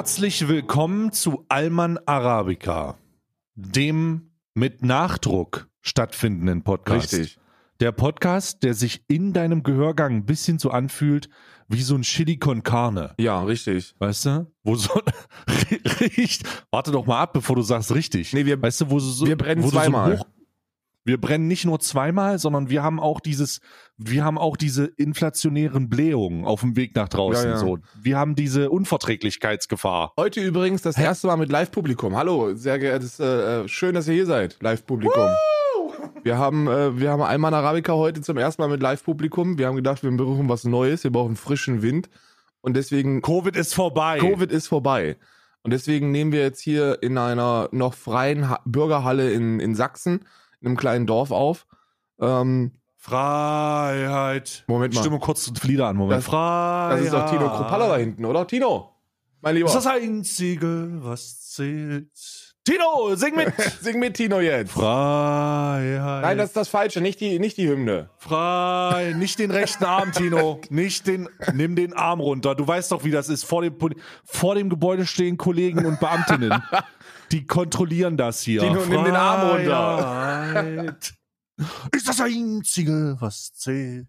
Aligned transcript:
Herzlich 0.00 0.48
willkommen 0.48 1.12
zu 1.12 1.44
Alman 1.50 1.98
Arabica, 2.06 2.96
dem 3.54 4.30
mit 4.54 4.82
Nachdruck 4.82 5.68
stattfindenden 5.82 6.62
Podcast. 6.64 7.12
Richtig. 7.12 7.38
Der 7.80 7.92
Podcast, 7.92 8.62
der 8.62 8.72
sich 8.72 9.04
in 9.08 9.34
deinem 9.34 9.62
Gehörgang 9.62 10.14
ein 10.14 10.24
bisschen 10.24 10.58
so 10.58 10.70
anfühlt 10.70 11.28
wie 11.68 11.82
so 11.82 11.96
ein 11.96 12.00
Chili 12.00 12.38
con 12.38 12.62
Carne. 12.62 13.12
Ja, 13.20 13.42
richtig. 13.42 13.94
Weißt 13.98 14.24
du? 14.24 14.50
Wo 14.64 14.74
so 14.74 15.02
riecht. 16.00 16.44
Warte 16.70 16.92
doch 16.92 17.04
mal 17.04 17.20
ab, 17.20 17.34
bevor 17.34 17.56
du 17.56 17.62
sagst 17.62 17.94
richtig. 17.94 18.32
Nee, 18.32 18.46
wir- 18.46 18.60
weißt 18.62 18.80
du, 18.80 18.90
wo 18.90 18.98
so, 19.00 19.26
wir 19.26 19.36
brennen 19.36 19.62
wo 19.62 19.68
zweimal. 19.68 20.16
So 20.16 20.22
hoch, 20.22 20.26
wir 21.04 21.20
brennen 21.20 21.48
nicht 21.48 21.64
nur 21.64 21.80
zweimal, 21.80 22.38
sondern 22.38 22.68
wir 22.68 22.82
haben 22.82 23.00
auch 23.00 23.20
dieses, 23.20 23.60
wir 23.96 24.24
haben 24.24 24.38
auch 24.38 24.56
diese 24.56 24.84
inflationären 24.84 25.88
Blähungen 25.88 26.44
auf 26.44 26.60
dem 26.60 26.76
Weg 26.76 26.94
nach 26.94 27.08
draußen. 27.08 27.44
Ja, 27.44 27.50
ja. 27.52 27.58
So. 27.58 27.78
Wir 28.00 28.18
haben 28.18 28.34
diese 28.34 28.70
Unverträglichkeitsgefahr. 28.70 30.12
Heute 30.18 30.40
übrigens 30.40 30.82
das 30.82 30.98
erste 30.98 31.26
Mal 31.26 31.36
mit 31.36 31.50
Live-Publikum. 31.50 32.16
Hallo, 32.16 32.54
sehr 32.54 32.78
geehrtes, 32.78 33.18
äh, 33.18 33.62
äh, 33.62 33.68
schön, 33.68 33.94
dass 33.94 34.08
ihr 34.08 34.14
hier 34.14 34.26
seid, 34.26 34.58
Live-Publikum. 34.60 35.28
Wir 36.22 36.36
haben, 36.36 36.68
äh, 36.68 36.98
wir 36.98 37.10
haben 37.10 37.22
Alman 37.22 37.54
Arabica 37.54 37.92
heute 37.94 38.20
zum 38.20 38.36
ersten 38.36 38.60
Mal 38.60 38.68
mit 38.68 38.82
Live-Publikum. 38.82 39.58
Wir 39.58 39.68
haben 39.68 39.76
gedacht, 39.76 40.02
wir 40.02 40.10
brauchen 40.10 40.48
was 40.48 40.64
Neues, 40.64 41.02
wir 41.04 41.12
brauchen 41.12 41.36
frischen 41.36 41.82
Wind. 41.82 42.10
Und 42.60 42.76
deswegen, 42.76 43.22
Covid 43.22 43.56
ist 43.56 43.74
vorbei. 43.74 44.18
Covid 44.18 44.52
ist 44.52 44.66
vorbei. 44.68 45.16
Und 45.62 45.72
deswegen 45.72 46.10
nehmen 46.10 46.32
wir 46.32 46.40
jetzt 46.40 46.60
hier 46.60 47.02
in 47.02 47.18
einer 47.18 47.68
noch 47.72 47.94
freien 47.94 48.48
ha 48.48 48.60
Bürgerhalle 48.64 49.30
in, 49.32 49.60
in 49.60 49.74
Sachsen, 49.74 50.24
in 50.60 50.68
einem 50.68 50.76
kleinen 50.76 51.06
Dorf 51.06 51.30
auf. 51.30 51.66
Ähm, 52.20 52.72
Freiheit. 52.96 54.64
Moment 54.66 54.94
mal. 54.94 55.00
Stimme 55.00 55.18
kurz 55.18 55.50
Flieder 55.58 55.86
an, 55.88 55.96
Moment. 55.96 56.18
Das- 56.18 56.26
Freiheit. 56.26 56.98
das 56.98 57.06
ist 57.06 57.12
doch 57.14 57.30
Tino 57.30 57.48
Kropalla 57.48 57.88
da 57.88 57.96
hinten, 57.96 58.24
oder? 58.24 58.46
Tino, 58.46 58.90
mein 59.40 59.54
Lieber. 59.54 59.66
Das 59.66 59.76
ist 59.76 59.84
das 59.86 59.92
Einzige, 59.94 60.88
was 61.02 61.50
zählt. 61.50 62.10
Tino, 62.62 63.14
sing 63.16 63.34
mit. 63.36 63.54
Sing 63.80 63.98
mit 63.98 64.14
Tino 64.14 64.38
jetzt. 64.38 64.72
Freiheit. 64.72 66.22
Nein, 66.22 66.36
das 66.36 66.48
ist 66.50 66.56
das 66.56 66.68
Falsche, 66.68 67.00
nicht 67.00 67.18
die, 67.18 67.38
nicht 67.38 67.56
die 67.56 67.66
Hymne. 67.66 68.10
Frei, 68.18 69.14
nicht 69.16 69.38
den 69.38 69.50
rechten 69.50 69.84
Arm, 69.84 70.12
Tino. 70.12 70.60
Nicht 70.68 71.06
den, 71.06 71.26
nimm 71.54 71.74
den 71.74 71.94
Arm 71.94 72.20
runter. 72.20 72.54
Du 72.54 72.68
weißt 72.68 72.92
doch, 72.92 73.02
wie 73.02 73.10
das 73.10 73.30
ist. 73.30 73.44
Vor 73.44 73.62
dem, 73.62 73.74
vor 74.24 74.54
dem 74.56 74.68
Gebäude 74.68 75.06
stehen 75.06 75.38
Kollegen 75.38 75.86
und 75.86 76.00
Beamtinnen. 76.00 76.62
Die 77.32 77.46
kontrollieren 77.46 78.16
das 78.16 78.42
hier. 78.42 78.60
Tino, 78.60 78.84
nimm 78.86 79.04
den 79.04 79.14
Arm 79.14 79.50
runter. 79.50 80.96
Ist 81.92 82.08
das 82.08 82.20
Einzige, 82.20 83.16
was 83.20 83.52
zählt. 83.52 84.08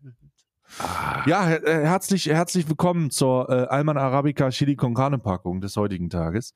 Ja, 1.26 1.46
her 1.46 1.68
äh, 1.68 1.86
herzlich, 1.86 2.28
herzlich 2.28 2.70
willkommen 2.70 3.12
zur 3.12 3.50
äh, 3.50 3.68
Alman 3.68 3.98
Arabica 3.98 4.50
Chili 4.52 4.78
con 4.78 4.94
Carne 4.94 5.20
Packung 5.20 5.60
des 5.60 5.76
heutigen 5.76 6.10
Tages. 6.10 6.54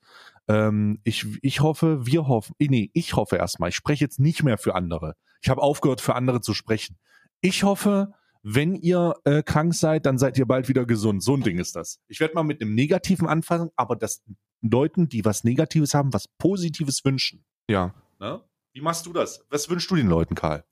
Ähm, 0.48 1.00
ich, 1.04 1.26
ich 1.42 1.60
hoffe, 1.60 2.06
wir 2.06 2.26
hoffen, 2.26 2.54
eh, 2.58 2.68
nee, 2.68 2.90
ich 2.94 3.14
hoffe 3.14 3.36
erstmal, 3.36 3.68
ich 3.68 3.76
spreche 3.76 4.02
jetzt 4.04 4.18
nicht 4.18 4.42
mehr 4.42 4.56
für 4.56 4.74
andere. 4.74 5.14
Ich 5.42 5.50
habe 5.50 5.60
aufgehört, 5.60 6.00
für 6.00 6.14
andere 6.14 6.40
zu 6.40 6.54
sprechen. 6.54 6.96
Ich 7.42 7.62
hoffe, 7.62 8.14
wenn 8.42 8.74
ihr 8.74 9.14
äh, 9.24 9.42
krank 9.42 9.74
seid, 9.74 10.06
dann 10.06 10.18
seid 10.18 10.38
ihr 10.38 10.46
bald 10.46 10.68
wieder 10.68 10.86
gesund. 10.86 11.22
So 11.22 11.34
ein 11.34 11.42
Ding 11.42 11.58
ist 11.58 11.76
das. 11.76 12.00
Ich 12.08 12.18
werde 12.18 12.34
mal 12.34 12.42
mit 12.42 12.62
einem 12.62 12.74
Negativen 12.74 13.28
anfangen, 13.28 13.68
aber 13.76 13.96
das 13.96 14.22
Leuten, 14.62 15.08
die 15.08 15.24
was 15.24 15.44
Negatives 15.44 15.94
haben, 15.94 16.12
was 16.12 16.28
Positives 16.38 17.04
wünschen. 17.04 17.44
Ja. 17.68 17.94
Ne? 18.18 18.40
Wie 18.72 18.80
machst 18.80 19.06
du 19.06 19.12
das? 19.12 19.44
Was 19.50 19.68
wünschst 19.68 19.90
du 19.90 19.96
den 19.96 20.08
Leuten, 20.08 20.34
Karl? 20.34 20.64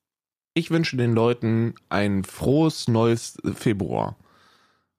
Ich 0.54 0.70
wünsche 0.70 0.96
den 0.96 1.14
Leuten 1.14 1.74
ein 1.88 2.22
frohes 2.24 2.86
neues 2.88 3.36
Februar. 3.54 4.16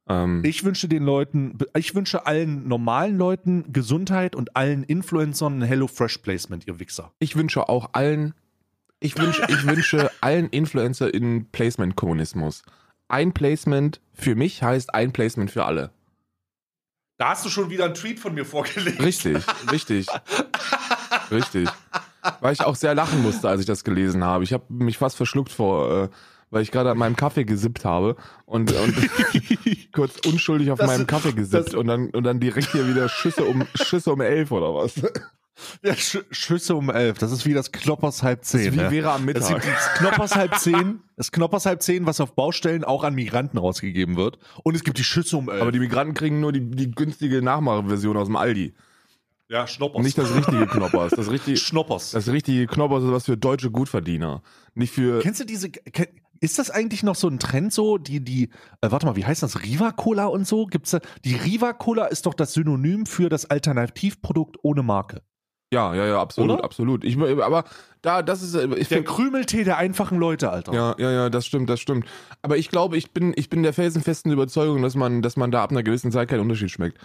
Ähm, 0.07 0.43
Ich 0.43 0.63
wünsche 0.63 0.87
den 0.87 1.03
Leuten, 1.03 1.57
ich 1.77 1.95
wünsche 1.95 2.25
allen 2.25 2.67
normalen 2.67 3.17
Leuten 3.17 3.71
Gesundheit 3.71 4.35
und 4.35 4.55
allen 4.55 4.83
Influencern 4.83 5.59
ein 5.59 5.61
Hello 5.63 5.87
Fresh 5.87 6.19
Placement, 6.19 6.67
ihr 6.67 6.79
Wichser. 6.79 7.11
ich 7.19 7.35
wünsche 7.35 7.69
auch 7.69 7.89
allen, 7.93 8.33
ich 8.99 9.17
wünsche, 9.17 9.43
ich 9.49 9.65
wünsche 9.65 10.11
allen 10.21 10.49
Influencer 10.49 11.13
in 11.13 11.49
Placement-Kommunismus. 11.51 12.63
Ein 13.07 13.33
Placement 13.33 14.01
für 14.13 14.35
mich 14.35 14.61
heißt 14.63 14.93
ein 14.93 15.11
Placement 15.11 15.51
für 15.51 15.65
alle. 15.65 15.91
Da 17.17 17.29
hast 17.29 17.45
du 17.45 17.49
schon 17.49 17.69
wieder 17.69 17.85
einen 17.85 17.93
Tweet 17.93 18.19
von 18.19 18.33
mir 18.33 18.45
vorgelegt. 18.45 19.01
Richtig, 19.01 19.37
richtig, 19.71 20.07
richtig. 21.31 21.69
Weil 22.41 22.53
ich 22.53 22.61
auch 22.61 22.75
sehr 22.75 22.95
lachen 22.95 23.21
musste, 23.21 23.47
als 23.47 23.61
ich 23.61 23.67
das 23.67 23.83
gelesen 23.83 24.23
habe. 24.23 24.43
Ich 24.43 24.51
habe 24.51 24.63
mich 24.69 24.97
fast 24.97 25.15
verschluckt 25.15 25.51
vor, 25.51 26.03
äh, 26.05 26.09
weil 26.49 26.61
ich 26.63 26.71
gerade 26.71 26.89
an 26.91 26.97
meinem 26.97 27.15
Kaffee 27.15 27.45
gesippt 27.45 27.85
habe 27.85 28.15
und, 28.45 28.71
und 28.73 28.95
kurz 29.93 30.15
unschuldig 30.25 30.71
auf 30.71 30.79
Das- 30.79 30.87
meinem 30.87 31.07
Kaffee 31.07 31.33
gesippt 31.33 31.73
und 31.73 31.87
dann 31.87 32.09
und 32.09 32.23
dann 32.23 32.39
direkt 32.39 32.71
hier 32.71 32.87
wieder 32.87 33.07
Schüsse 33.09 33.43
um 33.45 33.65
Schüsse 33.75 34.11
um 34.11 34.21
elf 34.21 34.51
oder 34.51 34.73
was? 34.73 34.93
Ja, 35.83 35.95
Sch 35.95 36.17
Schüsse 36.31 36.75
um 36.75 36.89
elf. 36.89 37.17
Das 37.17 37.31
ist 37.31 37.45
wie 37.45 37.53
das 37.53 37.71
Knoppers 37.71 38.23
halb 38.23 38.43
zehn. 38.43 38.73
Wie 38.73 38.77
ne? 38.77 38.91
wäre 38.91 39.11
am 39.11 39.25
Das 39.27 39.45
ist 39.45 39.49
Mittag. 39.51 39.63
das 39.63 39.93
Knoppers 39.99 40.35
halb 40.35 40.55
zehn. 40.55 40.99
Das 41.15 41.31
Knoppers 41.31 41.65
halb 41.65 41.81
zehn, 41.81 42.05
was 42.05 42.19
auf 42.19 42.35
Baustellen 42.35 42.83
auch 42.83 43.03
an 43.03 43.15
Migranten 43.15 43.57
rausgegeben 43.57 44.17
wird. 44.17 44.37
Und 44.63 44.75
es 44.75 44.83
gibt 44.83 44.97
die 44.97 45.03
Schüsse 45.03 45.37
um 45.37 45.49
elf. 45.49 45.61
Aber 45.61 45.71
die 45.71 45.79
Migranten 45.79 46.13
kriegen 46.13 46.39
nur 46.41 46.51
die, 46.51 46.59
die 46.69 46.91
günstige 46.91 47.41
Nachmacheversion 47.41 48.17
aus 48.17 48.27
dem 48.27 48.35
Aldi. 48.35 48.73
ja, 49.47 49.65
Schnoppers. 49.65 50.03
Nicht 50.03 50.17
das 50.17 50.33
richtige 50.35 50.67
Knoppers. 50.67 51.13
Das 51.15 51.31
richtige, 51.31 51.57
Schnoppers. 51.57 52.11
das 52.11 52.27
richtige 52.27 52.67
Knoppers 52.67 53.03
ist 53.05 53.11
was 53.11 53.25
für 53.25 53.37
deutsche 53.37 53.71
Gutverdiener. 53.71 54.41
Nicht 54.73 54.93
für. 54.93 55.19
Kennst 55.19 55.39
du 55.39 55.45
diese, 55.45 55.69
kenn, 55.69 56.07
ist 56.41 56.59
das 56.59 56.69
eigentlich 56.69 57.01
noch 57.01 57.15
so 57.15 57.29
ein 57.29 57.39
Trend 57.39 57.71
so, 57.71 57.97
die, 57.97 58.19
die, 58.19 58.49
äh, 58.81 58.91
warte 58.91 59.05
mal, 59.05 59.15
wie 59.15 59.23
heißt 59.25 59.41
das, 59.41 59.63
Riva 59.63 59.91
Cola 59.93 60.25
und 60.25 60.45
so? 60.45 60.65
Gibt's 60.65 60.91
da, 60.91 60.99
die 61.23 61.33
Riva 61.35 61.71
Cola 61.71 62.07
ist 62.07 62.25
doch 62.25 62.33
das 62.33 62.51
Synonym 62.53 63.05
für 63.05 63.29
das 63.29 63.45
Alternativprodukt 63.45 64.57
ohne 64.61 64.83
Marke. 64.83 65.21
Ja, 65.75 65.93
ja, 65.93 66.05
ja, 66.05 66.21
absolut, 66.21 66.51
Oder? 66.51 66.63
absolut. 66.63 67.03
Ich, 67.03 67.17
aber 67.19 67.65
da, 68.01 68.21
das 68.21 68.41
ist, 68.41 68.55
äh, 68.55 68.65
ich 68.75 68.87
Der 68.87 68.99
find- 68.99 69.07
Krümeltee 69.07 69.63
der 69.65 69.77
einfachen 69.77 70.17
Leute, 70.17 70.49
Alter. 70.49 70.73
Ja, 70.73 70.95
ja, 70.97 71.11
ja, 71.11 71.29
das 71.29 71.45
stimmt, 71.45 71.69
das 71.69 71.81
stimmt. 71.81 72.05
Aber 72.41 72.55
ich 72.57 72.69
glaube, 72.69 72.95
ich 72.95 73.11
bin, 73.11 73.33
ich 73.35 73.49
bin 73.49 73.61
der 73.61 73.73
felsenfesten 73.73 74.31
Überzeugung, 74.31 74.81
dass 74.81 74.95
man, 74.95 75.21
dass 75.21 75.35
man 75.35 75.51
da 75.51 75.63
ab 75.63 75.71
einer 75.71 75.83
gewissen 75.83 76.11
Zeit 76.13 76.29
keinen 76.29 76.39
Unterschied 76.39 76.71
schmeckt. 76.71 76.97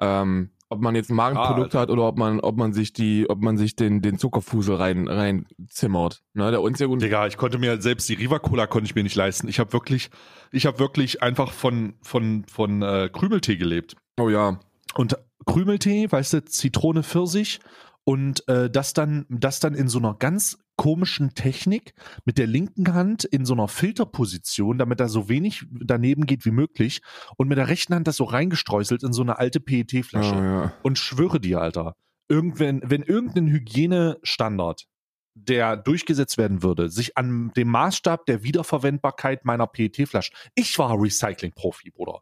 Ähm, 0.00 0.50
ob 0.70 0.80
man 0.80 0.94
jetzt 0.94 1.10
ein 1.10 1.14
Magenprodukt 1.16 1.74
Ah, 1.76 1.80
hat 1.80 1.90
oder 1.90 2.02
ob 2.08 2.16
man, 2.18 2.40
ob 2.40 2.56
man 2.56 2.72
sich 2.72 2.92
die, 2.94 3.28
ob 3.28 3.40
man 3.42 3.56
sich 3.58 3.76
den, 3.76 4.00
den 4.00 4.18
Zuckerfusel 4.18 4.74
rein, 4.76 5.06
rein 5.06 5.46
zimmert. 5.68 6.22
Ne, 6.32 6.50
der 6.50 6.62
uns 6.62 6.78
ja 6.80 6.86
gut. 6.86 7.02
Digga, 7.02 7.26
ich 7.26 7.36
konnte 7.36 7.58
mir 7.58 7.80
selbst 7.80 8.08
die 8.08 8.14
Riva 8.14 8.38
Cola 8.38 8.66
konnte 8.66 8.86
ich 8.86 8.94
mir 8.94 9.02
nicht 9.04 9.14
leisten. 9.14 9.46
Ich 9.48 9.60
habe 9.60 9.72
wirklich, 9.72 10.10
ich 10.50 10.66
habe 10.66 10.78
wirklich 10.78 11.22
einfach 11.22 11.52
von, 11.52 11.94
von, 12.02 12.44
von 12.50 12.82
äh, 12.82 13.08
Krümeltee 13.12 13.56
gelebt. 13.56 13.94
Oh 14.18 14.30
ja. 14.30 14.58
Und 14.96 15.16
Krümeltee, 15.46 16.10
weißt 16.10 16.32
du, 16.32 16.44
Zitrone, 16.44 17.02
Pfirsich 17.02 17.60
und 18.04 18.46
äh, 18.48 18.70
das 18.70 18.92
dann, 18.92 19.26
das 19.28 19.60
dann 19.60 19.74
in 19.74 19.88
so 19.88 19.98
einer 19.98 20.14
ganz 20.14 20.58
komischen 20.76 21.34
Technik 21.34 21.94
mit 22.24 22.36
der 22.36 22.46
linken 22.46 22.92
Hand 22.94 23.24
in 23.24 23.44
so 23.44 23.54
einer 23.54 23.68
Filterposition, 23.68 24.78
damit 24.78 25.00
da 25.00 25.08
so 25.08 25.28
wenig 25.28 25.64
daneben 25.70 26.26
geht 26.26 26.44
wie 26.44 26.50
möglich 26.50 27.00
und 27.36 27.48
mit 27.48 27.58
der 27.58 27.68
rechten 27.68 27.94
Hand 27.94 28.06
das 28.06 28.16
so 28.16 28.24
reingestreuselt 28.24 29.02
in 29.02 29.12
so 29.12 29.22
eine 29.22 29.38
alte 29.38 29.60
PET-Flasche. 29.60 30.34
Oh, 30.34 30.42
ja. 30.42 30.72
Und 30.82 30.98
schwöre 30.98 31.40
dir, 31.40 31.60
Alter, 31.60 31.94
irgendwann, 32.28 32.82
wenn 32.84 33.02
irgendein 33.02 33.48
Hygienestandard, 33.48 34.86
der 35.34 35.76
durchgesetzt 35.76 36.38
werden 36.38 36.62
würde, 36.62 36.88
sich 36.88 37.16
an 37.16 37.52
dem 37.56 37.68
Maßstab 37.68 38.26
der 38.26 38.42
Wiederverwendbarkeit 38.42 39.44
meiner 39.44 39.66
PET-Flaschen. 39.66 40.36
Ich 40.54 40.78
war 40.78 41.00
Recycling-Profi, 41.00 41.90
Bruder. 41.90 42.20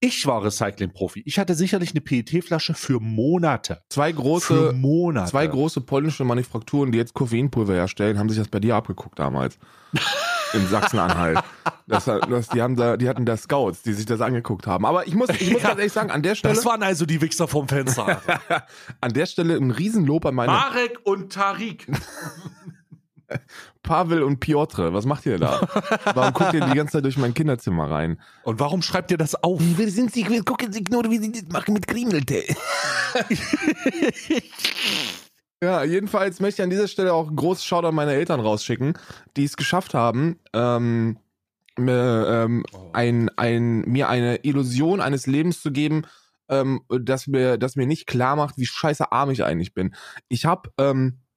Ich 0.00 0.26
war 0.26 0.44
Recycling-Profi. 0.44 1.22
Ich 1.26 1.38
hatte 1.40 1.54
sicherlich 1.56 1.90
eine 1.90 2.00
PET-Flasche 2.00 2.74
für 2.74 3.00
Monate. 3.00 3.82
Zwei 3.88 4.10
Für 4.10 4.16
große, 4.20 4.72
Monate. 4.76 5.30
zwei 5.30 5.46
große 5.48 5.80
polnische 5.80 6.24
Manufakturen, 6.24 6.92
die 6.92 6.98
jetzt 6.98 7.14
Koffeinpulver 7.14 7.74
herstellen, 7.74 8.16
haben 8.18 8.28
sich 8.28 8.38
das 8.38 8.46
bei 8.48 8.60
dir 8.60 8.76
abgeguckt 8.76 9.18
damals. 9.18 9.58
In 10.54 10.66
Sachsen-Anhalt. 10.66 11.40
Das, 11.88 12.04
das, 12.06 12.48
die, 12.48 12.62
haben 12.62 12.76
da, 12.76 12.96
die 12.96 13.08
hatten 13.08 13.26
da 13.26 13.36
Scouts, 13.36 13.82
die 13.82 13.92
sich 13.92 14.06
das 14.06 14.20
angeguckt 14.22 14.66
haben. 14.66 14.86
Aber 14.86 15.06
ich 15.06 15.14
muss, 15.14 15.28
ich 15.30 15.50
muss 15.50 15.62
Ja. 15.62 15.68
ganz 15.68 15.78
ehrlich 15.80 15.92
sagen, 15.92 16.10
an 16.10 16.22
der 16.22 16.36
Stelle, 16.36 16.54
Das 16.54 16.64
waren 16.64 16.82
also 16.82 17.04
die 17.04 17.20
Wichser 17.20 17.48
vom 17.48 17.66
Fenster. 17.68 18.20
An 19.00 19.12
der 19.12 19.26
Stelle 19.26 19.56
ein 19.56 19.70
Riesenlob 19.70 20.24
an 20.26 20.34
meine 20.36 20.52
Marek 20.52 21.00
und 21.04 21.32
Tarik. 21.32 21.86
Pavel 23.82 24.22
und 24.22 24.40
Piotr. 24.40 24.92
Was 24.92 25.06
macht 25.06 25.26
ihr 25.26 25.38
da? 25.38 25.68
Warum 26.14 26.32
guckt 26.32 26.54
ihr 26.54 26.64
die 26.64 26.74
ganze 26.74 26.92
Zeit 26.92 27.04
durch 27.04 27.16
mein 27.18 27.34
Kinderzimmer 27.34 27.90
rein? 27.90 28.20
Und 28.42 28.60
warum 28.60 28.82
schreibt 28.82 29.10
ihr 29.10 29.18
das 29.18 29.34
auf? 29.42 29.60
Wir 29.60 29.90
sind 29.90 30.12
sie, 30.12 30.28
wir 30.28 30.42
gucken 30.44 30.72
sie 30.72 30.84
nur, 30.90 31.04
wie 31.10 31.18
sie 31.18 31.32
das 31.32 31.48
machen 31.50 31.74
mit 31.74 31.86
Kriemeltee. 31.86 32.54
Ja, 35.60 35.82
jedenfalls 35.82 36.38
möchte 36.38 36.62
ich 36.62 36.64
an 36.64 36.70
dieser 36.70 36.86
Stelle 36.86 37.12
auch 37.12 37.26
einen 37.26 37.34
großen 37.34 37.64
Shoutout 37.64 37.88
an 37.88 37.94
meine 37.96 38.12
Eltern 38.12 38.38
rausschicken, 38.38 38.96
die 39.36 39.42
es 39.42 39.56
geschafft 39.56 39.92
haben, 39.92 40.38
ähm, 40.52 41.18
mir, 41.76 42.28
ähm, 42.28 42.64
ein, 42.92 43.28
ein, 43.36 43.80
mir 43.80 44.08
eine 44.08 44.44
Illusion 44.44 45.00
eines 45.00 45.26
Lebens 45.26 45.60
zu 45.60 45.72
geben, 45.72 46.02
ähm, 46.48 46.82
das 46.88 47.26
mir, 47.26 47.58
das 47.58 47.74
mir 47.74 47.88
nicht 47.88 48.06
klar 48.06 48.36
macht, 48.36 48.56
wie 48.56 48.66
scheiße 48.66 49.10
arm 49.10 49.30
ich 49.30 49.42
eigentlich 49.42 49.74
bin. 49.74 49.96
Ich 50.28 50.44
habe 50.44 50.70
ähm, 50.78 50.94
Hm. 50.94 51.27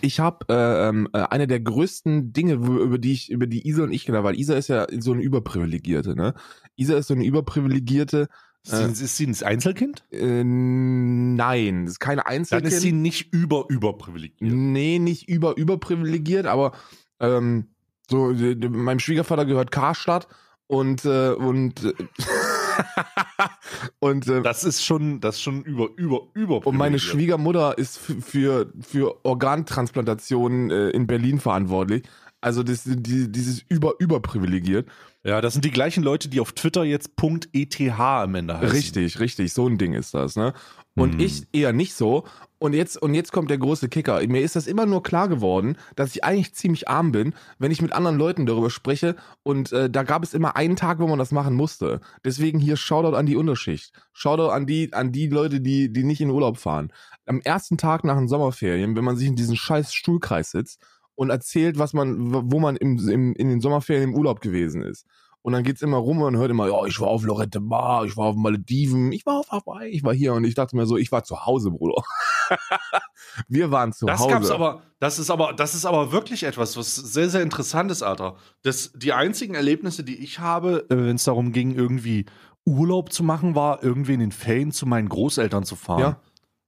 Ich 0.00 0.20
habe 0.20 0.46
äh, 0.48 0.88
ähm, 0.88 1.08
äh, 1.12 1.18
eine 1.22 1.46
der 1.46 1.60
größten 1.60 2.32
Dinge, 2.32 2.54
über 2.54 2.98
die 2.98 3.12
ich, 3.12 3.30
über 3.30 3.46
die 3.46 3.66
Isa 3.68 3.84
und 3.84 3.92
ich 3.92 4.04
genau, 4.04 4.24
weil 4.24 4.38
Isa 4.38 4.54
ist 4.54 4.68
ja 4.68 4.86
so 4.98 5.12
eine 5.12 5.22
Überprivilegierte, 5.22 6.16
ne? 6.16 6.34
Isa 6.76 6.96
ist 6.96 7.06
so 7.06 7.14
eine 7.14 7.24
Überprivilegierte, 7.24 8.28
Ist 8.64 8.96
sie, 8.96 9.04
ist 9.04 9.16
sie 9.16 9.26
ein 9.26 9.46
Einzelkind? 9.46 10.04
Äh, 10.10 10.42
nein, 10.44 11.84
das 11.84 11.92
ist 11.92 12.00
keine 12.00 12.22
Dann 12.22 12.32
Einzelkind. 12.32 12.72
ist 12.72 12.80
sie 12.80 12.92
nicht 12.92 13.32
über 13.32 13.66
überprivilegiert. 13.68 14.40
Nee, 14.40 14.98
nicht 14.98 15.28
über 15.28 15.56
überprivilegiert, 15.56 16.46
aber 16.46 16.72
ähm, 17.20 17.68
so 18.10 18.32
meinem 18.32 18.98
Schwiegervater 18.98 19.46
gehört 19.46 19.70
Karstadt 19.70 20.26
und 20.66 21.04
äh, 21.04 21.30
und 21.30 21.84
äh, 21.84 21.92
und 23.98 24.26
äh, 24.28 24.42
Das 24.42 24.64
ist 24.64 24.84
schon, 24.84 25.20
das 25.20 25.36
ist 25.36 25.42
schon 25.42 25.62
über 25.64 25.88
über 25.96 26.20
über. 26.34 26.66
und 26.66 26.76
meine 26.76 26.98
Schwiegermutter 26.98 27.76
ist 27.78 27.98
für 27.98 28.72
für 28.80 29.24
Organtransplantationen 29.24 30.70
äh, 30.70 30.90
in 30.90 31.06
Berlin 31.06 31.40
verantwortlich. 31.40 32.04
Also 32.40 32.62
das, 32.62 32.82
die, 32.84 33.30
dieses 33.32 33.62
über 33.68 33.94
überprivilegiert. 33.98 34.88
Ja, 35.24 35.40
das 35.40 35.54
sind 35.54 35.64
die 35.64 35.70
gleichen 35.72 36.04
Leute, 36.04 36.28
die 36.28 36.38
auf 36.38 36.52
Twitter 36.52 36.84
jetzt 36.84 37.10
.eth 37.52 37.80
am 37.98 38.34
Ende 38.36 38.58
heißen. 38.58 38.70
Richtig, 38.70 39.18
richtig, 39.18 39.52
so 39.52 39.66
ein 39.66 39.78
Ding 39.78 39.94
ist 39.94 40.14
das, 40.14 40.36
ne? 40.36 40.52
Und 40.94 41.14
Hm. 41.14 41.20
ich 41.20 41.48
eher 41.52 41.72
nicht 41.72 41.94
so. 41.94 42.24
Und 42.58 42.72
jetzt, 42.72 43.00
und 43.00 43.12
jetzt 43.12 43.32
kommt 43.32 43.50
der 43.50 43.58
große 43.58 43.88
Kicker. 43.88 44.26
Mir 44.26 44.40
ist 44.40 44.56
das 44.56 44.66
immer 44.66 44.86
nur 44.86 45.02
klar 45.02 45.28
geworden, 45.28 45.76
dass 45.94 46.14
ich 46.14 46.24
eigentlich 46.24 46.54
ziemlich 46.54 46.88
arm 46.88 47.12
bin, 47.12 47.34
wenn 47.58 47.70
ich 47.70 47.82
mit 47.82 47.92
anderen 47.92 48.16
Leuten 48.16 48.46
darüber 48.46 48.70
spreche. 48.70 49.14
Und 49.42 49.72
äh, 49.72 49.90
da 49.90 50.04
gab 50.04 50.22
es 50.22 50.32
immer 50.32 50.56
einen 50.56 50.76
Tag, 50.76 50.98
wo 50.98 51.06
man 51.06 51.18
das 51.18 51.32
machen 51.32 51.54
musste. 51.54 52.00
Deswegen 52.24 52.58
hier 52.58 52.76
Shoutout 52.76 53.14
an 53.14 53.26
die 53.26 53.36
Unterschicht. 53.36 53.92
Shoutout 54.14 54.50
an 54.50 54.66
die, 54.66 54.92
an 54.94 55.12
die 55.12 55.28
Leute, 55.28 55.60
die, 55.60 55.92
die 55.92 56.04
nicht 56.04 56.22
in 56.22 56.30
Urlaub 56.30 56.56
fahren. 56.56 56.92
Am 57.26 57.40
ersten 57.40 57.76
Tag 57.76 58.04
nach 58.04 58.16
den 58.16 58.28
Sommerferien, 58.28 58.96
wenn 58.96 59.04
man 59.04 59.16
sich 59.16 59.28
in 59.28 59.36
diesen 59.36 59.56
scheiß 59.56 59.92
Stuhlkreis 59.92 60.50
sitzt 60.50 60.80
und 61.14 61.28
erzählt, 61.28 61.78
was 61.78 61.92
man, 61.92 62.50
wo 62.50 62.58
man 62.58 62.76
im, 62.76 62.96
im, 63.08 63.34
in 63.34 63.48
den 63.48 63.60
Sommerferien 63.60 64.10
im 64.10 64.14
Urlaub 64.14 64.40
gewesen 64.40 64.80
ist. 64.80 65.04
Und 65.46 65.52
dann 65.52 65.62
geht's 65.62 65.80
immer 65.80 65.98
rum 65.98 66.22
und 66.22 66.36
hört 66.36 66.50
immer, 66.50 66.66
ja, 66.66 66.86
ich 66.86 66.98
war 67.00 67.06
auf 67.06 67.22
Lorette 67.22 67.60
Mar, 67.60 68.04
ich 68.04 68.16
war 68.16 68.26
auf 68.26 68.34
Malediven, 68.34 69.12
ich 69.12 69.24
war 69.26 69.38
auf 69.38 69.52
Hawaii, 69.52 69.90
ich 69.90 70.02
war 70.02 70.12
hier 70.12 70.34
und 70.34 70.42
ich 70.42 70.56
dachte 70.56 70.74
mir 70.74 70.86
so, 70.86 70.96
ich 70.96 71.12
war 71.12 71.22
zu 71.22 71.46
Hause, 71.46 71.70
Bruder. 71.70 72.02
Wir 73.46 73.70
waren 73.70 73.92
zu 73.92 74.06
Das 74.06 74.18
Hause. 74.18 74.30
gab's 74.32 74.50
aber, 74.50 74.82
das 74.98 75.20
ist 75.20 75.30
aber, 75.30 75.52
das 75.52 75.76
ist 75.76 75.84
aber 75.84 76.10
wirklich 76.10 76.42
etwas, 76.42 76.76
was 76.76 76.96
sehr, 76.96 77.28
sehr 77.28 77.42
interessant 77.42 77.92
ist, 77.92 78.02
Alter. 78.02 78.34
Das, 78.62 78.90
die 78.96 79.12
einzigen 79.12 79.54
Erlebnisse, 79.54 80.02
die 80.02 80.16
ich 80.16 80.40
habe, 80.40 80.84
äh, 80.90 80.96
wenn 80.96 81.14
es 81.14 81.22
darum 81.22 81.52
ging, 81.52 81.76
irgendwie 81.76 82.26
Urlaub 82.64 83.12
zu 83.12 83.22
machen, 83.22 83.54
war 83.54 83.84
irgendwie 83.84 84.14
in 84.14 84.20
den 84.20 84.32
Ferien 84.32 84.72
zu 84.72 84.84
meinen 84.84 85.08
Großeltern 85.08 85.62
zu 85.62 85.76
fahren. 85.76 86.00
Ja. 86.00 86.20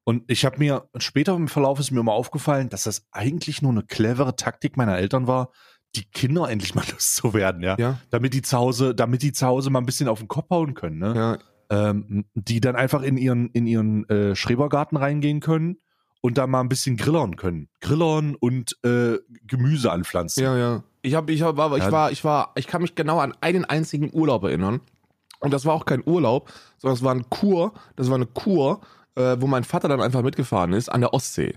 Und 0.04 0.22
ich 0.28 0.44
habe 0.44 0.58
mir, 0.58 0.88
später 0.98 1.34
im 1.34 1.48
Verlauf 1.48 1.80
ist 1.80 1.90
mir 1.90 1.98
immer 1.98 2.12
aufgefallen, 2.12 2.68
dass 2.68 2.84
das 2.84 3.08
eigentlich 3.10 3.60
nur 3.60 3.72
eine 3.72 3.82
clevere 3.82 4.36
Taktik 4.36 4.76
meiner 4.76 4.96
Eltern 4.96 5.26
war, 5.26 5.50
die 5.96 6.04
Kinder 6.04 6.48
endlich 6.48 6.74
mal 6.74 6.84
loszuwerden, 6.90 7.62
ja. 7.62 7.76
ja, 7.78 7.98
Damit 8.10 8.34
die 8.34 8.42
zu 8.42 8.56
Hause, 8.56 8.94
damit 8.94 9.22
die 9.22 9.32
zu 9.32 9.46
Hause 9.46 9.70
mal 9.70 9.80
ein 9.80 9.86
bisschen 9.86 10.08
auf 10.08 10.18
den 10.18 10.28
Kopf 10.28 10.50
hauen 10.50 10.74
können, 10.74 10.98
ne? 10.98 11.14
ja, 11.14 11.38
ähm, 11.70 12.24
die 12.34 12.60
dann 12.60 12.76
einfach 12.76 13.02
in 13.02 13.16
ihren, 13.16 13.50
in 13.50 13.66
ihren 13.66 14.08
äh, 14.08 14.34
Schrebergarten 14.34 14.96
reingehen 14.96 15.40
können 15.40 15.78
und 16.20 16.38
da 16.38 16.46
mal 16.46 16.60
ein 16.60 16.68
bisschen 16.68 16.96
grillern 16.96 17.36
können. 17.36 17.68
Grillern 17.80 18.34
und 18.34 18.76
äh, 18.84 19.18
Gemüse 19.46 19.92
anpflanzen. 19.92 20.42
ja, 20.42 20.56
ja. 20.56 20.82
Ich 21.00 21.14
habe, 21.14 21.32
ich 21.32 21.42
hab, 21.42 21.56
war, 21.56 21.76
ich 21.76 21.92
war, 21.92 22.10
ich 22.10 22.24
war, 22.24 22.52
ich 22.56 22.66
kann 22.66 22.82
mich 22.82 22.96
genau 22.96 23.20
an 23.20 23.32
einen 23.40 23.64
einzigen 23.64 24.10
Urlaub 24.12 24.42
erinnern. 24.42 24.80
Und 25.38 25.52
das 25.52 25.64
war 25.64 25.74
auch 25.74 25.84
kein 25.84 26.02
Urlaub, 26.04 26.52
sondern 26.78 26.96
es 26.96 27.04
war 27.04 27.14
ein 27.14 27.30
Kur, 27.30 27.72
das 27.94 28.08
war 28.08 28.16
eine 28.16 28.26
Kur, 28.26 28.80
äh, 29.14 29.36
wo 29.38 29.46
mein 29.46 29.62
Vater 29.62 29.88
dann 29.88 30.00
einfach 30.00 30.22
mitgefahren 30.22 30.72
ist 30.72 30.88
an 30.88 31.00
der 31.00 31.14
Ostsee. 31.14 31.54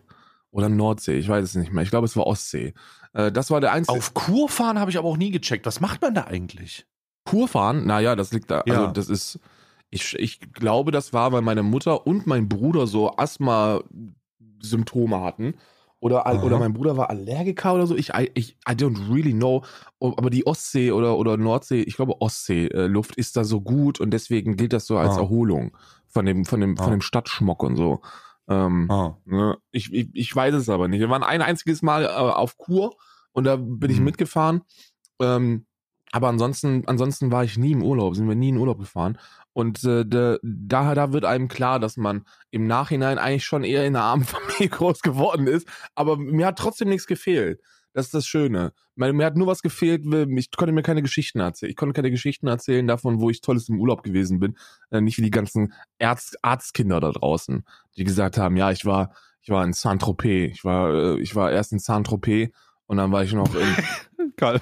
Oder 0.51 0.69
Nordsee, 0.69 1.17
ich 1.17 1.29
weiß 1.29 1.43
es 1.43 1.55
nicht 1.55 1.71
mehr. 1.71 1.83
Ich 1.83 1.89
glaube, 1.89 2.05
es 2.05 2.15
war 2.17 2.27
Ostsee. 2.27 2.73
Äh, 3.13 3.31
das 3.31 3.49
war 3.51 3.61
der 3.61 3.71
einzige. 3.71 3.97
Auf 3.97 4.13
Kur 4.13 4.49
fahren 4.49 4.79
habe 4.79 4.91
ich 4.91 4.97
aber 4.97 5.07
auch 5.07 5.17
nie 5.17 5.31
gecheckt. 5.31 5.65
Was 5.65 5.79
macht 5.79 6.01
man 6.01 6.13
da 6.13 6.25
eigentlich? 6.25 6.85
Kurfahren, 7.23 7.85
naja, 7.85 8.15
das 8.15 8.33
liegt 8.33 8.49
da, 8.51 8.61
also 8.61 8.81
Ja. 8.85 8.91
das 8.91 9.07
ist, 9.07 9.39
ich, 9.91 10.15
ich 10.19 10.39
glaube, 10.53 10.91
das 10.91 11.13
war, 11.13 11.31
weil 11.31 11.41
meine 11.41 11.63
Mutter 11.63 12.05
und 12.07 12.25
mein 12.27 12.49
Bruder 12.49 12.87
so 12.87 13.15
Asthma-Symptome 13.15 15.21
hatten. 15.21 15.53
Oder, 15.99 16.25
Aha. 16.25 16.41
oder 16.41 16.57
mein 16.57 16.73
Bruder 16.73 16.97
war 16.97 17.11
Allergiker 17.11 17.75
oder 17.75 17.85
so. 17.85 17.95
Ich, 17.95 18.09
I, 18.09 18.31
ich, 18.33 18.57
I 18.67 18.71
don't 18.71 19.13
really 19.13 19.33
know. 19.33 19.63
Aber 19.99 20.31
die 20.31 20.47
Ostsee 20.47 20.91
oder, 20.91 21.15
oder 21.17 21.37
Nordsee, 21.37 21.83
ich 21.83 21.95
glaube 21.95 22.19
Ostsee-Luft 22.21 23.15
ist 23.17 23.37
da 23.37 23.43
so 23.43 23.61
gut 23.61 23.99
und 23.99 24.09
deswegen 24.11 24.57
gilt 24.57 24.73
das 24.73 24.87
so 24.87 24.97
als 24.97 25.15
Ah. 25.17 25.21
Erholung 25.21 25.77
von 26.07 26.25
dem, 26.25 26.43
von 26.43 26.59
dem, 26.59 26.75
Ah. 26.79 26.83
von 26.83 26.91
dem 26.91 27.01
Stadtschmuck 27.01 27.61
und 27.61 27.75
so. 27.75 28.01
Ähm, 28.49 28.89
Ah. 28.89 29.17
Ne? 29.25 29.57
Ich, 29.71 29.93
ich, 29.93 30.09
ich 30.13 30.35
weiß 30.35 30.53
es 30.55 30.69
aber 30.69 30.87
nicht. 30.87 30.99
Wir 30.99 31.09
waren 31.09 31.23
ein 31.23 31.41
einziges 31.41 31.81
Mal 31.81 32.03
äh, 32.05 32.07
auf 32.07 32.57
Kur 32.57 32.95
und 33.31 33.45
da 33.45 33.55
bin 33.55 33.89
ich 33.89 33.99
Mhm. 33.99 34.05
mitgefahren. 34.05 34.61
Ähm, 35.21 35.65
aber 36.13 36.27
ansonsten, 36.27 36.83
ansonsten 36.87 37.31
war 37.31 37.45
ich 37.45 37.57
nie 37.57 37.71
im 37.71 37.83
Urlaub, 37.83 38.15
sind 38.15 38.27
wir 38.27 38.35
nie 38.35 38.49
in 38.49 38.57
Urlaub 38.57 38.79
gefahren. 38.79 39.17
Und 39.53 39.83
äh, 39.85 40.05
da, 40.05 40.37
da, 40.43 40.93
da 40.95 41.13
wird 41.13 41.23
einem 41.23 41.47
klar, 41.47 41.79
dass 41.79 41.95
man 41.95 42.25
im 42.49 42.67
Nachhinein 42.67 43.17
eigentlich 43.17 43.45
schon 43.45 43.63
eher 43.63 43.85
in 43.85 43.95
einer 43.95 44.03
armen 44.05 44.25
Familie 44.25 44.67
groß 44.69 45.01
geworden 45.01 45.47
ist. 45.47 45.67
Aber 45.95 46.17
mir 46.17 46.47
hat 46.47 46.57
trotzdem 46.59 46.89
nichts 46.89 47.07
gefehlt. 47.07 47.61
Das 47.93 48.05
ist 48.05 48.13
das 48.13 48.25
Schöne. 48.25 48.73
Mir, 48.95 49.25
hat 49.25 49.35
nur 49.35 49.47
was 49.47 49.61
gefehlt, 49.61 50.05
ich 50.05 50.51
konnte 50.51 50.73
mir 50.73 50.83
keine 50.83 51.01
Geschichten 51.01 51.39
erzählen. 51.39 51.69
Ich 51.69 51.75
konnte 51.75 51.93
keine 51.93 52.11
Geschichten 52.11 52.47
erzählen 52.47 52.87
davon, 52.87 53.19
wo 53.19 53.29
ich 53.29 53.41
tolles 53.41 53.69
im 53.69 53.79
Urlaub 53.79 54.03
gewesen 54.03 54.39
bin. 54.39 54.57
Äh, 54.91 55.01
nicht 55.01 55.17
wie 55.17 55.23
die 55.23 55.31
ganzen 55.31 55.73
Arzt, 55.99 56.37
Arztkinder 56.43 56.99
da 56.99 57.11
draußen, 57.11 57.65
die 57.97 58.03
gesagt 58.03 58.37
haben, 58.37 58.55
ja, 58.55 58.71
ich 58.71 58.85
war, 58.85 59.13
ich 59.41 59.49
war 59.49 59.65
in 59.65 59.73
Saint-Tropez. 59.73 60.51
Ich 60.53 60.63
war, 60.63 60.93
äh, 60.93 61.19
ich 61.19 61.35
war 61.35 61.51
erst 61.51 61.73
in 61.73 61.79
Saint-Tropez 61.79 62.51
und 62.85 62.97
dann 62.97 63.11
war 63.11 63.23
ich 63.23 63.33
noch 63.33 63.53
in, 63.55 64.31
Karl, 64.37 64.61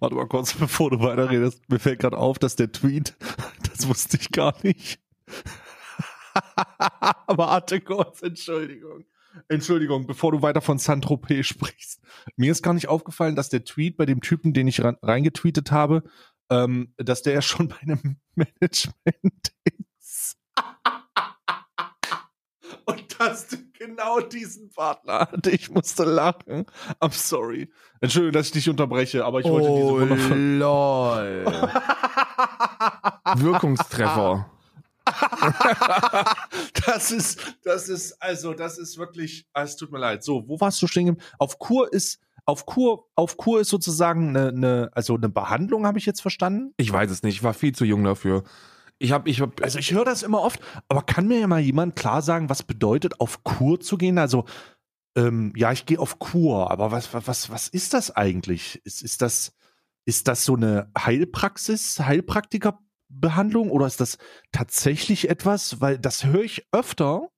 warte 0.00 0.14
mal 0.14 0.26
kurz, 0.26 0.54
bevor 0.54 0.90
du 0.90 1.00
weiterredest. 1.00 1.68
Mir 1.68 1.78
fällt 1.78 2.00
gerade 2.00 2.16
auf, 2.16 2.38
dass 2.38 2.56
der 2.56 2.72
Tweet, 2.72 3.16
das 3.70 3.88
wusste 3.88 4.18
ich 4.20 4.30
gar 4.30 4.54
nicht. 4.62 5.00
Warte 7.26 7.80
kurz, 7.80 8.22
Entschuldigung. 8.22 9.04
Entschuldigung, 9.48 10.06
bevor 10.06 10.32
du 10.32 10.42
weiter 10.42 10.60
von 10.60 10.78
Saint-Tropez 10.78 11.46
sprichst. 11.46 12.02
Mir 12.36 12.52
ist 12.52 12.62
gar 12.62 12.74
nicht 12.74 12.88
aufgefallen, 12.88 13.36
dass 13.36 13.48
der 13.48 13.64
Tweet 13.64 13.96
bei 13.96 14.06
dem 14.06 14.20
Typen, 14.20 14.52
den 14.52 14.68
ich 14.68 14.82
reingetweetet 14.82 15.70
habe, 15.70 16.02
ähm, 16.50 16.92
dass 16.96 17.22
der 17.22 17.34
ja 17.34 17.42
schon 17.42 17.68
bei 17.70 17.78
einem 17.80 18.16
Management 18.34 19.54
ist. 19.98 20.36
Und 22.84 23.20
dass 23.20 23.48
du 23.48 23.56
genau 23.72 24.20
diesen 24.20 24.70
Partner 24.70 25.20
hatte. 25.20 25.50
Ich 25.50 25.70
musste 25.70 26.04
lachen. 26.04 26.66
I'm 27.00 27.12
sorry. 27.12 27.70
Entschuldigung, 28.00 28.32
dass 28.32 28.46
ich 28.46 28.52
dich 28.52 28.68
unterbreche, 28.68 29.24
aber 29.24 29.40
ich 29.40 29.46
wollte 29.46 29.68
diese 29.68 29.82
oh, 29.82 30.00
wundervolle. 30.00 30.58
lol. 30.58 31.44
Wirkungstreffer. 33.36 34.50
das 36.86 37.10
ist, 37.12 37.56
das 37.62 37.88
ist, 37.88 38.20
also, 38.20 38.54
das 38.54 38.78
ist 38.78 38.98
wirklich, 38.98 39.46
ah, 39.52 39.62
es 39.62 39.76
tut 39.76 39.92
mir 39.92 39.98
leid. 39.98 40.24
So, 40.24 40.48
wo 40.48 40.60
warst 40.60 40.82
du 40.82 40.86
stehen? 40.86 41.06
geblieben? 41.06 41.26
Auf 41.38 41.58
Kur 41.58 41.92
ist, 41.92 42.20
auf 42.44 42.66
Kur, 42.66 43.06
auf 43.14 43.36
Kur 43.36 43.60
ist 43.60 43.68
sozusagen 43.68 44.36
eine, 44.36 44.48
eine 44.48 44.90
also 44.92 45.14
eine 45.16 45.28
Behandlung, 45.28 45.86
habe 45.86 45.98
ich 45.98 46.06
jetzt 46.06 46.20
verstanden. 46.20 46.72
Ich 46.76 46.92
weiß 46.92 47.10
es 47.10 47.22
nicht, 47.22 47.36
ich 47.36 47.42
war 47.42 47.54
viel 47.54 47.74
zu 47.74 47.84
jung 47.84 48.04
dafür. 48.04 48.44
Ich 48.98 49.12
habe, 49.12 49.28
ich 49.28 49.40
habe, 49.40 49.52
Also 49.62 49.78
ich 49.78 49.92
höre 49.92 50.04
das 50.04 50.22
immer 50.22 50.40
oft, 50.42 50.60
aber 50.88 51.02
kann 51.02 51.28
mir 51.28 51.40
ja 51.40 51.46
mal 51.46 51.60
jemand 51.60 51.96
klar 51.96 52.22
sagen, 52.22 52.48
was 52.48 52.62
bedeutet, 52.62 53.20
auf 53.20 53.44
Kur 53.44 53.78
zu 53.80 53.98
gehen? 53.98 54.18
Also, 54.18 54.44
ähm, 55.16 55.52
ja, 55.56 55.72
ich 55.72 55.86
gehe 55.86 55.98
auf 55.98 56.18
Kur, 56.18 56.70
aber 56.70 56.92
was, 56.92 57.12
was, 57.12 57.50
was 57.50 57.68
ist 57.68 57.94
das 57.94 58.14
eigentlich? 58.14 58.80
Ist, 58.84 59.02
ist 59.02 59.22
das, 59.22 59.52
ist 60.04 60.28
das 60.28 60.44
so 60.44 60.54
eine 60.54 60.90
Heilpraxis, 60.96 62.00
Heilpraktikerbehandlung 63.16 63.70
oder 63.70 63.86
ist 63.86 64.00
das 64.00 64.18
tatsächlich 64.52 65.28
etwas? 65.28 65.80
Weil 65.80 65.98
das 65.98 66.24
höre 66.24 66.42
ich 66.42 66.66
öfter 66.72 67.28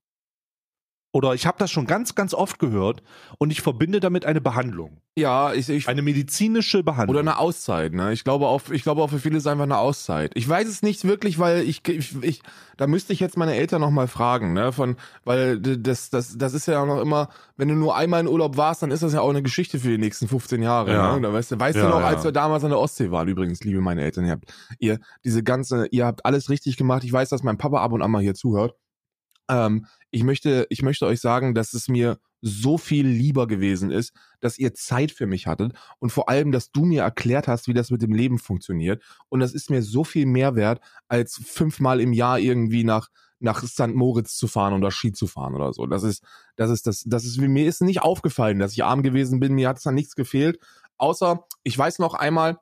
oder 1.12 1.34
ich 1.34 1.46
habe 1.46 1.58
das 1.58 1.70
schon 1.70 1.86
ganz, 1.86 2.14
ganz 2.14 2.34
oft 2.34 2.58
gehört 2.58 3.02
und 3.38 3.50
ich 3.50 3.62
verbinde 3.62 4.00
damit 4.00 4.26
eine 4.26 4.40
Behandlung, 4.40 5.00
ja, 5.16 5.52
ich, 5.52 5.68
ich 5.68 5.88
eine 5.88 6.02
medizinische 6.02 6.84
Behandlung. 6.84 7.10
Oder 7.10 7.20
eine 7.20 7.38
Auszeit, 7.38 7.92
ne? 7.92 8.12
Ich 8.12 8.24
glaube 8.24 8.46
auch, 8.46 8.68
ich 8.70 8.82
glaube 8.82 9.02
auch 9.02 9.10
für 9.10 9.18
viele 9.18 9.38
ist 9.38 9.46
einfach 9.46 9.64
eine 9.64 9.78
Auszeit. 9.78 10.30
Ich 10.34 10.48
weiß 10.48 10.68
es 10.68 10.82
nicht 10.82 11.04
wirklich, 11.04 11.38
weil 11.38 11.62
ich, 11.62 11.86
ich, 11.88 12.22
ich 12.22 12.42
da 12.76 12.86
müsste 12.86 13.12
ich 13.12 13.20
jetzt 13.20 13.36
meine 13.36 13.56
Eltern 13.56 13.80
noch 13.80 13.90
mal 13.90 14.06
fragen, 14.06 14.52
ne? 14.52 14.70
Von, 14.70 14.96
weil 15.24 15.58
das, 15.58 16.10
das, 16.10 16.38
das 16.38 16.54
ist 16.54 16.66
ja 16.68 16.82
auch 16.82 16.86
noch 16.86 17.00
immer, 17.00 17.30
wenn 17.56 17.68
du 17.68 17.74
nur 17.74 17.96
einmal 17.96 18.20
in 18.20 18.28
Urlaub 18.28 18.56
warst, 18.56 18.82
dann 18.82 18.90
ist 18.92 19.02
das 19.02 19.12
ja 19.12 19.20
auch 19.20 19.30
eine 19.30 19.42
Geschichte 19.42 19.80
für 19.80 19.88
die 19.88 19.98
nächsten 19.98 20.28
15 20.28 20.62
Jahre. 20.62 20.92
Ja. 20.92 21.16
Ne? 21.16 21.22
Da 21.22 21.32
weißt 21.32 21.52
du, 21.52 21.58
weißt 21.58 21.78
Ja, 21.78 21.84
du 21.84 21.88
noch, 21.88 22.00
ja. 22.00 22.06
als 22.06 22.22
wir 22.22 22.32
damals 22.32 22.62
an 22.62 22.70
der 22.70 22.78
Ostsee 22.78 23.10
waren, 23.10 23.26
übrigens, 23.26 23.64
liebe 23.64 23.80
meine 23.80 24.02
Eltern, 24.02 24.26
ihr 24.26 24.32
habt, 24.32 24.52
ihr 24.78 25.00
diese 25.24 25.42
ganze, 25.42 25.86
ihr 25.90 26.06
habt 26.06 26.24
alles 26.26 26.48
richtig 26.50 26.76
gemacht. 26.76 27.02
Ich 27.02 27.12
weiß, 27.12 27.28
dass 27.30 27.42
mein 27.42 27.58
Papa 27.58 27.82
ab 27.82 27.92
und 27.92 28.02
an 28.02 28.10
mal 28.10 28.22
hier 28.22 28.34
zuhört. 28.34 28.74
Ähm, 29.48 29.86
ich 30.10 30.24
möchte, 30.24 30.66
ich 30.70 30.82
möchte 30.82 31.06
euch 31.06 31.20
sagen, 31.20 31.54
dass 31.54 31.74
es 31.74 31.88
mir 31.88 32.18
so 32.40 32.78
viel 32.78 33.06
lieber 33.06 33.46
gewesen 33.46 33.90
ist, 33.90 34.12
dass 34.40 34.58
ihr 34.58 34.72
Zeit 34.74 35.10
für 35.10 35.26
mich 35.26 35.46
hattet 35.46 35.72
und 35.98 36.10
vor 36.10 36.28
allem, 36.28 36.52
dass 36.52 36.70
du 36.70 36.84
mir 36.84 37.02
erklärt 37.02 37.48
hast, 37.48 37.66
wie 37.66 37.74
das 37.74 37.90
mit 37.90 38.00
dem 38.00 38.12
Leben 38.12 38.38
funktioniert. 38.38 39.02
Und 39.28 39.40
das 39.40 39.52
ist 39.52 39.70
mir 39.70 39.82
so 39.82 40.04
viel 40.04 40.26
mehr 40.26 40.54
wert, 40.54 40.80
als 41.08 41.40
fünfmal 41.44 42.00
im 42.00 42.12
Jahr 42.12 42.38
irgendwie 42.38 42.84
nach 42.84 43.08
nach 43.40 43.62
St. 43.62 43.94
Moritz 43.94 44.36
zu 44.36 44.48
fahren 44.48 44.74
oder 44.74 44.90
Ski 44.90 45.12
zu 45.12 45.26
fahren 45.28 45.54
oder 45.54 45.72
so. 45.72 45.86
Das 45.86 46.02
ist, 46.02 46.24
das 46.56 46.70
ist, 46.70 46.86
das, 46.88 47.04
das 47.06 47.24
ist, 47.24 47.38
mir 47.38 47.66
ist 47.66 47.80
nicht 47.82 48.02
aufgefallen, 48.02 48.58
dass 48.58 48.72
ich 48.72 48.82
arm 48.82 49.02
gewesen 49.02 49.38
bin. 49.38 49.54
Mir 49.54 49.68
hat 49.68 49.78
es 49.78 49.86
an 49.86 49.94
nichts 49.94 50.16
gefehlt. 50.16 50.58
Außer, 50.96 51.46
ich 51.62 51.78
weiß 51.78 52.00
noch 52.00 52.14
einmal, 52.14 52.58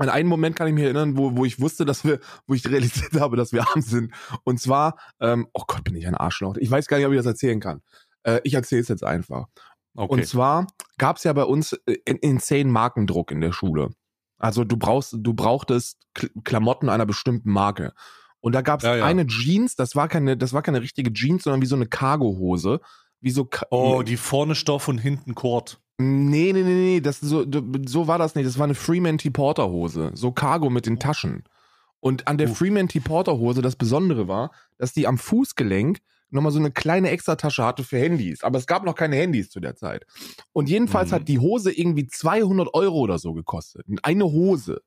an 0.00 0.08
einen 0.08 0.28
Moment 0.28 0.56
kann 0.56 0.66
ich 0.66 0.74
mich 0.74 0.84
erinnern, 0.84 1.16
wo, 1.16 1.36
wo 1.36 1.44
ich 1.44 1.60
wusste, 1.60 1.84
dass 1.84 2.04
wir, 2.04 2.18
wo 2.46 2.54
ich 2.54 2.66
realisiert 2.68 3.20
habe, 3.20 3.36
dass 3.36 3.52
wir 3.52 3.68
arm 3.68 3.80
sind. 3.82 4.12
Und 4.44 4.60
zwar, 4.60 4.98
ähm, 5.20 5.46
oh 5.52 5.62
Gott, 5.66 5.84
bin 5.84 5.94
ich 5.94 6.06
ein 6.06 6.14
Arschloch. 6.14 6.56
Ich 6.58 6.70
weiß 6.70 6.86
gar 6.88 6.96
nicht, 6.96 7.06
ob 7.06 7.12
ich 7.12 7.18
das 7.18 7.26
erzählen 7.26 7.60
kann. 7.60 7.82
Äh, 8.22 8.40
ich 8.44 8.54
erzähle 8.54 8.80
es 8.82 8.88
jetzt 8.88 9.04
einfach. 9.04 9.46
Okay. 9.94 10.12
Und 10.12 10.26
zwar 10.26 10.66
gab 10.98 11.16
es 11.16 11.24
ja 11.24 11.32
bei 11.32 11.44
uns 11.44 11.72
äh, 11.86 11.96
in- 12.04 12.16
insane 12.18 12.64
Markendruck 12.66 13.30
in 13.30 13.40
der 13.40 13.52
Schule. 13.52 13.90
Also 14.38 14.64
du 14.64 14.76
brauchst, 14.76 15.14
du 15.18 15.34
brauchtest 15.34 15.98
Klamotten 16.44 16.88
einer 16.88 17.04
bestimmten 17.06 17.50
Marke. 17.50 17.92
Und 18.40 18.54
da 18.54 18.62
gab 18.62 18.80
es 18.80 18.86
Ja, 18.86 18.96
ja. 18.96 19.04
eine 19.04 19.26
Jeans, 19.26 19.74
das 19.76 19.94
war 19.96 20.08
keine, 20.08 20.36
das 20.36 20.52
war 20.54 20.62
keine 20.62 20.80
richtige 20.80 21.12
Jeans, 21.12 21.42
sondern 21.44 21.60
wie 21.60 21.66
so 21.66 21.76
eine 21.76 21.86
Cargohose. 21.86 22.80
Wie 23.20 23.30
so 23.30 23.44
Ka- 23.44 23.66
oh, 23.70 24.02
die 24.02 24.16
vorne 24.16 24.54
Stoff 24.54 24.88
und 24.88 24.96
hinten 24.96 25.34
Kord. 25.34 25.78
Nee, 26.00 26.52
nee, 26.52 26.62
nee, 26.62 26.74
nee, 26.74 27.00
das 27.00 27.20
so, 27.20 27.44
so 27.86 28.06
war 28.06 28.18
das 28.18 28.34
nicht. 28.34 28.46
Das 28.46 28.58
war 28.58 28.64
eine 28.64 28.74
Freeman 28.74 29.18
T. 29.18 29.30
Porter 29.30 29.68
Hose. 29.70 30.10
So 30.14 30.32
Cargo 30.32 30.70
mit 30.70 30.86
den 30.86 30.98
Taschen. 30.98 31.44
Und 32.00 32.26
an 32.26 32.38
der 32.38 32.50
Uff. 32.50 32.58
Freeman 32.58 32.88
T. 32.88 33.00
Porter 33.00 33.38
Hose, 33.38 33.60
das 33.60 33.76
Besondere 33.76 34.26
war, 34.26 34.50
dass 34.78 34.92
die 34.94 35.06
am 35.06 35.18
Fußgelenk 35.18 35.98
nochmal 36.30 36.52
so 36.52 36.58
eine 36.58 36.70
kleine 36.70 37.10
Extratasche 37.10 37.64
hatte 37.64 37.84
für 37.84 37.98
Handys. 37.98 38.42
Aber 38.42 38.58
es 38.58 38.66
gab 38.66 38.84
noch 38.84 38.94
keine 38.94 39.16
Handys 39.16 39.50
zu 39.50 39.60
der 39.60 39.76
Zeit. 39.76 40.06
Und 40.52 40.68
jedenfalls 40.70 41.10
Mhm. 41.10 41.14
hat 41.16 41.28
die 41.28 41.38
Hose 41.40 41.72
irgendwie 41.72 42.06
200 42.06 42.72
Euro 42.72 42.98
oder 43.00 43.18
so 43.18 43.34
gekostet. 43.34 43.84
Eine 44.02 44.24
Hose. 44.24 44.80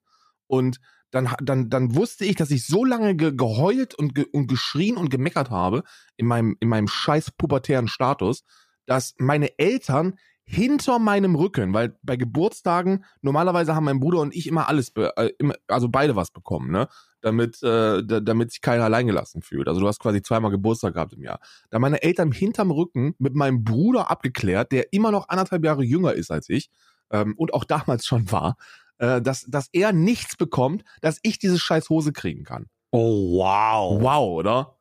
Und 0.47 0.79
dann, 1.11 1.29
dann, 1.43 1.69
dann 1.69 1.95
wusste 1.95 2.25
ich, 2.25 2.35
dass 2.37 2.49
ich 2.49 2.65
so 2.65 2.83
lange 2.85 3.15
ge 3.15 3.33
geheult 3.35 3.93
und, 3.93 4.15
ge 4.15 4.25
und 4.31 4.47
geschrien 4.47 4.97
und 4.97 5.09
gemeckert 5.09 5.51
habe 5.51 5.83
in 6.17 6.25
meinem, 6.25 6.55
in 6.59 6.69
meinem 6.69 6.87
scheiß 6.87 7.31
pubertären 7.31 7.87
Status, 7.87 8.43
dass 8.87 9.13
meine 9.19 9.59
Eltern 9.59 10.15
hinter 10.45 10.99
meinem 10.99 11.35
Rücken, 11.35 11.73
weil 11.73 11.97
bei 12.03 12.17
Geburtstagen 12.17 13.05
normalerweise 13.21 13.75
haben 13.75 13.85
mein 13.85 13.99
Bruder 13.99 14.19
und 14.19 14.35
ich 14.35 14.47
immer 14.47 14.67
alles, 14.67 14.91
be 14.91 15.15
äh, 15.15 15.31
immer, 15.39 15.55
also 15.67 15.89
beide 15.89 16.15
was 16.15 16.31
bekommen, 16.31 16.71
ne? 16.71 16.87
Damit, 17.21 17.63
äh, 17.63 18.03
da, 18.03 18.19
damit 18.19 18.51
sich 18.51 18.59
keiner 18.59 18.83
alleingelassen 18.83 19.41
fühlt. 19.41 19.69
Also 19.69 19.79
du 19.79 19.87
hast 19.87 19.99
quasi 19.99 20.21
zweimal 20.21 20.51
Geburtstag 20.51 20.95
gehabt 20.95 21.13
im 21.13 21.23
Jahr. 21.23 21.39
Da 21.69 21.79
meine 21.79 22.03
Eltern 22.03 22.33
hinterm 22.33 22.71
Rücken 22.71 23.15
mit 23.17 23.33
meinem 23.33 23.63
Bruder 23.63 24.11
abgeklärt, 24.11 24.73
der 24.73 24.91
immer 24.91 25.11
noch 25.11 25.29
anderthalb 25.29 25.63
Jahre 25.63 25.83
jünger 25.83 26.13
ist 26.13 26.31
als 26.31 26.49
ich 26.49 26.69
ähm, 27.11 27.33
und 27.37 27.53
auch 27.53 27.63
damals 27.63 28.05
schon 28.05 28.29
war, 28.31 28.57
äh, 28.97 29.21
dass, 29.21 29.45
dass 29.45 29.69
er 29.71 29.93
nichts 29.93 30.35
bekommt, 30.35 30.83
dass 31.01 31.19
ich 31.23 31.39
diese 31.39 31.59
scheiß 31.59 31.89
Hose 31.89 32.11
kriegen 32.11 32.43
kann. 32.43 32.67
Oh, 32.91 33.39
wow. 33.39 34.01
Wow, 34.01 34.39
oder? 34.39 34.75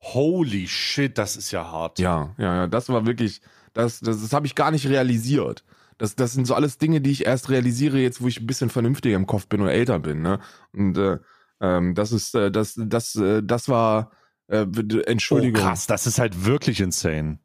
Holy 0.00 0.68
shit, 0.68 1.16
das 1.16 1.36
ist 1.36 1.50
ja 1.50 1.64
hart. 1.64 1.98
Ja, 1.98 2.34
ja, 2.36 2.56
ja, 2.56 2.66
das 2.66 2.90
war 2.90 3.06
wirklich, 3.06 3.40
das, 3.74 4.00
das, 4.00 4.22
das 4.22 4.32
habe 4.32 4.46
ich 4.46 4.54
gar 4.54 4.70
nicht 4.70 4.86
realisiert. 4.86 5.64
Das, 5.98 6.16
das 6.16 6.32
sind 6.32 6.46
so 6.46 6.54
alles 6.54 6.78
Dinge, 6.78 7.00
die 7.00 7.10
ich 7.10 7.26
erst 7.26 7.50
realisiere, 7.50 7.98
jetzt 7.98 8.20
wo 8.20 8.26
ich 8.26 8.40
ein 8.40 8.46
bisschen 8.46 8.70
vernünftiger 8.70 9.16
im 9.16 9.26
Kopf 9.26 9.46
bin 9.46 9.60
oder 9.60 9.72
älter 9.72 10.00
bin. 10.00 10.22
Ne? 10.22 10.40
Und 10.72 10.98
äh, 10.98 11.18
ähm, 11.60 11.94
das 11.94 12.12
ist, 12.12 12.34
äh, 12.34 12.50
das, 12.50 12.74
das, 12.76 13.14
äh, 13.16 13.42
das 13.44 13.68
war, 13.68 14.10
äh, 14.48 14.66
Oh, 14.66 14.98
Entschuldigung. 15.06 15.62
krass, 15.62 15.86
das 15.86 16.06
ist 16.06 16.18
halt 16.18 16.44
wirklich 16.44 16.80
insane. 16.80 17.38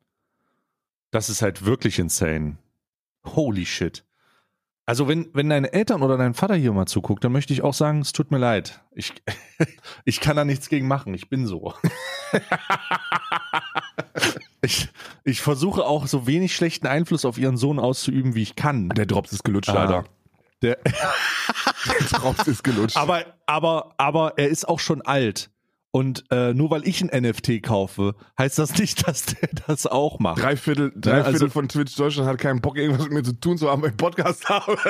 Das 1.12 1.30
ist 1.30 1.42
halt 1.42 1.66
wirklich 1.66 2.00
insane. 2.00 2.58
Holy 3.26 3.66
shit. 3.66 4.06
Also 4.86 5.08
wenn, 5.08 5.30
wenn 5.34 5.50
deine 5.50 5.72
Eltern 5.72 6.02
oder 6.02 6.18
dein 6.18 6.34
Vater 6.34 6.56
hier 6.56 6.74
mal 6.74 6.88
zuguckt, 6.88 7.24
dann 7.24 7.32
möchte 7.32 7.54
ich 7.54 7.62
auch 7.62 7.76
sagen, 7.76 8.02
es 8.02 8.12
tut 8.12 8.32
mir 8.32 8.40
leid. 8.40 8.82
Ich, 8.92 9.14
ich 10.06 10.20
kann 10.20 10.36
da 10.36 10.46
nichts 10.46 10.70
gegen 10.70 10.88
machen. 10.88 11.14
Ich 11.14 11.30
bin 11.30 11.46
so. 11.46 11.74
ich, 14.62 14.90
ich 15.24 15.42
versuche 15.42 15.86
auch 15.86 16.08
so 16.08 16.28
wenig 16.28 16.56
schlechten 16.56 16.88
Einfluss 16.88 17.26
auf 17.26 17.38
ihren 17.38 17.58
Sohn 17.58 17.80
auszuüben, 17.80 18.36
wie 18.36 18.42
ich 18.44 18.56
kann. 18.56 18.90
Der 18.90 19.06
Drops 19.06 19.32
ist 19.32 19.44
gelutscht, 19.44 19.70
Ah. 19.70 19.82
Alter. 19.86 20.04
Der, 20.62 20.78
Der 20.84 22.08
Drops 22.20 22.48
ist 22.48 22.64
gelutscht. 22.64 22.98
aber, 22.98 23.26
aber, 23.46 23.94
aber 23.98 24.34
er 24.38 24.50
ist 24.50 24.68
auch 24.68 24.80
schon 24.80 25.02
alt. 25.02 25.50
Und 25.92 26.26
äh, 26.30 26.54
nur 26.54 26.70
weil 26.70 26.88
ich 26.88 27.02
ein 27.02 27.10
NFT 27.24 27.64
kaufe, 27.64 28.14
heißt 28.38 28.60
das 28.60 28.78
nicht, 28.78 29.08
dass 29.08 29.26
der 29.26 29.50
das 29.68 29.88
auch 29.88 30.20
macht. 30.20 30.40
Drei 30.44 30.56
Viertel, 30.58 30.92
drei 30.96 31.14
also- 31.22 31.32
Viertel 31.32 31.50
von 31.50 31.68
Twitch 31.70 31.96
Deutschland 31.96 32.28
hat 32.30 32.38
keinen 32.38 32.62
Bock, 32.62 32.78
irgendwas 32.78 33.06
mit 33.06 33.14
mir 33.14 33.24
zu 33.24 33.34
tun 33.40 33.58
zu 33.58 33.70
haben, 33.72 33.82
weil 33.82 33.92
ich 33.92 33.98
Podcast 33.98 34.48
habe. 34.50 34.78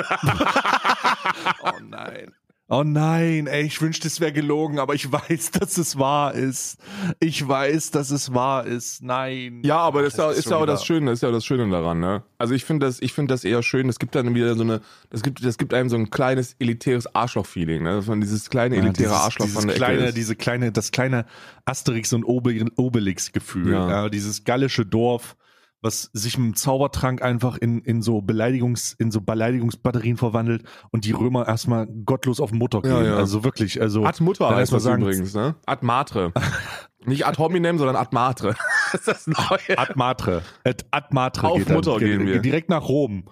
Oh 1.63 1.71
nein. 1.87 2.33
Oh 2.71 2.83
nein, 2.83 3.47
ey, 3.47 3.63
ich 3.63 3.81
wünschte, 3.81 4.07
es 4.07 4.19
wäre 4.19 4.31
gelogen, 4.31 4.77
aber 4.77 4.93
ich 4.93 5.11
weiß, 5.11 5.49
dass 5.51 5.77
es 5.79 5.97
wahr 5.97 6.35
ist. 6.35 6.77
Ich 7.19 7.47
weiß, 7.47 7.89
dass 7.89 8.11
es 8.11 8.31
wahr 8.33 8.65
ist. 8.67 9.01
Nein. 9.01 9.61
Ja, 9.63 9.77
aber 9.79 9.99
Ach, 9.99 10.03
das 10.03 10.13
ist, 10.13 10.19
ja- 10.19 10.31
ist 10.31 10.49
ja 10.51 10.57
auch 10.57 10.65
das 10.67 10.85
Schöne, 10.85 11.11
ist 11.11 11.23
ja 11.23 11.29
auch 11.29 11.33
das 11.33 11.45
Schöne 11.45 11.67
daran, 11.71 11.99
ne? 11.99 12.21
Also 12.37 12.53
ich 12.53 12.65
finde 12.65 12.85
das, 12.85 13.01
ich 13.01 13.11
finde 13.13 13.33
das 13.33 13.43
eher 13.43 13.63
schön. 13.63 13.89
Es 13.89 13.97
gibt 13.97 14.13
dann 14.13 14.35
wieder 14.35 14.53
so 14.55 14.61
eine, 14.61 14.81
das 15.09 15.23
gibt, 15.23 15.43
das 15.43 15.57
gibt 15.57 15.73
einem 15.73 15.89
so 15.89 15.95
ein 15.95 16.11
kleines 16.11 16.55
elitäres 16.59 17.13
Arschloch-Feeling, 17.15 17.81
ne? 17.81 17.95
Dass 17.95 18.05
man 18.05 18.21
dieses 18.21 18.49
kleine 18.51 18.75
Ja, 18.75 18.81
elitäre 18.83 19.07
dieses, 19.09 19.17
Arschloch 19.23 19.45
dieses 19.47 19.59
von 19.59 19.67
der 19.67 19.75
kleine, 19.77 19.97
Ecke 19.97 20.05
ist. 20.09 20.17
diese 20.17 20.35
kleine, 20.35 20.71
das 20.71 20.91
kleine 20.91 21.25
Asterix 21.65 22.13
und 22.13 22.23
Obe- 22.23 22.65
Obelix-Gefühl. 22.75 23.73
Ja. 23.73 23.89
Ja. 23.89 24.09
dieses 24.09 24.43
gallische 24.43 24.85
Dorf, 24.85 25.35
was 25.81 26.09
sich 26.13 26.37
mit 26.37 26.45
dem 26.47 26.55
Zaubertrank 26.55 27.21
einfach 27.21 27.57
in, 27.57 27.79
in 27.81 28.01
so 28.01 28.21
Beleidigungs, 28.21 28.93
in 28.99 29.11
so 29.11 29.21
Beleidigungsbatterien 29.21 30.17
verwandelt 30.17 30.63
und 30.91 31.05
die 31.05 31.11
Römer 31.11 31.47
erstmal 31.47 31.87
gottlos 31.87 32.39
auf 32.41 32.49
den 32.49 32.59
Mutter 32.59 32.81
gehen. 32.81 32.91
Ja, 32.91 33.03
ja. 33.03 33.15
Also 33.15 33.43
wirklich, 33.43 33.81
also. 33.81 34.03
Ad 34.05 34.21
Mutter 34.23 34.47
dann 34.49 34.57
heißt 34.57 34.73
das 34.73 34.83
sagen, 34.83 35.01
übrigens, 35.01 35.33
ne? 35.33 35.55
Ad 35.65 35.85
Matre. 35.85 36.33
Nicht 37.05 37.25
Ad 37.25 37.37
hominem, 37.37 37.77
sondern 37.77 37.95
Ad 37.95 38.09
Matre. 38.11 38.55
das 38.91 39.01
ist 39.01 39.07
das 39.07 39.27
Neue. 39.27 39.77
Ad 39.77 39.93
Matre. 39.95 40.43
Ad, 40.65 40.85
Ad 40.91 41.07
Matre 41.11 41.47
Auf 41.47 41.57
geht 41.59 41.69
dann. 41.69 41.75
Mutter 41.77 41.97
Geht- 41.97 42.07
gehen 42.19 42.25
wir. 42.27 42.39
Direkt 42.39 42.69
nach 42.69 42.83
Rom. 42.89 43.25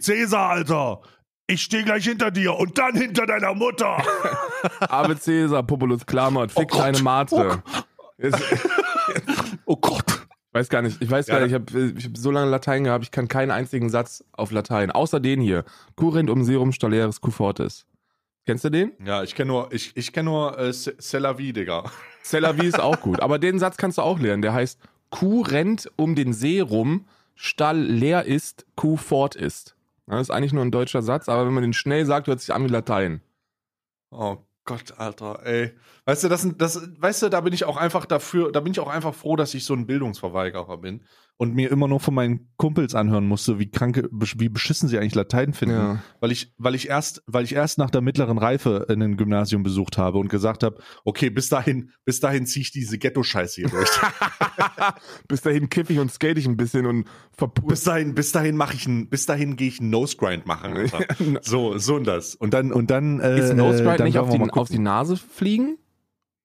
Cäsar, 0.00 0.50
Alter! 0.50 1.00
Ich 1.46 1.62
stehe 1.62 1.82
gleich 1.82 2.04
hinter 2.04 2.30
dir 2.30 2.54
und 2.56 2.76
dann 2.78 2.94
hinter 2.94 3.24
deiner 3.26 3.54
Mutter. 3.54 3.96
Ave 4.80 5.16
Caesar, 5.16 5.62
Populus 5.62 6.04
Clamort, 6.04 6.52
fick 6.52 6.72
Oh 6.74 6.78
deine 6.78 7.00
Matre. 7.00 7.62
Ist- 8.18 8.36
Oh 9.64 9.76
Gott. 9.76 10.19
Weiß 10.52 10.68
gar 10.68 10.82
nicht, 10.82 11.00
ich 11.00 11.10
weiß 11.10 11.26
Ja, 11.28 11.34
gar 11.38 11.46
nicht, 11.46 11.50
ich 11.50 11.54
habe 11.54 11.92
ich 11.98 12.06
hab 12.06 12.16
so 12.16 12.30
lange 12.30 12.50
Latein 12.50 12.84
gehabt, 12.84 13.04
ich 13.04 13.10
kann 13.10 13.28
keinen 13.28 13.50
einzigen 13.50 13.88
Satz 13.90 14.24
auf 14.32 14.50
Latein, 14.50 14.90
außer 14.90 15.20
den 15.20 15.40
hier. 15.40 15.64
Current 15.96 16.30
um 16.30 16.44
serum 16.44 16.72
staleris 16.72 17.20
cufortis. 17.20 17.86
Kennst 18.46 18.64
du 18.64 18.70
den? 18.70 18.92
Ja, 19.04 19.22
ich 19.22 19.34
kenne 19.34 19.48
nur, 19.48 19.72
ich, 19.72 19.96
ich 19.96 20.12
kenn 20.12 20.24
nur 20.24 20.58
äh, 20.58 20.70
C'est 20.70 21.18
la 21.18 21.38
vie, 21.38 21.52
Digga. 21.52 21.84
Cellavi 22.24 22.66
ist 22.66 22.80
auch 22.80 23.00
gut, 23.00 23.20
aber 23.20 23.38
den 23.38 23.58
Satz 23.58 23.76
kannst 23.76 23.98
du 23.98 24.02
auch 24.02 24.18
lernen. 24.18 24.42
Der 24.42 24.52
heißt, 24.52 24.80
Kuh 25.10 25.42
rennt 25.42 25.90
um 25.96 26.14
den 26.14 26.32
See 26.32 26.60
rum, 26.60 27.06
Stall 27.34 27.78
leer 27.78 28.24
ist, 28.24 28.66
Kuh 28.76 28.96
fort 28.96 29.36
ist. 29.36 29.76
Das 30.06 30.22
ist 30.22 30.30
eigentlich 30.30 30.52
nur 30.52 30.64
ein 30.64 30.72
deutscher 30.72 31.02
Satz, 31.02 31.28
aber 31.28 31.46
wenn 31.46 31.54
man 31.54 31.62
den 31.62 31.72
schnell 31.72 32.04
sagt, 32.04 32.26
hört 32.26 32.40
sich 32.40 32.52
an 32.52 32.64
wie 32.64 32.68
Latein. 32.68 33.20
Oh 34.10 34.38
Gott, 34.64 34.98
Alter, 34.98 35.44
ey. 35.44 35.74
Weißt 36.04 36.24
du, 36.24 36.28
das, 36.28 36.46
das, 36.56 36.80
weißt 37.00 37.22
du, 37.22 37.28
da 37.28 37.40
bin 37.40 37.52
ich 37.52 37.64
auch 37.64 37.76
einfach 37.76 38.06
dafür, 38.06 38.52
da 38.52 38.60
bin 38.60 38.72
ich 38.72 38.80
auch 38.80 38.88
einfach 38.88 39.14
froh, 39.14 39.36
dass 39.36 39.54
ich 39.54 39.64
so 39.64 39.74
ein 39.74 39.86
Bildungsverweigerer 39.86 40.78
bin 40.78 41.04
und 41.40 41.54
mir 41.54 41.70
immer 41.70 41.88
nur 41.88 42.00
von 42.00 42.12
meinen 42.12 42.50
Kumpels 42.58 42.94
anhören 42.94 43.26
musste, 43.26 43.58
wie 43.58 43.70
kranke, 43.70 44.10
wie 44.12 44.50
beschissen 44.50 44.90
sie 44.90 44.98
eigentlich 44.98 45.14
Latein 45.14 45.54
finden. 45.54 45.74
Ja. 45.74 46.02
Weil 46.20 46.32
ich, 46.32 46.52
weil 46.58 46.74
ich 46.74 46.90
erst, 46.90 47.22
weil 47.26 47.44
ich 47.44 47.54
erst 47.54 47.78
nach 47.78 47.88
der 47.88 48.02
mittleren 48.02 48.36
Reife 48.36 48.84
in 48.90 49.02
ein 49.02 49.16
Gymnasium 49.16 49.62
besucht 49.62 49.96
habe 49.96 50.18
und 50.18 50.28
gesagt 50.28 50.62
habe, 50.62 50.82
okay, 51.02 51.30
bis 51.30 51.48
dahin, 51.48 51.92
bis 52.04 52.20
dahin 52.20 52.44
ziehe 52.44 52.60
ich 52.60 52.72
diese 52.72 52.98
Ghetto-Scheiße 52.98 53.62
hier 53.62 53.70
durch. 53.70 53.88
Bis 55.28 55.42
dahin 55.42 55.68
kiff 55.68 55.90
ich 55.90 55.98
und 55.98 56.10
skate 56.12 56.38
ich 56.38 56.46
ein 56.46 56.56
bisschen 56.56 56.86
und 56.86 57.06
verpust. 57.32 57.68
bis 57.68 57.84
dahin, 57.84 58.14
bis 58.14 58.32
dahin 58.32 58.56
mache 58.56 58.74
ich 58.74 58.86
ein, 58.86 59.08
bis 59.08 59.26
dahin 59.26 59.56
gehe 59.56 59.68
ich 59.68 59.80
einen 59.80 59.90
Nose-Grind 59.90 60.46
machen. 60.46 60.76
Alter. 60.76 61.00
So, 61.42 61.78
so 61.78 61.96
und 61.96 62.06
das. 62.06 62.34
Und 62.34 62.54
dann, 62.54 62.72
und 62.72 62.90
dann, 62.90 63.20
äh, 63.20 63.38
Ist 63.38 63.54
Nose 63.54 63.82
Grind 63.82 64.00
dann 64.00 64.06
nicht 64.06 64.18
auf 64.18 64.30
die, 64.30 64.40
auf 64.40 64.68
die. 64.68 64.78
Nase 64.78 65.16
fliegen? 65.16 65.78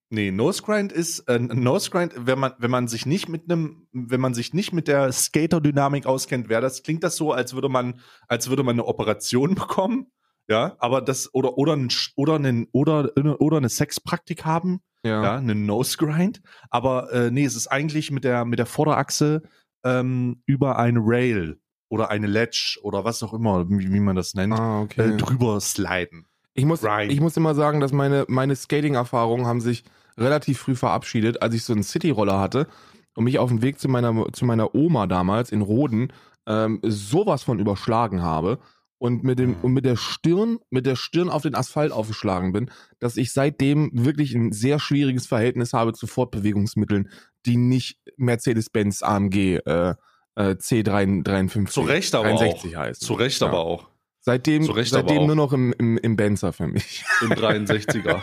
Nee, 0.09 0.31
Nose 0.31 0.61
Grind 0.61 0.91
ist 0.91 1.19
äh, 1.27 1.39
Nose 1.39 1.89
Grind, 1.89 2.13
wenn 2.15 2.37
man 2.39 2.53
wenn 2.59 2.69
man 2.71 2.87
sich 2.87 3.05
nicht 3.05 3.27
mit 3.27 3.51
einem 3.51 3.87
wenn 3.91 4.21
man 4.21 4.33
sich 4.33 4.53
nicht 4.53 4.71
mit 4.71 4.87
der 4.87 5.11
Skater 5.11 5.59
Dynamik 5.61 6.05
auskennt, 6.05 6.47
wäre 6.47 6.61
das 6.61 6.83
klingt 6.83 7.03
das 7.03 7.15
so, 7.15 7.31
als 7.31 7.53
würde 7.55 7.69
man 7.69 7.99
als 8.27 8.49
würde 8.49 8.63
man 8.63 8.75
eine 8.75 8.85
Operation 8.85 9.55
bekommen, 9.55 10.07
ja, 10.47 10.75
aber 10.77 11.01
das 11.01 11.33
oder 11.33 11.57
oder 11.57 11.75
ein, 11.75 11.89
oder 12.15 12.35
einen 12.35 12.67
oder 12.71 13.09
oder 13.41 13.57
eine 13.57 13.69
Sexpraktik 13.69 14.45
haben, 14.45 14.81
ja, 15.03 15.35
einen 15.37 15.65
Nose 15.65 15.97
Grind, 15.97 16.41
aber 16.69 17.11
äh, 17.11 17.31
nee, 17.31 17.45
es 17.45 17.55
ist 17.55 17.67
eigentlich 17.67 18.11
mit 18.11 18.23
der 18.23 18.45
mit 18.45 18.59
der 18.59 18.67
Vorderachse 18.67 19.41
ähm, 19.83 20.43
über 20.45 20.77
eine 20.77 20.99
Rail 21.01 21.59
oder 21.89 22.11
eine 22.11 22.27
Ledge 22.27 22.77
oder 22.83 23.05
was 23.05 23.23
auch 23.23 23.33
immer, 23.33 23.67
wie, 23.69 23.91
wie 23.91 23.99
man 23.99 24.15
das 24.15 24.35
nennt, 24.35 24.53
Ah, 24.53 24.81
äh, 24.81 24.83
okay. 24.83 25.17
drüber 25.17 25.59
sliden. 25.61 26.27
Ich 26.55 26.65
muss, 26.65 26.81
Grind. 26.81 27.11
ich 27.11 27.19
muss 27.21 27.37
immer 27.37 27.53
sagen, 27.53 27.79
dass 27.81 27.91
meine, 27.91 28.25
meine 28.27 28.55
Skating-Erfahrungen 28.55 29.45
haben 29.45 29.61
sich 29.61 29.83
relativ 30.17 30.57
früh 30.59 30.75
verabschiedet, 30.75 31.41
als 31.41 31.53
ich 31.53 31.63
so 31.63 31.73
einen 31.73 31.83
City-Roller 31.83 32.39
hatte 32.39 32.67
und 33.13 33.25
mich 33.25 33.37
auf 33.39 33.49
dem 33.49 33.61
Weg 33.61 33.79
zu 33.79 33.87
meiner, 33.89 34.25
zu 34.33 34.45
meiner 34.45 34.73
Oma 34.73 35.05
damals 35.07 35.51
in 35.51 35.61
Roden 35.61 36.11
ähm, 36.47 36.79
sowas 36.83 37.43
von 37.43 37.59
überschlagen 37.59 38.21
habe 38.21 38.59
und 38.97 39.23
mit 39.25 39.37
dem 39.39 39.49
Mhm. 39.51 39.55
und 39.63 39.73
mit 39.73 39.83
der 39.85 39.97
Stirn 39.97 40.59
mit 40.69 40.85
der 40.85 40.95
Stirn 40.95 41.29
auf 41.29 41.41
den 41.41 41.53
Asphalt 41.55 41.91
aufgeschlagen 41.91 42.53
bin, 42.53 42.71
dass 42.99 43.17
ich 43.17 43.33
seitdem 43.33 43.89
wirklich 43.93 44.33
ein 44.33 44.53
sehr 44.53 44.79
schwieriges 44.79 45.27
Verhältnis 45.27 45.73
habe 45.73 45.91
zu 45.91 46.07
Fortbewegungsmitteln, 46.07 47.09
die 47.45 47.57
nicht 47.57 47.97
Mercedes-Benz 48.15 49.03
AMG 49.03 49.57
äh, 49.65 49.95
äh, 50.35 50.55
C353 50.55 51.65
Zu 51.67 51.81
Recht 51.81 52.15
aber 52.15 52.29
63 52.29 52.75
heißt. 52.77 53.01
Zu 53.01 53.13
Recht 53.15 53.41
Ja. 53.41 53.47
aber 53.47 53.59
auch. 53.59 53.87
Seitdem, 54.25 54.65
Recht 54.65 54.89
seitdem 54.91 55.27
nur 55.27 55.35
noch 55.35 55.53
im, 55.53 55.71
im, 55.77 55.99
im 55.99 56.15
Benzer 56.15 56.51
für 56.51 56.65
mich. 56.65 57.05
Im 57.21 57.29
63er. 57.29 58.21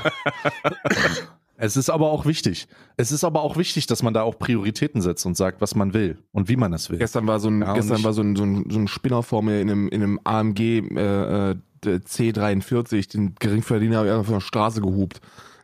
es 1.56 1.76
ist 1.76 1.90
aber 1.90 2.10
auch 2.10 2.26
wichtig. 2.26 2.66
Es 2.96 3.12
ist 3.12 3.22
aber 3.22 3.42
auch 3.42 3.56
wichtig, 3.56 3.86
dass 3.86 4.02
man 4.02 4.12
da 4.12 4.22
auch 4.22 4.36
Prioritäten 4.36 5.00
setzt 5.00 5.24
und 5.26 5.36
sagt, 5.36 5.60
was 5.60 5.76
man 5.76 5.94
will 5.94 6.18
und 6.32 6.48
wie 6.48 6.56
man 6.56 6.72
es 6.72 6.90
will. 6.90 6.98
Gestern 6.98 7.28
war 7.28 7.38
so 7.38 7.48
ein, 7.50 7.60
Ja, 7.60 7.74
gestern 7.74 8.02
war 8.02 8.12
so 8.14 8.22
ein, 8.22 8.34
so 8.34 8.42
ein, 8.42 8.66
so 8.68 8.80
ein 8.80 8.88
Spinner 8.88 9.22
vor 9.22 9.42
mir 9.42 9.60
in 9.60 9.70
einem, 9.70 9.88
in 9.90 10.02
einem 10.02 10.20
AMG 10.24 10.60
äh, 10.60 11.50
äh, 11.52 11.54
C43, 11.84 13.12
den 13.12 13.36
Geringverdiener 13.36 13.98
habe 13.98 14.08
ich 14.08 14.12
einfach 14.12 14.26
von 14.26 14.34
der 14.34 14.40
Straße 14.40 14.80
gehupt. 14.80 15.20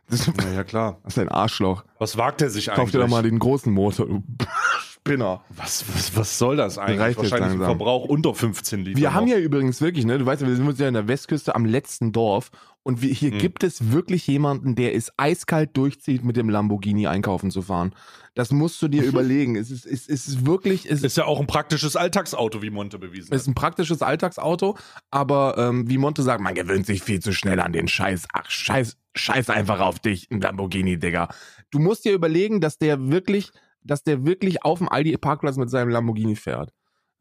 Das 0.09 0.25
Ja, 0.25 0.33
ja, 0.55 0.63
klar. 0.63 0.99
das 1.03 1.17
ist 1.17 1.19
ein 1.19 1.29
Arschloch. 1.29 1.83
Was 1.97 2.17
wagt 2.17 2.41
er 2.41 2.49
sich 2.49 2.67
Kauf 2.67 2.77
eigentlich? 2.77 2.91
dir 2.91 2.99
doch 2.99 3.09
mal 3.09 3.23
den 3.23 3.39
großen 3.39 3.73
Motor, 3.73 4.07
Spinner. 5.09 5.43
was, 5.49 5.83
was, 5.93 6.15
was 6.15 6.37
soll 6.37 6.57
das 6.57 6.77
eigentlich? 6.77 6.99
Reicht 6.99 7.17
Wahrscheinlich 7.17 7.51
ein. 7.53 7.57
Verbrauch 7.59 8.05
unter 8.05 8.33
15 8.33 8.85
Liter. 8.85 8.99
Wir 8.99 9.13
haben 9.13 9.25
noch. 9.25 9.33
ja 9.33 9.39
übrigens 9.39 9.81
wirklich, 9.81 10.05
ne, 10.05 10.17
du 10.17 10.25
weißt 10.25 10.41
ja, 10.41 10.47
wir 10.47 10.55
sind 10.55 10.79
ja 10.79 10.87
in 10.87 10.93
der 10.93 11.07
Westküste 11.07 11.55
am 11.55 11.65
letzten 11.65 12.11
Dorf 12.11 12.51
und 12.83 13.01
wir, 13.01 13.13
hier 13.13 13.31
Hm. 13.31 13.37
gibt 13.39 13.63
es 13.63 13.91
wirklich 13.91 14.25
jemanden, 14.27 14.75
der 14.75 14.95
es 14.95 15.11
eiskalt 15.17 15.75
durchzieht, 15.75 16.23
mit 16.23 16.37
dem 16.37 16.49
Lamborghini 16.49 17.07
einkaufen 17.07 17.51
zu 17.51 17.61
fahren. 17.61 17.93
Das 18.35 18.51
musst 18.51 18.81
du 18.81 18.87
dir 18.87 19.03
überlegen. 19.03 19.55
Es 19.57 19.69
ist, 19.69 19.85
es 19.85 20.07
ist 20.07 20.45
wirklich, 20.45 20.89
es 20.89 21.03
Ist 21.03 21.17
ja 21.17 21.25
auch 21.25 21.39
ein 21.41 21.47
praktisches 21.47 21.95
Alltagsauto, 21.97 22.61
wie 22.61 22.69
Monte 22.69 22.97
bewiesen 22.97 23.33
ist 23.33 23.41
hat. 23.41 23.47
ein 23.49 23.55
praktisches 23.55 24.01
Alltagsauto, 24.01 24.77
aber 25.11 25.55
ähm, 25.57 25.89
wie 25.89 25.97
Monte 25.97 26.23
sagt, 26.23 26.39
man 26.41 26.53
gewöhnt 26.55 26.85
sich 26.85 27.03
viel 27.03 27.19
zu 27.19 27.33
schnell 27.33 27.59
an 27.59 27.73
den 27.73 27.87
Scheiß. 27.89 28.27
Ach, 28.33 28.49
scheiß, 28.49 28.95
scheiß 29.15 29.49
einfach 29.49 29.81
auf 29.81 29.99
dich, 29.99 30.29
ein 30.31 30.39
Lamborghini, 30.39 30.97
Digga. 30.97 31.27
Du 31.71 31.79
musst 31.79 32.05
dir 32.05 32.13
überlegen, 32.13 32.61
dass 32.61 32.77
der 32.77 33.09
wirklich, 33.11 33.51
dass 33.83 34.03
der 34.03 34.25
wirklich 34.25 34.63
auf 34.63 34.79
dem 34.79 34.89
Aldi-Parkplatz 34.89 35.57
mit 35.57 35.69
seinem 35.69 35.89
Lamborghini 35.89 36.35
fährt. 36.35 36.71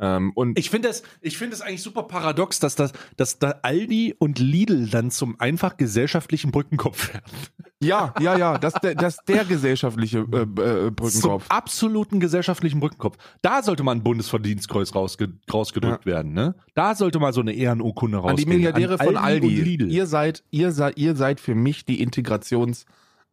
Ähm, 0.00 0.30
und 0.36 0.56
Ich 0.56 0.70
finde 0.70 0.88
es 0.88 1.02
ich 1.20 1.36
finde 1.38 1.56
es 1.56 1.60
eigentlich 1.60 1.82
super 1.82 2.04
paradox, 2.04 2.60
dass, 2.60 2.76
das, 2.76 2.92
dass 3.16 3.40
da 3.40 3.56
Aldi 3.62 4.14
und 4.18 4.38
Lidl 4.38 4.88
dann 4.88 5.10
zum 5.10 5.40
einfach 5.40 5.76
gesellschaftlichen 5.76 6.52
Brückenkopf 6.52 7.12
werden. 7.12 7.24
ja, 7.82 8.14
ja, 8.20 8.38
ja, 8.38 8.58
das 8.58 8.74
der, 8.74 8.94
das 8.94 9.16
der 9.26 9.44
gesellschaftliche 9.44 10.18
äh, 10.20 10.42
äh, 10.42 10.46
Zum 10.46 10.94
Brückenkopf. 10.94 11.46
absoluten 11.48 12.20
gesellschaftlichen 12.20 12.78
Brückenkopf. 12.78 13.16
Da 13.42 13.60
sollte 13.64 13.82
mal 13.82 13.90
ein 13.92 14.04
Bundesverdienstkreuz 14.04 14.94
rausge 14.94 15.32
rausgedrückt 15.52 16.06
werden, 16.06 16.32
ne? 16.32 16.54
Da 16.74 16.94
sollte 16.94 17.18
mal 17.18 17.32
so 17.32 17.40
eine 17.40 17.54
Ehrenurkunde 17.54 18.18
An 18.18 18.22
rausgehen. 18.22 18.48
die 18.50 18.54
Milliardäre 18.56 18.98
von 18.98 19.08
und 19.08 19.16
Aldi. 19.16 19.48
Lidl. 19.48 19.90
Ihr 19.90 20.06
seid, 20.06 20.44
ihr 20.52 20.70
seid, 20.70 20.96
ihr 20.96 21.16
seid 21.16 21.40
für 21.40 21.56
mich 21.56 21.84
die 21.84 22.00
Integrations, 22.00 22.86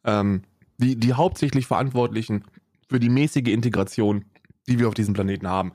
ähm, 0.03 0.41
die, 0.79 0.96
die 0.96 1.13
hauptsächlich 1.13 1.67
Verantwortlichen 1.67 2.44
für 2.89 3.00
die 3.00 3.10
mäßige 3.10 3.48
Integration, 3.48 4.25
die 4.68 4.80
wir 4.80 4.88
auf 4.88 4.94
diesem 4.94 5.13
Planeten 5.13 5.48
haben. 5.48 5.74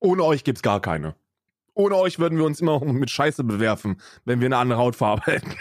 Ohne 0.00 0.24
euch 0.24 0.44
gibt's 0.44 0.62
gar 0.62 0.80
keine. 0.80 1.14
Ohne 1.74 1.96
euch 1.96 2.18
würden 2.18 2.36
wir 2.38 2.44
uns 2.44 2.60
immer 2.60 2.82
mit 2.92 3.10
Scheiße 3.10 3.44
bewerfen, 3.44 4.00
wenn 4.24 4.40
wir 4.40 4.46
eine 4.46 4.56
andere 4.58 4.78
Hautfarbe 4.80 5.22
hätten. 5.26 5.54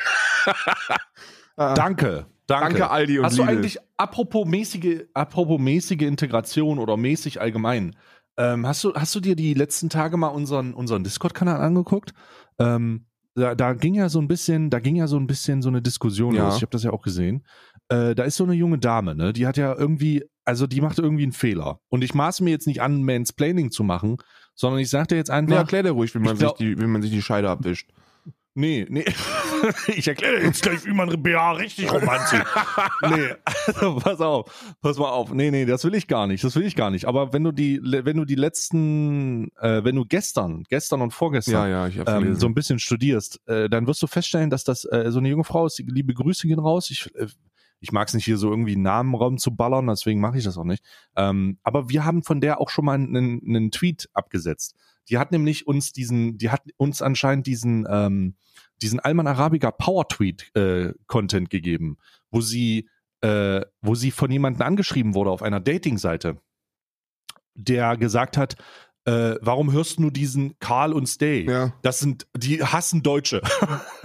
Ah, 1.56 1.74
Danke, 1.76 2.26
danke. 2.48 2.70
Danke, 2.80 2.90
Aldi 2.90 3.20
und 3.20 3.26
Hast 3.26 3.38
du 3.38 3.44
Lidl. 3.44 3.58
eigentlich, 3.58 3.78
apropos 3.98 4.46
mäßige, 4.48 5.02
apropos 5.14 5.60
mäßige 5.60 6.02
Integration 6.02 6.80
oder 6.80 6.98
mäßig 6.98 7.40
allgemein, 7.42 7.96
ähm, 8.38 8.66
hast, 8.66 8.84
du, 8.84 8.94
hast 8.94 9.14
du 9.16 9.20
dir 9.20 9.36
die 9.36 9.54
letzten 9.54 9.90
Tage 9.90 10.16
mal 10.18 10.28
unseren, 10.30 10.74
unseren 10.74 11.04
Discord-Kanal 11.04 11.60
angeguckt? 11.62 12.14
Ähm, 12.58 13.06
da, 13.36 13.54
da 13.54 13.74
ging 13.74 13.94
ja 13.94 14.10
so 14.10 14.20
ein 14.20 14.28
bisschen, 14.28 14.70
da 14.70 14.80
ging 14.80 14.96
ja 14.96 15.08
so 15.08 15.18
ein 15.18 15.28
bisschen 15.28 15.62
so 15.62 15.70
eine 15.70 15.82
Diskussion 15.82 16.34
Ja. 16.36 16.46
los. 16.46 16.56
Ich 16.56 16.62
habe 16.62 16.72
das 16.72 16.84
ja 16.84 16.92
auch 16.92 17.02
gesehen. 17.02 17.46
Äh, 17.90 18.16
da 18.16 18.24
ist 18.24 18.38
so 18.38 18.46
eine 18.46 18.54
junge 18.54 18.80
Dame, 18.80 19.14
ne? 19.16 19.34
Die 19.34 19.46
hat 19.46 19.58
ja 19.58 19.76
irgendwie, 19.78 20.24
also 20.50 20.66
die 20.66 20.82
macht 20.82 20.98
irgendwie 20.98 21.22
einen 21.22 21.32
Fehler. 21.32 21.80
Und 21.90 22.04
ich 22.04 22.16
maße 22.16 22.44
mir 22.44 22.50
jetzt 22.50 22.66
nicht 22.66 22.82
an, 22.82 23.04
Mansplaining 23.04 23.70
zu 23.70 23.84
machen, 23.84 24.18
sondern 24.56 24.80
ich 24.80 24.90
sagte 24.90 25.16
jetzt 25.16 25.30
einfach. 25.30 25.54
Nee, 25.54 25.60
erklär 25.60 25.84
dir 25.84 25.92
ruhig, 25.92 26.16
wie 26.16 26.20
man, 26.20 26.34
Ich 26.34 26.40
glaub- 26.40 26.58
sich 26.58 26.68
die, 26.68 26.82
wie 26.82 26.88
man 26.88 27.04
sich 27.04 27.12
die 27.12 27.22
Scheide 27.22 27.52
abwischt. 27.52 27.92
Nee, 28.56 28.88
nee. 28.90 29.06
ich 29.96 30.08
erkläre 30.08 30.42
jetzt 30.42 30.64
gleich, 30.64 30.84
wie 30.86 30.92
man 30.92 31.22
BH 31.22 31.52
richtig 31.52 31.94
romantisch. 31.94 32.42
nee, 33.04 33.30
also 33.68 33.98
pass 33.98 34.20
auf, 34.20 34.76
pass 34.82 34.98
mal 34.98 35.12
auf. 35.12 35.32
Nee, 35.32 35.52
nee, 35.52 35.68
das 35.68 35.84
will 35.86 35.94
ich 35.94 36.08
gar 36.08 36.26
nicht. 36.26 36.44
Das 36.44 36.56
will 36.56 36.66
ich 36.66 36.76
gar 36.76 36.90
nicht. 36.90 37.06
Aber 37.06 37.32
wenn 37.32 37.44
du 37.44 37.52
die, 37.52 37.80
wenn 37.84 38.18
du 38.18 38.26
die 38.26 38.36
letzten, 38.36 39.50
äh, 39.60 39.84
wenn 39.84 39.96
du 39.96 40.04
gestern, 40.04 40.64
gestern 40.68 41.02
und 41.02 41.12
Ja, 41.12 41.16
vorgestern 41.16 41.70
ja, 41.70 41.88
ich 41.88 42.00
hab's 42.00 42.12
ähm, 42.12 42.36
so 42.36 42.48
ein 42.48 42.56
bisschen 42.56 42.80
studierst, 42.80 43.40
äh, 43.48 43.70
dann 43.70 43.86
wirst 43.86 44.02
du 44.02 44.08
feststellen, 44.08 44.50
dass 44.50 44.64
das 44.64 44.84
äh, 44.84 45.12
so 45.12 45.20
eine 45.20 45.30
junge 45.30 45.44
Frau 45.44 45.68
ist. 45.68 45.78
Liebe 45.86 46.16
Grüße 46.16 46.48
gehen 46.48 46.60
raus. 46.60 46.90
Ich, 46.90 47.14
äh, 47.16 47.28
ich 47.80 47.92
mag 47.92 48.08
es 48.08 48.14
nicht 48.14 48.26
hier 48.26 48.38
so 48.38 48.50
irgendwie 48.50 48.74
einen 48.74 48.84
Namen 48.84 49.38
zu 49.38 49.56
ballern, 49.56 49.88
deswegen 49.88 50.20
mache 50.20 50.38
ich 50.38 50.44
das 50.44 50.58
auch 50.58 50.64
nicht. 50.66 50.84
Ähm, 51.16 51.58
aber 51.64 51.90
wir 51.90 52.06
haben 52.06 52.24
von 52.24 52.42
der 52.42 52.60
auch 52.60 52.70
schon 52.70 52.86
mal 52.86 52.96
einen, 52.96 53.42
einen 53.46 53.72
Tweet 53.72 54.10
abgesetzt. 54.14 54.76
Die 55.10 55.18
hat 55.18 55.32
nämlich 55.32 55.66
uns 55.66 55.92
diesen, 55.92 56.38
die 56.38 56.50
hat 56.50 56.62
uns 56.78 57.02
anscheinend 57.02 57.48
diesen, 57.48 57.88
ähm, 57.90 58.36
diesen 58.82 59.00
Alman 59.00 59.28
Arabica 59.28 59.72
Power 59.72 60.08
Tweet 60.08 60.56
äh, 60.56 60.94
Content 61.08 61.50
gegeben, 61.50 61.98
wo 62.32 62.42
sie, 62.42 62.90
äh, 63.22 63.62
wo 63.82 63.96
sie 63.96 64.12
von 64.12 64.30
jemandem 64.32 64.62
angeschrieben 64.62 65.14
wurde 65.16 65.32
auf 65.32 65.42
einer 65.42 65.60
Dating-Seite, 65.60 66.38
der 67.56 67.98
gesagt 67.98 68.38
hat, 68.38 68.56
äh, 69.06 69.36
warum 69.42 69.72
hörst 69.72 69.98
du 69.98 70.04
nur 70.04 70.12
diesen 70.12 70.60
Karl 70.60 70.94
und 70.94 71.08
Stay? 71.08 71.50
ja, 71.50 71.74
Das 71.82 72.00
sind, 72.00 72.28
die 72.38 72.64
hassen 72.64 73.02
Deutsche. 73.02 73.42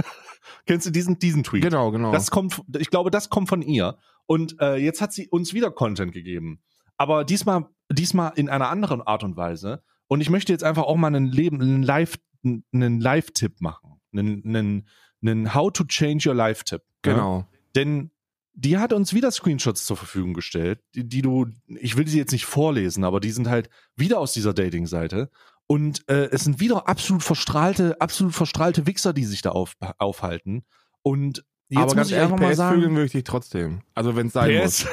Kennst 0.66 0.86
du 0.86 0.90
diesen, 0.90 1.18
diesen 1.18 1.42
Tweet? 1.42 1.62
genau, 1.62 1.90
genau. 1.90 2.12
Das 2.12 2.30
kommt, 2.30 2.62
ich 2.78 2.90
glaube, 2.90 3.10
das 3.10 3.28
kommt 3.28 3.48
von 3.48 3.62
ihr. 3.62 3.98
Und 4.26 4.60
äh, 4.60 4.76
jetzt 4.76 5.00
hat 5.00 5.12
sie 5.12 5.28
uns 5.28 5.52
wieder 5.52 5.70
Content 5.70 6.12
gegeben. 6.12 6.62
Aber 6.96 7.24
diesmal, 7.24 7.66
diesmal 7.90 8.32
in 8.36 8.48
einer 8.48 8.70
anderen 8.70 9.02
Art 9.02 9.24
und 9.24 9.36
Weise. 9.36 9.82
Und 10.08 10.20
ich 10.20 10.30
möchte 10.30 10.52
jetzt 10.52 10.64
einfach 10.64 10.84
auch 10.84 10.96
mal 10.96 11.08
einen 11.08 11.26
Leben, 11.26 11.60
einen 11.60 11.82
Live, 11.82 12.16
einen 12.42 13.00
Live-Tipp 13.00 13.60
machen. 13.60 14.00
Einen, 14.12 14.42
einen, 14.44 14.88
einen 15.22 15.54
How 15.54 15.72
to 15.72 15.84
Change 15.84 16.28
Your 16.28 16.34
Life-Tipp. 16.34 16.80
ne? 16.80 17.12
genau. 17.12 17.48
Denn 17.74 18.10
die 18.54 18.78
hat 18.78 18.92
uns 18.92 19.12
wieder 19.12 19.30
Screenshots 19.32 19.84
zur 19.84 19.96
Verfügung 19.96 20.32
gestellt, 20.32 20.80
die, 20.94 21.06
die 21.06 21.22
du, 21.22 21.46
ich 21.66 21.96
will 21.96 22.06
sie 22.06 22.18
jetzt 22.18 22.30
nicht 22.30 22.44
vorlesen, 22.44 23.02
aber 23.02 23.18
die 23.18 23.32
sind 23.32 23.48
halt 23.48 23.68
wieder 23.96 24.20
aus 24.20 24.32
dieser 24.32 24.54
Dating-Seite. 24.54 25.28
Und 25.66 26.08
äh, 26.08 26.28
es 26.30 26.44
sind 26.44 26.60
wieder 26.60 26.88
absolut 26.88 27.22
verstrahlte, 27.22 28.00
absolut 28.00 28.34
verstrahlte 28.34 28.86
Wichser, 28.86 29.12
die 29.12 29.24
sich 29.24 29.42
da 29.42 29.50
auf, 29.50 29.76
aufhalten. 29.98 30.64
Und 31.02 31.44
jetzt 31.68 31.82
Aber 31.82 31.94
muss 31.96 32.06
ich 32.08 32.12
ehrlich, 32.12 32.32
einfach 32.32 32.38
mal 32.40 32.50
PS 32.50 32.56
sagen, 32.56 32.76
vögeln 32.76 32.94
würde 32.94 33.06
ich 33.06 33.12
dich 33.12 33.24
trotzdem. 33.24 33.82
Also 33.94 34.16
wenn 34.16 34.26
es 34.26 34.32
sein 34.34 34.56
muss. 34.58 34.84
PS, 34.84 34.88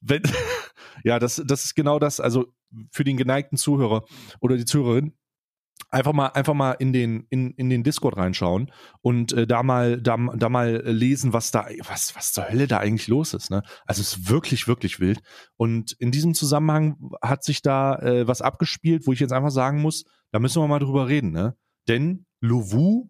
wenn, 0.00 0.22
ja, 1.04 1.18
das, 1.18 1.42
das 1.44 1.64
ist 1.64 1.74
genau 1.74 1.98
das. 1.98 2.20
Also 2.20 2.52
für 2.90 3.04
den 3.04 3.16
geneigten 3.16 3.56
Zuhörer 3.56 4.04
oder 4.40 4.56
die 4.56 4.64
Zuhörerin, 4.64 5.12
einfach 5.88 6.12
mal, 6.12 6.28
einfach 6.28 6.54
mal 6.54 6.72
in 6.72 6.92
den, 6.92 7.26
in, 7.30 7.52
in 7.52 7.70
den 7.70 7.82
Discord 7.82 8.16
reinschauen 8.16 8.70
und 9.00 9.32
äh, 9.32 9.46
da 9.46 9.62
mal, 9.62 10.00
da, 10.00 10.16
da 10.16 10.48
mal 10.48 10.82
lesen, 10.84 11.32
was 11.32 11.50
da, 11.50 11.66
was, 11.86 12.14
was 12.16 12.32
zur 12.32 12.48
Hölle 12.48 12.66
da 12.66 12.78
eigentlich 12.78 13.08
los 13.08 13.34
ist. 13.34 13.50
Ne? 13.50 13.62
Also 13.86 14.00
es 14.02 14.16
ist 14.16 14.28
wirklich, 14.28 14.68
wirklich 14.68 15.00
wild. 15.00 15.20
Und 15.56 15.92
in 15.92 16.10
diesem 16.10 16.34
Zusammenhang 16.34 17.10
hat 17.22 17.44
sich 17.44 17.62
da 17.62 17.96
äh, 17.96 18.28
was 18.28 18.42
abgespielt, 18.42 19.06
wo 19.06 19.12
ich 19.12 19.20
jetzt 19.20 19.32
einfach 19.32 19.50
sagen 19.50 19.80
muss, 19.80 20.04
da 20.32 20.38
müssen 20.38 20.62
wir 20.62 20.68
mal 20.68 20.78
drüber 20.78 21.08
reden, 21.08 21.32
ne? 21.32 21.56
Denn 21.88 22.26
Lovu 22.40 23.08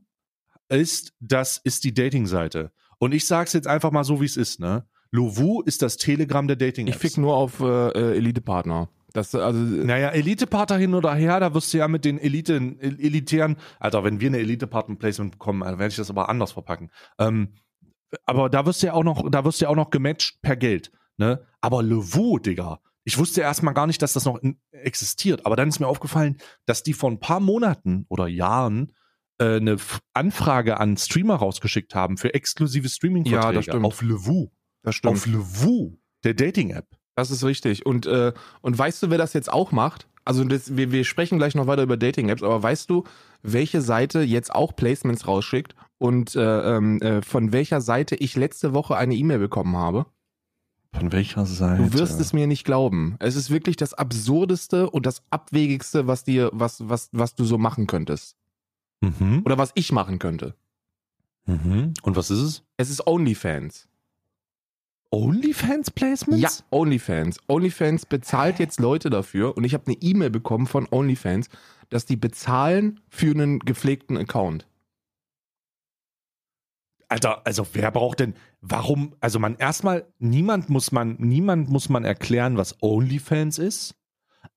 ist, 0.68 1.12
das 1.20 1.58
ist 1.58 1.84
die 1.84 1.92
Dating-Seite. 1.92 2.72
Und 2.98 3.12
ich 3.12 3.26
sag's 3.26 3.52
jetzt 3.52 3.66
einfach 3.66 3.90
mal 3.90 4.04
so, 4.04 4.20
wie 4.20 4.26
es 4.26 4.36
ist, 4.36 4.60
ne? 4.60 4.86
Lovu 5.10 5.60
ist 5.62 5.82
das 5.82 5.96
Telegram 5.96 6.46
der 6.46 6.56
dating 6.56 6.86
Ich 6.86 6.96
fick 6.96 7.18
nur 7.18 7.34
auf 7.34 7.60
äh, 7.60 8.16
Elite-Partner. 8.16 8.88
Das, 9.12 9.34
also, 9.34 9.58
Naja, 9.58 10.10
Elite-Partner 10.10 10.76
hin 10.76 10.94
oder 10.94 11.14
her, 11.14 11.40
da 11.40 11.52
wirst 11.54 11.72
du 11.74 11.78
ja 11.78 11.88
mit 11.88 12.04
den 12.04 12.18
Elite, 12.18 12.54
El- 12.56 13.00
elitären, 13.00 13.56
Alter, 13.78 14.04
wenn 14.04 14.20
wir 14.20 14.28
eine 14.28 14.38
Elite-Partner-Placement 14.38 15.32
bekommen, 15.32 15.60
dann 15.60 15.78
werde 15.78 15.90
ich 15.90 15.96
das 15.96 16.10
aber 16.10 16.28
anders 16.28 16.52
verpacken. 16.52 16.90
Ähm, 17.18 17.54
aber 18.26 18.48
da 18.50 18.66
wirst 18.66 18.82
du 18.82 18.88
ja 18.88 18.92
auch 18.92 19.04
noch, 19.04 19.28
da 19.30 19.44
wirst 19.44 19.60
du 19.60 19.64
ja 19.64 19.70
auch 19.70 19.76
noch 19.76 19.90
gematcht 19.90 20.40
per 20.42 20.56
Geld, 20.56 20.90
ne? 21.16 21.44
Aber 21.60 21.82
Levu, 21.82 22.38
Digga, 22.38 22.80
ich 23.04 23.18
wusste 23.18 23.40
erstmal 23.40 23.74
gar 23.74 23.86
nicht, 23.86 24.02
dass 24.02 24.12
das 24.12 24.24
noch 24.24 24.40
existiert, 24.72 25.46
aber 25.46 25.56
dann 25.56 25.68
ist 25.68 25.80
mir 25.80 25.86
aufgefallen, 25.88 26.36
dass 26.66 26.82
die 26.82 26.92
vor 26.92 27.10
ein 27.10 27.18
paar 27.20 27.40
Monaten 27.40 28.04
oder 28.08 28.26
Jahren 28.28 28.92
äh, 29.38 29.56
eine 29.56 29.76
Anfrage 30.12 30.78
an 30.78 30.96
Streamer 30.96 31.36
rausgeschickt 31.36 31.94
haben 31.94 32.16
für 32.16 32.34
exklusive 32.34 32.88
Streaming-Verträge 32.88 33.46
Ja, 33.46 33.52
das 33.52 33.64
stimmt. 33.64 33.84
auf 33.86 34.02
Levu. 34.02 34.48
das 34.82 34.94
stimmt. 34.96 35.14
Auf 35.14 35.26
Levu, 35.26 35.96
der 36.24 36.34
Dating-App. 36.34 36.86
Das 37.16 37.30
ist 37.30 37.44
richtig. 37.44 37.86
Und, 37.86 38.06
äh, 38.06 38.32
und 38.60 38.78
weißt 38.78 39.02
du, 39.02 39.10
wer 39.10 39.18
das 39.18 39.32
jetzt 39.32 39.52
auch 39.52 39.72
macht? 39.72 40.06
Also 40.24 40.44
das, 40.44 40.76
wir, 40.76 40.92
wir 40.92 41.04
sprechen 41.04 41.38
gleich 41.38 41.54
noch 41.54 41.66
weiter 41.66 41.82
über 41.82 41.96
Dating-Apps, 41.96 42.42
aber 42.42 42.62
weißt 42.62 42.88
du, 42.90 43.04
welche 43.42 43.80
Seite 43.80 44.20
jetzt 44.20 44.54
auch 44.54 44.76
Placements 44.76 45.26
rausschickt 45.26 45.74
und 45.98 46.36
äh, 46.36 46.76
ähm, 46.76 47.00
äh, 47.00 47.22
von 47.22 47.52
welcher 47.52 47.80
Seite 47.80 48.14
ich 48.16 48.36
letzte 48.36 48.74
Woche 48.74 48.96
eine 48.96 49.14
E-Mail 49.14 49.38
bekommen 49.38 49.76
habe? 49.76 50.06
Von 50.92 51.12
welcher 51.12 51.46
Seite? 51.46 51.82
Du 51.82 51.92
wirst 51.94 52.20
es 52.20 52.32
mir 52.32 52.46
nicht 52.46 52.64
glauben. 52.64 53.16
Es 53.20 53.36
ist 53.36 53.50
wirklich 53.50 53.76
das 53.76 53.94
absurdeste 53.94 54.90
und 54.90 55.06
das 55.06 55.22
abwegigste, 55.30 56.06
was 56.06 56.24
dir, 56.24 56.50
was, 56.52 56.88
was, 56.88 57.08
was 57.12 57.34
du 57.34 57.44
so 57.44 57.58
machen 57.58 57.86
könntest. 57.86 58.36
Mhm. 59.00 59.42
Oder 59.44 59.56
was 59.56 59.72
ich 59.74 59.92
machen 59.92 60.18
könnte. 60.18 60.54
Mhm. 61.46 61.94
Und 62.02 62.16
was 62.16 62.30
ist 62.30 62.40
es? 62.40 62.62
Es 62.76 62.90
ist 62.90 63.06
OnlyFans. 63.06 63.88
OnlyFans-Placements? 65.12 66.40
Ja, 66.40 66.50
OnlyFans. 66.70 67.38
OnlyFans 67.48 68.06
bezahlt 68.06 68.58
jetzt 68.58 68.78
Leute 68.78 69.10
dafür 69.10 69.56
und 69.56 69.64
ich 69.64 69.74
habe 69.74 69.86
eine 69.86 69.96
E-Mail 70.00 70.30
bekommen 70.30 70.66
von 70.66 70.86
OnlyFans, 70.90 71.48
dass 71.88 72.06
die 72.06 72.16
bezahlen 72.16 73.00
für 73.08 73.32
einen 73.32 73.58
gepflegten 73.58 74.16
Account. 74.16 74.68
Alter, 77.08 77.44
also 77.44 77.66
wer 77.72 77.90
braucht 77.90 78.20
denn, 78.20 78.34
warum, 78.60 79.16
also 79.20 79.40
man 79.40 79.56
erstmal, 79.56 80.06
niemand 80.18 80.68
muss 80.68 80.92
man, 80.92 81.16
niemand 81.18 81.68
muss 81.68 81.88
man 81.88 82.04
erklären, 82.04 82.56
was 82.56 82.80
OnlyFans 82.80 83.58
ist, 83.58 83.96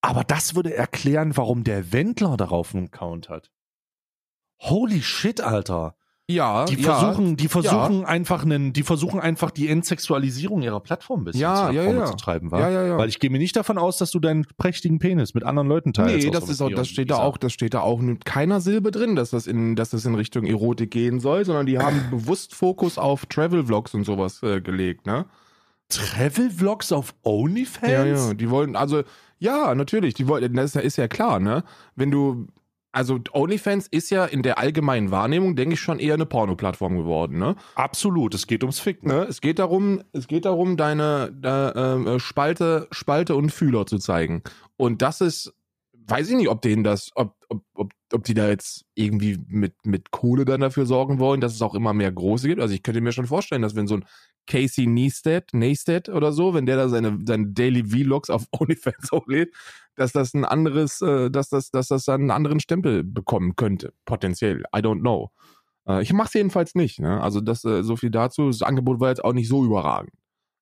aber 0.02 0.24
das 0.24 0.54
würde 0.54 0.76
erklären, 0.76 1.36
warum 1.36 1.64
der 1.64 1.92
Wendler 1.92 2.38
darauf 2.38 2.76
einen 2.76 2.88
Account 2.88 3.30
hat. 3.30 3.52
Holy 4.60 5.02
shit, 5.02 5.42
Alter. 5.42 5.96
Ja, 6.30 6.64
Die 6.64 6.76
ja, 6.82 6.96
versuchen, 6.96 7.36
die 7.36 7.50
versuchen 7.50 8.06
einfach 8.06 8.44
einen, 8.44 8.72
die 8.72 8.84
versuchen 8.84 9.20
einfach 9.20 9.52
die 9.52 9.68
Entsexualisierung 9.68 10.62
ihrer 10.62 10.80
Plattform 10.80 11.22
ein 11.22 11.24
bisschen 11.26 11.42
Ja, 11.42 11.68
zu, 11.68 11.74
ja, 11.74 11.84
ja. 11.92 12.06
zu 12.06 12.16
treiben? 12.16 12.50
Ja, 12.54 12.70
ja, 12.70 12.86
ja. 12.86 12.98
Weil 12.98 13.10
ich 13.10 13.20
gehe 13.20 13.30
mir 13.30 13.40
nicht 13.40 13.58
davon 13.58 13.78
aus, 13.78 13.98
dass 13.98 14.12
du 14.12 14.20
deinen 14.22 14.46
prächtigen 14.58 15.00
Penis 15.00 15.34
mit 15.34 15.44
anderen 15.44 15.68
Leuten 15.68 15.92
teilst. 15.92 16.26
Nee, 16.26 16.32
das 16.32 16.48
ist 16.48 16.62
auch, 16.62 16.70
das 16.70 16.88
steht 16.88 17.12
da 17.12 17.18
auch, 17.18 17.36
das 17.38 17.52
steht 17.52 17.74
da 17.74 17.82
auch 17.82 18.00
mit 18.00 18.24
keiner 18.24 18.62
Silbe 18.62 18.92
drin, 18.92 19.18
dass 19.18 19.32
das 19.32 19.48
in, 19.48 19.76
dass 19.76 19.90
das 19.90 20.06
in 20.06 20.16
Richtung 20.16 20.46
Erotik 20.46 20.92
gehen 20.92 21.20
soll, 21.20 21.44
sondern 21.44 21.66
die 21.66 21.78
haben 21.78 22.00
bewusst 22.10 22.56
Fokus 22.56 22.98
auf 22.98 23.26
Travel-Vlogs 23.26 23.94
und 23.94 24.06
sowas 24.06 24.42
äh, 24.44 24.62
gelegt, 24.62 25.06
ne? 25.06 25.26
Travel-Vlogs 25.90 26.92
auf 26.92 27.14
OnlyFans? 27.24 27.92
Ja, 27.92 28.06
ja, 28.06 28.34
die 28.34 28.50
wollten, 28.50 28.76
also, 28.76 29.04
ja, 29.40 29.76
natürlich, 29.76 30.14
die 30.14 30.28
wollten, 30.28 30.56
das 30.56 30.74
ja- 30.74 30.82
ist 30.82 30.98
ja 30.98 31.08
klar, 31.08 31.40
ne? 31.40 31.64
Wenn 31.96 32.12
du, 32.12 32.48
also 32.94 33.20
OnlyFans 33.32 33.88
ist 33.88 34.12
ja 34.12 34.26
in 34.26 34.44
der 34.44 34.60
allgemeinen 34.60 35.12
Wahrnehmung, 35.12 35.56
denke 35.56 35.74
ich, 35.74 35.82
schon 35.82 36.00
eher 36.00 36.14
eine 36.14 36.28
Porno-Plattform 36.28 36.96
geworden, 36.96 37.40
ne? 37.40 37.56
Absolut, 37.76 38.36
es 38.36 38.46
geht 38.48 38.64
ums 38.64 38.80
Ficken. 38.80 39.10
ne? 39.10 39.24
Es 39.24 39.42
geht 39.42 39.60
darum, 39.60 40.04
es 40.12 40.28
geht 40.28 40.46
darum, 40.46 40.78
deine 40.78 41.34
ähm, 41.44 42.08
äh, 42.08 42.20
Spalte, 42.20 42.88
Spalte 42.92 43.36
und 43.36 43.52
Fühler 43.52 43.88
zu 43.88 43.98
zeigen. 43.98 44.44
Und 44.78 45.02
das 45.02 45.22
ist, 45.22 45.54
weiß 46.08 46.30
ich 46.30 46.36
nicht, 46.36 46.50
ob 46.50 46.62
denen 46.62 46.84
das, 46.84 47.10
ob, 47.16 47.36
ob, 47.50 47.64
ob, 47.74 47.92
ob 48.14 48.24
die 48.24 48.36
da 48.36 48.48
jetzt 48.48 48.86
irgendwie 48.94 49.40
mit, 49.48 49.74
mit 49.86 50.12
Kohle 50.12 50.46
dann 50.46 50.62
dafür 50.62 50.86
sorgen 50.86 51.18
wollen, 51.18 51.42
dass 51.42 51.56
es 51.56 51.62
auch 51.64 51.74
immer 51.74 51.94
mehr 51.94 52.12
große 52.12 52.48
gibt. 52.48 52.62
Also 52.62 52.76
ich 52.76 52.84
könnte 52.84 53.02
mir 53.02 53.12
schon 53.12 53.28
vorstellen, 53.28 53.64
dass 53.64 53.76
wenn 53.76 53.88
so 53.88 53.96
ein 53.96 54.06
Casey 54.48 54.88
Neistat, 54.88 55.50
Neistat 55.54 56.10
oder 56.10 56.32
so, 56.34 56.54
wenn 56.54 56.66
der 56.66 56.78
da 56.78 56.90
seine, 56.90 57.20
seine 57.26 57.48
Daily 57.48 57.84
Vlogs 57.86 58.30
auf 58.30 58.46
OnlyFans 58.52 59.12
hochlädt, 59.12 59.54
dass 59.96 60.12
das 60.12 60.34
ein 60.34 60.46
anderes, 60.46 61.02
äh, 61.02 61.30
dass 61.30 61.50
das, 61.50 61.72
dass 61.72 61.88
das 61.88 62.06
dann 62.06 62.22
einen 62.22 62.32
anderen 62.32 62.60
Stempel 62.60 63.04
bekommen 63.04 63.56
könnte, 63.56 63.94
potenziell. 64.06 64.64
I 64.76 64.80
don't 64.80 65.02
know. 65.02 65.32
Äh, 65.88 66.02
ich 66.02 66.14
mach's 66.14 66.34
jedenfalls 66.34 66.76
nicht, 66.76 67.00
ne? 67.00 67.22
Also 67.22 67.42
das, 67.42 67.64
äh, 67.66 67.84
so 67.84 67.96
viel 67.96 68.10
dazu. 68.12 68.48
Das 68.48 68.62
Angebot 68.62 69.00
war 69.00 69.10
jetzt 69.10 69.24
auch 69.24 69.34
nicht 69.34 69.48
so 69.48 69.64
überragend. 69.64 70.14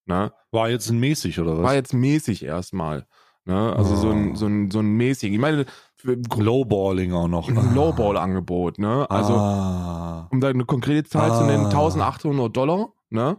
Ne? 0.05 0.33
War 0.51 0.69
jetzt 0.69 0.89
ein 0.89 0.99
mäßig, 0.99 1.39
oder 1.39 1.57
was? 1.57 1.63
War 1.63 1.75
jetzt 1.75 1.93
mäßig 1.93 2.43
erstmal. 2.43 3.05
Ne? 3.45 3.73
Also 3.75 3.95
so 3.95 4.09
ein, 4.09 4.31
Oh. 4.31 4.35
so 4.35 4.47
ein, 4.47 4.69
so 4.71 4.79
ein 4.79 4.87
mäßig. 4.97 5.31
Ich 5.31 5.39
meine, 5.39 5.65
ein 6.05 6.23
Lowballing 6.37 7.13
auch 7.13 7.27
noch. 7.27 7.49
Lowball-Angebot, 7.49 8.79
ne? 8.79 9.09
Also, 9.09 9.33
ah. 9.35 10.27
um 10.31 10.41
da 10.41 10.49
eine 10.49 10.65
konkrete 10.65 11.07
Zahl 11.09 11.37
zu 11.37 11.45
nennen, 11.45 11.65
Ah. 11.65 11.69
1800 11.69 12.55
Dollar, 12.55 12.93
ne? 13.09 13.37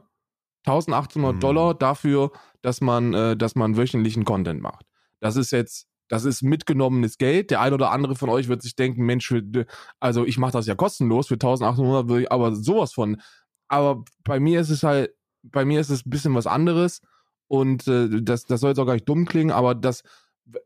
1800 0.66 1.34
Hm. 1.34 1.40
Dollar 1.40 1.74
dafür, 1.74 2.30
dass 2.62 2.80
man, 2.80 3.14
äh, 3.14 3.36
dass 3.36 3.54
man 3.54 3.76
wöchentlichen 3.76 4.24
Content 4.24 4.60
macht. 4.62 4.86
Das 5.20 5.36
ist 5.36 5.50
jetzt, 5.50 5.86
das 6.08 6.24
ist 6.24 6.42
mitgenommenes 6.42 7.18
Geld. 7.18 7.50
Der 7.50 7.60
ein 7.60 7.72
oder 7.72 7.90
andere 7.90 8.14
von 8.16 8.28
euch 8.28 8.48
wird 8.48 8.62
sich 8.62 8.76
denken, 8.76 9.04
Mensch, 9.04 9.34
also 10.00 10.24
ich 10.26 10.38
mache 10.38 10.52
das 10.52 10.66
ja 10.66 10.74
kostenlos 10.74 11.28
für 11.28 11.34
1800, 11.34 12.08
würde 12.08 12.22
ich 12.22 12.32
aber 12.32 12.54
sowas 12.54 12.92
von. 12.92 13.20
Aber 13.68 14.04
bei 14.24 14.38
mir 14.40 14.60
ist 14.60 14.70
es 14.70 14.82
halt, 14.82 15.12
bei 15.42 15.64
mir 15.64 15.80
ist 15.80 15.90
es 15.90 16.06
ein 16.06 16.10
bisschen 16.10 16.34
was 16.34 16.46
anderes 16.46 17.00
und 17.48 17.86
äh, 17.88 18.22
das, 18.22 18.44
das 18.44 18.60
soll 18.60 18.70
jetzt 18.70 18.78
auch 18.78 18.86
gar 18.86 18.94
nicht 18.94 19.08
dumm 19.08 19.24
klingen, 19.26 19.50
aber 19.50 19.74
das, 19.74 20.02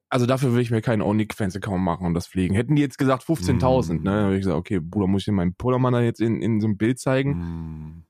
also 0.09 0.27
dafür 0.27 0.53
will 0.55 0.61
ich 0.61 0.71
mir 0.71 0.83
keinen 0.83 1.03
OnlyFans-Account 1.03 1.83
machen 1.83 2.07
und 2.07 2.15
das 2.15 2.27
pflegen. 2.27 2.55
Hätten 2.55 2.75
die 2.77 2.83
jetzt 2.83 2.99
gesagt 2.99 3.23
15.000, 3.23 3.93
Mm. 4.01 4.03
ne, 4.03 4.11
dann 4.11 4.25
würde 4.25 4.37
ich 4.37 4.41
gesagt, 4.43 4.59
okay, 4.59 4.81
Bruder, 4.81 5.07
muss 5.07 5.23
ich 5.23 5.27
dir 5.27 5.33
meinen 5.33 5.55
Pullermann 5.55 5.93
da 5.93 6.01
jetzt 6.01 6.21
in, 6.21 6.43
in 6.43 6.61
so 6.61 6.67
einem 6.67 6.77
Bild 6.77 6.99
zeigen? 6.99 7.33
Hm. 7.35 8.03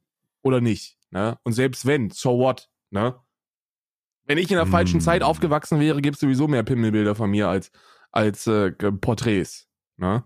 oder 0.42 0.60
nicht. 0.60 0.96
Ne? 1.16 1.38
Und 1.44 1.54
selbst 1.54 1.86
wenn, 1.86 2.10
so 2.10 2.38
what? 2.38 2.68
Ne? 2.90 3.18
Wenn 4.26 4.36
ich 4.36 4.50
in 4.50 4.58
der 4.58 4.66
falschen 4.66 4.98
Mm. 4.98 5.00
Zeit 5.00 5.22
aufgewachsen 5.22 5.80
wäre, 5.80 6.02
gibt 6.02 6.16
es 6.16 6.20
sowieso 6.20 6.46
mehr 6.46 6.62
Pimmelbilder 6.62 7.14
von 7.14 7.30
mir 7.30 7.48
als, 7.48 7.70
als 8.12 8.46
äh, 8.46 8.72
Porträts. 8.72 9.66
Ne? 9.96 10.24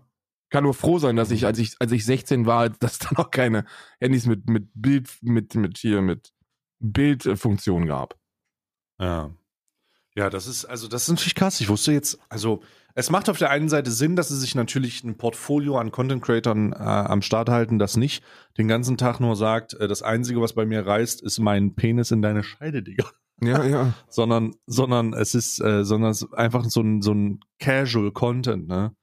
Kann 0.49 0.65
nur 0.65 0.73
froh 0.73 0.99
sein, 0.99 1.15
dass 1.15 1.31
ich, 1.31 1.45
als 1.45 1.59
ich, 1.59 1.77
als 1.79 1.93
ich 1.93 2.03
16 2.03 2.45
war, 2.45 2.69
dass 2.81 2.99
da 2.99 3.07
noch 3.17 3.31
keine 3.31 3.63
Handys 4.01 4.25
mit, 4.25 4.49
mit 4.49 4.67
Bild, 4.73 5.09
mit, 5.21 5.55
mit 5.55 5.77
hier, 5.77 6.01
mit 6.01 6.33
Bildfunktion 6.79 7.85
gab. 7.85 8.19
Ja. 8.99 9.33
Ja, 10.13 10.29
das 10.29 10.45
ist, 10.45 10.65
also 10.65 10.89
das 10.89 11.03
ist 11.03 11.09
natürlich 11.09 11.35
krass. 11.35 11.61
Ich 11.61 11.69
wusste 11.69 11.93
jetzt, 11.93 12.19
also 12.27 12.63
es 12.95 13.09
macht 13.09 13.29
auf 13.29 13.37
der 13.37 13.49
einen 13.49 13.69
Seite 13.69 13.91
Sinn, 13.91 14.15
dass 14.15 14.29
sie 14.29 14.37
sich 14.37 14.55
natürlich 14.55 15.03
ein 15.03 15.17
Portfolio 15.17 15.77
an 15.77 15.91
Content 15.91 16.21
Creatern 16.21 16.73
äh, 16.73 16.77
am 16.77 17.21
Start 17.21 17.49
halten, 17.49 17.79
das 17.79 17.97
nicht 17.97 18.23
den 18.57 18.67
ganzen 18.67 18.97
Tag 18.97 19.19
nur 19.19 19.35
sagt, 19.35 19.73
äh, 19.75 19.87
das 19.87 20.01
Einzige, 20.01 20.41
was 20.41 20.53
bei 20.53 20.65
mir 20.65 20.85
reißt, 20.85 21.21
ist 21.21 21.39
mein 21.39 21.75
Penis 21.75 22.11
in 22.11 22.21
deine 22.21 22.43
Scheide, 22.43 22.83
Digga. 22.83 23.05
Ja, 23.41 23.63
ja. 23.63 23.93
sondern, 24.09 24.53
sondern 24.65 25.13
es 25.13 25.35
ist, 25.35 25.59
äh, 25.61 25.83
sondern 25.83 26.11
es 26.11 26.21
ist 26.21 26.33
einfach 26.33 26.65
so 26.65 26.81
ein, 26.81 27.01
so 27.01 27.13
ein 27.13 27.39
Casual 27.59 28.11
Content, 28.11 28.67
ne? 28.67 28.95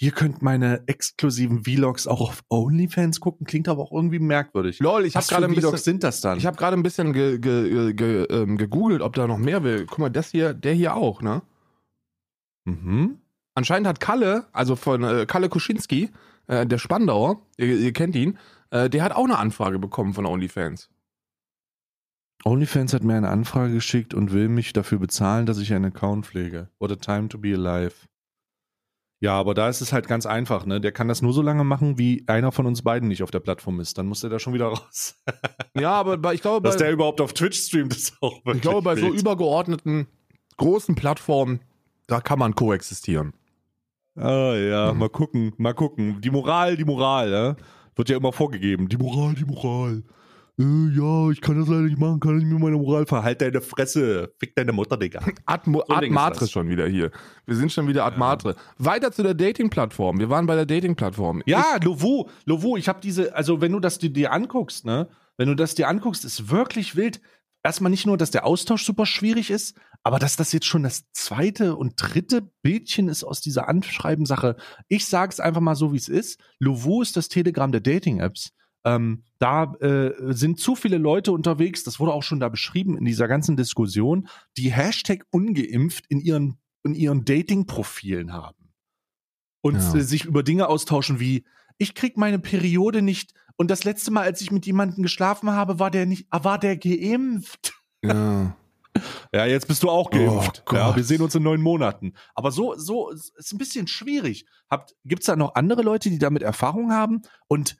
Hier 0.00 0.12
könnt 0.12 0.42
meine 0.42 0.84
exklusiven 0.86 1.64
Vlogs 1.64 2.06
auch 2.06 2.20
auf 2.20 2.44
OnlyFans 2.48 3.18
gucken, 3.18 3.48
klingt 3.48 3.66
aber 3.66 3.82
auch 3.82 3.90
irgendwie 3.90 4.20
merkwürdig. 4.20 4.78
Lol, 4.78 5.04
ich 5.04 5.16
habe 5.16 5.26
gerade 5.26 5.46
ein 5.46 5.54
Vlogs 5.54 5.72
bisschen, 5.72 5.94
sind 5.94 6.04
das 6.04 6.20
dann? 6.20 6.38
ich 6.38 6.46
habe 6.46 6.56
gerade 6.56 6.76
ein 6.76 6.84
bisschen 6.84 7.12
ge, 7.12 7.40
ge, 7.40 7.92
ge, 7.94 8.22
ähm, 8.30 8.56
gegoogelt, 8.58 9.02
ob 9.02 9.16
da 9.16 9.26
noch 9.26 9.38
mehr 9.38 9.64
will. 9.64 9.86
Guck 9.86 9.98
mal, 9.98 10.08
das 10.08 10.30
hier, 10.30 10.54
der 10.54 10.72
hier 10.72 10.94
auch, 10.94 11.20
ne? 11.20 11.42
mhm. 12.68 13.18
Anscheinend 13.58 13.86
hat 13.86 14.00
Kalle, 14.00 14.46
also 14.52 14.76
von 14.76 15.04
äh, 15.04 15.26
Kalle 15.26 15.48
Kuschinski, 15.48 16.10
äh, 16.46 16.66
der 16.66 16.78
Spandauer, 16.78 17.42
ihr, 17.58 17.76
ihr 17.76 17.92
kennt 17.92 18.16
ihn, 18.16 18.38
äh, 18.70 18.88
der 18.88 19.02
hat 19.02 19.12
auch 19.12 19.24
eine 19.24 19.38
Anfrage 19.38 19.78
bekommen 19.78 20.14
von 20.14 20.24
OnlyFans. 20.24 20.88
OnlyFans 22.44 22.94
hat 22.94 23.02
mir 23.02 23.16
eine 23.16 23.28
Anfrage 23.28 23.74
geschickt 23.74 24.14
und 24.14 24.32
will 24.32 24.48
mich 24.48 24.72
dafür 24.72 24.98
bezahlen, 24.98 25.44
dass 25.44 25.58
ich 25.58 25.74
einen 25.74 25.86
Account 25.86 26.24
pflege. 26.26 26.70
What 26.78 26.92
a 26.92 26.96
time 26.96 27.28
to 27.28 27.38
be 27.38 27.52
alive. 27.52 27.94
Ja, 29.20 29.32
aber 29.32 29.54
da 29.54 29.68
ist 29.68 29.80
es 29.80 29.92
halt 29.92 30.06
ganz 30.06 30.26
einfach, 30.26 30.64
ne? 30.64 30.80
Der 30.80 30.92
kann 30.92 31.08
das 31.08 31.22
nur 31.22 31.32
so 31.32 31.42
lange 31.42 31.64
machen, 31.64 31.98
wie 31.98 32.22
einer 32.28 32.52
von 32.52 32.66
uns 32.66 32.82
beiden 32.82 33.08
nicht 33.08 33.24
auf 33.24 33.32
der 33.32 33.40
Plattform 33.40 33.80
ist. 33.80 33.98
Dann 33.98 34.06
muss 34.06 34.20
der 34.20 34.30
da 34.30 34.38
schon 34.38 34.54
wieder 34.54 34.66
raus. 34.68 35.20
Ja, 35.74 35.90
aber 35.90 36.16
bei, 36.18 36.34
ich 36.34 36.40
glaube, 36.42 36.64
Dass 36.68 36.76
bei, 36.76 36.84
der 36.84 36.92
überhaupt 36.92 37.20
auf 37.20 37.32
Twitch 37.32 37.58
streamt, 37.58 37.96
ist 37.96 38.14
auch 38.20 38.36
wirklich 38.44 38.56
ich 38.56 38.62
glaube, 38.62 38.82
bei 38.82 38.94
so 38.94 39.06
wild. 39.06 39.20
übergeordneten 39.20 40.06
großen 40.58 40.94
Plattformen, 40.94 41.60
da 42.06 42.20
kann 42.20 42.38
man 42.38 42.54
koexistieren. 42.54 43.32
Ah 44.18 44.54
ja, 44.54 44.92
Mhm. 44.92 44.98
mal 44.98 45.08
gucken, 45.08 45.52
mal 45.58 45.74
gucken. 45.74 46.20
Die 46.20 46.30
Moral, 46.30 46.76
die 46.76 46.84
Moral, 46.84 47.30
ja? 47.30 47.56
Wird 47.96 48.08
ja 48.08 48.16
immer 48.16 48.32
vorgegeben. 48.32 48.88
Die 48.88 48.96
Moral, 48.96 49.34
die 49.34 49.44
Moral. 49.44 50.02
Äh, 50.60 50.64
ja, 50.64 51.30
ich 51.30 51.40
kann 51.40 51.58
das 51.58 51.68
leider 51.68 51.82
nicht 51.82 51.98
machen, 51.98 52.18
kann 52.18 52.36
ich 52.38 52.44
mir 52.44 52.58
meine 52.58 52.76
Moral 52.76 53.06
verhalten. 53.06 53.44
Deine 53.44 53.60
Fresse. 53.60 54.32
Fick 54.40 54.56
deine 54.56 54.72
Mutter, 54.72 54.96
Digga. 54.96 55.20
Atmo, 55.46 55.84
So 55.86 55.94
das. 56.40 56.50
schon 56.50 56.68
wieder 56.68 56.88
hier. 56.88 57.12
Wir 57.46 57.54
sind 57.54 57.70
schon 57.72 57.86
wieder 57.86 58.04
Atmatre. 58.04 58.56
Weiter 58.76 59.12
zu 59.12 59.22
der 59.22 59.34
Dating-Plattform. 59.34 60.18
Wir 60.18 60.28
waren 60.30 60.46
bei 60.46 60.56
der 60.56 60.66
Dating-Plattform. 60.66 61.42
Ja, 61.46 61.76
Lovu, 61.84 62.26
Lovu, 62.44 62.76
ich 62.76 62.88
habe 62.88 62.98
diese, 63.00 63.36
also 63.36 63.60
wenn 63.60 63.70
du 63.70 63.78
das 63.78 63.98
dir, 63.98 64.10
dir 64.10 64.32
anguckst, 64.32 64.84
ne, 64.84 65.08
wenn 65.36 65.46
du 65.48 65.54
das 65.54 65.76
dir 65.76 65.88
anguckst, 65.88 66.24
ist 66.24 66.50
wirklich 66.50 66.96
wild. 66.96 67.20
Erstmal 67.68 67.90
nicht 67.90 68.06
nur, 68.06 68.16
dass 68.16 68.30
der 68.30 68.46
Austausch 68.46 68.82
super 68.82 69.04
schwierig 69.04 69.50
ist, 69.50 69.76
aber 70.02 70.18
dass 70.18 70.36
das 70.36 70.52
jetzt 70.52 70.64
schon 70.64 70.84
das 70.84 71.04
zweite 71.12 71.76
und 71.76 71.96
dritte 71.98 72.50
Bildchen 72.62 73.08
ist 73.10 73.24
aus 73.24 73.42
dieser 73.42 73.68
Anschreiben-Sache. 73.68 74.56
Ich 74.88 75.04
sage 75.04 75.32
es 75.32 75.38
einfach 75.38 75.60
mal 75.60 75.74
so, 75.74 75.92
wie 75.92 75.98
es 75.98 76.08
ist. 76.08 76.40
Lovu 76.60 77.02
ist 77.02 77.18
das 77.18 77.28
Telegram 77.28 77.70
der 77.70 77.82
Dating-Apps. 77.82 78.52
Ähm, 78.86 79.24
da 79.38 79.74
äh, 79.82 80.14
sind 80.32 80.58
zu 80.58 80.76
viele 80.76 80.96
Leute 80.96 81.30
unterwegs, 81.30 81.84
das 81.84 82.00
wurde 82.00 82.14
auch 82.14 82.22
schon 82.22 82.40
da 82.40 82.48
beschrieben 82.48 82.96
in 82.96 83.04
dieser 83.04 83.28
ganzen 83.28 83.54
Diskussion, 83.58 84.28
die 84.56 84.72
Hashtag 84.72 85.26
ungeimpft 85.30 86.06
in 86.08 86.20
ihren, 86.20 86.56
in 86.84 86.94
ihren 86.94 87.26
Dating-Profilen 87.26 88.32
haben. 88.32 88.72
Und 89.60 89.74
Ja. 89.74 89.94
äh, 89.96 90.00
sich 90.00 90.24
über 90.24 90.42
Dinge 90.42 90.68
austauschen 90.68 91.20
wie, 91.20 91.44
ich 91.76 91.94
krieg 91.94 92.16
meine 92.16 92.38
Periode 92.38 93.02
nicht 93.02 93.34
und 93.58 93.70
das 93.70 93.84
letzte 93.84 94.10
Mal, 94.10 94.22
als 94.22 94.40
ich 94.40 94.50
mit 94.50 94.64
jemandem 94.64 95.02
geschlafen 95.02 95.50
habe, 95.50 95.78
war 95.78 95.90
der 95.90 96.06
nicht, 96.06 96.26
ah, 96.30 96.42
war 96.44 96.58
der 96.58 96.76
geimpft. 96.78 97.74
Ja. 98.02 98.56
Ja, 99.32 99.46
jetzt 99.46 99.68
bist 99.68 99.84
du 99.84 99.90
auch 99.90 100.10
geimpft. 100.10 100.64
Oh, 100.70 100.74
ja, 100.74 100.96
wir 100.96 101.04
sehen 101.04 101.22
uns 101.22 101.32
in 101.36 101.44
neun 101.44 101.60
Monaten. 101.60 102.14
Aber 102.34 102.50
so, 102.50 102.74
so 102.76 103.10
ist 103.10 103.52
ein 103.52 103.58
bisschen 103.58 103.86
schwierig. 103.86 104.44
Habt, 104.68 104.96
gibt's 105.04 105.26
da 105.26 105.36
noch 105.36 105.54
andere 105.54 105.82
Leute, 105.82 106.10
die 106.10 106.18
damit 106.18 106.42
Erfahrung 106.42 106.90
haben? 106.90 107.22
Und 107.46 107.76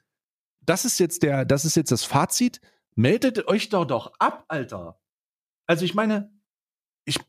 das 0.61 0.85
ist 0.85 0.97
jetzt 0.97 1.23
der, 1.23 1.43
das 1.43 1.65
ist 1.65 1.75
jetzt 1.75 1.91
das 1.91 2.05
Fazit. 2.05 2.61
Meldet 2.95 3.49
euch 3.49 3.67
doch 3.67 3.83
doch 3.85 4.13
ab, 4.19 4.45
Alter. 4.47 5.01
Also 5.65 5.83
ich 5.83 5.93
meine, 5.93 6.31
ich, 7.03 7.19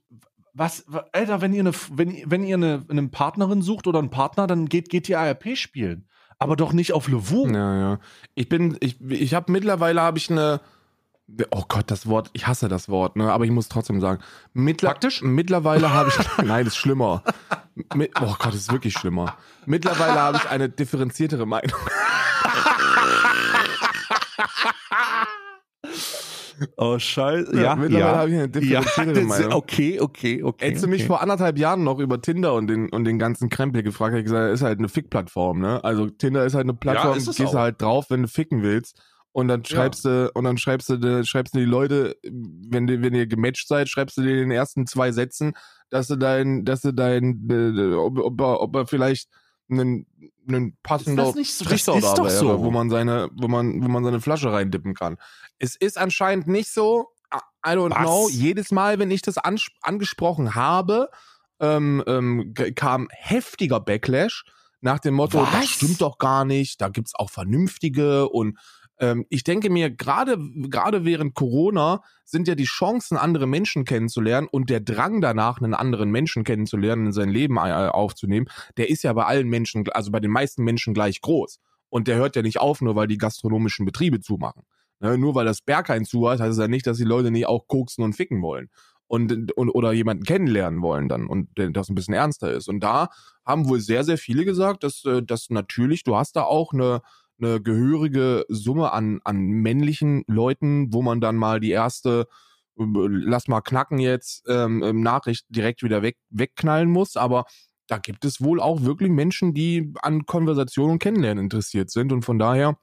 was, 0.52 0.84
Alter, 1.12 1.40
wenn 1.40 1.52
ihr 1.52 1.60
eine, 1.60 1.72
wenn, 1.90 2.10
ihr- 2.12 2.30
wenn 2.30 2.44
ihr 2.44 2.56
eine, 2.56 2.84
eine 2.88 3.08
Partnerin 3.08 3.62
sucht 3.62 3.88
oder 3.88 3.98
einen 3.98 4.10
Partner, 4.10 4.46
dann 4.46 4.66
geht, 4.66 4.88
geht 4.88 5.08
ihr 5.08 5.18
ARP 5.18 5.56
spielen. 5.56 6.08
Aber 6.40 6.56
doch 6.56 6.72
nicht 6.72 6.94
auf 6.94 7.06
Levu. 7.06 7.46
Ja, 7.48 7.76
ja. 7.76 7.98
Ich 8.34 8.48
bin, 8.48 8.76
ich, 8.80 8.96
ich 9.08 9.34
habe 9.34 9.52
mittlerweile 9.52 10.00
habe 10.00 10.18
ich 10.18 10.28
eine. 10.30 10.60
Oh 11.52 11.62
Gott, 11.68 11.92
das 11.92 12.08
Wort, 12.08 12.30
ich 12.32 12.48
hasse 12.48 12.68
das 12.68 12.88
Wort, 12.88 13.14
ne? 13.14 13.30
Aber 13.30 13.44
ich 13.44 13.52
muss 13.52 13.68
trotzdem 13.68 14.00
sagen. 14.00 14.20
Mittler 14.52 14.88
Praktisch? 14.88 15.22
Mittlerweile 15.22 15.92
habe 15.92 16.08
ich. 16.08 16.16
Nein, 16.44 16.64
das 16.64 16.74
ist 16.74 16.80
schlimmer. 16.80 17.22
Mit, 17.94 18.12
oh 18.20 18.34
Gott, 18.38 18.48
das 18.48 18.56
ist 18.56 18.72
wirklich 18.72 18.94
schlimmer. 18.94 19.36
Mittlerweile 19.66 20.18
habe 20.18 20.38
ich 20.38 20.48
eine 20.48 20.68
differenziertere 20.68 21.46
Meinung. 21.46 21.78
oh, 26.76 26.98
scheiße. 26.98 27.60
Ja, 27.60 27.76
mittlerweile 27.76 28.12
ja. 28.12 28.16
habe 28.16 28.30
ich 28.30 28.36
eine 28.36 28.44
Ja, 28.44 28.80
differenziertere 28.80 29.14
das, 29.14 29.24
Meinung. 29.24 29.52
okay, 29.52 30.00
okay, 30.00 30.42
okay. 30.42 30.66
Hättest 30.66 30.84
du 30.84 30.88
mich 30.88 31.02
okay. 31.02 31.08
vor 31.08 31.22
anderthalb 31.22 31.58
Jahren 31.58 31.84
noch 31.84 31.98
über 31.98 32.20
Tinder 32.20 32.54
und 32.54 32.66
den, 32.66 32.90
und 32.90 33.04
den 33.04 33.18
ganzen 33.18 33.48
Krempel 33.48 33.82
gefragt, 33.82 34.12
hätte 34.12 34.20
ich 34.20 34.26
gesagt, 34.26 34.52
ist 34.52 34.62
halt 34.62 34.78
eine 34.78 34.88
Fick-Plattform, 34.88 35.60
ne? 35.60 35.82
Also 35.84 36.08
Tinder 36.08 36.44
ist 36.44 36.54
halt 36.54 36.64
eine 36.64 36.74
Plattform, 36.74 37.16
es 37.16 37.26
gehst 37.26 37.38
du 37.38 37.44
auch. 37.46 37.54
halt 37.54 37.80
drauf, 37.80 38.06
wenn 38.10 38.22
du 38.22 38.28
ficken 38.28 38.62
willst. 38.62 39.00
Und 39.32 39.46
dann 39.46 39.64
schreibst 39.64 40.04
du, 40.04 40.30
und 40.34 40.44
dann 40.44 40.58
schreibst 40.58 40.88
du, 40.88 41.24
schreibst 41.24 41.54
du 41.54 41.60
die 41.60 41.64
Leute, 41.64 42.16
wenn 42.22 42.88
du, 42.88 43.00
wenn 43.00 43.14
ihr 43.14 43.28
gematcht 43.28 43.68
seid, 43.68 43.88
schreibst 43.88 44.16
du 44.16 44.22
dir 44.22 44.32
in 44.32 44.48
den 44.48 44.50
ersten 44.50 44.86
zwei 44.86 45.12
Sätzen, 45.12 45.52
dass 45.88 46.08
du 46.08 46.16
dein, 46.16 46.64
dass 46.64 46.80
du 46.80 46.92
dein, 46.92 47.48
äh, 47.48 47.94
ob, 47.94 48.18
ob, 48.18 48.40
er, 48.40 48.60
ob 48.60 48.74
er 48.74 48.86
vielleicht 48.88 49.28
einen, 49.70 50.06
einen 50.48 50.76
das 50.82 51.06
nicht 51.06 51.54
so? 51.54 51.64
Das 51.64 51.70
Trichter 51.70 51.96
ist 51.96 52.04
da 52.04 52.14
doch 52.14 52.24
wäre, 52.24 52.36
so. 52.36 52.64
wo 52.64 52.70
man 52.72 52.90
seine, 52.90 53.30
wo 53.34 53.46
man, 53.46 53.82
wo 53.82 53.88
man 53.88 54.04
seine 54.04 54.20
Flasche 54.20 54.52
reindippen 54.52 54.94
kann. 54.94 55.16
Es 55.60 55.76
ist 55.76 55.96
anscheinend 55.96 56.48
nicht 56.48 56.72
so. 56.72 57.06
I 57.64 57.70
don't 57.70 57.90
Was? 57.90 57.98
know. 57.98 58.28
Jedes 58.28 58.72
Mal, 58.72 58.98
wenn 58.98 59.10
ich 59.10 59.22
das 59.22 59.36
angesprochen 59.38 60.54
habe, 60.56 61.10
ähm, 61.60 62.02
ähm, 62.06 62.54
kam 62.74 63.08
heftiger 63.12 63.78
Backlash 63.78 64.44
nach 64.80 64.98
dem 64.98 65.14
Motto, 65.14 65.40
Was? 65.42 65.52
das 65.52 65.66
stimmt 65.68 66.00
doch 66.00 66.18
gar 66.18 66.44
nicht, 66.44 66.80
da 66.80 66.88
gibt's 66.88 67.14
auch 67.14 67.30
vernünftige 67.30 68.28
und 68.28 68.58
ähm, 68.98 69.26
ich 69.28 69.44
denke 69.44 69.70
mir, 69.70 69.90
gerade 69.90 70.38
gerade 70.68 71.04
während 71.04 71.34
Corona 71.34 72.02
sind 72.24 72.48
ja 72.48 72.54
die 72.54 72.64
Chancen, 72.64 73.16
andere 73.16 73.46
Menschen 73.46 73.84
kennenzulernen 73.84 74.48
und 74.50 74.70
der 74.70 74.80
Drang 74.80 75.20
danach, 75.20 75.60
einen 75.60 75.74
anderen 75.74 76.10
Menschen 76.10 76.44
kennenzulernen, 76.44 77.06
in 77.06 77.12
sein 77.12 77.28
Leben 77.28 77.56
äh, 77.56 77.88
aufzunehmen, 77.88 78.46
der 78.76 78.88
ist 78.88 79.02
ja 79.02 79.12
bei 79.12 79.24
allen 79.24 79.48
Menschen, 79.48 79.84
also 79.90 80.10
bei 80.10 80.20
den 80.20 80.30
meisten 80.30 80.64
Menschen 80.64 80.94
gleich 80.94 81.20
groß. 81.20 81.58
Und 81.88 82.06
der 82.06 82.16
hört 82.16 82.36
ja 82.36 82.42
nicht 82.42 82.60
auf, 82.60 82.80
nur 82.80 82.94
weil 82.94 83.08
die 83.08 83.18
gastronomischen 83.18 83.84
Betriebe 83.84 84.20
zumachen. 84.20 84.62
Ne, 85.00 85.16
nur 85.16 85.34
weil 85.34 85.46
das 85.46 85.62
Berghain 85.62 86.04
zu 86.04 86.28
hat, 86.28 86.40
heißt 86.40 86.52
es 86.52 86.58
ja 86.58 86.68
nicht, 86.68 86.86
dass 86.86 86.98
die 86.98 87.04
Leute 87.04 87.30
nicht 87.30 87.46
auch 87.46 87.66
koksen 87.66 88.04
und 88.04 88.12
ficken 88.14 88.42
wollen. 88.42 88.68
Und, 89.06 89.52
und 89.56 89.70
oder 89.70 89.92
jemanden 89.92 90.22
kennenlernen 90.24 90.82
wollen 90.82 91.08
dann 91.08 91.26
und 91.26 91.48
das 91.56 91.88
ein 91.88 91.96
bisschen 91.96 92.14
ernster 92.14 92.52
ist. 92.52 92.68
Und 92.68 92.78
da 92.80 93.08
haben 93.44 93.68
wohl 93.68 93.80
sehr, 93.80 94.04
sehr 94.04 94.18
viele 94.18 94.44
gesagt, 94.44 94.84
dass, 94.84 95.04
äh, 95.04 95.22
dass 95.22 95.50
natürlich, 95.50 96.04
du 96.04 96.14
hast 96.16 96.36
da 96.36 96.44
auch 96.44 96.72
eine, 96.72 97.00
eine 97.42 97.60
gehörige 97.60 98.44
Summe 98.48 98.92
an, 98.92 99.20
an 99.24 99.38
männlichen 99.38 100.22
Leuten, 100.28 100.92
wo 100.92 101.02
man 101.02 101.20
dann 101.20 101.36
mal 101.36 101.58
die 101.58 101.70
erste, 101.70 102.28
äh, 102.78 102.84
lass 102.84 103.48
mal 103.48 103.62
knacken 103.62 103.98
jetzt, 103.98 104.44
ähm, 104.48 104.82
ähm, 104.84 105.00
Nachricht 105.02 105.44
direkt 105.48 105.82
wieder 105.82 106.02
weg, 106.02 106.16
wegknallen 106.30 106.90
muss. 106.90 107.16
Aber 107.16 107.46
da 107.88 107.98
gibt 107.98 108.24
es 108.24 108.40
wohl 108.40 108.60
auch 108.60 108.82
wirklich 108.84 109.10
Menschen, 109.10 109.54
die 109.54 109.92
an 110.02 110.26
Konversation 110.26 110.90
und 110.90 110.98
Kennenlernen 111.00 111.44
interessiert 111.44 111.90
sind. 111.90 112.12
Und 112.12 112.24
von 112.24 112.38
daher, 112.38 112.76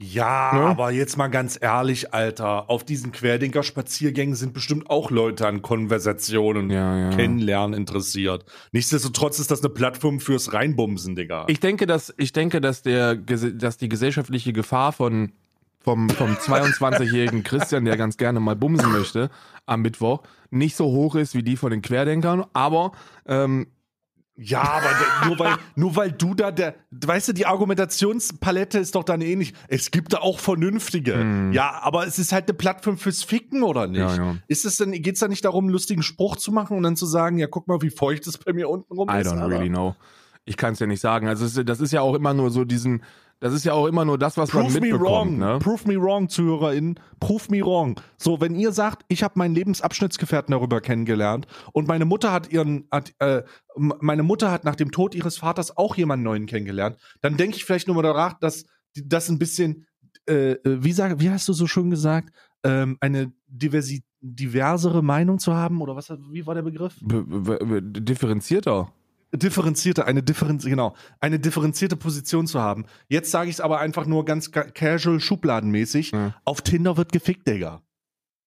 Ja, 0.00 0.52
Ne? 0.54 0.60
aber 0.60 0.92
jetzt 0.92 1.16
mal 1.16 1.26
ganz 1.26 1.58
ehrlich, 1.60 2.14
Alter. 2.14 2.70
Auf 2.70 2.84
diesen 2.84 3.10
Querdenker-Spaziergängen 3.10 4.36
sind 4.36 4.52
bestimmt 4.54 4.88
auch 4.90 5.10
Leute 5.10 5.46
an 5.48 5.60
Konversationen, 5.60 6.70
ja, 6.70 6.96
ja. 6.96 7.10
Kennenlernen 7.10 7.76
interessiert. 7.76 8.44
Nichtsdestotrotz 8.70 9.40
ist 9.40 9.50
das 9.50 9.60
eine 9.60 9.70
Plattform 9.70 10.20
fürs 10.20 10.52
Reinbumsen, 10.52 11.16
Digga. 11.16 11.46
Ich 11.48 11.58
denke, 11.58 11.86
dass 11.86 12.14
ich 12.16 12.32
denke, 12.32 12.60
dass 12.60 12.82
der 12.82 13.16
dass 13.16 13.76
die 13.76 13.88
gesellschaftliche 13.88 14.52
Gefahr 14.52 14.92
von 14.92 15.32
vom 15.80 16.08
vom 16.10 16.34
22-jährigen 16.34 17.42
Christian, 17.42 17.84
der 17.84 17.96
ganz 17.96 18.16
gerne 18.16 18.38
mal 18.38 18.54
bumsen 18.54 18.92
möchte 18.92 19.30
am 19.66 19.82
Mittwoch, 19.82 20.22
nicht 20.50 20.76
so 20.76 20.86
hoch 20.86 21.16
ist 21.16 21.34
wie 21.34 21.42
die 21.42 21.56
von 21.56 21.70
den 21.72 21.82
Querdenkern, 21.82 22.44
aber 22.52 22.92
ähm, 23.26 23.66
ja, 24.40 24.62
aber 24.62 25.26
nur, 25.26 25.38
weil, 25.40 25.56
nur 25.74 25.96
weil 25.96 26.12
du 26.12 26.32
da 26.32 26.52
der, 26.52 26.76
weißt 26.92 27.28
du, 27.28 27.32
die 27.32 27.44
Argumentationspalette 27.44 28.78
ist 28.78 28.94
doch 28.94 29.02
dann 29.02 29.20
ähnlich. 29.20 29.52
Es 29.66 29.90
gibt 29.90 30.12
da 30.12 30.18
auch 30.18 30.38
Vernünftige. 30.38 31.14
Hm. 31.14 31.52
Ja, 31.52 31.80
aber 31.82 32.06
es 32.06 32.20
ist 32.20 32.30
halt 32.30 32.48
eine 32.48 32.56
Plattform 32.56 32.98
fürs 32.98 33.24
Ficken, 33.24 33.64
oder 33.64 33.88
nicht? 33.88 33.98
Ja, 33.98 34.14
ja. 34.14 34.36
Ist 34.46 34.64
es 34.64 34.76
denn, 34.76 34.92
geht's 34.92 35.18
da 35.18 35.26
nicht 35.26 35.44
darum, 35.44 35.64
einen 35.64 35.72
lustigen 35.72 36.04
Spruch 36.04 36.36
zu 36.36 36.52
machen 36.52 36.76
und 36.76 36.84
dann 36.84 36.94
zu 36.94 37.04
sagen, 37.04 37.38
ja, 37.38 37.48
guck 37.48 37.66
mal, 37.66 37.82
wie 37.82 37.90
feucht 37.90 38.28
es 38.28 38.38
bei 38.38 38.52
mir 38.52 38.68
unten 38.68 38.94
rum 38.94 39.08
I 39.10 39.20
ist? 39.20 39.26
don't 39.26 39.40
Alter? 39.40 39.48
really 39.48 39.68
know. 39.68 39.96
Ich 40.44 40.56
kann 40.56 40.74
es 40.74 40.78
ja 40.78 40.86
nicht 40.86 41.00
sagen. 41.00 41.26
Also 41.26 41.62
das 41.64 41.80
ist 41.80 41.92
ja 41.92 42.00
auch 42.00 42.14
immer 42.14 42.32
nur 42.32 42.50
so 42.50 42.64
diesen, 42.64 43.02
das 43.40 43.54
ist 43.54 43.64
ja 43.64 43.72
auch 43.72 43.86
immer 43.86 44.04
nur 44.04 44.18
das, 44.18 44.36
was 44.36 44.52
man 44.52 44.64
Prove 44.64 44.80
me 44.80 44.90
wrong, 44.92 45.36
mitbekommt. 45.36 45.38
Ne? 45.38 45.58
prove 45.60 45.88
me 45.88 46.00
wrong, 46.00 46.28
ZuhörerInnen. 46.28 47.00
Prove 47.20 47.50
me 47.50 47.60
wrong. 47.60 48.00
So, 48.16 48.40
wenn 48.40 48.54
ihr 48.56 48.72
sagt, 48.72 49.04
ich 49.08 49.22
habe 49.22 49.38
meinen 49.38 49.54
Lebensabschnittsgefährten 49.54 50.52
darüber 50.52 50.80
kennengelernt 50.80 51.46
und 51.72 51.86
meine 51.86 52.04
Mutter 52.04 52.32
hat 52.32 52.50
ihren, 52.50 52.88
hat, 52.90 53.12
äh, 53.20 53.42
meine 53.76 54.22
Mutter 54.22 54.50
hat 54.50 54.64
nach 54.64 54.76
dem 54.76 54.90
Tod 54.90 55.14
ihres 55.14 55.38
Vaters 55.38 55.76
auch 55.76 55.96
jemanden 55.96 56.24
neuen 56.24 56.46
kennengelernt, 56.46 56.96
dann 57.20 57.36
denke 57.36 57.56
ich 57.56 57.64
vielleicht 57.64 57.86
nur 57.86 57.96
mal 57.96 58.02
daran, 58.02 58.34
dass 58.40 58.66
das 58.94 59.28
ein 59.28 59.38
bisschen, 59.38 59.86
äh, 60.28 60.52
äh, 60.52 60.82
wie 60.82 60.92
sag, 60.92 61.20
wie 61.20 61.30
hast 61.30 61.46
du 61.48 61.52
so 61.52 61.66
schön 61.66 61.90
gesagt, 61.90 62.32
ähm, 62.64 62.96
eine 63.00 63.32
diversi 63.46 64.02
diversere 64.20 65.02
Meinung 65.02 65.38
zu 65.38 65.54
haben 65.54 65.80
oder 65.80 65.94
was? 65.94 66.10
Wie 66.32 66.44
war 66.44 66.54
der 66.54 66.62
Begriff? 66.62 66.96
B 67.00 67.22
differenzierter. 67.80 68.92
Differenzierte, 69.32 70.06
eine 70.06 70.22
differenz 70.22 70.64
genau, 70.64 70.94
eine 71.20 71.38
differenzierte 71.38 71.96
Position 71.96 72.46
zu 72.46 72.60
haben. 72.60 72.86
Jetzt 73.08 73.30
sage 73.30 73.50
ich 73.50 73.56
es 73.56 73.60
aber 73.60 73.78
einfach 73.80 74.06
nur 74.06 74.24
ganz 74.24 74.50
ca- 74.50 74.64
casual, 74.70 75.20
schubladenmäßig. 75.20 76.12
Ja. 76.12 76.34
Auf 76.44 76.62
Tinder 76.62 76.96
wird 76.96 77.12
gefickt, 77.12 77.46
Digga. 77.46 77.82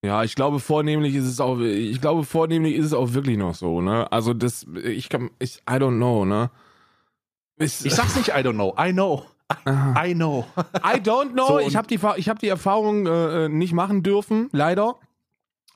Ja, 0.04 0.24
ich 0.24 0.34
glaube 0.34 0.60
vornehmlich 0.60 1.14
ist 1.14 1.26
es 1.28 1.40
auch, 1.40 1.60
ich 1.60 2.02
glaube 2.02 2.24
vornehmlich 2.24 2.76
ist 2.76 2.88
es 2.88 2.94
auch 2.94 3.14
wirklich 3.14 3.38
noch 3.38 3.54
so, 3.54 3.82
ne? 3.82 4.12
Also 4.12 4.34
das, 4.34 4.66
ich 4.84 5.10
kann, 5.10 5.30
ich, 5.38 5.58
I 5.70 5.74
don't 5.74 5.98
know, 5.98 6.26
ne? 6.26 6.50
Ich, 7.58 7.86
Ich 7.86 7.94
sag's 7.94 8.16
nicht, 8.16 8.30
I 8.30 8.42
don't 8.42 8.54
know, 8.54 8.76
I 8.80 8.92
know, 8.92 9.26
Ah. 9.66 10.06
I 10.06 10.14
know. 10.16 10.46
I 10.78 10.98
don't 11.02 11.34
know. 11.34 11.46
So, 11.48 11.60
ich 11.60 11.76
habe 11.76 11.86
die, 11.86 12.00
ich 12.16 12.30
hab 12.30 12.40
die 12.40 12.48
Erfahrung 12.48 13.06
äh, 13.06 13.46
äh, 13.46 13.50
nicht 13.50 13.74
machen 13.74 14.02
dürfen, 14.02 14.48
leider. 14.54 14.96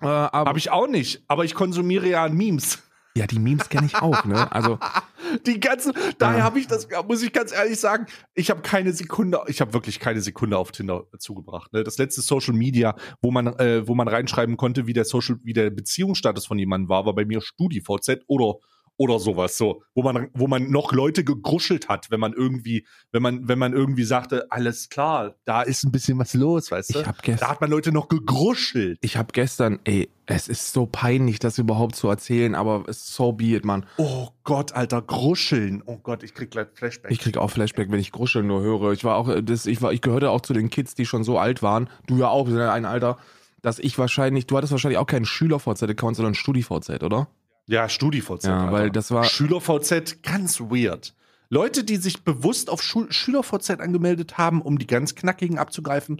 Äh, 0.02 0.06
Habe 0.08 0.58
ich 0.58 0.72
auch 0.72 0.88
nicht, 0.88 1.24
aber 1.28 1.44
ich 1.44 1.54
konsumiere 1.56 2.08
ja 2.08 2.28
Memes. 2.30 2.82
Ja, 3.17 3.28
die 3.28 3.39
Memes 3.39 3.69
kenne 3.69 3.88
ich 3.88 3.95
auch, 3.95 4.25
ne? 4.25 4.51
Also 4.51 4.78
Die 5.45 5.60
ganzen, 5.60 5.93
daher 6.17 6.43
habe 6.43 6.60
ich 6.60 6.67
das, 6.67 6.88
muss 7.08 7.23
ich 7.23 7.34
ganz 7.34 7.51
ehrlich 7.51 7.80
sagen, 7.80 8.06
ich 8.34 8.49
habe 8.49 8.62
keine 8.62 8.93
Sekunde, 8.93 9.39
ich 9.47 9.62
habe 9.62 9.73
wirklich 9.73 9.99
keine 9.99 10.21
Sekunde 10.21 10.58
auf 10.58 10.71
Tinder 10.71 11.06
zugebracht. 11.17 11.73
Ne? 11.73 11.84
Das 11.84 11.97
letzte 11.97 12.21
Social 12.21 12.54
Media, 12.54 12.95
wo 13.21 13.32
man, 13.32 13.47
äh, 13.60 13.88
wo 13.88 13.95
man 13.95 14.08
reinschreiben 14.08 14.58
konnte, 14.58 14.88
wie 14.88 14.93
der 14.93 15.06
Social, 15.06 15.38
wie 15.43 15.54
der 15.54 15.69
Beziehungsstatus 15.69 16.45
von 16.45 16.60
jemandem 16.60 16.89
war, 16.89 17.06
war 17.06 17.15
bei 17.15 17.25
mir 17.25 17.41
StudiVZ 17.41 18.21
oder 18.28 18.56
oder 18.97 19.19
sowas 19.19 19.58
so, 19.58 19.84
wo 19.93 20.03
man 20.03 20.29
wo 20.34 20.47
man 20.47 20.69
noch 20.69 20.91
Leute 20.93 21.23
gegruschelt 21.23 21.89
hat, 21.89 22.12
wenn 22.12 22.19
man 22.19 22.34
irgendwie, 22.34 22.86
wenn 23.12 23.21
man 23.21 23.47
wenn 23.47 23.60
man 23.60 23.73
irgendwie 23.73 24.03
sagte, 24.03 24.47
alles 24.51 24.89
klar, 24.89 25.36
da 25.45 25.62
ist 25.62 25.84
ein 25.84 25.91
bisschen 25.91 26.17
was 26.17 26.34
los, 26.34 26.71
weißt 26.71 26.95
du? 26.95 26.99
ich 26.99 27.05
habe 27.05 27.17
da 27.17 27.23
gestern, 27.23 27.49
hat 27.49 27.62
man 27.62 27.69
Leute 27.69 27.91
noch 27.91 28.08
gegruschelt. 28.08 28.97
ich 29.01 29.17
habe 29.17 29.34
gestern, 29.34 29.79
ey, 29.84 30.10
es 30.27 30.47
ist 30.47 30.71
so 30.71 30.86
peinlich, 30.86 31.39
das 31.39 31.58
überhaupt 31.58 31.95
zu 31.95 32.08
erzählen, 32.08 32.55
aber 32.55 32.86
es 32.88 33.08
so 33.13 33.34
be 33.34 33.55
it, 33.55 33.65
Mann. 33.65 33.86
Oh 33.97 34.29
Gott, 34.43 34.73
Alter, 34.73 35.01
gruscheln. 35.01 35.84
Oh 35.86 35.97
Gott, 35.97 36.23
ich 36.23 36.34
krieg 36.34 36.51
gleich 36.51 36.67
Flashback. 36.73 37.12
Ich 37.12 37.19
krieg 37.19 37.38
auch 37.38 37.49
Flashback, 37.49 37.91
wenn 37.91 37.99
ich 37.99 38.12
Gruscheln 38.12 38.47
nur 38.47 38.62
höre. 38.62 38.91
Ich 38.93 39.03
war 39.03 39.17
auch, 39.17 39.27
äh, 39.27 39.43
das, 39.43 39.65
ich 39.65 39.81
war, 39.81 39.93
ich 39.93 40.01
gehörte 40.01 40.31
auch 40.31 40.41
zu 40.41 40.53
den 40.53 40.69
Kids, 40.69 40.95
die 40.95 41.05
schon 41.05 41.23
so 41.23 41.38
alt 41.38 41.62
waren. 41.62 41.89
Du 42.08 42.17
ja 42.17 42.29
auch, 42.29 42.45
wir 42.45 42.53
sind 42.53 42.62
ja 42.62 42.73
ein 42.73 42.86
Alter, 42.86 43.17
dass 43.62 43.79
ich 43.79 43.97
wahrscheinlich, 43.97 44.47
du 44.47 44.58
hattest 44.58 44.71
wahrscheinlich 44.71 44.97
auch 44.97 45.08
keinen 45.08 45.25
Schüler-VZ-Account, 45.25 46.15
sondern 46.15 46.36
Studi-VZ, 46.36 47.03
oder? 47.03 47.27
Ja, 47.67 47.89
StudiVZ. 47.89 48.43
Ja, 48.45 48.60
Alter. 48.62 48.71
weil 48.71 48.91
das 48.91 49.12
war- 49.12 49.23
SchülerVZ, 49.23 50.21
ganz 50.23 50.60
weird. 50.62 51.13
Leute, 51.49 51.84
die 51.84 51.97
sich 51.97 52.23
bewusst 52.23 52.69
auf 52.69 52.82
Schul 52.82 53.12
SchülerVZ 53.12 53.80
angemeldet 53.80 54.38
haben, 54.38 54.62
um 54.62 54.78
die 54.78 54.88
ganz 54.88 55.15
knackigen 55.15 55.58
abzugreifen. 55.60 56.19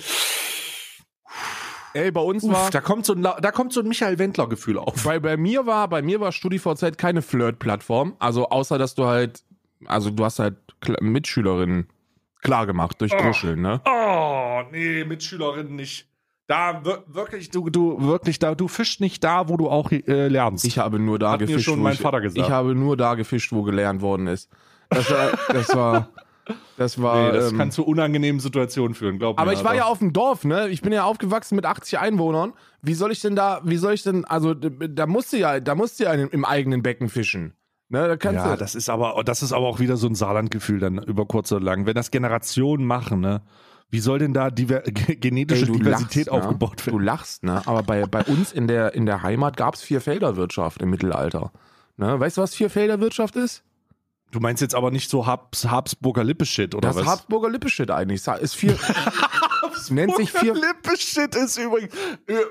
Ey, 1.94 2.12
bei 2.12 2.22
uns 2.22 2.44
Uff, 2.44 2.52
war, 2.54 2.70
da 2.72 2.82
kommt 2.82 3.06
so 3.06 3.14
ein, 3.14 3.22
La- 3.22 3.40
da 3.40 3.52
kommt 3.52 3.72
so 3.74 3.80
ein 3.80 3.88
Michael 3.88 4.20
Wendler 4.20 4.48
Gefühl 4.50 4.78
auf. 4.78 5.04
bei, 5.04 5.20
bei 5.20 5.38
mir 5.38 5.66
war, 5.66 5.88
bei 5.88 6.02
mir 6.02 6.20
war 6.20 6.32
StudiVZ 6.32 6.98
keine 6.98 7.22
Flirt-Plattform. 7.22 8.16
Also 8.20 8.50
außer, 8.50 8.78
dass 8.78 8.96
du 8.96 9.06
halt, 9.06 9.44
also 9.86 10.10
du 10.10 10.26
hast 10.26 10.40
halt 10.40 10.58
Mitschülerinnen 11.00 11.88
klar 12.42 12.66
gemacht 12.68 13.00
durch 13.02 13.14
Oh. 13.14 13.18
Gruscheln, 13.18 13.62
ne? 13.62 13.82
Oh, 13.86 14.62
nee, 14.72 15.06
Mitschülerinnen 15.06 15.76
nicht. 15.76 16.08
Da 16.48 16.82
wir- 16.86 17.04
wirklich, 17.08 17.50
du, 17.50 17.70
du 17.70 18.00
wirklich 18.02 18.38
da, 18.38 18.54
du 18.54 18.68
fischst 18.68 19.02
nicht 19.02 19.24
da, 19.24 19.50
wo 19.50 19.58
du 19.58 19.70
auch 19.70 19.92
äh, 19.92 20.28
lernst. 20.28 20.66
Ich 20.66 20.78
habe 20.78 21.00
nur 21.00 21.18
da 21.18 21.32
Hat 21.32 21.40
mir 21.42 21.48
gefischt, 21.48 21.66
schon 21.66 21.80
wo 21.80 21.84
mein 21.84 21.94
ich, 21.94 22.00
Vater 22.02 22.22
gesagt. 22.22 22.46
ich 22.46 22.52
habe 22.52 22.76
nur 22.76 22.96
da 22.98 23.16
gefischt, 23.16 23.52
wo 23.52 23.64
gelernt 23.64 24.02
worden 24.02 24.28
ist. 24.28 24.50
Das 24.90 25.10
war, 25.10 25.32
das 25.48 25.76
war, 25.76 26.10
das 26.78 27.02
war. 27.02 27.26
nee, 27.26 27.32
das 27.32 27.52
ähm, 27.52 27.58
kann 27.58 27.72
zu 27.72 27.84
unangenehmen 27.84 28.40
Situationen 28.40 28.94
führen, 28.94 29.18
glaub 29.18 29.38
mir. 29.38 29.42
Aber 29.42 29.54
ich 29.54 29.64
war 29.64 29.72
Alter. 29.72 29.86
ja 29.86 29.90
auf 29.90 29.98
dem 30.00 30.14
Dorf, 30.14 30.44
ne? 30.46 30.70
Ich 30.70 30.84
bin 30.84 30.94
ja 30.94 31.04
aufgewachsen 31.06 31.56
mit 31.56 31.66
80 31.66 31.98
Einwohnern. 31.98 32.54
Wie 32.84 32.94
soll 32.94 33.12
ich 33.12 33.22
denn 33.22 33.36
da, 33.36 33.62
wie 33.64 33.78
soll 33.78 33.94
ich 33.94 34.04
denn, 34.04 34.26
also 34.26 34.54
da 34.54 35.08
musst 35.08 35.34
du 35.34 35.38
ja, 35.38 35.60
da 35.60 35.74
musst 35.74 36.00
du 36.00 36.04
ja 36.04 36.14
im 36.14 36.46
eigenen 36.46 36.84
Becken 36.84 37.10
fischen. 37.10 37.54
Ne, 37.90 38.08
da 38.08 38.18
kannst 38.18 38.44
ja, 38.44 38.52
du. 38.54 38.58
das 38.58 38.74
ist 38.74 38.90
aber, 38.90 39.24
das 39.24 39.44
ist 39.44 39.54
aber 39.54 39.68
auch 39.68 39.80
wieder 39.80 39.96
so 39.96 40.08
ein 40.08 40.16
Saarlandgefühl 40.16 40.80
dann 40.80 40.98
über 41.00 41.26
kurz 41.28 41.52
oder 41.52 41.64
lang. 41.64 41.86
Wenn 41.86 41.94
das 41.96 42.10
Generationen 42.12 42.86
machen, 42.86 43.20
ne? 43.22 43.42
Wie 43.90 44.00
soll 44.00 44.20
denn 44.20 44.34
da 44.34 44.50
diver 44.50 44.82
genetische 44.86 45.66
Ey, 45.66 45.72
Diversität 45.72 46.28
lachst, 46.28 46.30
aufgebaut 46.30 46.78
ne? 46.80 46.86
werden? 46.88 46.98
Du 46.98 47.04
lachst, 47.04 47.44
ne? 47.44 47.62
Aber 47.66 47.84
bei, 47.84 48.06
bei 48.06 48.24
uns 48.24 48.52
in 48.52 48.68
der, 48.68 48.94
in 48.94 49.06
der 49.06 49.24
Heimat 49.24 49.58
gab 49.58 49.76
es 49.76 49.82
Vierfelderwirtschaft 49.82 50.82
im 50.82 50.90
Mittelalter. 50.90 51.52
Ne? 51.98 52.20
Weißt 52.20 52.38
du, 52.38 52.42
was 52.42 52.56
Vierfelderwirtschaft 52.56 53.36
ist? 53.36 53.64
Du 54.32 54.40
meinst 54.40 54.62
jetzt 54.62 54.76
aber 54.76 54.92
nicht 54.92 55.10
so 55.10 55.26
Habs, 55.26 55.66
Habsburger 55.66 56.24
Lippe-Shit, 56.24 56.76
oder 56.76 56.90
das 56.90 56.98
was? 56.98 57.06
Habsburger 57.06 57.50
Lippe-Shit 57.50 57.90
eigentlich. 57.90 58.28
Ist 58.28 58.58
viel, 59.84 59.96
nennt 59.96 60.16
sich 60.16 60.32
vier- 60.32 60.54
Lippe-Shit 60.54 61.36
ist 61.36 61.58
übrigens, 61.58 61.94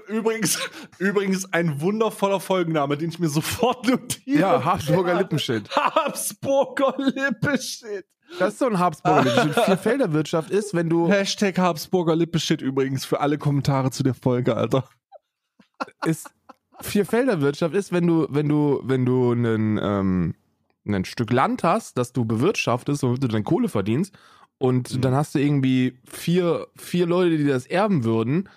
übrigens, 0.09 0.59
übrigens 0.99 1.53
ein 1.53 1.81
wundervoller 1.81 2.41
Folgenname, 2.41 2.97
den 2.97 3.11
ich 3.11 3.19
mir 3.19 3.29
sofort 3.29 3.87
notiere. 3.89 4.41
ja, 4.41 4.65
Habsburger 4.65 5.15
Lippen-Shit. 5.15 5.71
Habsburger 5.77 6.95
Lippe-Shit. 6.99 8.05
Das 8.39 8.55
ist 8.55 8.59
so 8.59 8.67
ein 8.67 8.79
Habsburger 8.79 9.23
Lippen-Shit. 9.25 9.65
Vierfelderwirtschaft 9.65 10.51
ist, 10.51 10.75
wenn 10.75 10.89
du, 10.89 11.09
Hashtag 11.09 11.59
Habsburger 11.59 12.17
Lippe-Shit 12.17 12.61
übrigens 12.63 13.05
für 13.05 13.21
alle 13.21 13.39
Kommentare 13.39 13.91
zu 13.91 14.03
der 14.03 14.15
Folge, 14.15 14.57
Alter. 14.57 14.89
ist, 16.05 16.31
Vierfelderwirtschaft 16.81 17.75
ist, 17.75 17.93
wenn 17.93 18.07
du, 18.07 18.27
wenn 18.31 18.49
du, 18.49 18.81
wenn 18.85 19.05
du 19.05 19.33
einen, 19.33 19.79
ähm, 19.83 20.35
ein 20.87 21.05
Stück 21.05 21.33
Land 21.33 21.63
hast, 21.65 21.97
das 21.99 22.13
du 22.13 22.25
bewirtschaftest, 22.25 23.03
womit 23.03 23.23
du 23.23 23.29
dann 23.29 23.45
Kohle 23.45 23.69
verdienst, 23.69 24.15
und 24.59 24.95
Mhm. 24.95 25.01
dann 25.03 25.15
hast 25.15 25.35
du 25.35 25.39
irgendwie 25.41 25.99
vier, 26.07 26.69
vier 26.77 27.07
Leute, 27.07 27.37
die 27.39 27.47
das 27.47 27.67
erben 27.67 28.05
würden, 28.05 28.49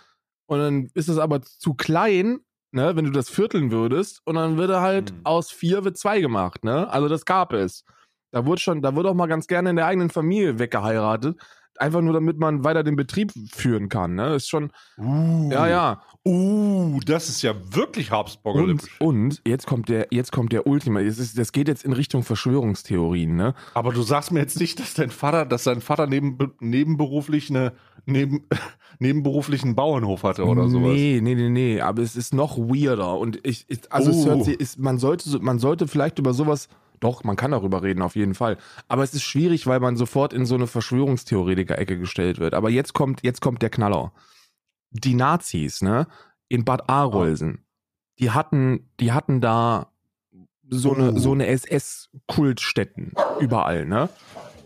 und 0.48 0.60
dann 0.60 0.90
ist 0.94 1.10
es 1.10 1.18
aber 1.20 1.42
zu 1.42 1.74
klein, 1.76 2.40
ne, 2.72 2.96
wenn 2.96 3.06
du 3.06 3.12
das 3.12 3.30
vierteln 3.30 3.72
würdest, 3.72 4.22
und 4.26 4.36
dann 4.36 4.58
würde 4.58 4.82
halt 4.82 5.12
Mhm. 5.14 5.22
aus 5.26 5.52
vier 5.52 5.84
wird 5.86 5.98
zwei 5.98 6.22
gemacht, 6.22 6.64
ne? 6.66 6.90
Also 6.90 7.08
das 7.10 7.26
gab 7.26 7.54
es. 7.54 7.84
Da 8.32 8.46
wurde 8.46 8.62
schon, 8.62 8.82
da 8.82 8.96
wurde 8.96 9.10
auch 9.10 9.14
mal 9.16 9.28
ganz 9.28 9.48
gerne 9.48 9.70
in 9.72 9.76
der 9.78 9.88
eigenen 9.88 10.10
Familie 10.10 10.60
weggeheiratet. 10.60 11.38
Einfach 11.80 12.02
nur, 12.02 12.14
damit 12.14 12.38
man 12.40 12.64
weiter 12.64 12.84
den 12.84 12.96
Betrieb 12.96 13.32
führen 13.52 13.90
kann, 13.90 14.16
ne? 14.16 14.36
Ist 14.36 14.50
schon, 14.50 14.72
Uh. 14.98 15.50
ja, 15.52 15.68
ja. 15.68 16.02
Uh, 16.26 17.00
das 17.06 17.30
ist 17.30 17.42
ja 17.42 17.54
wirklich 17.74 18.12
Habsburger 18.12 18.64
Und, 18.64 18.90
und 19.00 19.42
jetzt 19.48 19.66
kommt 19.68 19.88
der, 19.90 20.08
jetzt 20.12 20.32
kommt 20.32 20.52
der 20.52 20.68
Ultima. 20.68 21.02
Das, 21.02 21.20
ist, 21.20 21.38
das 21.38 21.52
geht 21.52 21.68
jetzt 21.68 21.86
in 21.86 21.94
Richtung 21.94 22.24
Verschwörungstheorien, 22.24 23.36
ne? 23.36 23.54
Aber 23.74 23.94
du 23.94 24.02
sagst 24.02 24.32
mir 24.32 24.40
jetzt 24.40 24.60
nicht, 24.60 24.80
dass 24.80 24.94
dein 24.94 25.10
Vater, 25.12 25.46
dass 25.46 25.64
dein 25.64 25.82
Vater 25.82 26.08
neben, 26.08 26.38
nebenberuflich 26.60 27.50
eine, 27.50 27.74
neben, 28.06 28.48
nebenberuflichen 29.00 29.76
Bauernhof 29.76 30.24
hatte 30.24 30.46
oder 30.46 30.68
sowas. 30.70 30.94
Nee, 30.94 31.20
nee, 31.22 31.36
nee, 31.36 31.50
nee. 31.50 31.82
Aber 31.82 32.02
es 32.02 32.16
ist 32.16 32.34
noch 32.34 32.58
weirder. 32.58 33.18
Und 33.18 33.40
ich, 33.46 33.66
ich 33.68 33.92
also 33.92 34.12
es 34.12 34.18
Oh. 34.26 34.30
hört 34.30 34.46
sich, 34.46 34.60
ist, 34.60 34.80
man 34.80 34.98
sollte, 34.98 35.30
so- 35.30 35.40
man 35.40 35.60
sollte 35.60 35.88
vielleicht 35.88 36.20
über 36.20 36.34
sowas, 36.34 36.68
doch, 37.00 37.24
man 37.24 37.36
kann 37.36 37.52
darüber 37.52 37.84
reden, 37.84 38.02
auf 38.02 38.16
jeden 38.16 38.34
Fall. 38.36 38.58
Aber 38.88 39.04
es 39.04 39.14
ist 39.14 39.24
schwierig, 39.24 39.68
weil 39.68 39.80
man 39.80 39.96
sofort 39.98 40.34
in 40.34 40.46
so 40.46 40.56
eine 40.56 40.68
Verschwörungstheoretiker-Ecke 40.68 41.98
gestellt 41.98 42.40
wird. 42.40 42.54
Aber 42.54 42.70
jetzt 42.70 42.94
kommt, 42.94 43.24
jetzt 43.24 43.42
kommt 43.42 43.62
der 43.62 43.70
Knaller. 43.70 44.12
Die 44.92 45.14
Nazis, 45.14 45.82
ne? 45.82 46.08
In 46.48 46.64
Bad 46.66 46.90
Arolsen, 46.90 47.66
die 48.20 48.32
hatten, 48.32 48.90
die 49.00 49.12
hatten 49.12 49.42
da 49.42 49.92
so 50.70 50.94
eine, 50.94 51.12
Oh. 51.14 51.18
so 51.18 51.32
eine 51.34 51.48
SS-Kultstätten 51.48 53.14
überall, 53.40 53.86
ne? 53.86 54.10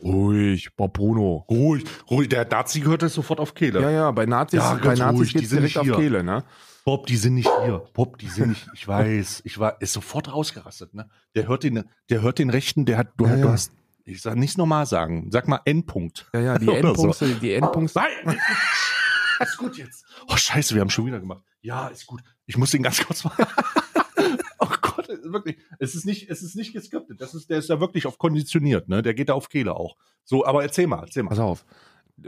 Ruhig, 0.04 0.76
Bob 0.76 0.94
Bruno. 0.94 1.46
Ruhig, 1.50 1.84
ruhig, 2.10 2.30
der 2.30 2.48
Nazi 2.48 2.80
gehört 2.80 3.04
das 3.04 3.14
sofort 3.14 3.40
auf 3.40 3.54
Kehle. 3.54 3.82
Ja, 3.82 3.90
ja, 3.92 4.12
bei 4.12 4.26
Nazis, 4.26 4.60
Ja, 4.60 4.76
bei 4.76 4.96
Nazis 4.96 5.20
ruhig, 5.20 5.34
geht's 5.34 5.50
direkt 5.50 5.64
nicht 5.64 5.80
auf. 5.92 5.98
Kehle, 5.98 6.24
ne? 6.24 6.44
Bob, 6.84 7.06
die 7.08 7.18
sind 7.18 7.36
nicht 7.36 7.50
hier. 7.64 7.84
Bob, 7.94 8.18
die 8.18 8.28
sind 8.28 8.50
nicht, 8.50 8.68
ich 8.74 8.88
weiß, 8.88 9.42
ich 9.46 9.60
war, 9.60 9.80
ist 9.82 9.94
sofort 9.94 10.34
rausgerastet, 10.34 10.94
ne? 10.94 11.10
Der 11.36 11.48
hört 11.48 11.64
den, 11.64 11.84
der 12.10 12.22
hört 12.22 12.40
den 12.40 12.50
Rechten, 12.50 12.86
der 12.86 12.98
hat, 12.98 13.10
du, 13.18 13.26
Ja, 13.26 13.36
du 13.36 13.42
ja. 13.42 13.52
hast, 13.52 13.72
ich 14.06 14.22
sag 14.22 14.36
nicht 14.36 14.58
normal 14.58 14.86
sagen, 14.86 15.30
sag 15.32 15.48
mal 15.48 15.62
Endpunkt. 15.66 16.30
Ja, 16.34 16.40
ja, 16.42 16.58
die 16.58 16.70
Endpunkte, 16.76 17.36
die 17.36 17.54
Endpunkte. 17.54 18.00
Nein! 18.00 18.40
ist 19.42 19.58
gut 19.58 19.78
jetzt. 19.78 20.06
Oh, 20.28 20.36
scheiße, 20.36 20.74
wir 20.74 20.82
haben 20.82 20.90
schon 20.90 21.06
wieder 21.06 21.20
gemacht. 21.20 21.44
Ja, 21.62 21.88
ist 21.88 22.08
gut. 22.08 22.22
Ich 22.46 22.58
muss 22.58 22.72
den 22.72 22.84
ganz 22.84 23.04
kurz 23.06 23.24
machen. 23.24 23.46
oh 24.60 24.68
Gott, 24.82 25.08
wirklich. 25.24 25.58
Es 25.80 25.96
ist 25.96 26.06
nicht, 26.06 26.30
es 26.30 26.42
ist 26.42 26.56
nicht 26.56 26.74
geskriptet. 26.74 27.22
Das 27.22 27.34
ist, 27.34 27.50
der 27.50 27.60
ist 27.60 27.70
da 27.70 27.80
wirklich 27.80 28.06
auf 28.08 28.18
konditioniert, 28.18 28.90
ne? 28.90 29.02
Der 29.02 29.14
geht 29.14 29.30
da 29.30 29.34
auf 29.34 29.50
Kehle 29.50 29.76
auch. 29.76 29.96
So, 30.24 30.46
aber 30.46 30.64
erzähl 30.64 30.88
mal, 30.88 31.02
erzähl 31.02 31.24
mal. 31.24 31.30
Pass 31.30 31.40
auf. 31.40 31.66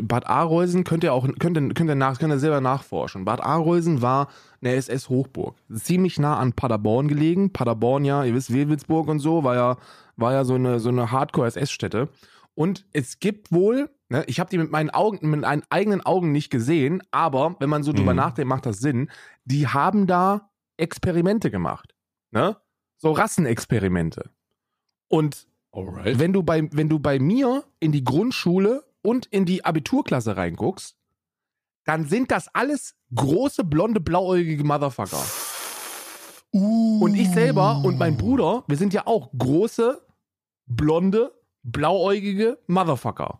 Bad 0.02 0.28
Arolsen 0.28 0.84
könnt 0.84 1.04
ihr 1.04 1.14
auch, 1.14 1.28
könnt 1.40 1.58
ihr, 1.58 1.70
könnt 1.74 1.90
ihr, 1.90 1.96
nach, 1.96 2.20
könnt 2.20 2.34
ihr 2.34 2.40
selber 2.40 2.62
nachforschen. 2.62 3.26
Bad 3.26 3.42
Arolsen 3.42 4.02
war 4.02 4.28
eine 4.62 4.74
SS-Hochburg. 4.76 5.56
Ziemlich 5.74 6.20
nah 6.20 6.38
an 6.38 6.54
Paderborn 6.54 7.08
gelegen. 7.08 7.54
Paderborn, 7.54 8.06
ja, 8.06 8.24
ihr 8.24 8.34
wisst, 8.34 8.52
Wewelsburg 8.54 9.08
und 9.08 9.20
so, 9.20 9.44
war 9.44 9.56
ja, 9.56 9.78
war 10.16 10.34
ja 10.34 10.44
so 10.46 10.56
eine, 10.56 10.80
so 10.80 10.90
eine 10.90 11.12
Hardcore-SS-Stätte. 11.12 12.10
Und 12.56 12.86
es 12.94 13.20
gibt 13.20 13.52
wohl, 13.52 13.90
ne, 14.10 14.24
ich 14.28 14.40
habe 14.40 14.50
die 14.50 14.58
mit 14.60 14.72
meinen 14.72 14.90
Augen, 14.92 15.28
mit 15.28 15.42
meinen 15.42 15.64
eigenen 15.70 16.02
Augen 16.02 16.32
nicht 16.32 16.50
gesehen, 16.52 17.02
aber 17.12 17.56
wenn 17.60 17.70
man 17.70 17.84
so 17.84 17.94
drüber 17.94 18.12
Mhm. 18.14 18.18
nachdenkt, 18.18 18.50
macht 18.50 18.66
das 18.66 18.78
Sinn. 18.80 19.10
Die 19.46 19.68
haben 19.68 20.06
da 20.08 20.50
Experimente 20.78 21.50
gemacht. 21.52 21.96
Ne? 22.32 22.58
So 22.98 23.12
Rassenexperimente. 23.12 24.30
Und 25.08 25.48
Alright. 25.72 26.20
wenn 26.20 26.34
du 26.34 26.44
bei, 26.44 26.68
wenn 26.72 26.90
du 26.90 27.00
bei 27.00 27.20
mir 27.20 27.64
in 27.80 27.92
die 27.92 28.04
Grundschule 28.04 28.84
und 29.04 29.28
in 29.28 29.46
die 29.46 29.64
Abiturklasse 29.64 30.36
reinguckst, 30.36 30.98
dann 31.86 32.08
sind 32.08 32.32
das 32.32 32.48
alles 32.56 32.96
große, 33.14 33.64
blonde, 33.64 34.00
blauäugige 34.00 34.64
Motherfucker. 34.64 35.24
Und 36.52 37.16
ich 37.16 37.30
selber 37.30 37.82
und 37.84 37.98
mein 37.98 38.16
Bruder, 38.18 38.64
wir 38.68 38.78
sind 38.78 38.94
ja 38.94 39.06
auch 39.08 39.32
große, 39.38 40.06
blonde, 40.66 41.32
blauäugige 41.64 42.60
Motherfucker. 42.68 43.40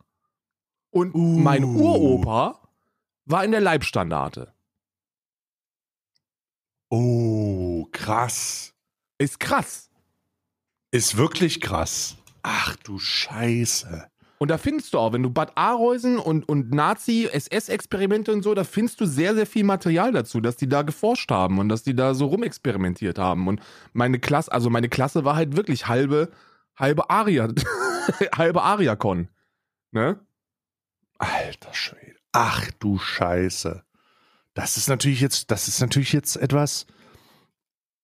Und 0.90 1.16
Uh. 1.16 1.40
mein 1.40 1.64
Uropa 1.64 2.60
war 3.26 3.44
in 3.44 3.52
der 3.52 3.62
Leibstandarte. 3.62 4.54
Oh, 6.90 7.88
krass. 7.92 8.74
Ist 9.18 9.40
krass. 9.40 9.90
Ist 10.92 11.18
wirklich 11.18 11.62
krass. 11.62 12.18
Ach 12.44 12.76
du 12.78 13.00
Scheiße. 13.00 14.10
Und 14.44 14.50
da 14.50 14.58
findest 14.58 14.94
du 14.94 15.00
auch, 15.00 15.14
wenn 15.14 15.24
du 15.24 15.30
Bad 15.30 15.54
Arolsen 15.56 16.20
und, 16.20 16.50
und 16.50 16.74
Nazi-SS-Experimente 16.74 18.34
und 18.34 18.44
so, 18.44 18.54
da 18.54 18.66
findest 18.66 19.00
du 19.00 19.06
sehr, 19.06 19.36
sehr 19.36 19.46
viel 19.46 19.64
Material 19.64 20.12
dazu, 20.12 20.42
dass 20.42 20.58
die 20.58 20.68
da 20.68 20.82
geforscht 20.82 21.32
haben 21.32 21.60
und 21.60 21.70
dass 21.70 21.84
die 21.84 21.96
da 21.96 22.14
so 22.14 22.26
rumexperimentiert 22.26 23.18
haben. 23.18 23.48
Und 23.48 23.62
meine 23.94 24.20
Klasse, 24.20 24.52
also 24.52 24.70
meine 24.70 24.90
Klasse 24.90 25.24
war 25.24 25.38
halt 25.38 25.56
wirklich 25.56 25.88
halbe, 25.88 26.30
halbe 26.76 27.10
Aria, 27.10 27.48
halbe 28.36 28.64
Ariakon. 28.64 29.30
Ne? 29.92 30.20
Alter 31.20 31.74
Schwede. 31.74 32.18
Ach 32.34 32.70
du 32.80 33.00
Scheiße. 33.00 33.82
Das 34.56 34.76
ist 34.76 34.90
natürlich 34.90 35.22
jetzt, 35.22 35.52
das 35.52 35.70
ist 35.70 35.80
natürlich 35.80 36.12
jetzt 36.12 36.36
etwas. 36.36 36.86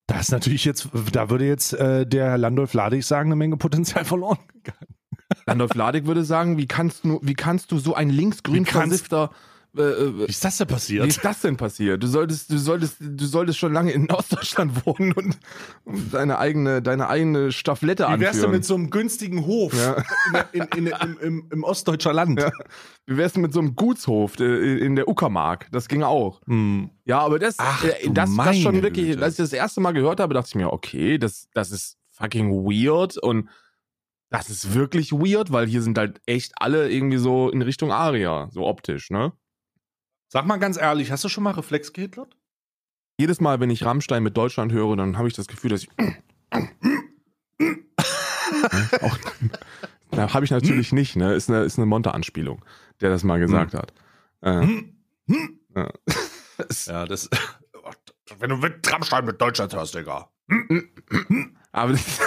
Das 0.07 0.21
ist 0.21 0.31
natürlich 0.31 0.63
jetzt, 0.63 0.87
da 1.11 1.29
würde 1.29 1.45
jetzt 1.45 1.73
äh, 1.73 2.07
der 2.07 2.37
Landolf 2.37 2.73
Ladig 2.73 3.03
sagen, 3.03 3.27
eine 3.27 3.35
Menge 3.35 3.57
Potenzial 3.57 4.05
verloren 4.05 4.39
gegangen. 4.53 4.95
Landolf 5.45 5.75
Ladig 5.75 6.05
würde 6.05 6.23
sagen, 6.23 6.57
wie 6.57 6.67
kannst 6.67 7.03
du, 7.03 7.19
wie 7.23 7.33
kannst 7.35 7.71
du 7.71 7.79
so 7.79 7.93
ein 7.95 8.09
linksgrün 8.09 8.65
Wie 8.65 8.69
versiffter 8.71 9.31
äh, 9.77 9.81
äh, 9.81 10.17
Wie 10.17 10.23
ist 10.25 10.43
das 10.43 10.57
denn 10.57 10.67
Wie 10.67 10.73
passiert? 10.73 11.05
ist 11.07 11.23
das 11.23 11.41
denn 11.41 11.55
passiert? 11.55 12.01
Du 12.01 12.07
solltest, 12.07 12.51
du 12.51 12.57
solltest, 12.57 12.95
du 12.99 13.25
solltest 13.25 13.59
schon 13.59 13.71
lange 13.71 13.91
in 13.91 14.09
Ostdeutschland 14.09 14.83
wohnen 14.85 15.11
und 15.13 15.37
und 15.85 16.11
deine 16.13 16.39
eigene, 16.39 16.81
deine 16.81 17.07
eigene 17.07 17.51
Stafflette 17.51 18.03
Wie 18.07 18.19
wärst 18.19 18.39
du 18.41 18.45
anführen. 18.47 18.51
mit 18.51 18.65
so 18.65 18.73
einem 18.73 18.89
günstigen 18.89 19.45
Hof 19.45 19.73
Ja. 19.75 20.03
in, 20.53 20.61
in, 20.75 20.87
in, 20.87 20.87
im, 20.87 21.17
im, 21.21 21.47
im 21.51 21.63
ostdeutscher 21.63 22.13
Land? 22.13 22.39
Ja. 22.41 22.51
Wie 23.05 23.17
wär's 23.17 23.33
denn 23.33 23.43
mit 23.43 23.53
so 23.53 23.59
einem 23.59 23.75
Gutshof 23.75 24.39
in 24.39 24.95
der 24.95 25.07
Uckermark? 25.07 25.67
Das 25.71 25.87
ging 25.87 26.01
auch. 26.01 26.41
Hm. 26.47 26.89
Ja, 27.05 27.19
aber 27.19 27.37
das, 27.37 27.55
Ach, 27.59 27.83
äh, 27.83 28.05
du 28.07 28.13
das, 28.13 28.35
das 28.35 28.57
schon 28.57 28.81
wirklich, 28.81 29.09
Güte. 29.11 29.23
als 29.23 29.33
ich 29.35 29.43
das 29.43 29.53
erste 29.53 29.81
Mal 29.81 29.91
gehört 29.93 30.19
habe, 30.19 30.33
dachte 30.33 30.47
ich 30.49 30.55
mir, 30.55 30.73
okay, 30.73 31.19
das, 31.19 31.47
das 31.53 31.69
ist 31.71 31.97
fucking 32.11 32.51
weird 32.65 33.17
und 33.19 33.49
das 34.29 34.49
ist 34.49 34.73
wirklich 34.73 35.11
weird, 35.11 35.51
weil 35.51 35.67
hier 35.67 35.81
sind 35.81 35.97
halt 35.97 36.21
echt 36.25 36.53
alle 36.57 36.89
irgendwie 36.89 37.17
so 37.17 37.49
in 37.49 37.61
Richtung 37.61 37.91
Aria, 37.91 38.49
so 38.51 38.65
optisch, 38.65 39.09
ne? 39.09 39.33
Sag 40.27 40.45
mal 40.45 40.57
ganz 40.57 40.77
ehrlich, 40.77 41.11
hast 41.11 41.23
du 41.23 41.29
schon 41.29 41.43
mal 41.43 41.51
Reflex 41.51 41.93
gehitlert? 41.93 42.35
Jedes 43.19 43.41
Mal, 43.41 43.59
wenn 43.59 43.71
ich 43.71 43.83
Rammstein 43.83 44.23
mit 44.23 44.37
Deutschland 44.37 44.71
höre, 44.71 44.95
dann 44.95 45.17
habe 45.17 45.27
ich 45.27 45.33
das 45.33 45.47
Gefühl, 45.47 45.71
dass 45.71 45.83
ich. 45.83 45.89
auch, 49.01 49.17
na, 50.11 50.33
habe 50.33 50.45
ich 50.45 50.51
natürlich 50.51 50.93
nicht, 50.93 51.15
ne? 51.15 51.33
Ist 51.33 51.49
eine, 51.49 51.63
ist 51.63 51.79
eine 51.79 51.87
Monte-Anspielung, 51.87 52.63
der 53.01 53.09
das 53.09 53.23
mal 53.23 53.39
gesagt 53.39 53.73
hat. 53.73 53.91
Äh, 54.41 54.83
ja. 55.75 55.89
Ja, 56.87 57.05
das. 57.05 57.29
Wenn 58.37 58.49
du 58.49 58.57
mit 58.57 58.91
Rammstein 58.91 59.23
mit 59.23 59.39
Deutschland 59.39 59.73
hörst, 59.73 59.95
Digga. 59.95 60.29
Aber 61.71 61.93
das, 61.93 62.19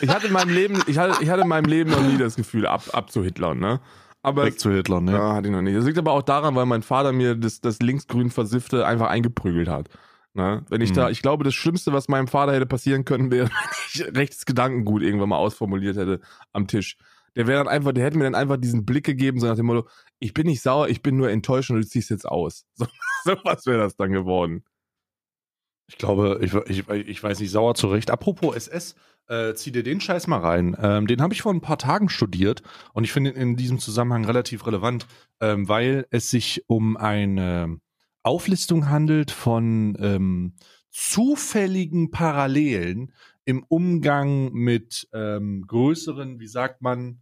ich 0.00 0.08
hatte 0.10 0.26
in 0.28 0.32
meinem 0.32 0.50
Leben, 0.54 0.82
ich 0.86 0.98
hatte, 0.98 1.22
ich 1.22 1.28
hatte 1.30 1.42
in 1.42 1.48
meinem 1.48 1.66
Leben 1.66 1.90
noch 1.90 2.02
nie 2.02 2.16
das 2.18 2.36
Gefühl, 2.36 2.66
ab, 2.66 2.82
abzuhitlern, 2.92 3.58
ne? 3.58 3.80
Aber 4.24 4.44
Weg 4.44 4.60
zu 4.60 4.70
Hitler, 4.70 5.00
ne? 5.00 5.12
ja, 5.12 5.34
hatte 5.34 5.48
ich 5.48 5.52
noch 5.52 5.62
nicht. 5.62 5.76
Das 5.76 5.84
liegt 5.84 5.98
aber 5.98 6.12
auch 6.12 6.22
daran, 6.22 6.54
weil 6.54 6.64
mein 6.66 6.82
Vater 6.82 7.10
mir 7.12 7.34
das, 7.34 7.60
das 7.60 7.80
linksgrün 7.80 8.30
versiffte 8.30 8.86
einfach 8.86 9.08
eingeprügelt 9.08 9.68
hat. 9.68 9.88
Ne? 10.34 10.64
Wenn 10.68 10.80
ich 10.80 10.92
da, 10.92 11.06
Mhm. 11.06 11.12
ich 11.12 11.22
glaube, 11.22 11.42
das 11.42 11.54
Schlimmste, 11.54 11.92
was 11.92 12.06
meinem 12.08 12.28
Vater 12.28 12.52
hätte 12.52 12.66
passieren 12.66 13.04
können, 13.04 13.32
wäre, 13.32 13.48
wenn 13.94 14.12
ich 14.12 14.16
rechtes 14.16 14.46
Gedankengut 14.46 15.02
irgendwann 15.02 15.28
mal 15.30 15.38
ausformuliert 15.38 15.96
hätte 15.96 16.20
am 16.52 16.68
Tisch. 16.68 16.96
Der 17.34 17.48
wäre 17.48 17.58
dann 17.58 17.68
einfach, 17.68 17.92
der 17.92 18.04
hätte 18.04 18.16
mir 18.16 18.24
dann 18.24 18.36
einfach 18.36 18.58
diesen 18.58 18.84
Blick 18.86 19.04
gegeben, 19.04 19.40
so 19.40 19.46
nach 19.48 19.56
dem 19.56 19.66
Motto, 19.66 19.88
ich 20.20 20.32
bin 20.34 20.46
nicht 20.46 20.62
sauer, 20.62 20.88
ich 20.88 21.02
bin 21.02 21.16
nur 21.16 21.28
enttäuscht 21.30 21.70
und 21.70 21.76
du 21.78 21.86
ziehst 21.86 22.10
jetzt 22.10 22.26
aus. 22.26 22.64
So, 22.76 22.86
so 23.24 23.36
was 23.42 23.66
wäre 23.66 23.78
das 23.78 23.96
dann 23.96 24.12
geworden. 24.12 24.64
Ich 25.88 25.98
glaube, 25.98 26.38
ich, 26.42 26.54
ich, 26.54 26.88
ich 26.88 27.22
weiß 27.22 27.40
nicht, 27.40 27.50
sauer 27.50 27.74
zurecht. 27.74 28.10
Apropos 28.10 28.54
SS, 28.56 28.94
äh, 29.28 29.54
zieh 29.54 29.72
dir 29.72 29.82
den 29.82 30.00
Scheiß 30.00 30.26
mal 30.26 30.38
rein. 30.38 30.76
Ähm, 30.80 31.06
den 31.06 31.22
habe 31.22 31.34
ich 31.34 31.42
vor 31.42 31.52
ein 31.52 31.60
paar 31.60 31.78
Tagen 31.78 32.08
studiert 32.08 32.62
und 32.92 33.04
ich 33.04 33.12
finde 33.12 33.30
ihn 33.30 33.36
in 33.36 33.56
diesem 33.56 33.78
Zusammenhang 33.78 34.24
relativ 34.24 34.66
relevant, 34.66 35.06
ähm, 35.40 35.68
weil 35.68 36.06
es 36.10 36.30
sich 36.30 36.64
um 36.66 36.96
eine 36.96 37.78
Auflistung 38.22 38.88
handelt 38.88 39.30
von 39.30 39.96
ähm, 39.98 40.54
zufälligen 40.90 42.10
Parallelen 42.10 43.12
im 43.44 43.64
Umgang 43.68 44.52
mit 44.52 45.08
ähm, 45.12 45.64
größeren, 45.66 46.38
wie 46.38 46.46
sagt 46.46 46.82
man, 46.82 47.20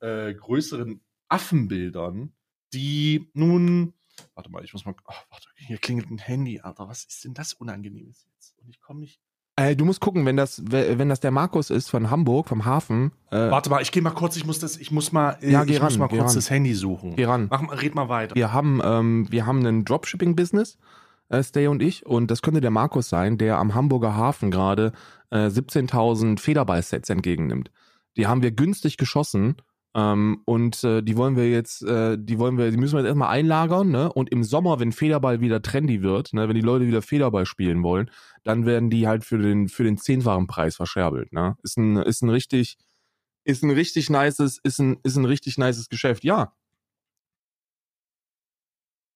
äh, 0.00 0.32
größeren 0.34 1.00
Affenbildern, 1.28 2.34
die 2.72 3.30
nun, 3.32 3.94
warte 4.34 4.50
mal, 4.50 4.64
ich 4.64 4.72
muss 4.72 4.84
mal, 4.84 4.94
oh, 5.06 5.14
warte, 5.30 5.48
hier 5.56 5.78
klingelt 5.78 6.10
ein 6.10 6.18
Handy, 6.18 6.60
Alter, 6.60 6.88
was 6.88 7.04
ist 7.04 7.24
denn 7.24 7.34
das 7.34 7.54
Unangenehmes 7.54 8.24
jetzt? 8.24 8.58
Und 8.58 8.68
ich 8.68 8.80
komme 8.80 9.00
nicht. 9.00 9.20
Äh, 9.58 9.74
du 9.74 9.86
musst 9.86 10.00
gucken, 10.00 10.26
wenn 10.26 10.36
das, 10.36 10.62
wenn 10.66 11.08
das 11.08 11.20
der 11.20 11.30
Markus 11.30 11.70
ist 11.70 11.88
von 11.88 12.10
Hamburg, 12.10 12.46
vom 12.48 12.66
Hafen. 12.66 13.12
Äh, 13.30 13.50
Warte 13.50 13.70
mal, 13.70 13.80
ich 13.80 13.90
gehe 13.90 14.02
mal 14.02 14.10
kurz, 14.10 14.36
ich 14.36 14.44
muss 14.44 14.58
das, 14.58 14.76
ich 14.76 14.90
muss 14.90 15.12
mal, 15.12 15.38
äh, 15.40 15.50
ja, 15.50 15.64
ich 15.64 15.76
ran, 15.76 15.84
muss 15.84 15.98
mal 15.98 16.08
kurz 16.08 16.28
ran. 16.28 16.34
das 16.34 16.50
Handy 16.50 16.74
suchen. 16.74 17.16
Geh 17.16 17.24
ran. 17.24 17.48
Mach, 17.50 17.82
red 17.82 17.94
mal 17.94 18.10
weiter. 18.10 18.34
Wir 18.34 18.52
haben, 18.52 18.82
ähm, 18.84 19.26
wir 19.30 19.46
haben 19.46 19.60
einen 19.60 19.86
Dropshipping-Business, 19.86 20.76
äh, 21.30 21.42
Stay 21.42 21.68
und 21.68 21.82
ich, 21.82 22.04
und 22.04 22.30
das 22.30 22.42
könnte 22.42 22.60
der 22.60 22.70
Markus 22.70 23.08
sein, 23.08 23.38
der 23.38 23.56
am 23.56 23.74
Hamburger 23.74 24.14
Hafen 24.14 24.50
gerade 24.50 24.92
äh, 25.30 25.46
17.000 25.46 26.38
Federball-Sets 26.38 27.08
entgegennimmt. 27.08 27.70
Die 28.18 28.26
haben 28.26 28.42
wir 28.42 28.50
günstig 28.50 28.98
geschossen 28.98 29.56
ähm, 29.96 30.42
und 30.44 30.84
äh, 30.84 31.02
die 31.02 31.16
wollen 31.16 31.36
wir 31.36 31.48
jetzt, 31.50 31.82
äh, 31.82 32.18
die 32.20 32.38
wollen 32.38 32.58
wir, 32.58 32.70
die 32.70 32.76
müssen 32.76 32.94
wir 32.96 32.98
jetzt 33.00 33.08
erstmal 33.08 33.30
einlagern, 33.30 33.88
ne? 33.88 34.12
Und 34.12 34.28
im 34.30 34.44
Sommer, 34.44 34.78
wenn 34.78 34.92
Federball 34.92 35.40
wieder 35.40 35.62
trendy 35.62 36.02
wird, 36.02 36.34
ne, 36.34 36.46
wenn 36.48 36.54
die 36.54 36.60
Leute 36.60 36.86
wieder 36.86 37.00
Federball 37.00 37.46
spielen 37.46 37.82
wollen, 37.82 38.10
dann 38.44 38.66
werden 38.66 38.90
die 38.90 39.08
halt 39.08 39.24
für 39.24 39.38
den 39.38 39.68
für 39.68 39.84
den 39.84 39.96
zehnfachen 39.96 40.46
Preis 40.48 40.76
verscherbelt, 40.76 41.32
ne? 41.32 41.56
Ist 41.62 41.78
ein 41.78 41.96
ist 41.96 42.20
ein 42.22 42.28
richtig 42.28 42.76
ist 43.44 43.62
ein 43.62 43.70
richtig 43.70 44.10
nices 44.10 44.60
ist 44.62 44.78
ein 44.80 44.98
ist 45.02 45.16
ein 45.16 45.24
richtig 45.24 45.56
nices 45.56 45.88
Geschäft, 45.88 46.24
ja. 46.24 46.52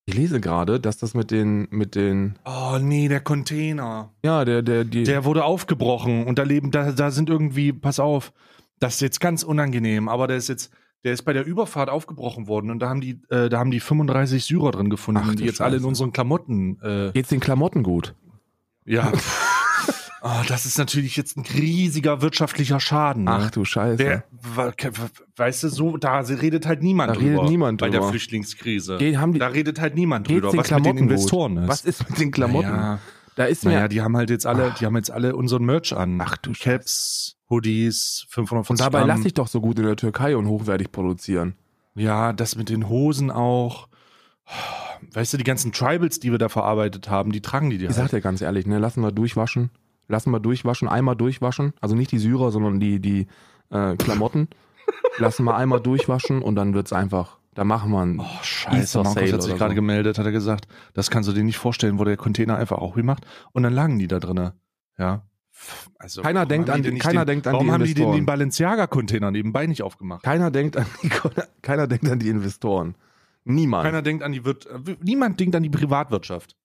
Ich 0.06 0.14
lese 0.14 0.40
gerade, 0.40 0.80
dass 0.80 0.96
das 0.96 1.12
mit 1.12 1.30
den 1.30 1.68
mit 1.70 1.94
den 1.94 2.38
Oh 2.46 2.78
nee, 2.80 3.06
der 3.08 3.20
Container. 3.20 4.14
ja 4.24 4.46
der 4.46 4.62
der 4.62 4.84
die 4.84 5.02
Der 5.04 5.26
wurde 5.26 5.44
aufgebrochen 5.44 6.26
und 6.26 6.38
da 6.38 6.42
leben, 6.44 6.70
da, 6.70 6.92
da 6.92 7.10
sind 7.10 7.28
irgendwie, 7.28 7.72
pass 7.74 8.00
auf, 8.00 8.32
das 8.80 8.94
ist 8.94 9.00
jetzt 9.00 9.20
ganz 9.20 9.42
unangenehm, 9.44 10.08
aber 10.08 10.26
der 10.26 10.36
ist 10.38 10.48
jetzt, 10.48 10.72
der 11.04 11.12
ist 11.12 11.22
bei 11.22 11.32
der 11.32 11.46
Überfahrt 11.46 11.88
aufgebrochen 11.88 12.48
worden 12.48 12.70
und 12.70 12.80
da 12.80 12.88
haben 12.88 13.00
die, 13.00 13.20
äh, 13.30 13.48
da 13.48 13.58
haben 13.58 13.70
die 13.70 13.80
35 13.80 14.44
Syrer 14.44 14.72
drin 14.72 14.90
gefunden, 14.90 15.22
Ach, 15.24 15.34
die 15.34 15.44
jetzt 15.44 15.60
alle 15.60 15.76
in 15.76 15.80
Scheiße. 15.80 15.88
unseren 15.88 16.12
Klamotten. 16.12 16.78
Äh, 16.82 17.12
geht's 17.12 17.28
den 17.30 17.40
Klamotten 17.40 17.82
gut. 17.82 18.14
ja. 18.84 19.10
oh, 20.22 20.28
das 20.48 20.66
ist 20.66 20.76
natürlich 20.78 21.16
jetzt 21.16 21.36
ein 21.38 21.44
riesiger 21.46 22.20
wirtschaftlicher 22.22 22.80
Schaden. 22.80 23.24
Ne? 23.24 23.30
Ach 23.32 23.50
du 23.50 23.64
Scheiße. 23.64 23.96
Der, 23.96 24.24
weißt 25.36 25.62
du, 25.64 25.68
so, 25.68 25.96
da 25.96 26.18
redet 26.20 26.66
halt 26.66 26.82
niemand 26.82 27.10
Da 27.10 27.14
drüber. 27.14 27.38
redet 27.38 27.50
niemand 27.50 27.80
Bei 27.80 27.88
der 27.88 28.00
drüber. 28.00 28.10
Flüchtlingskrise. 28.10 28.98
Ge- 28.98 29.16
haben 29.16 29.32
die, 29.32 29.38
da 29.38 29.46
redet 29.48 29.80
halt 29.80 29.94
niemand 29.94 30.28
drüber, 30.28 30.48
was 30.48 30.52
mit 30.54 30.64
den 30.64 30.68
Klamotten 30.68 30.92
gut? 31.00 31.10
Investoren 31.10 31.56
ist. 31.58 31.68
Was 31.68 31.84
ist 31.84 32.08
mit 32.10 32.18
den 32.18 32.30
Klamotten? 32.30 32.68
Naja, 32.70 32.98
Da 33.36 33.44
ist 33.44 33.64
mir 33.64 33.72
naja, 33.72 33.88
die 33.88 34.02
haben 34.02 34.16
halt 34.16 34.28
jetzt 34.30 34.46
alle, 34.46 34.74
die 34.78 34.84
haben 34.86 34.96
jetzt 34.96 35.10
alle 35.10 35.34
unseren 35.36 35.64
Merch 35.64 35.94
an. 35.96 36.20
Ach 36.20 36.36
du 36.36 36.52
Caps, 36.52 37.36
Hoodies, 37.50 38.26
550 38.30 38.70
und 38.70 38.80
dabei 38.80 39.00
Gramm. 39.00 39.08
lasse 39.08 39.26
ich 39.26 39.34
doch 39.34 39.48
so 39.48 39.60
gut 39.60 39.78
in 39.78 39.84
der 39.84 39.96
Türkei 39.96 40.36
und 40.36 40.46
hochwertig 40.46 40.92
produzieren. 40.92 41.54
Ja, 41.96 42.32
das 42.32 42.56
mit 42.56 42.68
den 42.68 42.88
Hosen 42.88 43.30
auch. 43.30 43.88
Weißt 45.12 45.32
du, 45.32 45.36
die 45.38 45.44
ganzen 45.44 45.72
Tribals, 45.72 46.20
die 46.20 46.30
wir 46.30 46.38
da 46.38 46.48
verarbeitet 46.48 47.08
haben, 47.10 47.32
die 47.32 47.40
tragen 47.40 47.70
die 47.70 47.78
dir 47.78 47.88
Ich 47.88 47.94
sag 47.96 48.02
halt. 48.04 48.12
dir 48.12 48.20
ganz 48.20 48.40
ehrlich, 48.40 48.66
ne, 48.66 48.78
lassen 48.78 49.02
wir 49.02 49.12
durchwaschen. 49.12 49.70
Lassen 50.08 50.30
wir 50.30 50.40
durchwaschen, 50.40 50.88
einmal 50.88 51.16
durchwaschen. 51.16 51.72
Also 51.80 51.94
nicht 51.94 52.10
die 52.12 52.18
Syrer, 52.18 52.50
sondern 52.50 52.80
die, 52.80 53.00
die 53.00 53.26
äh, 53.70 53.96
Klamotten. 53.96 54.48
lassen 55.18 55.44
wir 55.44 55.56
einmal 55.56 55.80
durchwaschen 55.80 56.42
und 56.42 56.56
dann 56.56 56.74
wird's 56.74 56.92
einfach. 56.92 57.38
Da 57.54 57.64
machen 57.64 57.90
wir 57.92 58.00
ein 58.02 58.20
Oh, 58.20 58.24
scheiße, 58.42 58.98
Markus 58.98 59.14
Sale 59.14 59.32
hat 59.32 59.42
sich 59.42 59.56
gerade 59.56 59.72
so. 59.72 59.76
gemeldet, 59.76 60.18
hat 60.18 60.26
er 60.26 60.32
gesagt, 60.32 60.66
das 60.94 61.10
kannst 61.10 61.28
du 61.28 61.32
dir 61.32 61.42
nicht 61.44 61.58
vorstellen, 61.58 61.98
wurde 61.98 62.10
der 62.10 62.16
Container 62.16 62.56
einfach 62.56 62.78
auch 62.78 62.94
gemacht 62.94 63.24
und 63.52 63.62
dann 63.64 63.72
lagen 63.72 63.98
die 63.98 64.06
da 64.08 64.18
drinne. 64.20 64.54
Ja. 64.98 65.22
Also, 65.98 66.22
Keiner 66.22 66.46
denkt 66.46 66.70
an 66.70 66.80
nicht 66.80 67.00
keiner 67.00 67.24
den, 67.24 67.34
denkt 67.34 67.46
an 67.46 67.52
warum 67.54 67.66
die 67.66 67.72
haben 67.72 67.84
die 67.84 67.88
den, 67.88 67.94
den 67.94 68.02
Investoren. 68.04 68.26
Balenciaga-Container 68.26 69.30
nebenbei 69.30 69.66
nicht 69.66 69.82
aufgemacht? 69.82 70.22
Keiner 70.22 70.50
denkt 70.50 70.76
an 70.76 70.86
die, 71.02 71.10
keiner 71.62 71.86
denkt 71.86 72.08
an 72.08 72.18
die 72.18 72.28
Investoren. 72.28 72.94
Niemand. 73.44 73.84
Keiner 73.84 74.02
denkt 74.02 74.22
an 74.22 74.32
die 74.32 74.44
Wirt 74.44 74.66
äh, 74.66 74.96
niemand 75.02 75.40
denkt 75.40 75.54
an 75.56 75.62
die 75.62 75.70
Privatwirtschaft. 75.70 76.56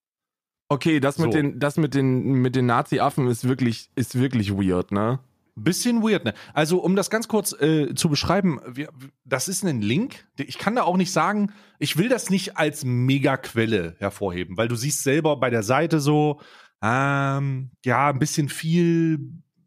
okay, 0.70 1.00
das 1.00 1.18
mit 1.18 1.32
So. 1.34 1.38
den, 1.38 1.60
das 1.60 1.78
mit 1.78 1.94
den, 1.94 2.24
mit 2.42 2.56
den 2.56 2.66
Nazi-Affen 2.66 3.28
ist 3.28 3.48
wirklich, 3.48 3.90
ist 3.96 4.16
wirklich 4.20 4.52
weird, 4.54 4.92
ne? 4.92 5.20
Bisschen 5.58 6.04
weird, 6.04 6.26
ne? 6.26 6.34
Also, 6.54 6.80
um 6.80 6.98
das 6.98 7.10
ganz 7.10 7.30
kurz 7.30 7.54
äh, 7.54 7.96
zu 7.96 8.10
beschreiben, 8.10 8.60
wir, 8.68 8.90
das 9.24 9.48
ist 9.48 9.64
ein 9.64 9.82
Link. 9.82 10.26
Ich 10.38 10.58
kann 10.58 10.76
da 10.76 10.84
auch 10.84 10.98
nicht 10.98 11.14
sagen, 11.14 11.54
ich 11.80 11.96
will 11.98 12.10
das 12.10 12.30
nicht 12.30 12.58
als 12.58 12.84
Megaquelle 12.84 13.96
hervorheben, 14.00 14.58
weil 14.58 14.68
du 14.68 14.76
siehst 14.76 15.04
selber 15.04 15.38
bei 15.38 15.50
der 15.50 15.64
Seite 15.64 16.02
so, 16.02 16.42
ähm, 16.82 17.72
ja, 17.84 18.10
ein 18.10 18.20
bisschen 18.20 18.50
viel, 18.50 19.20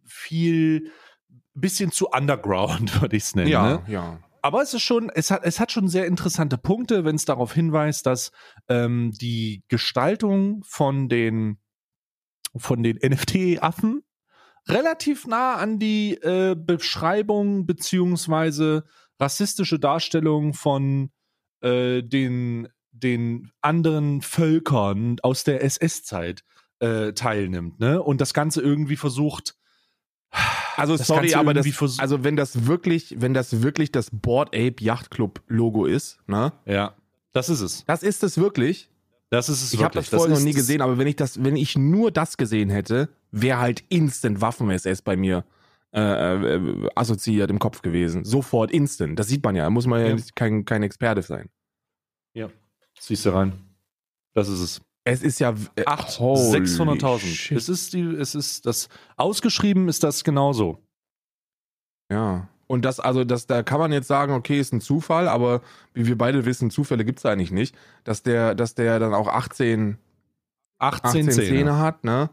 viel, 0.04 0.90
bisschen 1.54 1.90
zu 1.90 2.08
underground, 2.08 3.00
würde 3.00 3.16
ich 3.16 3.24
es 3.24 3.34
nennen. 3.34 3.50
Ne? 3.50 3.82
ja. 3.88 4.20
aber 4.42 4.62
es 4.62 4.74
ist 4.74 4.82
schon, 4.82 5.10
es 5.10 5.30
hat, 5.30 5.42
es 5.44 5.60
hat 5.60 5.72
schon 5.72 5.88
sehr 5.88 6.06
interessante 6.06 6.58
Punkte, 6.58 7.04
wenn 7.04 7.16
es 7.16 7.24
darauf 7.24 7.52
hinweist, 7.52 8.06
dass 8.06 8.30
ähm, 8.68 9.12
die 9.12 9.64
Gestaltung 9.68 10.62
von 10.64 11.08
den 11.08 11.58
von 12.56 12.82
den 12.82 12.96
NFT-Affen 13.02 14.02
relativ 14.68 15.26
nah 15.26 15.54
an 15.54 15.78
die 15.78 16.14
äh, 16.14 16.54
Beschreibung 16.56 17.66
beziehungsweise 17.66 18.84
rassistische 19.18 19.78
Darstellung 19.78 20.54
von 20.54 21.10
äh, 21.60 22.02
den 22.02 22.68
den 22.90 23.50
anderen 23.60 24.22
Völkern 24.22 25.16
aus 25.22 25.44
der 25.44 25.62
SS-Zeit 25.62 26.44
äh, 26.80 27.12
teilnimmt, 27.12 27.80
ne? 27.80 28.02
Und 28.02 28.20
das 28.20 28.34
Ganze 28.34 28.60
irgendwie 28.62 28.96
versucht. 28.96 29.56
Also 30.76 30.96
das 30.96 31.06
sorry, 31.06 31.34
aber 31.34 31.54
das, 31.54 31.98
also 31.98 32.22
wenn 32.22 32.36
das 32.36 32.66
wirklich, 32.66 33.16
wenn 33.18 33.34
das 33.34 33.62
wirklich 33.62 33.90
das 33.90 34.10
Board 34.12 34.48
Ape 34.54 34.76
Yacht 34.80 35.10
Club 35.10 35.42
Logo 35.48 35.86
ist, 35.86 36.18
ne? 36.26 36.52
Ja, 36.66 36.94
das 37.32 37.48
ist 37.48 37.60
es. 37.60 37.84
Das 37.86 38.02
ist 38.02 38.22
es 38.22 38.36
wirklich. 38.38 38.88
Das 39.30 39.48
ist 39.48 39.62
es 39.62 39.72
Ich 39.72 39.82
habe 39.82 39.94
wirklich. 39.94 40.10
das 40.10 40.20
vorher 40.20 40.36
noch 40.36 40.44
nie 40.44 40.52
gesehen, 40.54 40.80
aber 40.80 40.96
wenn 40.98 41.06
ich 41.06 41.16
das, 41.16 41.42
wenn 41.42 41.56
ich 41.56 41.76
nur 41.76 42.10
das 42.10 42.36
gesehen 42.36 42.70
hätte, 42.70 43.08
wäre 43.30 43.58
halt 43.58 43.84
instant 43.88 44.40
Waffen-SS 44.40 45.02
bei 45.02 45.16
mir 45.16 45.44
äh, 45.92 46.00
äh, 46.00 46.88
assoziiert 46.94 47.50
im 47.50 47.58
Kopf 47.58 47.82
gewesen. 47.82 48.24
Sofort 48.24 48.70
instant. 48.70 49.18
Das 49.18 49.28
sieht 49.28 49.42
man 49.42 49.56
ja. 49.56 49.64
Da 49.64 49.70
muss 49.70 49.86
man 49.86 50.00
ja, 50.00 50.08
Ja. 50.08 50.14
nicht- 50.14 50.36
kein, 50.36 50.64
kein 50.64 50.82
Experte 50.82 51.22
sein. 51.22 51.48
Siehst 53.00 53.24
du 53.26 53.30
rein. 53.30 53.52
Das 54.34 54.48
ist 54.48 54.60
es. 54.60 54.80
Es 55.08 55.22
ist 55.22 55.40
ja 55.40 55.54
äh, 55.76 55.84
Acht, 55.86 56.18
holy 56.18 56.58
600.000. 56.58 57.18
shit. 57.20 57.56
Es 57.56 57.68
ist 57.70 57.94
die, 57.94 58.02
es 58.02 58.34
ist 58.34 58.66
das, 58.66 58.88
ausgeschrieben 59.16 59.88
ist 59.88 60.04
das 60.04 60.22
genauso. 60.22 60.82
Ja. 62.12 62.48
Und 62.66 62.84
das, 62.84 63.00
also, 63.00 63.24
das, 63.24 63.46
da 63.46 63.62
kann 63.62 63.80
man 63.80 63.90
jetzt 63.92 64.08
sagen, 64.08 64.34
okay, 64.34 64.60
ist 64.60 64.74
ein 64.74 64.82
Zufall, 64.82 65.26
aber 65.26 65.62
wie 65.94 66.06
wir 66.06 66.18
beide 66.18 66.44
wissen, 66.44 66.70
Zufälle 66.70 67.06
gibt's 67.06 67.24
eigentlich 67.24 67.50
nicht. 67.50 67.74
Dass 68.04 68.22
der, 68.22 68.54
dass 68.54 68.74
der 68.74 68.98
dann 68.98 69.14
auch 69.14 69.28
18, 69.28 69.96
18, 70.78 71.06
18 71.08 71.30
Zähne. 71.30 71.48
Zähne 71.48 71.78
hat, 71.78 72.04
ne? 72.04 72.28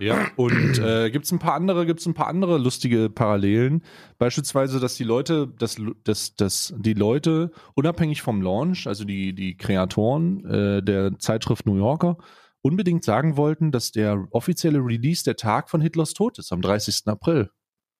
Ja. 0.00 0.28
Und 0.36 0.78
äh, 0.78 1.10
gibt 1.10 1.24
es 1.24 1.32
ein 1.32 1.38
paar 1.38 1.54
andere, 1.54 1.86
gibt's 1.86 2.06
ein 2.06 2.14
paar 2.14 2.28
andere 2.28 2.58
lustige 2.58 3.10
Parallelen. 3.10 3.82
Beispielsweise, 4.18 4.80
dass 4.80 4.96
die 4.96 5.04
Leute, 5.04 5.48
dass, 5.58 5.76
dass, 6.04 6.36
dass 6.36 6.74
die 6.76 6.94
Leute 6.94 7.50
unabhängig 7.74 8.22
vom 8.22 8.42
Launch, 8.42 8.86
also 8.86 9.04
die, 9.04 9.34
die 9.34 9.56
Kreatoren 9.56 10.44
äh, 10.44 10.82
der 10.82 11.18
Zeitschrift 11.18 11.66
New 11.66 11.76
Yorker, 11.76 12.18
unbedingt 12.62 13.04
sagen 13.04 13.36
wollten, 13.36 13.72
dass 13.72 13.92
der 13.92 14.26
offizielle 14.30 14.78
Release 14.78 15.24
der 15.24 15.36
Tag 15.36 15.68
von 15.68 15.80
Hitlers 15.80 16.14
Tod 16.14 16.38
ist, 16.38 16.52
am 16.52 16.62
30. 16.62 17.02
April. 17.06 17.50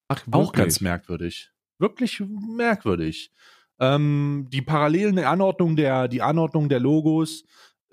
Ach, 0.08 0.22
Auch 0.30 0.52
ganz 0.52 0.80
merkwürdig. 0.80 1.50
Wirklich 1.78 2.22
merkwürdig. 2.56 3.32
Ähm, 3.80 4.48
die 4.52 4.62
parallelen 4.62 5.18
Anordnung 5.18 5.76
der, 5.76 6.08
die 6.08 6.22
Anordnung 6.22 6.68
der 6.68 6.80
Logos, 6.80 7.44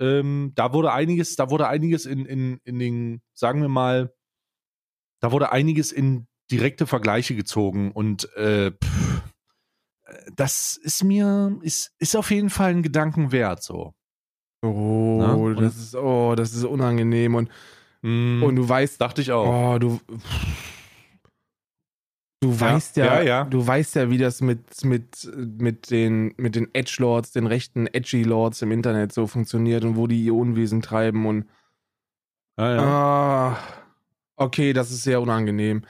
ähm, 0.01 0.51
da 0.55 0.73
wurde 0.73 0.91
einiges, 0.91 1.35
da 1.37 1.49
wurde 1.49 1.67
einiges 1.69 2.05
in, 2.05 2.25
in, 2.25 2.59
in 2.65 2.79
den, 2.79 3.21
sagen 3.33 3.61
wir 3.61 3.69
mal, 3.69 4.13
da 5.21 5.31
wurde 5.31 5.51
einiges 5.53 5.91
in 5.93 6.27
direkte 6.51 6.85
Vergleiche 6.87 7.35
gezogen 7.35 7.91
und 7.91 8.27
äh, 8.35 8.71
pff, 8.71 9.21
äh, 10.07 10.31
das 10.35 10.77
ist 10.81 11.03
mir, 11.03 11.57
ist, 11.61 11.93
ist 11.99 12.15
auf 12.17 12.31
jeden 12.31 12.49
Fall 12.49 12.71
ein 12.71 12.83
Gedanken 12.83 13.31
wert, 13.31 13.63
so. 13.63 13.93
Oh? 14.63 14.67
Und- 15.47 15.61
das 15.61 15.77
ist, 15.77 15.95
oh, 15.95 16.33
das 16.35 16.53
ist 16.53 16.65
unangenehm. 16.65 17.35
Und, 17.35 17.49
Mm, 18.03 18.41
und 18.41 18.55
du 18.55 18.67
weißt, 18.67 18.99
dachte 18.99 19.21
ich 19.21 19.31
auch. 19.31 19.75
oh, 19.75 19.77
du. 19.77 19.99
Du 22.43 22.59
weißt 22.59 22.97
ja, 22.97 23.05
ja, 23.05 23.21
ja. 23.21 23.43
du 23.43 23.65
weißt 23.65 23.95
ja, 23.95 24.09
wie 24.09 24.17
das 24.17 24.41
mit, 24.41 24.83
mit, 24.83 25.31
mit 25.35 25.91
den, 25.91 26.33
mit 26.37 26.55
den 26.55 26.73
Edge-Lords, 26.73 27.31
den 27.31 27.45
rechten 27.45 27.85
Edgy-Lords 27.85 28.63
im 28.63 28.71
Internet 28.71 29.13
so 29.13 29.27
funktioniert 29.27 29.83
und 29.83 29.95
wo 29.95 30.07
die 30.07 30.23
ihr 30.23 30.33
Unwesen 30.33 30.81
treiben 30.81 31.27
und 31.27 31.45
Ja, 32.57 32.75
ja. 32.75 32.81
Ah, 32.81 33.57
okay, 34.37 34.73
das 34.73 34.89
ist 34.89 35.03
sehr 35.03 35.21
unangenehm. 35.21 35.83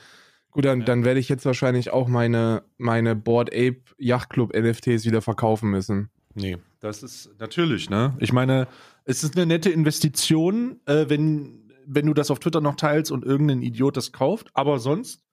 Gut, 0.52 0.66
dann, 0.66 0.84
dann 0.84 1.06
werde 1.06 1.22
ich 1.22 1.30
jetzt 1.30 1.46
wahrscheinlich 1.46 1.92
auch 1.92 2.10
meine, 2.10 2.64
meine 2.78 3.16
Board 3.16 3.50
Ape 3.54 3.78
Yacht 3.98 4.30
Club 4.30 4.54
NFTs 4.54 5.06
wieder 5.06 5.22
verkaufen 5.22 5.70
müssen. 5.70 6.10
Nee, 6.34 6.58
das 6.82 7.02
ist 7.02 7.30
natürlich, 7.40 7.90
ne? 7.90 8.14
Ich 8.20 8.34
meine, 8.34 8.68
es 9.06 9.24
ist 9.24 9.38
eine 9.38 9.46
nette 9.46 9.70
Investition, 9.70 10.82
äh, 10.86 11.06
wenn, 11.08 11.72
wenn 11.86 12.06
du 12.06 12.14
das 12.14 12.30
auf 12.30 12.40
Twitter 12.40 12.60
noch 12.60 12.76
teilst 12.76 13.10
und 13.10 13.24
irgendein 13.24 13.62
Idiot 13.62 13.96
das 13.96 14.12
kauft, 14.12 14.50
aber 14.54 14.80
sonst 14.80 15.24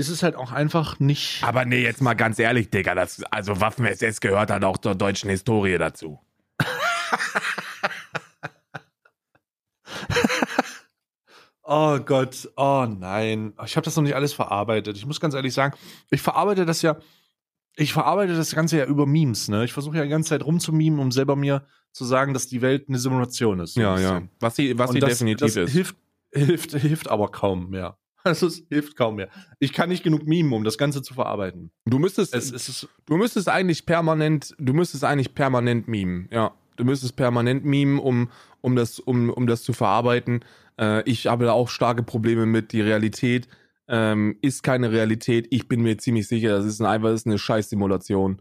ist 0.00 0.08
es 0.08 0.22
halt 0.22 0.34
auch 0.34 0.50
einfach 0.50 0.98
nicht. 0.98 1.44
Aber 1.44 1.66
nee, 1.66 1.82
jetzt 1.82 2.00
mal 2.00 2.14
ganz 2.14 2.38
ehrlich, 2.38 2.70
Digga, 2.70 2.94
das, 2.94 3.22
also 3.24 3.60
Waffen-SS 3.60 4.20
gehört 4.20 4.50
halt 4.50 4.64
auch 4.64 4.78
zur 4.78 4.94
deutschen 4.94 5.30
Historie 5.30 5.78
dazu. 5.78 6.18
Oh 11.72 12.00
Gott, 12.00 12.50
oh 12.56 12.84
nein. 12.88 13.52
Ich 13.64 13.76
habe 13.76 13.84
das 13.84 13.94
noch 13.94 14.02
nicht 14.02 14.16
alles 14.16 14.32
verarbeitet. 14.32 14.96
Ich 14.96 15.06
muss 15.06 15.20
ganz 15.20 15.34
ehrlich 15.34 15.54
sagen, 15.54 15.76
ich 16.10 16.20
verarbeite 16.20 16.66
das 16.66 16.82
ja, 16.82 16.96
ich 17.76 17.92
verarbeite 17.92 18.34
das 18.34 18.52
Ganze 18.56 18.78
ja 18.78 18.86
über 18.86 19.06
Memes, 19.06 19.46
ne? 19.46 19.64
Ich 19.64 19.72
versuche 19.72 19.98
ja 19.98 20.02
die 20.02 20.08
ganze 20.08 20.30
Zeit 20.30 20.44
rumzumimen, 20.44 20.98
um 20.98 21.12
selber 21.12 21.36
mir 21.36 21.64
zu 21.92 22.04
sagen, 22.04 22.34
dass 22.34 22.48
die 22.48 22.60
Welt 22.60 22.88
eine 22.88 22.98
Simulation 22.98 23.60
ist. 23.60 23.76
ein 23.92 23.96
bisschen. 24.02 24.30
Was 24.40 24.56
sie, 24.56 24.76
was 24.78 24.90
Und 24.90 24.94
sie 24.94 25.00
das, 25.00 25.10
definitiv 25.10 25.46
das 25.46 25.56
ist. 25.56 25.70
Hilft, 25.72 25.96
hilft, 26.32 26.72
hilft 26.72 27.08
aber 27.08 27.28
kaum 27.30 27.70
mehr. 27.70 27.96
Also 28.24 28.48
es 28.48 28.62
hilft 28.68 28.96
kaum 28.96 29.16
mehr. 29.16 29.28
Ich 29.60 29.72
kann 29.72 29.88
nicht 29.88 30.02
genug 30.02 30.26
mimen, 30.26 30.52
um 30.52 30.62
das 30.62 30.76
Ganze 30.76 31.00
zu 31.02 31.14
verarbeiten. 31.14 31.70
Du 31.86 31.98
müsstest, 31.98 32.34
Es, 32.34 32.52
es 32.52 32.68
ist, 32.68 32.88
du 33.06 33.16
müsstest 33.16 33.48
eigentlich 33.48 33.86
permanent, 33.86 34.54
du 34.58 34.74
müsstest 34.74 35.04
eigentlich 35.04 35.34
permanent 35.34 35.88
mimen, 35.88 36.28
ja. 36.30 36.52
Du 36.76 36.84
müsstest 36.84 37.16
permanent 37.16 37.64
mimen, 37.64 37.98
um, 37.98 38.30
um, 38.60 38.76
das, 38.76 38.98
um, 38.98 39.30
um 39.30 39.46
das 39.46 39.62
zu 39.62 39.72
verarbeiten. 39.72 40.44
Äh, 40.78 41.02
ich 41.08 41.26
habe 41.26 41.44
da 41.44 41.52
auch 41.52 41.68
starke 41.68 42.02
Probleme 42.02 42.46
mit. 42.46 42.72
Die 42.72 42.80
Realität 42.80 43.48
ähm, 43.88 44.38
ist 44.40 44.62
keine 44.62 44.90
Realität. 44.90 45.46
Ich 45.50 45.68
bin 45.68 45.82
mir 45.82 45.98
ziemlich 45.98 46.26
sicher, 46.28 46.50
das 46.50 46.64
ist 46.64 46.80
ein, 46.80 46.86
einfach 46.86 47.08
das 47.08 47.22
ist 47.22 47.26
eine 47.26 47.38
Scheißsimulation. 47.38 48.40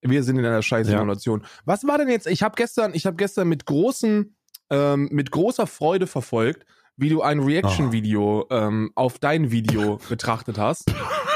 Wir 0.00 0.22
sind 0.22 0.38
in 0.38 0.44
einer 0.44 0.62
Scheißsimulation. 0.62 1.44
Was 1.64 1.86
war 1.86 1.98
denn 1.98 2.08
jetzt? 2.08 2.26
Ich 2.26 2.42
habe 2.42 2.54
gestern, 2.56 2.94
ich 2.94 3.06
habe 3.06 3.16
gestern 3.16 3.48
mit 3.48 3.66
großen, 3.66 4.34
ähm, 4.70 5.08
mit 5.12 5.30
großer 5.30 5.66
Freude 5.66 6.06
verfolgt, 6.06 6.64
wie 6.98 7.08
du 7.08 7.22
ein 7.22 7.38
Reaction-Video 7.38 8.46
ähm, 8.50 8.90
auf 8.96 9.18
dein 9.18 9.50
Video 9.50 9.98
betrachtet 10.08 10.58
hast. 10.58 10.92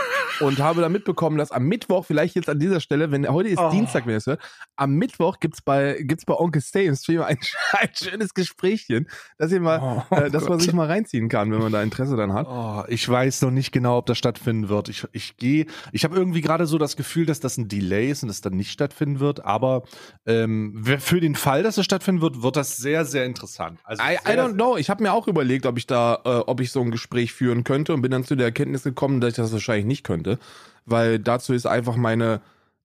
Und 0.42 0.58
habe 0.58 0.80
da 0.80 0.88
mitbekommen, 0.88 1.38
dass 1.38 1.50
am 1.52 1.64
Mittwoch, 1.64 2.04
vielleicht 2.04 2.34
jetzt 2.36 2.48
an 2.48 2.58
dieser 2.58 2.80
Stelle, 2.80 3.10
wenn 3.10 3.26
heute 3.28 3.48
ist 3.48 3.62
Oh. 3.62 3.70
Dienstag, 3.70 4.06
wenn 4.06 4.14
ihr 4.14 4.18
es 4.18 4.26
hört, 4.26 4.40
am 4.76 4.94
Mittwoch 4.94 5.38
gibt's 5.40 5.62
bei, 5.62 5.98
gibt's 6.00 6.24
bei 6.24 6.34
Onkel 6.34 6.60
Stay 6.60 6.86
im 6.86 6.96
Stream 6.96 7.22
ein, 7.22 7.38
ein 7.72 7.88
schönes 7.94 8.34
Gesprächchen, 8.34 9.08
dass 9.38 9.52
ihr 9.52 9.60
mal, 9.60 10.04
Oh 10.10 10.14
äh, 10.14 10.30
dass 10.30 10.48
man 10.48 10.58
sich 10.58 10.72
mal 10.72 10.86
reinziehen 10.86 11.28
kann, 11.28 11.52
wenn 11.52 11.60
man 11.60 11.72
da 11.72 11.82
Interesse 11.82 12.16
dann 12.16 12.32
hat. 12.32 12.46
Oh, 12.48 12.84
ich 12.88 13.08
weiß 13.08 13.42
noch 13.42 13.50
nicht 13.50 13.72
genau, 13.72 13.98
ob 13.98 14.06
das 14.06 14.18
stattfinden 14.18 14.68
wird. 14.68 14.88
Ich, 14.88 15.06
ich 15.12 15.36
gehe, 15.36 15.66
ich 15.92 16.04
habe 16.04 16.16
irgendwie 16.16 16.40
gerade 16.40 16.66
so 16.66 16.78
das 16.78 16.96
Gefühl, 16.96 17.26
dass 17.26 17.40
das 17.40 17.56
ein 17.56 17.68
Delay 17.68 18.10
ist 18.10 18.22
und 18.22 18.28
es 18.28 18.40
dann 18.40 18.54
nicht 18.54 18.70
stattfinden 18.70 19.20
wird. 19.20 19.44
Aber 19.44 19.82
ähm, 20.26 20.82
für 20.98 21.20
den 21.20 21.34
Fall, 21.34 21.62
dass 21.62 21.78
es 21.78 21.84
stattfinden 21.84 22.20
wird, 22.22 22.42
wird 22.42 22.56
das 22.56 22.76
sehr, 22.76 23.04
sehr 23.04 23.24
interessant. 23.24 23.78
Also 23.84 24.02
I, 24.02 24.14
I 24.14 24.18
sehr, 24.26 24.44
don't 24.44 24.54
know. 24.54 24.76
Ich 24.76 24.90
habe 24.90 25.02
mir 25.02 25.12
auch 25.12 25.28
überlegt, 25.28 25.66
ob 25.66 25.78
ich 25.78 25.86
da, 25.86 26.20
äh, 26.24 26.28
ob 26.46 26.60
ich 26.60 26.72
so 26.72 26.80
ein 26.80 26.90
Gespräch 26.90 27.32
führen 27.32 27.64
könnte 27.64 27.94
und 27.94 28.02
bin 28.02 28.10
dann 28.10 28.24
zu 28.24 28.34
der 28.34 28.46
Erkenntnis 28.46 28.82
gekommen, 28.82 29.20
dass 29.20 29.30
ich 29.30 29.36
das 29.36 29.52
wahrscheinlich 29.52 29.86
nicht 29.86 30.04
könnte, 30.04 30.31
weil 30.86 31.18
dazu 31.18 31.52
ist 31.52 31.66
einfach 31.66 31.96
meine, 31.96 32.40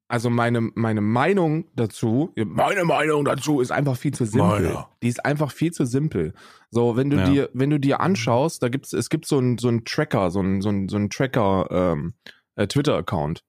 also 0.07 0.29
meine 0.29 0.61
meine 0.61 1.01
Meinung 1.01 1.65
dazu, 1.75 2.31
meine 2.35 2.85
Meinung 2.85 3.25
dazu 3.25 3.59
ist 3.59 3.71
einfach 3.71 3.97
viel 3.97 4.13
zu 4.13 4.25
simpel. 4.25 4.61
Meine. 4.61 4.85
Die 5.01 5.07
ist 5.09 5.25
einfach 5.25 5.51
viel 5.51 5.71
zu 5.73 5.85
simpel. 5.85 6.33
So, 6.71 6.95
wenn 6.95 7.09
du 7.09 7.17
Ja. 7.17 7.25
dir, 7.29 7.49
wenn 7.53 7.69
du 7.69 7.79
dir 7.79 7.99
anschaust, 7.99 8.61
da 8.63 8.69
gibt's, 8.69 8.93
es 8.93 9.09
gibt 9.09 9.25
so 9.25 9.39
ein 9.39 9.57
so 9.57 9.67
ein 9.69 9.83
Tracker, 9.85 10.31
so 10.31 10.41
ein 10.41 10.61
so 10.61 10.69
ein 10.69 10.87
so 10.89 10.97
ein 10.97 11.09
Tracker 11.09 11.67
ähm, 11.71 12.13
äh, 12.55 12.67
Twitter 12.67 12.95
Account, 12.95 13.43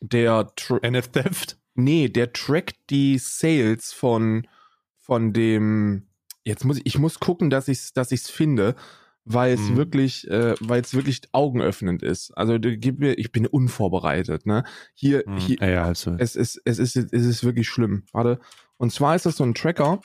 der 0.00 0.48
tr 0.56 0.82
NF 0.82 1.08
Theft. 1.08 1.56
Nee, 1.74 2.08
der 2.08 2.32
trackt 2.34 2.76
die 2.90 3.16
Sales 3.18 3.92
von 3.92 4.46
von 5.00 5.32
dem. 5.32 6.06
Jetzt 6.44 6.64
muss 6.64 6.76
ich, 6.78 6.86
ich 6.86 6.98
muss 6.98 7.20
gucken, 7.20 7.48
dass 7.50 7.68
ich's, 7.68 7.92
dass 7.92 8.10
ich's 8.12 8.28
finde, 8.28 8.74
weil 9.24 9.54
es 9.54 9.60
Mhm. 9.60 9.76
wirklich, 9.76 10.28
äh, 10.30 10.54
weil 10.60 10.80
es 10.80 10.94
wirklich 10.94 11.20
augenöffnend 11.32 12.02
ist. 12.02 12.30
Also 12.36 12.58
gib 12.60 12.98
mir, 12.98 13.18
ich 13.18 13.30
bin 13.32 13.46
unvorbereitet. 13.46 14.46
Ne, 14.46 14.64
hier, 14.94 15.24
hier 15.36 15.56
Ja, 15.60 15.84
also. 15.84 16.16
es 16.18 16.34
ist, 16.36 16.60
es 16.64 16.78
ist, 16.78 16.96
es 16.96 17.24
ist 17.26 17.44
wirklich 17.44 17.68
schlimm. 17.68 18.04
Warte. 18.12 18.40
Und 18.76 18.92
zwar 18.92 19.14
ist 19.14 19.26
das 19.26 19.36
so 19.36 19.44
ein 19.44 19.54
Tracker, 19.54 20.00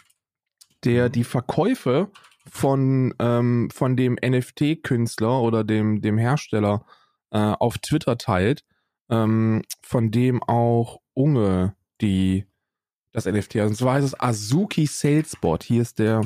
der 0.83 1.07
Mhm. 1.07 1.11
die 1.13 1.23
Verkäufe 1.23 2.11
von, 2.49 3.13
ähm, 3.19 3.69
von 3.73 3.97
dem 3.97 4.17
NFT-Künstler 4.21 5.41
oder 5.41 5.63
dem, 5.63 6.01
dem 6.01 6.17
Hersteller 6.17 6.85
äh, 7.31 7.37
auf 7.39 7.77
Twitter 7.79 8.17
teilt, 8.17 8.63
ähm, 9.09 9.63
von 9.81 10.11
dem 10.11 10.41
auch 10.43 11.01
Unge 11.13 11.75
die 12.01 12.45
das 13.11 13.25
NFT. 13.25 13.55
hat. 13.61 13.69
Und 13.69 13.75
zwar 13.75 13.95
heißt 13.95 14.05
es 14.05 14.19
Azuki 14.19 14.85
Salesbot. 14.85 15.63
Hier 15.63 15.81
ist 15.81 15.97
der, 15.99 16.21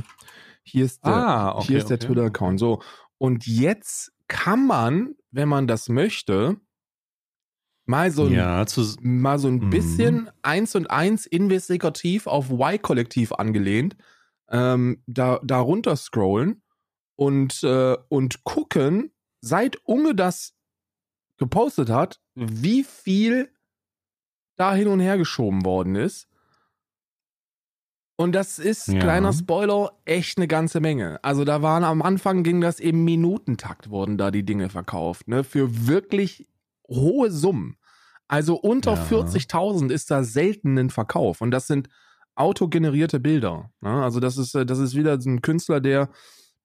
hier 0.64 0.86
ist 0.86 1.06
der, 1.06 1.14
ah, 1.14 1.56
okay, 1.58 1.68
hier 1.68 1.78
ist 1.80 1.90
der 1.90 1.98
okay. 1.98 2.08
Twitter-Account. 2.08 2.60
So. 2.60 2.82
Und 3.18 3.46
jetzt 3.48 4.12
kann 4.28 4.66
man, 4.68 5.16
wenn 5.32 5.50
man 5.50 5.68
das 5.68 5.90
möchte, 5.90 6.58
mal 7.86 8.12
so 8.12 8.26
ein 8.26 8.34
Ja, 8.34 8.66
zu, 8.66 8.96
mal 9.02 9.40
so 9.40 9.48
ein 9.48 9.60
Mhm. 9.60 9.70
bisschen 9.70 10.30
eins 10.42 10.76
und 10.76 10.90
eins 10.90 11.26
investigativ 11.26 12.28
auf 12.28 12.50
Y-Kollektiv 12.52 13.34
angelehnt, 13.34 13.96
ähm, 14.50 15.04
da, 15.08 15.40
da 15.44 15.60
runter 15.60 15.96
scrollen 15.96 16.62
und, 17.16 17.64
äh, 17.64 17.98
und 18.10 18.44
gucken, 18.44 19.12
seit 19.42 19.78
Unge 19.86 20.16
das 20.16 20.54
gepostet 21.38 21.90
hat, 21.90 22.22
wie 22.36 22.84
viel 22.84 23.52
da 24.56 24.76
hin 24.76 24.88
und 24.88 25.00
her 25.00 25.18
geschoben 25.18 25.66
worden 25.66 25.96
ist. 25.96 26.28
Und 28.22 28.34
das 28.34 28.60
ist, 28.60 28.88
Ja. 28.88 29.00
kleiner 29.00 29.34
Spoiler, 29.34 29.92
echt 30.06 30.38
eine 30.38 30.48
ganze 30.48 30.80
Menge. 30.80 31.22
Also 31.24 31.44
da 31.44 31.62
waren 31.62 31.84
am 31.84 32.02
Anfang 32.02 32.44
ging 32.44 32.62
das 32.62 32.80
im 32.80 33.04
Minutentakt, 33.04 33.90
wurden 33.90 34.18
da 34.18 34.32
die 34.32 34.44
Dinge 34.46 34.70
verkauft, 34.70 35.28
ne? 35.28 35.44
Für 35.44 35.88
wirklich 35.88 36.48
hohe 36.88 37.32
Summen. 37.32 37.78
Also 38.28 38.56
unter 38.56 38.94
Ja. 38.94 39.04
40.000 39.04 39.92
ist 39.92 40.10
da 40.12 40.24
selten 40.24 40.78
ein 40.78 40.90
Verkauf. 40.90 41.42
Und 41.42 41.52
das 41.52 41.68
sind 41.68 41.90
autogenerierte 42.36 43.20
Bilder. 43.20 43.72
Ne? 43.82 43.90
Also 44.04 44.22
das 44.22 44.38
ist, 44.38 44.56
das 44.56 44.80
ist 44.80 44.96
wieder 44.96 45.20
so 45.20 45.30
ein 45.30 45.42
Künstler, 45.42 45.82
der, 45.82 46.10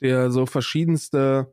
der 0.01 0.31
so 0.31 0.47
verschiedenste, 0.47 1.53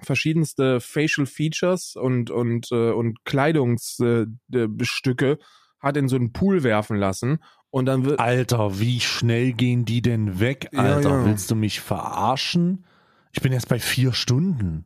verschiedenste 0.00 0.80
Facial 0.80 1.26
Features 1.26 1.94
und, 1.94 2.30
und, 2.30 2.72
äh, 2.72 2.90
und 2.90 3.24
Kleidungsstücke 3.24 5.38
hat 5.80 5.96
in 5.96 6.08
so 6.08 6.16
einen 6.16 6.32
Pool 6.32 6.62
werfen 6.62 6.96
lassen. 6.96 7.38
Und 7.74 7.86
dann 7.86 8.04
wird, 8.04 8.20
Alter, 8.20 8.78
wie 8.78 9.00
schnell 9.00 9.52
gehen 9.52 9.84
die 9.84 10.00
denn 10.00 10.38
weg? 10.38 10.68
Ja, 10.70 10.78
Alter, 10.78 11.10
ja. 11.10 11.24
willst 11.24 11.50
du 11.50 11.56
mich 11.56 11.80
verarschen? 11.80 12.84
Ich 13.32 13.42
bin 13.42 13.52
jetzt 13.52 13.68
bei 13.68 13.80
vier 13.80 14.12
Stunden. 14.12 14.84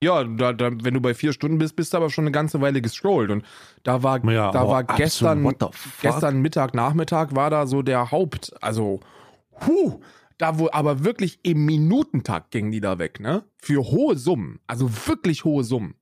ja, 0.00 0.22
da, 0.22 0.52
da, 0.52 0.70
wenn 0.70 0.94
du 0.94 1.00
bei 1.00 1.12
vier 1.12 1.32
Stunden 1.32 1.58
bist, 1.58 1.74
bist 1.74 1.92
du 1.92 1.96
aber 1.96 2.08
schon 2.08 2.22
eine 2.22 2.30
ganze 2.30 2.60
Weile 2.60 2.82
gescrollt. 2.82 3.32
Und 3.32 3.44
da 3.82 4.04
war, 4.04 4.24
Ja, 4.30 4.52
da 4.52 4.68
war 4.68 4.84
gestern, 4.84 5.56
gestern 6.02 6.40
Mittag, 6.40 6.72
Nachmittag 6.72 7.34
war 7.34 7.50
da 7.50 7.66
so 7.66 7.82
der 7.82 8.12
Haupt, 8.12 8.54
also, 8.62 9.00
huh, 9.66 9.98
da 10.38 10.56
wo, 10.56 10.68
aber 10.70 11.02
wirklich 11.02 11.40
im 11.42 11.64
Minutentakt 11.64 12.52
gingen 12.52 12.70
die 12.70 12.80
da 12.80 13.00
weg, 13.00 13.18
ne? 13.18 13.42
Für 13.56 13.82
hohe 13.82 14.16
Summen, 14.16 14.60
also 14.68 14.88
wirklich 15.08 15.44
hohe 15.44 15.64
Summen. 15.64 15.96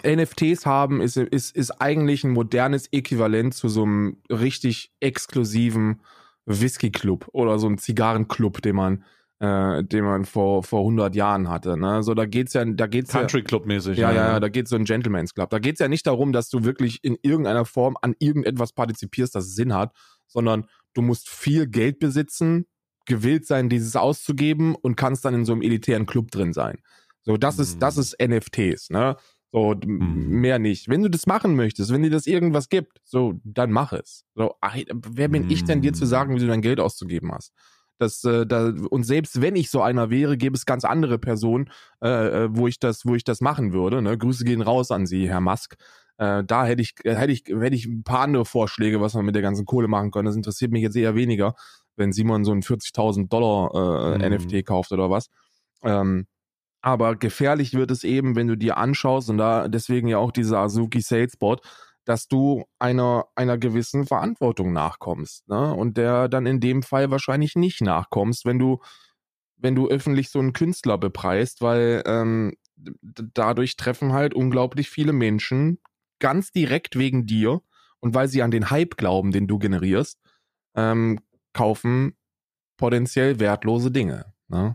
NFTs 0.07 0.67
haben 0.67 1.01
ist, 1.01 1.17
ist, 1.17 1.55
ist 1.55 1.71
eigentlich 1.81 2.25
ein 2.25 2.33
modernes 2.33 2.89
Äquivalent 2.93 3.55
zu 3.55 3.69
so 3.69 3.83
einem 3.83 4.19
richtig 4.31 4.93
exklusiven 5.01 6.01
Whisky-Club 6.47 7.29
oder 7.33 7.59
so 7.59 7.67
einem 7.67 7.79
Zigarrenclub, 7.79 8.63
den 8.63 8.77
man, 8.77 9.05
äh, 9.41 9.85
den 9.85 10.05
man 10.05 10.25
vor, 10.25 10.63
vor 10.63 10.81
100 10.81 11.15
Jahren 11.15 11.49
hatte. 11.49 11.77
Ne? 11.77 12.03
So, 12.03 12.15
da 12.15 12.27
geht's 12.27 12.53
ja, 12.53 12.65
da 12.65 12.87
geht's 12.87 13.13
ja, 13.13 13.21
Country 13.21 13.43
Club 13.43 13.67
mäßig. 13.67 13.99
ja, 13.99 14.13
ja, 14.13 14.33
ja, 14.33 14.41
da 14.41 14.49
geht's 14.49 14.71
so 14.71 14.77
ein 14.77 14.85
Gentleman's 14.85 15.35
Club. 15.35 15.51
Da 15.51 15.59
geht's 15.59 15.81
ja 15.81 15.89
nicht 15.89 16.07
darum, 16.07 16.33
dass 16.33 16.49
du 16.49 16.65
wirklich 16.65 17.03
in 17.03 17.17
irgendeiner 17.23 17.65
Form 17.65 17.97
an 18.01 18.15
irgendetwas 18.19 18.73
partizipierst, 18.73 19.35
das 19.35 19.55
Sinn 19.55 19.75
hat, 19.75 19.93
sondern 20.27 20.67
du 20.95 21.03
musst 21.03 21.29
viel 21.29 21.67
Geld 21.67 21.99
besitzen, 21.99 22.67
gewillt 23.07 23.47
sein, 23.47 23.69
dieses 23.69 23.97
auszugeben 23.97 24.75
und 24.75 24.97
kannst 24.97 25.25
dann 25.25 25.35
in 25.35 25.45
so 25.45 25.53
einem 25.53 25.63
elitären 25.63 26.07
Club 26.07 26.31
drin 26.31 26.53
sein. 26.53 26.79
So, 27.23 27.37
das 27.37 27.59
ist, 27.59 27.81
das 27.81 27.99
ist 27.99 28.17
NFTs, 28.21 28.91
ne? 28.91 29.17
So, 29.53 29.75
Mhm. 29.99 30.41
mehr 30.41 30.59
nicht. 30.59 30.89
Wenn 30.89 31.03
du 31.03 31.11
das 31.11 31.27
machen 31.27 31.57
möchtest, 31.57 31.93
wenn 31.93 32.03
dir 32.03 32.11
das 32.11 32.27
irgendwas 32.27 32.69
gibt, 32.71 33.01
so, 33.05 33.35
dann 33.45 33.71
mach 33.71 33.93
es. 33.93 34.25
So, 34.35 34.55
ach, 34.63 34.77
wer 34.91 35.29
bin 35.29 35.45
ich 35.49 35.65
denn, 35.65 35.83
dir 35.83 35.93
zu 35.93 36.05
Mhm. 36.05 36.09
sagen, 36.09 36.35
wie 36.35 36.41
du 36.41 36.47
dein 36.47 36.63
Geld 36.63 36.81
auszugeben 36.81 37.33
hast? 37.33 37.53
Das, 37.99 38.25
äh, 38.25 38.47
da, 38.47 38.73
und 38.91 39.05
selbst 39.05 39.41
wenn 39.43 39.55
ich 39.55 39.71
so 39.71 39.83
einer 39.83 40.11
wäre, 40.11 40.37
gäbe 40.39 40.57
es 40.57 40.65
ganz 40.67 40.85
andere 40.85 41.19
Personen, 41.19 41.71
äh, 42.03 42.45
äh, 42.45 42.49
wo 42.51 42.67
ich 42.67 42.79
das, 42.79 43.05
wo 43.05 43.15
ich 43.15 43.25
das 43.25 43.41
machen 43.43 43.73
würde. 43.75 44.01
Ne? 44.03 44.17
Grüße 44.17 44.45
gehen 44.45 44.63
raus 44.63 44.91
an 44.91 45.07
Sie, 45.07 45.29
Herr 45.29 45.41
Musk. 45.43 45.77
Äh, 46.17 46.43
da 46.45 46.65
hätte 46.67 46.83
ich, 46.83 46.95
äh, 47.05 47.15
hätte 47.15 47.33
ich, 47.33 47.45
hätte 47.47 47.77
ich 47.77 47.85
ein 47.87 48.03
paar 48.05 48.21
andere 48.21 48.45
Vorschläge, 48.47 49.01
was 49.01 49.15
man 49.15 49.25
mit 49.27 49.35
der 49.35 49.43
ganzen 49.43 49.67
Kohle 49.67 49.87
machen 49.87 50.11
könnte. 50.11 50.31
Das 50.31 50.37
interessiert 50.37 50.73
mich 50.73 50.83
jetzt 50.83 50.97
eher 50.97 51.15
weniger, 51.15 51.55
wenn 51.97 52.13
Simon 52.13 52.45
so 52.45 52.53
ein 52.53 52.63
40.000 52.63 53.33
Dollar 53.33 54.19
äh, 54.21 54.29
Mhm. 54.29 54.31
NFT 54.31 54.65
kauft 54.65 54.93
oder 54.93 55.11
was. 55.11 55.29
Ähm, 55.85 56.27
aber 56.83 57.17
gefährlich 57.17 57.75
wird 57.75 57.91
es 57.91 58.05
eben, 58.05 58.37
wenn 58.37 58.49
du 58.49 58.57
dir 58.57 58.77
anschaust, 58.77 59.31
und 59.31 59.39
da 59.39 59.69
deswegen 59.69 60.09
ja 60.09 60.19
auch 60.19 60.33
dieser 60.33 60.59
Azuki 60.59 61.01
Salesbot, 61.01 61.63
dass 62.05 62.27
du 62.27 62.65
einer, 62.81 63.27
einer 63.37 63.59
gewissen 63.59 64.07
Verantwortung 64.07 64.73
nachkommst. 64.73 65.49
Ne? 65.49 65.73
Und 65.73 65.97
der 65.97 66.29
dann 66.29 66.47
in 66.47 66.59
dem 66.61 66.83
Fall 66.83 67.11
wahrscheinlich 67.11 67.55
nicht 67.55 67.81
nachkommst, 67.81 68.45
wenn 68.45 68.59
du, 68.59 68.81
wenn 69.57 69.77
du 69.77 69.89
öffentlich 69.89 70.31
so 70.31 70.41
einen 70.41 70.53
Künstler 70.53 70.99
bepreist, 70.99 71.63
weil 71.63 72.03
ähm, 72.05 72.57
dadurch 72.77 73.77
treffen 73.77 74.13
halt 74.13 74.35
unglaublich 74.35 74.91
viele 74.91 75.13
Menschen 75.13 75.79
ganz 76.19 76.51
direkt 76.51 76.99
wegen 76.99 77.27
dir 77.27 77.63
und 78.01 78.15
weil 78.15 78.27
sie 78.27 78.43
an 78.43 78.51
den 78.51 78.71
Hype 78.71 78.97
glauben, 78.97 79.31
den 79.31 79.47
du 79.47 79.59
generierst, 79.59 80.19
ähm, 80.75 81.21
kaufen 81.53 82.17
potenziell 82.77 83.39
wertlose 83.39 83.93
Dinge. 83.93 84.33
Ne? 84.49 84.75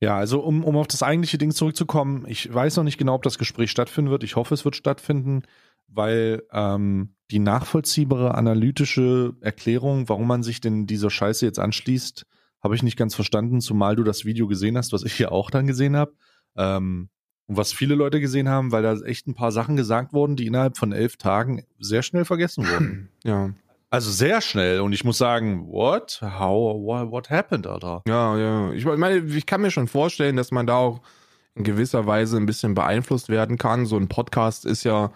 Ja, 0.00 0.16
also 0.16 0.40
um, 0.40 0.64
um 0.64 0.76
auf 0.76 0.86
das 0.86 1.02
eigentliche 1.02 1.36
Ding 1.36 1.52
zurückzukommen, 1.52 2.24
ich 2.26 2.52
weiß 2.52 2.76
noch 2.76 2.84
nicht 2.84 2.96
genau, 2.96 3.14
ob 3.14 3.22
das 3.22 3.36
Gespräch 3.36 3.70
stattfinden 3.70 4.10
wird. 4.10 4.24
Ich 4.24 4.34
hoffe, 4.34 4.54
es 4.54 4.64
wird 4.64 4.76
stattfinden, 4.76 5.42
weil 5.88 6.42
ähm, 6.52 7.14
die 7.30 7.38
nachvollziehbare 7.38 8.34
analytische 8.34 9.34
Erklärung, 9.42 10.08
warum 10.08 10.26
man 10.26 10.42
sich 10.42 10.60
denn 10.62 10.86
dieser 10.86 11.10
Scheiße 11.10 11.44
jetzt 11.44 11.58
anschließt, 11.58 12.26
habe 12.62 12.74
ich 12.74 12.82
nicht 12.82 12.96
ganz 12.96 13.14
verstanden, 13.14 13.60
zumal 13.60 13.94
du 13.94 14.02
das 14.02 14.24
Video 14.24 14.46
gesehen 14.46 14.76
hast, 14.76 14.92
was 14.92 15.04
ich 15.04 15.18
ja 15.18 15.30
auch 15.30 15.50
dann 15.50 15.66
gesehen 15.66 15.96
habe. 15.96 16.12
Ähm, 16.56 17.10
und 17.46 17.56
was 17.56 17.72
viele 17.72 17.94
Leute 17.94 18.20
gesehen 18.20 18.48
haben, 18.48 18.70
weil 18.70 18.82
da 18.82 18.94
echt 19.00 19.26
ein 19.26 19.34
paar 19.34 19.50
Sachen 19.50 19.76
gesagt 19.76 20.12
wurden, 20.12 20.36
die 20.36 20.46
innerhalb 20.46 20.78
von 20.78 20.92
elf 20.92 21.16
Tagen 21.16 21.64
sehr 21.80 22.02
schnell 22.02 22.24
vergessen 22.24 22.64
wurden. 22.66 23.08
Ja. 23.24 23.50
Also 23.92 24.12
sehr 24.12 24.40
schnell. 24.40 24.80
Und 24.80 24.92
ich 24.92 25.02
muss 25.02 25.18
sagen, 25.18 25.66
what? 25.66 26.20
How? 26.22 26.80
What, 26.80 27.10
what 27.10 27.30
happened, 27.30 27.66
Alter? 27.66 28.02
Ja, 28.06 28.38
ja. 28.38 28.72
Ich 28.72 28.84
meine, 28.84 29.18
ich 29.18 29.46
kann 29.46 29.60
mir 29.60 29.72
schon 29.72 29.88
vorstellen, 29.88 30.36
dass 30.36 30.52
man 30.52 30.66
da 30.66 30.76
auch 30.76 31.00
in 31.56 31.64
gewisser 31.64 32.06
Weise 32.06 32.36
ein 32.36 32.46
bisschen 32.46 32.74
beeinflusst 32.74 33.28
werden 33.28 33.58
kann. 33.58 33.86
So 33.86 33.96
ein 33.96 34.08
Podcast 34.08 34.64
ist 34.64 34.84
ja, 34.84 35.10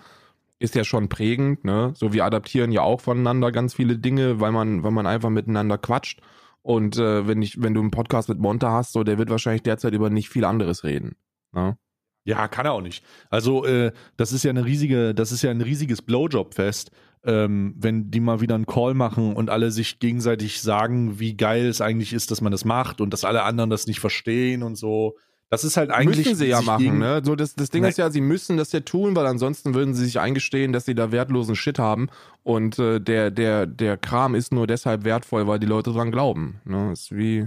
ist 0.59 0.75
ja 0.75 0.83
schon 0.83 1.09
prägend, 1.09 1.65
ne? 1.65 1.93
So 1.95 2.13
wir 2.13 2.25
adaptieren 2.25 2.73
ja 2.73 2.83
auch 2.83 3.01
voneinander 3.01 3.53
ganz 3.53 3.75
viele 3.75 3.97
Dinge, 3.97 4.41
weil 4.41 4.51
man, 4.51 4.83
weil 4.83 4.91
man 4.91 5.07
einfach 5.07 5.31
miteinander 5.31 5.79
quatscht. 5.79 6.21
Und 6.63 6.99
äh, 6.99 7.29
wenn 7.29 7.43
ich, 7.43 7.63
wenn 7.63 7.75
du 7.75 7.81
einen 7.81 7.93
Podcast 7.93 8.29
mit 8.29 8.41
Monte 8.41 8.71
hast, 8.71 8.93
so 8.93 9.05
der 9.05 9.19
wird 9.19 9.31
wahrscheinlich 9.31 9.63
derzeit 9.63 9.93
über 9.93 10.11
nicht 10.11 10.31
viel 10.31 10.45
anderes 10.45 10.83
reden. 10.83 11.15
Ne? 11.53 11.77
Ja, 12.25 12.49
kann 12.49 12.67
er 12.67 12.73
auch 12.73 12.81
nicht. 12.81 13.05
Also, 13.31 13.67
äh, 13.67 13.93
das 14.17 14.33
ist 14.33 14.45
ja 14.45 14.51
eine 14.51 14.65
riesige, 14.65 15.15
das 15.15 15.31
ist 15.31 15.43
ja 15.43 15.51
ein 15.51 15.61
riesiges 15.61 16.01
Blowjob-Fest, 16.01 16.91
ähm, 17.25 17.75
wenn 17.79 18.11
die 18.11 18.21
mal 18.21 18.41
wieder 18.41 18.55
einen 18.55 18.67
Call 18.67 18.95
machen 18.95 19.35
und 19.35 19.51
alle 19.51 19.71
sich 19.71 19.99
gegenseitig 19.99 20.61
sagen, 20.61 21.19
wie 21.19 21.37
geil 21.37 21.67
es 21.67 21.81
eigentlich 21.81 22.13
ist, 22.13 22.31
dass 22.31 22.41
man 22.41 22.53
das 22.53 22.65
macht 22.65 23.01
und 23.01 23.11
dass 23.11 23.25
alle 23.25 23.43
anderen 23.43 23.71
das 23.71 23.87
nicht 23.87 24.01
verstehen 24.01 24.63
und 24.63 24.77
so. 24.77 25.17
Das 25.51 25.63
ist 25.63 25.77
halt 25.77 25.91
eigentlich. 25.91 26.27
müssen 26.27 26.37
sie 26.37 26.47
ja 26.47 26.63
machen, 26.63 26.99
ne? 26.99 27.23
So 27.25 27.37
das, 27.37 27.55
das 27.55 27.71
Ding 27.71 27.83
Nein. 27.83 27.91
ist 27.91 27.99
ja, 27.99 28.11
sie 28.11 28.21
müssen 28.21 28.57
das 28.57 28.73
ja 28.73 28.81
tun, 28.81 29.15
weil 29.15 29.27
ansonsten 29.27 29.75
würden 29.75 29.95
sie 29.95 30.05
sich 30.05 30.19
eingestehen, 30.19 30.73
dass 30.73 30.85
sie 30.85 30.95
da 30.95 31.13
wertlosen 31.13 31.55
Shit 31.55 31.79
haben 31.79 32.09
und 32.43 32.79
äh, 32.79 33.01
der 33.01 33.31
der 33.31 33.67
der 33.67 33.97
Kram 33.97 34.35
ist 34.35 34.53
nur 34.53 34.67
deshalb 34.67 35.05
wertvoll, 35.05 35.47
weil 35.47 35.61
die 35.61 35.67
Leute 35.67 35.93
dran 35.93 36.11
glauben. 36.11 36.61
Ne? 36.65 36.93
Ist 36.93 37.15
wie 37.15 37.47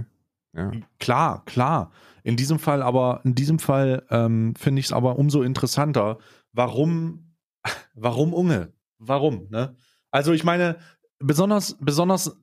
ja. 0.56 0.72
Klar, 0.98 1.44
klar. 1.46 1.92
In 2.22 2.36
diesem 2.36 2.58
Fall 2.58 2.82
aber, 2.82 3.20
in 3.24 3.34
diesem 3.34 3.58
Fall 3.58 4.04
ähm, 4.10 4.54
finde 4.56 4.80
ich 4.80 4.86
es 4.86 4.92
aber 4.92 5.18
umso 5.18 5.42
interessanter, 5.42 6.18
warum, 6.52 7.34
warum 7.94 8.32
Unge? 8.32 8.72
Warum, 8.98 9.48
ne? 9.50 9.76
Also 10.10 10.32
ich 10.32 10.44
meine, 10.44 10.78
besonders, 11.18 11.76
besonders, 11.80 12.36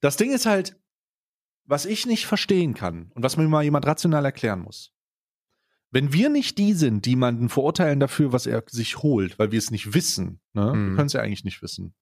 das 0.00 0.16
Ding 0.16 0.32
ist 0.32 0.46
halt, 0.46 0.76
was 1.64 1.84
ich 1.86 2.06
nicht 2.06 2.26
verstehen 2.26 2.74
kann 2.74 3.10
und 3.14 3.22
was 3.22 3.36
mir 3.36 3.48
mal 3.48 3.64
jemand 3.64 3.86
rational 3.86 4.24
erklären 4.24 4.60
muss. 4.60 4.92
Wenn 5.90 6.12
wir 6.12 6.28
nicht 6.28 6.58
die 6.58 6.74
sind, 6.74 7.06
die 7.06 7.10
jemanden 7.10 7.48
verurteilen 7.48 8.00
dafür, 8.00 8.32
was 8.32 8.46
er 8.46 8.62
sich 8.68 8.98
holt, 9.02 9.38
weil 9.38 9.50
wir 9.52 9.58
es 9.58 9.70
nicht 9.70 9.94
wissen, 9.94 10.40
ne? 10.52 10.66
Wir 10.72 10.74
Mhm. 10.74 10.94
können 10.96 11.06
es 11.06 11.12
ja 11.12 11.22
eigentlich 11.22 11.44
nicht 11.44 11.62
wissen. 11.62 11.94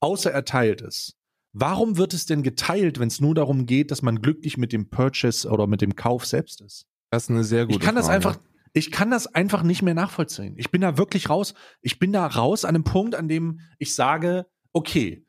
Außer 0.00 0.30
er 0.30 0.44
teilt 0.44 0.82
es. 0.82 1.16
Warum 1.52 1.96
wird 1.96 2.14
es 2.14 2.26
denn 2.26 2.42
geteilt, 2.44 3.00
wenn 3.00 3.08
es 3.08 3.20
nur 3.20 3.34
darum 3.34 3.66
geht, 3.66 3.90
dass 3.90 4.02
man 4.02 4.20
glücklich 4.22 4.56
mit 4.56 4.72
dem 4.72 4.88
Purchase 4.88 5.48
oder 5.50 5.66
mit 5.66 5.80
dem 5.80 5.96
Kauf 5.96 6.24
selbst 6.24 6.60
ist? 6.60 6.86
Das 7.10 7.24
ist 7.24 7.30
eine 7.30 7.42
sehr 7.44 7.66
gute 7.66 7.78
Ich 7.78 7.84
kann 7.84 7.96
das 7.96 8.06
Frage. 8.06 8.16
einfach, 8.16 8.38
ich 8.72 8.90
kann 8.90 9.10
das 9.10 9.26
einfach 9.26 9.62
nicht 9.62 9.82
mehr 9.82 9.94
nachvollziehen. 9.94 10.54
Ich 10.56 10.70
bin 10.70 10.80
da 10.80 10.96
wirklich 10.96 11.28
raus. 11.28 11.54
Ich 11.80 11.98
bin 11.98 12.12
da 12.12 12.26
raus 12.26 12.64
an 12.64 12.74
einem 12.74 12.84
Punkt, 12.84 13.14
an 13.14 13.28
dem 13.28 13.60
ich 13.78 13.94
sage, 13.94 14.46
okay, 14.72 15.26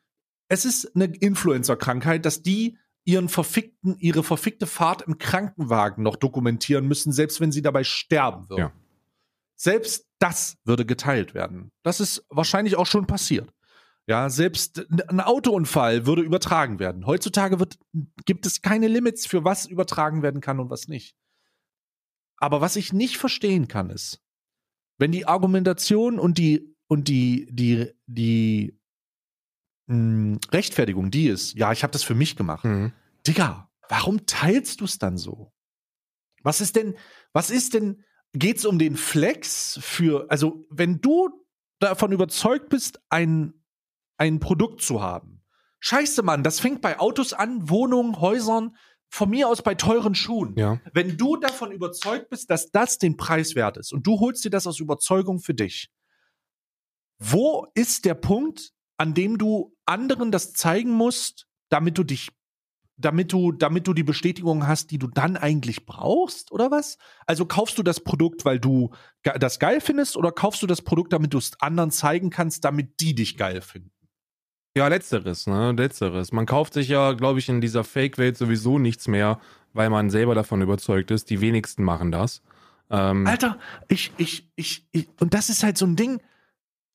es 0.48 0.64
ist 0.64 0.94
eine 0.94 1.06
Influencer-Krankheit, 1.06 2.24
dass 2.24 2.42
die 2.42 2.78
ihren 3.04 3.28
verfickten, 3.28 3.96
ihre 3.98 4.22
verfickte 4.22 4.66
Fahrt 4.66 5.02
im 5.02 5.18
Krankenwagen 5.18 6.04
noch 6.04 6.16
dokumentieren 6.16 6.86
müssen, 6.86 7.12
selbst 7.12 7.40
wenn 7.40 7.50
sie 7.50 7.62
dabei 7.62 7.84
sterben 7.84 8.48
würden. 8.48 8.60
Ja. 8.60 8.72
Selbst 9.56 10.06
das 10.18 10.56
würde 10.64 10.86
geteilt 10.86 11.34
werden. 11.34 11.72
Das 11.82 12.00
ist 12.00 12.24
wahrscheinlich 12.28 12.76
auch 12.76 12.86
schon 12.86 13.06
passiert. 13.06 13.52
Ja, 14.06 14.28
selbst 14.30 14.84
ein 15.08 15.20
Autounfall 15.20 16.06
würde 16.06 16.22
übertragen 16.22 16.80
werden. 16.80 17.06
Heutzutage 17.06 17.60
wird, 17.60 17.78
gibt 18.24 18.46
es 18.46 18.60
keine 18.60 18.88
Limits 18.88 19.26
für 19.26 19.44
was 19.44 19.66
übertragen 19.66 20.22
werden 20.22 20.40
kann 20.40 20.58
und 20.58 20.70
was 20.70 20.88
nicht. 20.88 21.16
Aber 22.42 22.60
was 22.60 22.74
ich 22.74 22.92
nicht 22.92 23.18
verstehen 23.18 23.68
kann, 23.68 23.88
ist, 23.88 24.20
wenn 24.98 25.12
die 25.12 25.26
Argumentation 25.26 26.18
und 26.18 26.38
die 26.38 26.74
und 26.88 27.06
die 27.06 27.46
die 27.52 27.92
die 28.06 28.80
mh, 29.86 30.40
Rechtfertigung 30.50 31.12
die 31.12 31.28
ist, 31.28 31.54
ja, 31.54 31.70
ich 31.70 31.84
habe 31.84 31.92
das 31.92 32.02
für 32.02 32.16
mich 32.16 32.34
gemacht. 32.34 32.64
Mhm. 32.64 32.92
Digga, 33.28 33.70
warum 33.88 34.26
teilst 34.26 34.80
du 34.80 34.86
es 34.86 34.98
dann 34.98 35.18
so? 35.18 35.52
Was 36.42 36.60
ist 36.60 36.74
denn, 36.74 36.96
was 37.32 37.48
ist 37.50 37.74
denn, 37.74 38.02
geht's 38.32 38.64
um 38.64 38.80
den 38.80 38.96
Flex 38.96 39.78
für, 39.80 40.28
also 40.28 40.66
wenn 40.68 41.00
du 41.00 41.30
davon 41.78 42.10
überzeugt 42.10 42.70
bist, 42.70 43.00
ein, 43.08 43.54
ein 44.16 44.40
Produkt 44.40 44.82
zu 44.82 45.00
haben, 45.00 45.44
scheiße 45.78 46.24
Mann, 46.24 46.42
das 46.42 46.58
fängt 46.58 46.80
bei 46.80 46.98
Autos 46.98 47.34
an, 47.34 47.68
Wohnungen, 47.68 48.20
Häusern, 48.20 48.76
von 49.12 49.28
mir 49.28 49.46
aus 49.46 49.60
bei 49.60 49.74
teuren 49.74 50.14
Schuhen. 50.14 50.54
Ja. 50.56 50.80
Wenn 50.94 51.18
du 51.18 51.36
davon 51.36 51.70
überzeugt 51.70 52.30
bist, 52.30 52.48
dass 52.48 52.70
das 52.70 52.96
den 52.96 53.18
Preis 53.18 53.54
wert 53.54 53.76
ist 53.76 53.92
und 53.92 54.06
du 54.06 54.18
holst 54.18 54.42
dir 54.42 54.50
das 54.50 54.66
aus 54.66 54.80
Überzeugung 54.80 55.38
für 55.38 55.52
dich, 55.52 55.90
wo 57.18 57.66
ist 57.74 58.06
der 58.06 58.14
Punkt, 58.14 58.72
an 58.96 59.12
dem 59.12 59.36
du 59.36 59.76
anderen 59.84 60.32
das 60.32 60.54
zeigen 60.54 60.92
musst, 60.92 61.46
damit 61.68 61.98
du 61.98 62.04
dich 62.04 62.30
damit 62.96 63.32
du, 63.32 63.52
damit 63.52 63.86
du 63.86 63.94
die 63.94 64.04
Bestätigung 64.04 64.66
hast, 64.66 64.90
die 64.90 64.98
du 64.98 65.08
dann 65.08 65.36
eigentlich 65.36 65.86
brauchst, 65.86 66.52
oder 66.52 66.70
was? 66.70 66.98
Also 67.26 67.46
kaufst 67.46 67.76
du 67.78 67.82
das 67.82 68.00
Produkt, 68.00 68.44
weil 68.44 68.60
du 68.60 68.90
das 69.22 69.58
geil 69.58 69.80
findest, 69.80 70.16
oder 70.16 70.30
kaufst 70.30 70.62
du 70.62 70.66
das 70.66 70.82
Produkt, 70.82 71.12
damit 71.12 71.34
du 71.34 71.38
es 71.38 71.60
anderen 71.60 71.90
zeigen 71.90 72.30
kannst, 72.30 72.64
damit 72.64 73.00
die 73.00 73.14
dich 73.14 73.36
geil 73.36 73.60
finden? 73.60 73.90
Ja, 74.76 74.88
letzteres, 74.88 75.46
ne? 75.46 75.72
Letzteres. 75.72 76.32
Man 76.32 76.46
kauft 76.46 76.72
sich 76.72 76.88
ja, 76.88 77.12
glaube 77.12 77.38
ich, 77.38 77.48
in 77.48 77.60
dieser 77.60 77.84
Fake-Welt 77.84 78.38
sowieso 78.38 78.78
nichts 78.78 79.06
mehr, 79.06 79.38
weil 79.74 79.90
man 79.90 80.08
selber 80.08 80.34
davon 80.34 80.62
überzeugt 80.62 81.10
ist. 81.10 81.28
Die 81.28 81.40
wenigsten 81.40 81.82
machen 81.82 82.10
das. 82.10 82.42
Ähm 82.90 83.26
Alter, 83.26 83.58
ich, 83.88 84.12
ich, 84.16 84.48
ich, 84.56 84.86
ich, 84.92 85.08
und 85.20 85.34
das 85.34 85.50
ist 85.50 85.62
halt 85.62 85.76
so 85.76 85.86
ein 85.86 85.96
Ding, 85.96 86.22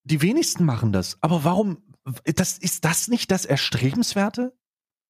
die 0.04 0.22
wenigsten 0.22 0.66
machen 0.66 0.92
das. 0.92 1.18
Aber 1.22 1.44
warum, 1.44 1.78
das, 2.24 2.58
ist 2.58 2.84
das 2.86 3.08
nicht 3.08 3.30
das 3.30 3.46
Erstrebenswerte? 3.46 4.54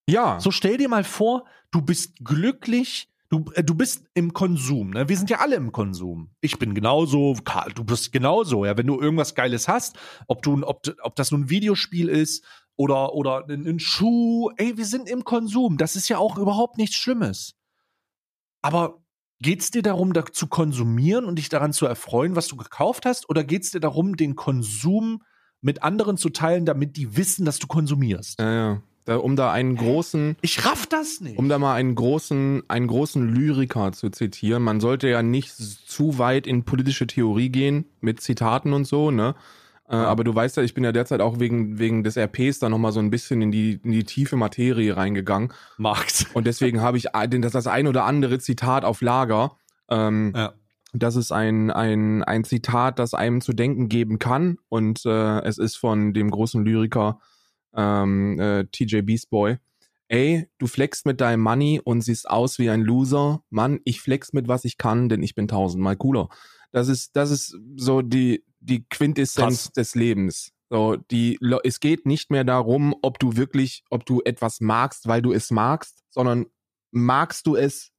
Ja. 0.10 0.40
So 0.40 0.52
stell 0.52 0.78
dir 0.78 0.90
mal 0.90 1.04
vor, 1.04 1.46
du 1.72 1.82
bist 1.82 2.18
glücklich, 2.24 3.10
du, 3.30 3.46
äh, 3.54 3.64
du 3.64 3.76
bist 3.76 4.06
im 4.14 4.34
Konsum, 4.34 4.92
ne? 4.92 5.10
Wir 5.10 5.18
sind 5.18 5.30
ja 5.30 5.40
alle 5.40 5.56
im 5.56 5.72
Konsum. 5.72 6.32
Ich 6.42 6.60
bin 6.60 6.74
genauso, 6.74 7.36
Karl, 7.44 7.72
du 7.74 7.84
bist 7.84 8.12
genauso, 8.12 8.66
ja. 8.66 8.78
Wenn 8.78 8.88
du 8.88 9.00
irgendwas 9.00 9.36
Geiles 9.36 9.68
hast, 9.68 9.98
ob 10.28 10.42
du, 10.42 10.66
ob, 10.66 10.82
ob 11.02 11.16
das 11.16 11.32
nun 11.32 11.42
ein 11.42 11.50
Videospiel 11.50 12.10
ist 12.10 12.46
oder, 12.76 13.14
oder 13.14 13.48
ein, 13.48 13.68
ein 13.68 13.80
Schuh, 13.80 14.50
ey, 14.58 14.78
wir 14.78 14.86
sind 14.86 15.10
im 15.10 15.24
Konsum. 15.24 15.78
Das 15.78 15.96
ist 15.96 16.10
ja 16.10 16.18
auch 16.18 16.38
überhaupt 16.38 16.78
nichts 16.78 16.96
Schlimmes. 16.96 17.56
Aber 18.62 19.04
geht 19.40 19.62
es 19.62 19.72
dir 19.72 19.82
darum, 19.82 20.14
da 20.14 20.26
zu 20.26 20.48
konsumieren 20.48 21.26
und 21.26 21.36
dich 21.36 21.50
daran 21.50 21.74
zu 21.74 21.86
erfreuen, 21.86 22.36
was 22.36 22.48
du 22.48 22.56
gekauft 22.56 23.06
hast? 23.06 23.30
Oder 23.30 23.44
geht 23.44 23.64
es 23.64 23.72
dir 23.72 23.80
darum, 23.80 24.16
den 24.16 24.36
Konsum 24.36 25.22
mit 25.62 25.84
anderen 25.84 26.18
zu 26.18 26.30
teilen, 26.30 26.66
damit 26.66 26.98
die 26.98 27.18
wissen, 27.18 27.46
dass 27.46 27.60
du 27.60 27.68
konsumierst? 27.68 28.40
Ja, 28.40 28.54
ja. 28.54 28.82
Um 29.16 29.36
da 29.36 29.52
einen 29.52 29.76
großen. 29.76 30.36
Ich 30.42 30.66
raff 30.66 30.86
das 30.86 31.22
nicht. 31.22 31.38
Um 31.38 31.50
da 31.50 31.60
mal 31.60 31.76
einen 31.76 31.96
großen, 31.96 32.64
einen 32.68 32.88
großen 32.88 33.34
Lyriker 33.34 33.92
zu 33.92 34.10
zitieren. 34.10 34.64
Man 34.64 34.80
sollte 34.80 35.08
ja 35.08 35.24
nicht 35.24 35.54
zu 35.56 36.18
weit 36.18 36.48
in 36.48 36.64
politische 36.64 37.08
Theorie 37.08 37.50
gehen 37.50 37.86
mit 38.02 38.22
Zitaten 38.22 38.74
und 38.74 38.86
so, 38.86 39.12
ne? 39.12 39.36
Äh, 39.90 39.96
aber 39.96 40.24
du 40.24 40.36
weißt 40.36 40.58
ja, 40.58 40.64
ich 40.64 40.74
bin 40.74 40.84
ja 40.84 40.92
derzeit 40.92 41.22
auch 41.22 41.40
wegen, 41.40 41.80
wegen 41.80 42.04
des 42.04 42.18
RPs 42.18 42.60
da 42.60 42.70
nochmal 42.70 42.92
so 42.92 43.00
ein 43.00 43.10
bisschen 43.10 43.42
in 43.42 43.52
die, 43.52 43.80
in 43.84 43.92
die 43.92 44.04
tiefe 44.04 44.36
Materie 44.36 44.98
reingegangen. 44.98 45.54
Max. 45.78 46.26
Und 46.34 46.46
deswegen 46.46 46.82
habe 46.82 46.98
ich 46.98 47.08
das, 47.14 47.54
das 47.54 47.68
ein 47.68 47.88
oder 47.88 48.04
andere 48.04 48.40
Zitat 48.40 48.84
auf 48.84 49.02
Lager. 49.02 49.56
Ähm, 49.90 50.34
ja. 50.36 50.54
Das 50.94 51.16
ist 51.16 51.32
ein, 51.32 51.72
ein, 51.72 52.24
ein 52.24 52.44
Zitat, 52.44 53.00
das 53.00 53.14
einem 53.14 53.42
zu 53.42 53.54
denken 53.54 53.88
geben 53.88 54.20
kann. 54.20 54.58
Und 54.68 55.06
äh, 55.06 55.40
es 55.44 55.58
ist 55.58 55.78
von 55.78 56.14
dem 56.14 56.32
großen 56.32 56.64
Lyriker 56.66 57.20
ähm, 57.78 58.40
äh, 58.40 58.66
TJ 58.66 59.02
Beast 59.02 59.30
Boy. 59.30 59.58
Ey, 60.10 60.48
du 60.58 60.68
flexst 60.68 61.06
mit 61.06 61.22
deinem 61.22 61.42
Money 61.42 61.82
und 61.84 62.02
siehst 62.02 62.30
aus 62.30 62.60
wie 62.60 62.70
ein 62.70 62.82
Loser. 62.82 63.44
Mann, 63.50 63.80
ich 63.84 64.02
flex 64.02 64.34
mit 64.34 64.48
was 64.48 64.66
ich 64.66 64.78
kann, 64.78 65.10
denn 65.10 65.22
ich 65.22 65.36
bin 65.36 65.48
tausendmal 65.48 65.98
cooler. 65.98 66.30
Das 66.72 66.88
ist, 66.88 67.16
das 67.16 67.32
ist 67.32 67.58
so 67.76 68.02
die, 68.02 68.44
die 68.60 68.86
Quintessenz 68.90 69.64
Krass. 69.64 69.72
des 69.74 69.96
Lebens. 69.96 70.54
So, 70.70 70.98
die, 71.12 71.40
es 71.64 71.80
geht 71.80 72.06
nicht 72.06 72.30
mehr 72.30 72.44
darum, 72.44 72.94
ob 73.02 73.20
du 73.20 73.38
wirklich, 73.38 73.84
ob 73.90 74.06
du 74.06 74.22
etwas 74.26 74.60
magst, 74.60 75.08
weil 75.08 75.22
du 75.22 75.32
es 75.32 75.50
magst, 75.50 76.04
sondern 76.10 76.46
magst 76.92 77.48
du 77.48 77.56
es, 77.56 77.92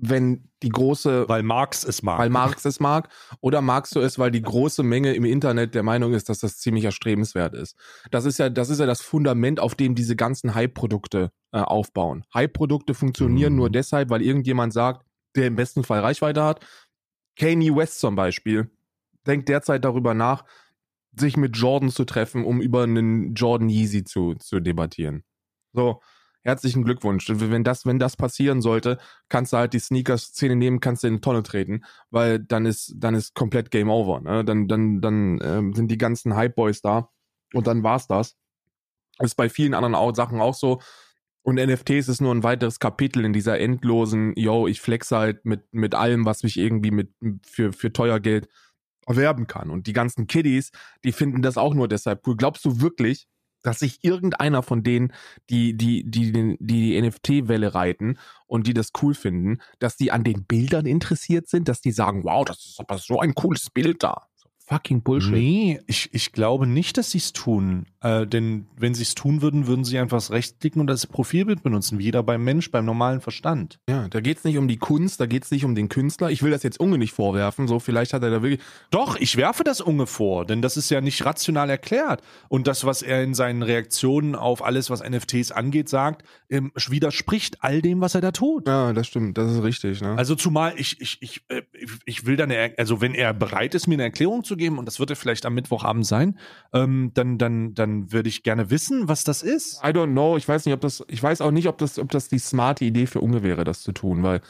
wenn 0.00 0.48
die 0.62 0.68
große. 0.68 1.28
Weil 1.28 1.42
Marx 1.42 1.84
es 1.84 2.02
mag. 2.02 2.18
Weil 2.18 2.30
Marx 2.30 2.64
es 2.64 2.80
mag. 2.80 3.08
Oder 3.40 3.60
magst 3.60 3.94
du 3.94 4.00
es, 4.00 4.18
weil 4.18 4.30
die 4.30 4.42
große 4.42 4.82
Menge 4.82 5.14
im 5.14 5.24
Internet 5.24 5.74
der 5.74 5.82
Meinung 5.82 6.12
ist, 6.12 6.28
dass 6.28 6.38
das 6.38 6.58
ziemlich 6.58 6.84
erstrebenswert 6.84 7.54
ist. 7.54 7.76
Das 8.10 8.24
ist 8.24 8.38
ja, 8.38 8.48
das 8.48 8.70
ist 8.70 8.80
ja 8.80 8.86
das 8.86 9.00
Fundament, 9.00 9.60
auf 9.60 9.74
dem 9.74 9.94
diese 9.94 10.16
ganzen 10.16 10.54
Hype-Produkte 10.54 11.32
äh, 11.52 11.58
aufbauen. 11.58 12.24
Hype-Produkte 12.34 12.94
funktionieren 12.94 13.52
mhm. 13.52 13.58
nur 13.58 13.70
deshalb, 13.70 14.10
weil 14.10 14.22
irgendjemand 14.22 14.72
sagt, 14.72 15.06
der 15.36 15.46
im 15.46 15.56
besten 15.56 15.84
Fall 15.84 16.00
Reichweite 16.00 16.42
hat. 16.42 16.64
Kanye 17.36 17.74
West 17.74 18.00
zum 18.00 18.16
Beispiel 18.16 18.70
denkt 19.26 19.48
derzeit 19.48 19.84
darüber 19.84 20.14
nach, 20.14 20.44
sich 21.16 21.36
mit 21.36 21.56
Jordan 21.56 21.90
zu 21.90 22.04
treffen, 22.04 22.44
um 22.44 22.60
über 22.60 22.82
einen 22.84 23.34
Jordan 23.34 23.68
Yeezy 23.68 24.04
zu, 24.04 24.34
zu 24.34 24.60
debattieren. 24.60 25.24
So, 25.72 26.00
herzlichen 26.48 26.82
Glückwunsch. 26.82 27.26
Wenn 27.28 27.62
das, 27.62 27.86
wenn 27.86 27.98
das 27.98 28.16
passieren 28.16 28.60
sollte, 28.62 28.98
kannst 29.28 29.52
du 29.52 29.58
halt 29.58 29.74
die 29.74 29.78
Sneakers-Szene 29.78 30.56
nehmen, 30.56 30.80
kannst 30.80 31.04
du 31.04 31.08
in 31.08 31.14
die 31.14 31.20
Tonne 31.20 31.42
treten, 31.42 31.84
weil 32.10 32.40
dann 32.40 32.66
ist, 32.66 32.94
dann 32.96 33.14
ist 33.14 33.34
komplett 33.34 33.70
Game 33.70 33.90
Over. 33.90 34.20
Ne? 34.20 34.44
Dann, 34.44 34.66
dann, 34.66 35.00
dann 35.00 35.38
ähm, 35.42 35.74
sind 35.74 35.90
die 35.90 35.98
ganzen 35.98 36.34
Hype-Boys 36.34 36.80
da 36.80 37.10
und 37.54 37.66
dann 37.66 37.82
war's 37.82 38.06
das. 38.08 38.36
Ist 39.20 39.36
bei 39.36 39.48
vielen 39.48 39.74
anderen 39.74 39.94
auch, 39.94 40.14
Sachen 40.14 40.40
auch 40.40 40.54
so. 40.54 40.80
Und 41.42 41.56
NFTs 41.56 42.08
ist 42.08 42.20
nur 42.20 42.34
ein 42.34 42.42
weiteres 42.42 42.78
Kapitel 42.78 43.24
in 43.24 43.32
dieser 43.32 43.58
endlosen, 43.58 44.34
yo, 44.36 44.66
ich 44.66 44.80
flex 44.80 45.10
halt 45.10 45.44
mit, 45.44 45.62
mit 45.72 45.94
allem, 45.94 46.24
was 46.24 46.42
mich 46.42 46.58
irgendwie 46.58 46.90
mit, 46.90 47.10
für, 47.46 47.72
für 47.72 47.92
teuer 47.92 48.20
Geld 48.20 48.48
erwerben 49.06 49.46
kann. 49.46 49.70
Und 49.70 49.86
die 49.86 49.92
ganzen 49.92 50.26
Kiddies, 50.26 50.70
die 51.04 51.12
finden 51.12 51.42
das 51.42 51.56
auch 51.56 51.74
nur 51.74 51.88
deshalb 51.88 52.26
cool. 52.26 52.36
Glaubst 52.36 52.64
du 52.64 52.80
wirklich, 52.80 53.28
dass 53.68 53.80
sich 53.80 54.02
irgendeiner 54.02 54.62
von 54.62 54.82
denen, 54.82 55.12
die 55.50 55.76
die 55.76 56.02
die 56.10 56.32
die, 56.32 56.56
die 56.58 57.02
NFT-Welle 57.02 57.74
reiten 57.74 58.18
und 58.46 58.66
die 58.66 58.72
das 58.72 58.92
cool 59.02 59.14
finden, 59.14 59.58
dass 59.78 59.96
die 59.98 60.10
an 60.10 60.24
den 60.24 60.44
Bildern 60.46 60.86
interessiert 60.86 61.48
sind, 61.48 61.68
dass 61.68 61.82
die 61.82 61.92
sagen, 61.92 62.24
wow, 62.24 62.46
das 62.46 62.64
ist 62.64 62.80
aber 62.80 62.96
so 62.96 63.20
ein 63.20 63.34
cooles 63.34 63.68
Bild 63.68 64.02
da 64.02 64.27
fucking 64.68 65.02
Bullshit. 65.02 65.32
Nee, 65.32 65.80
ich, 65.86 66.10
ich 66.12 66.32
glaube 66.32 66.66
nicht, 66.66 66.98
dass 66.98 67.10
sie 67.10 67.18
es 67.18 67.32
tun. 67.32 67.86
Äh, 68.00 68.26
denn 68.26 68.66
wenn 68.76 68.94
sie 68.94 69.02
es 69.02 69.14
tun 69.14 69.42
würden, 69.42 69.66
würden 69.66 69.84
sie 69.84 69.98
einfach 69.98 70.18
das 70.18 70.30
Rechtsklicken 70.30 70.80
und 70.80 70.86
das 70.86 71.06
Profilbild 71.06 71.62
benutzen, 71.62 71.98
wie 71.98 72.04
jeder 72.04 72.22
beim 72.22 72.44
Mensch, 72.44 72.70
beim 72.70 72.84
normalen 72.84 73.20
Verstand. 73.20 73.80
Ja, 73.88 74.06
da 74.08 74.20
geht 74.20 74.38
es 74.38 74.44
nicht 74.44 74.58
um 74.58 74.68
die 74.68 74.76
Kunst, 74.76 75.20
da 75.20 75.26
geht 75.26 75.44
es 75.44 75.50
nicht 75.50 75.64
um 75.64 75.74
den 75.74 75.88
Künstler. 75.88 76.30
Ich 76.30 76.42
will 76.42 76.50
das 76.50 76.62
jetzt 76.62 76.78
Unge 76.78 76.98
nicht 76.98 77.12
vorwerfen, 77.12 77.66
so 77.66 77.80
vielleicht 77.80 78.12
hat 78.12 78.22
er 78.22 78.30
da 78.30 78.42
wirklich. 78.42 78.60
Doch, 78.90 79.16
ich 79.16 79.36
werfe 79.36 79.64
das 79.64 79.80
Unge 79.80 80.06
vor, 80.06 80.44
denn 80.44 80.62
das 80.62 80.76
ist 80.76 80.90
ja 80.90 81.00
nicht 81.00 81.24
rational 81.24 81.70
erklärt. 81.70 82.22
Und 82.48 82.66
das, 82.66 82.84
was 82.84 83.02
er 83.02 83.22
in 83.22 83.34
seinen 83.34 83.62
Reaktionen 83.62 84.34
auf 84.34 84.64
alles, 84.64 84.90
was 84.90 85.02
NFTs 85.02 85.50
angeht, 85.50 85.88
sagt, 85.88 86.24
ähm, 86.50 86.72
widerspricht 86.88 87.64
all 87.64 87.82
dem, 87.82 88.00
was 88.00 88.14
er 88.14 88.20
da 88.20 88.30
tut. 88.30 88.68
Ja, 88.68 88.92
das 88.92 89.06
stimmt, 89.06 89.38
das 89.38 89.50
ist 89.50 89.62
richtig. 89.62 90.00
Ne? 90.02 90.14
Also 90.16 90.34
zumal 90.34 90.74
ich, 90.76 91.00
ich, 91.00 91.18
ich, 91.20 91.42
äh, 91.48 91.62
ich 92.04 92.26
will 92.26 92.36
dann, 92.36 92.52
also 92.76 93.00
wenn 93.00 93.14
er 93.14 93.34
bereit 93.34 93.74
ist, 93.74 93.86
mir 93.86 93.94
eine 93.94 94.04
Erklärung 94.04 94.44
zu 94.44 94.56
geben, 94.58 94.78
und 94.78 94.86
das 94.86 95.00
wird 95.00 95.10
er 95.10 95.16
vielleicht 95.16 95.46
am 95.46 95.54
Mittwochabend 95.54 96.06
sein, 96.06 96.38
ähm, 96.72 97.12
dann, 97.14 97.38
dann, 97.38 97.74
dann 97.74 98.12
würde 98.12 98.28
ich 98.28 98.42
gerne 98.42 98.70
wissen, 98.70 99.08
was 99.08 99.24
das 99.24 99.42
ist. 99.42 99.80
I 99.82 99.88
don't 99.88 100.12
know. 100.12 100.36
Ich 100.36 100.46
weiß 100.46 100.66
nicht, 100.66 100.74
ob 100.74 100.80
das, 100.80 101.04
ich 101.08 101.22
weiß 101.22 101.40
auch 101.40 101.50
nicht, 101.50 101.68
ob 101.68 101.78
das, 101.78 101.98
ob 101.98 102.10
das 102.10 102.28
die 102.28 102.38
smarte 102.38 102.84
Idee 102.84 103.06
für 103.06 103.20
Unge 103.20 103.42
wäre, 103.42 103.64
das 103.64 103.82
zu 103.82 103.92
tun, 103.92 104.22
weil 104.22 104.40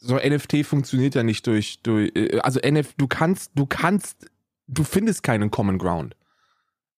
so 0.00 0.16
NFT 0.16 0.66
funktioniert 0.66 1.14
ja 1.14 1.22
nicht 1.22 1.46
durch, 1.46 1.80
durch 1.82 2.12
äh, 2.14 2.40
also 2.40 2.60
NF, 2.60 2.94
du 2.96 3.06
kannst, 3.06 3.52
du 3.54 3.66
kannst, 3.66 4.30
du 4.66 4.84
findest 4.84 5.22
keinen 5.22 5.50
Common 5.50 5.78
Ground. 5.78 6.16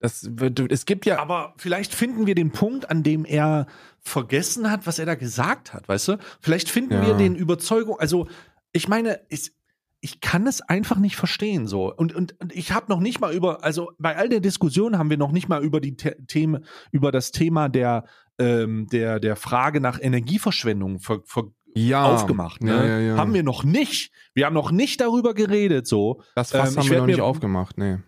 Das, 0.00 0.28
es 0.68 0.86
gibt 0.86 1.06
ja. 1.06 1.18
Aber 1.18 1.54
vielleicht 1.56 1.92
finden 1.92 2.26
wir 2.26 2.36
den 2.36 2.52
Punkt, 2.52 2.88
an 2.88 3.02
dem 3.02 3.24
er 3.24 3.66
vergessen 4.00 4.70
hat, 4.70 4.86
was 4.86 4.98
er 5.00 5.06
da 5.06 5.16
gesagt 5.16 5.74
hat, 5.74 5.88
weißt 5.88 6.08
du? 6.08 6.18
Vielleicht 6.40 6.70
finden 6.70 6.94
ja. 6.94 7.06
wir 7.06 7.14
den 7.14 7.34
Überzeugung, 7.34 7.98
also 7.98 8.28
ich 8.72 8.86
meine, 8.86 9.20
ich, 9.28 9.52
ich 10.00 10.20
kann 10.20 10.46
es 10.46 10.60
einfach 10.60 10.98
nicht 10.98 11.16
verstehen 11.16 11.66
so. 11.66 11.94
Und 11.94 12.14
und, 12.14 12.40
und 12.40 12.54
ich 12.54 12.72
habe 12.72 12.86
noch 12.88 13.00
nicht 13.00 13.20
mal 13.20 13.34
über 13.34 13.64
also 13.64 13.92
bei 13.98 14.16
all 14.16 14.28
der 14.28 14.40
Diskussion 14.40 14.98
haben 14.98 15.10
wir 15.10 15.16
noch 15.16 15.32
nicht 15.32 15.48
mal 15.48 15.62
über 15.62 15.80
die 15.80 15.96
Themen 15.96 16.64
über 16.92 17.10
das 17.10 17.32
Thema 17.32 17.68
der 17.68 18.04
ähm, 18.38 18.86
der 18.92 19.18
der 19.18 19.36
Frage 19.36 19.80
nach 19.80 20.00
Energieverschwendung 20.00 21.00
ver, 21.00 21.20
ver, 21.24 21.44
ja. 21.86 22.04
aufgemacht. 22.04 22.62
Ne? 22.62 22.72
Ja, 22.72 22.98
ja. 22.98 23.16
Haben 23.16 23.34
wir 23.34 23.42
noch 23.42 23.64
nicht. 23.64 24.10
Wir 24.34 24.46
haben 24.46 24.54
noch 24.54 24.70
nicht 24.70 25.00
darüber 25.00 25.34
geredet. 25.34 25.86
So. 25.86 26.22
Das 26.34 26.50
Fass 26.50 26.72
ähm, 26.72 26.78
haben 26.78 26.90
wir 26.90 26.98
noch 26.98 27.06
nicht 27.06 27.20
aufgemacht. 27.20 27.78
Nee. 27.78 27.98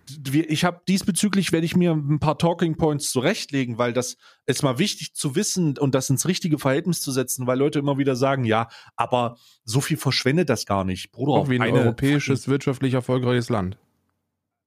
Ich 0.48 0.64
habe 0.64 0.80
diesbezüglich 0.88 1.52
werde 1.52 1.66
ich 1.66 1.76
mir 1.76 1.92
ein 1.92 2.20
paar 2.20 2.38
Talking 2.38 2.76
Points 2.76 3.10
zurechtlegen, 3.10 3.78
weil 3.78 3.92
das 3.92 4.16
ist 4.46 4.62
mal 4.62 4.78
wichtig 4.78 5.14
zu 5.14 5.36
wissen 5.36 5.78
und 5.78 5.94
das 5.94 6.10
ins 6.10 6.26
richtige 6.26 6.58
Verhältnis 6.58 7.02
zu 7.02 7.12
setzen, 7.12 7.46
weil 7.46 7.58
Leute 7.58 7.78
immer 7.78 7.98
wieder 7.98 8.16
sagen, 8.16 8.44
ja, 8.44 8.68
aber 8.96 9.36
so 9.64 9.80
viel 9.80 9.96
verschwendet 9.96 10.48
das 10.48 10.66
gar 10.66 10.84
nicht, 10.84 11.12
Bruder. 11.12 11.32
Auch 11.32 11.48
wie 11.48 11.60
ein 11.60 11.72
europäisches 11.72 12.48
wirtschaftlich 12.48 12.94
erfolgreiches 12.94 13.48
Land. 13.48 13.76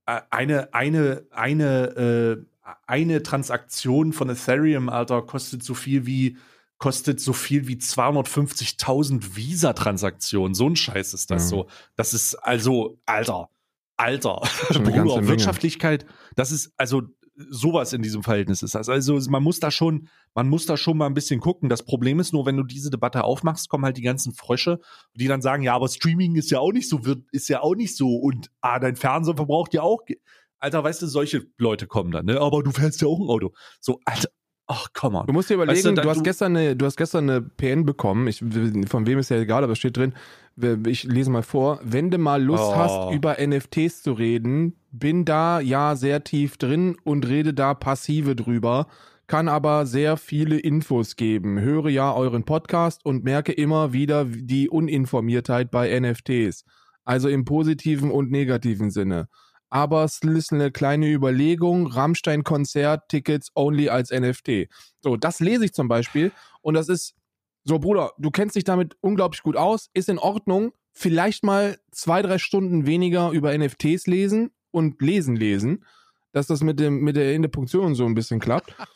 Äh, 0.06 0.22
eine 0.30 0.74
eine 0.74 1.24
eine 1.32 2.46
äh, 2.46 2.46
eine 2.88 3.24
Transaktion 3.24 4.14
von 4.14 4.30
Ethereum, 4.30 4.90
Alter, 4.90 5.22
kostet 5.22 5.64
so 5.64 5.74
viel 5.74 6.06
wie 6.06 6.38
kostet 6.84 7.22
so 7.22 7.32
viel 7.32 7.70
wie 7.70 7.78
250.000 7.78 9.38
Visa-Transaktionen. 9.38 10.54
So 10.54 10.68
ein 10.68 10.76
Scheiß 10.76 11.14
ist 11.14 11.32
das 11.32 11.44
ja. 11.44 11.48
so. 11.48 11.68
Das 11.96 12.14
ist 12.14 12.36
also, 12.36 13.00
Alter, 13.06 13.48
Alter, 13.96 14.42
Bruder, 14.74 15.26
Wirtschaftlichkeit, 15.26 16.06
das 16.36 16.52
ist 16.52 16.74
also 16.76 17.04
sowas 17.36 17.94
in 17.94 18.02
diesem 18.02 18.22
Verhältnis 18.22 18.64
ist 18.64 18.76
das. 18.76 18.90
Also 18.90 19.18
man 19.30 19.42
muss 19.42 19.62
da 19.62 19.72
schon, 19.72 20.10
man 20.34 20.50
muss 20.50 20.66
da 20.66 20.76
schon 20.76 20.98
mal 20.98 21.06
ein 21.06 21.14
bisschen 21.14 21.40
gucken. 21.40 21.70
Das 21.70 21.84
Problem 21.84 22.20
ist 22.20 22.34
nur, 22.34 22.46
wenn 22.46 22.58
du 22.58 22.64
diese 22.64 22.90
Debatte 22.90 23.24
aufmachst, 23.24 23.70
kommen 23.70 23.86
halt 23.86 23.96
die 23.96 24.02
ganzen 24.02 24.34
Frösche, 24.34 24.82
die 25.14 25.28
dann 25.28 25.42
sagen, 25.42 25.64
ja, 25.64 25.76
aber 25.76 25.88
Streaming 25.88 26.36
ist 26.36 26.52
ja 26.52 26.60
auch 26.60 26.74
nicht 26.74 26.90
so, 26.90 27.06
wird, 27.06 27.24
ist 27.32 27.48
ja 27.48 27.62
auch 27.62 27.76
nicht 27.76 27.96
so 27.96 28.14
und 28.18 28.52
ah, 28.60 28.78
dein 28.80 28.98
Fernseher 28.98 29.38
verbraucht 29.38 29.74
ja 29.74 29.84
auch. 29.84 30.02
Alter, 30.60 30.84
weißt 30.84 31.02
du, 31.02 31.08
solche 31.08 31.46
Leute 31.58 31.88
kommen 31.88 32.12
dann, 32.12 32.26
ne? 32.26 32.42
Aber 32.42 32.62
du 32.62 32.72
fährst 32.72 33.02
ja 33.02 33.08
auch 33.08 33.22
ein 33.22 33.30
Auto. 33.30 33.54
So, 33.80 34.02
Alter, 34.04 34.28
Ach, 34.68 34.88
komm 34.94 35.16
on. 35.16 35.28
Du 35.28 35.34
musst 35.34 35.50
dir 35.50 35.56
überlegen, 35.56 35.76
Weißt 35.76 35.86
du, 35.86 36.02
du, 36.02 36.10
hast 36.10 36.18
du- 36.20 36.24
gestern 36.24 36.56
eine, 36.56 36.76
du 36.76 36.86
hast 36.86 36.96
gestern 36.96 37.30
eine 37.30 37.42
PN 37.42 37.86
bekommen. 37.86 38.28
Ich, 38.28 38.40
von 38.40 39.06
wem 39.06 39.20
ist 39.20 39.30
ja 39.30 39.38
egal, 39.38 39.64
aber 39.64 39.74
es 39.74 39.80
steht 39.80 39.98
drin. 39.98 40.14
Ich 40.88 41.04
lese 41.04 41.32
mal 41.32 41.44
vor. 41.44 41.80
Wenn 41.84 42.12
du 42.12 42.18
mal 42.18 42.42
Lust 42.42 42.64
Oh. 42.64 42.76
hast, 42.76 43.14
über 43.14 43.38
NFTs 43.46 44.04
zu 44.04 44.14
reden, 44.14 44.76
bin 44.92 45.26
da 45.26 45.60
ja 45.60 45.96
sehr 45.96 46.24
tief 46.24 46.58
drin 46.58 46.96
und 47.04 47.28
rede 47.28 47.54
da 47.54 47.74
passive 47.74 48.36
drüber. 48.36 48.88
Kann 49.28 49.48
aber 49.50 49.86
sehr 49.86 50.16
viele 50.18 50.60
Infos 50.60 51.16
geben. 51.16 51.60
Höre 51.60 51.90
ja 51.90 52.14
euren 52.14 52.44
Podcast 52.44 53.04
und 53.06 53.24
merke 53.24 53.52
immer 53.52 53.92
wieder 53.94 54.26
die 54.26 54.70
Uninformiertheit 54.70 55.72
bei 55.72 55.90
NFTs. 56.00 56.66
Also 57.04 57.28
im 57.30 57.44
positiven 57.44 58.12
und 58.12 58.32
negativen 58.32 58.92
Sinne. 58.92 59.28
Aber 59.74 60.04
es 60.04 60.20
ist 60.22 60.54
eine 60.54 60.72
kleine 60.72 61.12
Überlegung. 61.12 61.88
Rammstein-Konzert, 61.88 63.10
Tickets 63.10 63.50
only 63.56 63.90
als 63.90 64.12
NFT. 64.12 64.70
So, 65.02 65.18
das 65.18 65.40
lese 65.40 65.66
ich 65.66 65.74
zum 65.74 65.88
Beispiel. 65.88 66.32
Und 66.62 66.76
das 66.76 66.90
ist 66.90 67.16
so, 67.64 67.80
Bruder, 67.80 68.12
du 68.20 68.30
kennst 68.30 68.56
dich 68.56 68.66
damit 68.66 68.96
unglaublich 69.02 69.42
gut 69.42 69.58
aus, 69.58 69.90
ist 69.96 70.10
in 70.10 70.20
Ordnung. 70.20 70.74
Vielleicht 70.92 71.44
mal 71.44 71.80
zwei, 71.92 72.22
drei 72.22 72.38
Stunden 72.38 72.86
weniger 72.86 73.32
über 73.32 73.58
NFTs 73.58 74.06
lesen 74.06 74.52
und 74.70 75.02
lesen 75.02 75.36
lesen, 75.36 75.84
dass 76.34 76.46
das 76.46 76.62
mit, 76.62 76.80
dem, 76.80 77.00
mit 77.00 77.16
der 77.16 77.34
Interpunktion 77.34 77.96
so 77.96 78.06
ein 78.06 78.14
bisschen 78.14 78.40
klappt. 78.40 78.76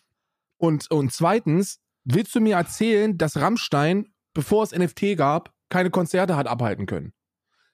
Und, 0.59 0.89
und 0.89 1.13
zweitens, 1.13 1.81
willst 2.03 2.33
du 2.33 2.39
mir 2.39 2.55
erzählen, 2.55 3.15
dass 3.15 3.37
Rammstein, 3.37 4.11
bevor 4.33 4.63
es 4.63 4.75
NFT 4.75 5.15
gab, 5.15 5.53
keine 5.69 5.91
Konzerte 5.91 6.35
hat 6.35 6.47
abhalten 6.47 6.87
können? 6.87 7.13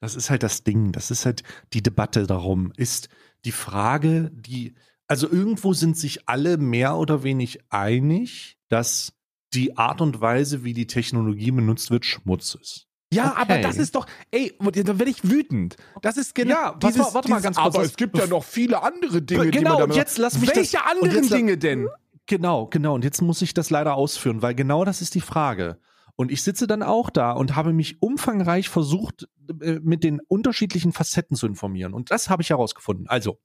Das 0.04 0.16
ist 0.16 0.30
halt 0.30 0.44
das 0.44 0.66
Ding. 0.66 0.92
Das 0.92 1.12
ist 1.12 1.26
halt 1.26 1.44
die 1.72 1.82
Debatte 1.82 2.28
darum. 2.28 2.74
Ist 2.76 3.08
die 3.46 3.54
Frage, 3.54 4.30
die, 4.34 4.74
also 5.08 5.30
irgendwo 5.32 5.72
sind 5.74 5.98
sich 5.98 6.28
alle 6.28 6.58
mehr 6.58 6.98
oder 6.98 7.24
wenig 7.24 7.60
einig, 7.70 8.58
dass 8.68 9.14
die 9.54 9.78
Art 9.78 10.02
und 10.02 10.20
Weise, 10.20 10.66
wie 10.66 10.74
die 10.74 10.88
Technologie 10.88 11.52
benutzt 11.52 11.90
wird, 11.90 12.06
Schmutz 12.06 12.54
ist. 12.62 12.88
Ja, 13.14 13.32
Okay. 13.32 13.42
aber 13.44 13.58
das 13.60 13.78
ist 13.78 13.96
doch, 13.96 14.06
ey, 14.32 14.58
da 14.60 15.00
werde 15.00 15.10
ich 15.10 15.24
wütend. 15.24 15.78
Das 16.02 16.18
ist 16.18 16.36
genau 16.36 16.52
Ja, 16.54 16.76
warte 16.82 16.98
mal- 17.00 17.14
warte 17.14 17.30
mal 17.30 17.42
ganz 17.42 17.56
kurz, 17.56 17.66
Aber 17.68 17.84
das- 17.84 17.92
es 17.92 17.96
gibt 17.96 18.18
ja 18.18 18.28
noch 18.28 18.44
viele 18.44 18.84
andere 18.84 19.22
Dinge, 19.22 19.52
die 19.52 19.58
Genau, 19.60 19.70
man 19.70 19.84
und 19.84 19.90
damit- 19.92 19.96
jetzt 19.96 20.18
lass 20.18 20.34
mich 20.38 20.50
das- 20.50 20.58
Welche 20.58 20.78
und 20.80 21.04
anderen 21.08 21.30
Dinge 21.30 21.58
denn? 21.58 21.88
Genau, 22.26 22.68
genau. 22.68 22.96
Und 22.96 23.06
jetzt 23.06 23.22
muss 23.22 23.42
ich 23.42 23.54
das 23.54 23.70
leider 23.70 23.96
ausführen, 23.96 24.42
weil 24.42 24.54
genau 24.54 24.84
das 24.84 25.02
ist 25.02 25.16
die 25.16 25.22
Frage. 25.22 25.78
Und 26.16 26.32
ich 26.32 26.44
sitze 26.44 26.68
dann 26.68 26.84
auch 26.84 27.10
da 27.10 27.32
und 27.32 27.56
habe 27.56 27.74
mich 27.74 28.02
umfangreich 28.02 28.70
versucht, 28.70 29.28
äh, 29.62 29.80
mit 29.82 30.04
den 30.04 30.20
unterschiedlichen 30.20 30.92
Facetten 30.92 31.36
zu 31.36 31.48
informieren. 31.48 31.94
Und 31.94 32.12
das 32.12 32.30
habe 32.30 32.44
ich 32.44 32.52
herausgefunden. 32.52 33.08
Also, 33.08 33.40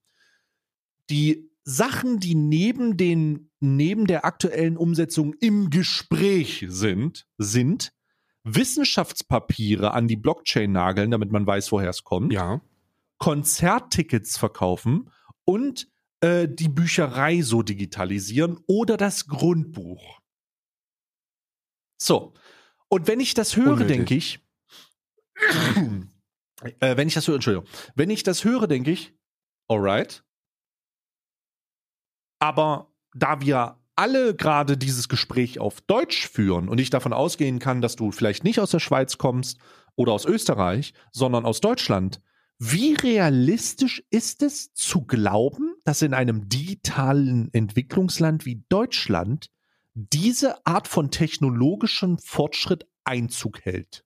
die 1.09 1.51
Sachen, 1.65 2.19
die 2.19 2.35
neben 2.35 2.97
den, 2.97 3.51
neben 3.61 4.07
der 4.07 4.25
aktuellen 4.25 4.77
Umsetzung 4.77 5.35
im 5.41 5.71
Gespräch 5.71 6.65
sind, 6.69 7.27
sind 7.39 7.93
Wissenschaftspapiere 8.45 9.93
an 9.93 10.09
die 10.09 10.17
Blockchain 10.17 10.73
nageln, 10.73 11.11
damit 11.11 11.33
man 11.33 11.47
weiß, 11.47 11.73
woher 11.73 11.91
es 11.91 12.05
kommt. 12.05 12.33
Ja. 12.33 12.61
Konzerttickets 13.19 14.39
verkaufen 14.39 15.11
und 15.45 15.89
äh, 16.21 16.49
die 16.49 16.69
Bücherei 16.69 17.43
so 17.43 17.63
digitalisieren 17.63 18.59
oder 18.67 18.97
das 18.97 19.27
Grundbuch. 19.27 20.21
So. 21.99 22.33
Und 22.89 23.07
wenn 23.07 23.21
ich 23.21 23.35
das 23.35 23.57
höre, 23.57 23.73
Unnötig. 23.73 23.97
denke 23.97 24.15
ich, 24.15 24.41
äh, 26.81 26.97
wenn 26.97 27.09
ich 27.09 27.15
das 27.15 27.27
höre, 27.29 27.37
Entschuldigung, 27.37 27.69
wenn 27.95 28.11
ich 28.11 28.23
das 28.23 28.45
höre, 28.45 28.67
denke 28.67 28.91
ich, 28.91 29.15
alright. 29.69 30.25
Aber 32.41 32.93
da 33.15 33.41
wir 33.41 33.79
alle 33.97 34.35
gerade 34.35 34.77
dieses 34.77 35.09
Gespräch 35.09 35.59
auf 35.59 35.81
Deutsch 35.81 36.29
führen 36.29 36.69
und 36.69 36.79
ich 36.79 36.89
davon 36.89 37.13
ausgehen 37.13 37.59
kann, 37.59 37.81
dass 37.81 37.97
du 37.97 38.13
vielleicht 38.13 38.45
nicht 38.45 38.61
aus 38.61 38.71
der 38.71 38.79
Schweiz 38.79 39.19
kommst 39.19 39.59
oder 39.97 40.13
aus 40.13 40.25
Österreich, 40.25 40.95
sondern 41.11 41.45
aus 41.45 41.61
Deutschland, 41.61 42.21
wie 42.61 42.95
realistisch 42.95 44.05
ist 44.11 44.43
es 44.43 44.73
zu 44.73 45.05
glauben, 45.05 45.75
dass 45.85 46.03
in 46.03 46.15
einem 46.15 46.49
digitalen 46.49 47.53
Entwicklungsland 47.53 48.47
wie 48.47 48.65
Deutschland 48.69 49.51
diese 49.99 50.65
Art 50.65 50.87
von 50.87 51.11
technologischem 51.11 52.19
Fortschritt 52.19 52.87
Einzug 53.05 53.65
hält? 53.65 54.05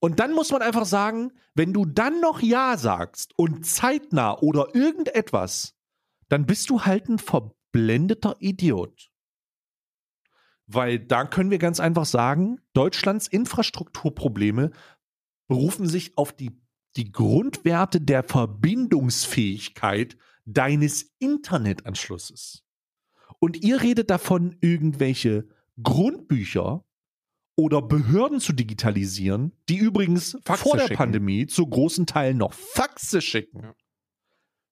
Und 0.00 0.20
dann 0.20 0.32
muss 0.32 0.50
man 0.50 0.62
einfach 0.62 0.86
sagen, 0.86 1.32
wenn 1.54 1.72
du 1.72 1.84
dann 1.84 2.20
noch 2.20 2.40
Ja 2.40 2.76
sagst 2.76 3.38
und 3.38 3.64
zeitnah 3.64 4.38
oder 4.38 4.74
irgendetwas, 4.74 5.76
dann 6.28 6.46
bist 6.46 6.70
du 6.70 6.82
halt 6.82 7.08
ein 7.08 7.18
verblendeter 7.18 8.36
Idiot. 8.38 9.10
Weil 10.66 10.98
da 10.98 11.24
können 11.26 11.50
wir 11.50 11.58
ganz 11.58 11.78
einfach 11.78 12.06
sagen, 12.06 12.60
Deutschlands 12.72 13.28
Infrastrukturprobleme 13.28 14.70
berufen 15.46 15.86
sich 15.86 16.16
auf 16.16 16.32
die, 16.32 16.58
die 16.96 17.12
Grundwerte 17.12 18.00
der 18.00 18.24
Verbindungsfähigkeit 18.24 20.16
deines 20.46 21.14
Internetanschlusses. 21.18 22.63
Und 23.44 23.62
ihr 23.62 23.82
redet 23.82 24.08
davon, 24.08 24.56
irgendwelche 24.62 25.46
Grundbücher 25.82 26.82
oder 27.56 27.82
Behörden 27.82 28.40
zu 28.40 28.54
digitalisieren, 28.54 29.52
die 29.68 29.76
übrigens 29.76 30.38
Faxe 30.46 30.62
vor 30.62 30.76
der 30.78 30.84
schicken. 30.84 30.96
Pandemie 30.96 31.46
zu 31.46 31.66
großen 31.66 32.06
Teilen 32.06 32.38
noch 32.38 32.54
Faxe 32.54 33.20
schicken. 33.20 33.60
Ja. 33.62 33.74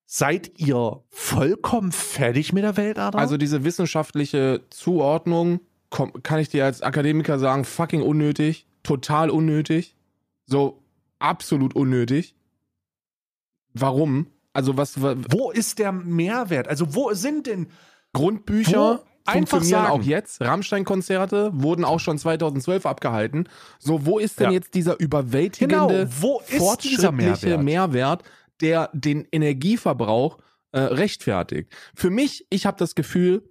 Seid 0.07 0.59
ihr 0.59 1.05
vollkommen 1.11 1.93
fertig 1.93 2.55
mit 2.55 2.65
der 2.65 2.79
Welt, 2.79 2.99
Adam? 2.99 3.21
Also 3.21 3.37
diese 3.37 3.63
wissenschaftliche 3.65 4.63
Zuordnung, 4.71 5.61
kann 5.91 6.41
ich 6.41 6.49
dir 6.49 6.65
als 6.65 6.81
Akademiker 6.81 7.39
sagen, 7.39 7.67
fucking 7.67 8.01
unnötig, 8.01 8.67
total 8.83 9.29
unnötig, 9.29 9.97
so 10.47 10.83
absolut 11.19 11.77
unnötig. 11.77 12.35
Warum? 13.75 14.29
Also 14.55 14.79
was, 14.79 15.03
wa- 15.03 15.17
wo 15.29 15.51
ist 15.51 15.79
der 15.79 15.93
Mehrwert? 15.93 16.69
Also 16.69 16.95
wo 16.95 17.13
sind 17.13 17.47
denn 17.47 17.69
Grundbücher 18.13 19.01
Wo? 19.05 19.13
Einfach 19.25 19.51
funktionieren 19.59 19.85
sagen. 19.87 20.01
auch 20.01 20.03
jetzt. 20.05 20.41
Rammstein-Konzerte 20.41 21.51
wurden 21.55 21.85
auch 21.85 22.01
schon 22.01 22.19
2012 22.19 22.87
abgehalten. 22.87 23.49
So, 23.79 24.05
wo 24.05 24.19
ist 24.19 24.41
denn 24.41 24.47
Ja. 24.49 24.53
jetzt 24.53 24.75
dieser 24.75 24.99
überwältigende, 24.99 25.77
Genau, 25.77 26.11
wo 26.21 26.41
ist 26.41 26.49
dieser 26.51 26.61
fortschrittliche 26.65 27.13
Mehrwert? 27.13 27.63
Mehrwert, 27.63 28.23
der 28.61 28.91
den 28.93 29.27
Energieverbrauch 29.31 30.39
äh, 30.73 30.81
rechtfertigt? 30.81 31.73
Für 31.95 32.11
mich, 32.11 32.47
ich 32.51 32.67
habe 32.67 32.77
das 32.79 32.97
Gefühl, 32.97 33.49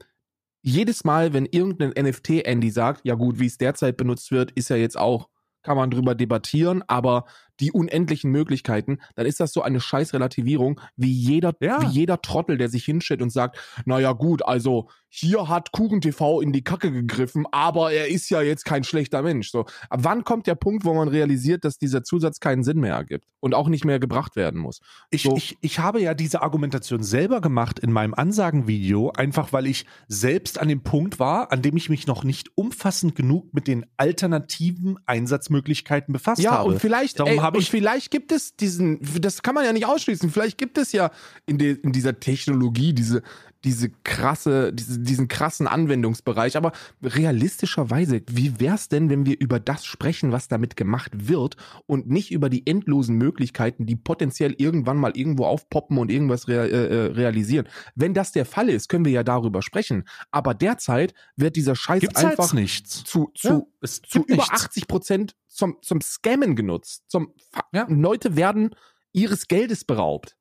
jedes 0.62 1.06
Mal, 1.06 1.32
wenn 1.34 1.46
irgendein 1.46 1.92
NFT-Andy 2.06 2.70
sagt, 2.70 3.02
ja 3.06 3.16
gut, 3.16 3.40
wie 3.40 3.46
es 3.48 3.58
derzeit 3.58 3.96
benutzt 3.96 4.30
wird, 4.32 4.52
ist 4.52 4.70
ja 4.70 4.76
jetzt 4.76 4.98
auch, 4.98 5.30
kann 5.64 5.78
man 5.78 5.90
drüber 5.90 6.16
debattieren, 6.16 6.84
aber 6.88 7.26
die 7.62 7.72
unendlichen 7.72 8.32
Möglichkeiten, 8.32 9.00
dann 9.16 9.26
ist 9.26 9.40
das 9.40 9.54
so 9.54 9.62
eine 9.62 9.80
scheiß 9.80 10.14
Relativierung, 10.14 10.80
wie 10.96 11.12
jeder, 11.12 11.54
Ja. 11.62 11.82
wie 11.82 11.88
jeder 11.94 12.22
Trottel, 12.22 12.58
der 12.58 12.70
sich 12.70 12.84
hinstellt 12.84 13.22
und 13.22 13.30
sagt, 13.32 13.58
naja 13.86 14.12
gut, 14.14 14.44
also 14.46 14.90
hier 15.14 15.50
hat 15.50 15.74
KuchenTV 15.74 16.40
in 16.42 16.54
die 16.54 16.64
Kacke 16.64 16.90
gegriffen, 16.90 17.46
aber 17.52 17.92
er 17.92 18.08
ist 18.08 18.30
ja 18.30 18.42
jetzt 18.42 18.64
kein 18.64 18.86
schlechter 18.86 19.22
Mensch. 19.22 19.52
So, 19.52 19.66
ab 19.90 20.00
wann 20.04 20.24
kommt 20.24 20.48
der 20.48 20.56
Punkt, 20.56 20.86
wo 20.86 20.94
man 20.94 21.10
realisiert, 21.10 21.66
dass 21.66 21.78
dieser 21.78 22.02
Zusatz 22.04 22.40
keinen 22.40 22.64
Sinn 22.64 22.80
mehr 22.80 22.96
ergibt 22.96 23.26
und 23.42 23.54
auch 23.54 23.68
nicht 23.68 23.84
mehr 23.84 24.00
gebracht 24.00 24.38
werden 24.38 24.60
muss? 24.62 24.80
Ich, 25.10 25.24
So. 25.24 25.36
ich, 25.36 25.58
ich 25.60 25.80
habe 25.80 26.02
ja 26.02 26.14
diese 26.14 26.42
Argumentation 26.42 27.04
selber 27.04 27.42
gemacht 27.42 27.78
in 27.80 27.92
meinem 27.92 28.14
Ansagenvideo, 28.14 29.12
einfach 29.12 29.52
weil 29.52 29.68
ich 29.68 29.86
selbst 30.08 30.58
an 30.62 30.70
dem 30.70 30.82
Punkt 30.82 31.20
war, 31.20 31.52
an 31.52 31.62
dem 31.62 31.76
ich 31.76 31.90
mich 31.90 32.08
noch 32.08 32.24
nicht 32.24 32.48
umfassend 32.56 33.14
genug 33.14 33.54
mit 33.54 33.68
den 33.68 33.86
alternativen 33.98 34.98
Einsatzmöglichkeiten 35.06 36.14
befasst 36.14 36.42
Ja, 36.42 36.52
habe. 36.52 36.70
und 36.70 36.80
vielleicht, 36.80 37.20
Darum 37.20 37.34
ey, 37.34 37.40
habe 37.52 37.58
und 37.58 37.64
ich- 37.64 37.70
vielleicht 37.72 38.12
gibt 38.12 38.32
es 38.32 38.56
diesen, 38.56 39.00
das 39.22 39.42
kann 39.42 39.56
man 39.56 39.66
ja 39.66 39.74
nicht 39.74 39.86
ausschließen, 39.86 40.30
vielleicht 40.32 40.58
gibt 40.58 40.78
es 40.78 40.92
ja 40.92 41.12
in, 41.46 41.58
de, 41.58 41.78
in 41.82 41.92
dieser 41.92 42.20
Technologie 42.20 42.94
diese, 42.94 43.22
diese 43.64 43.90
krasse, 44.04 44.74
diese, 44.74 45.00
diesen 45.00 45.28
krassen 45.28 45.68
Anwendungsbereich. 45.68 46.58
Aber 46.58 46.72
realistischerweise, 47.04 48.22
wie 48.30 48.60
wär's 48.60 48.90
denn, 48.90 49.10
wenn 49.10 49.26
wir 49.26 49.40
über 49.40 49.60
das 49.60 49.86
sprechen, 49.86 50.32
was 50.32 50.48
damit 50.48 50.76
gemacht 50.76 51.12
wird 51.28 51.56
und 51.86 52.10
nicht 52.10 52.32
über 52.32 52.50
die 52.50 52.66
endlosen 52.68 53.16
Möglichkeiten, 53.18 53.86
die 53.86 53.96
potenziell 53.96 54.54
irgendwann 54.58 54.98
mal 54.98 55.16
irgendwo 55.16 55.46
aufpoppen 55.46 55.98
und 55.98 56.12
irgendwas 56.12 56.48
rea 56.48 56.64
äh, 56.66 56.70
äh, 56.88 57.06
realisieren? 57.12 57.68
Wenn 57.96 58.14
das 58.14 58.32
der 58.32 58.46
Fall 58.46 58.70
ist, 58.70 58.90
können 58.90 59.06
wir 59.06 59.12
ja 59.12 59.24
darüber 59.24 59.62
sprechen. 59.62 60.04
Aber 60.32 60.54
derzeit 60.54 61.14
wird 61.36 61.56
dieser 61.56 61.76
Scheiß 61.76 62.02
Gibt's 62.02 62.24
einfach 62.24 62.54
nichts. 62.54 63.04
zu, 63.04 63.32
zu, 63.36 63.48
Ja, 63.48 63.62
es 63.82 64.02
zu 64.02 64.20
über 64.24 64.36
nichts. 64.38 64.50
80 64.52 64.88
Prozent 64.88 65.36
zum, 65.48 65.78
zum 65.82 66.02
Scammen 66.02 66.56
genutzt. 66.56 67.04
Zum 67.08 67.34
Ja. 67.74 67.86
Leute 67.90 68.36
werden 68.36 68.76
ihres 69.14 69.48
Geldes 69.48 69.86
beraubt. 69.86 70.36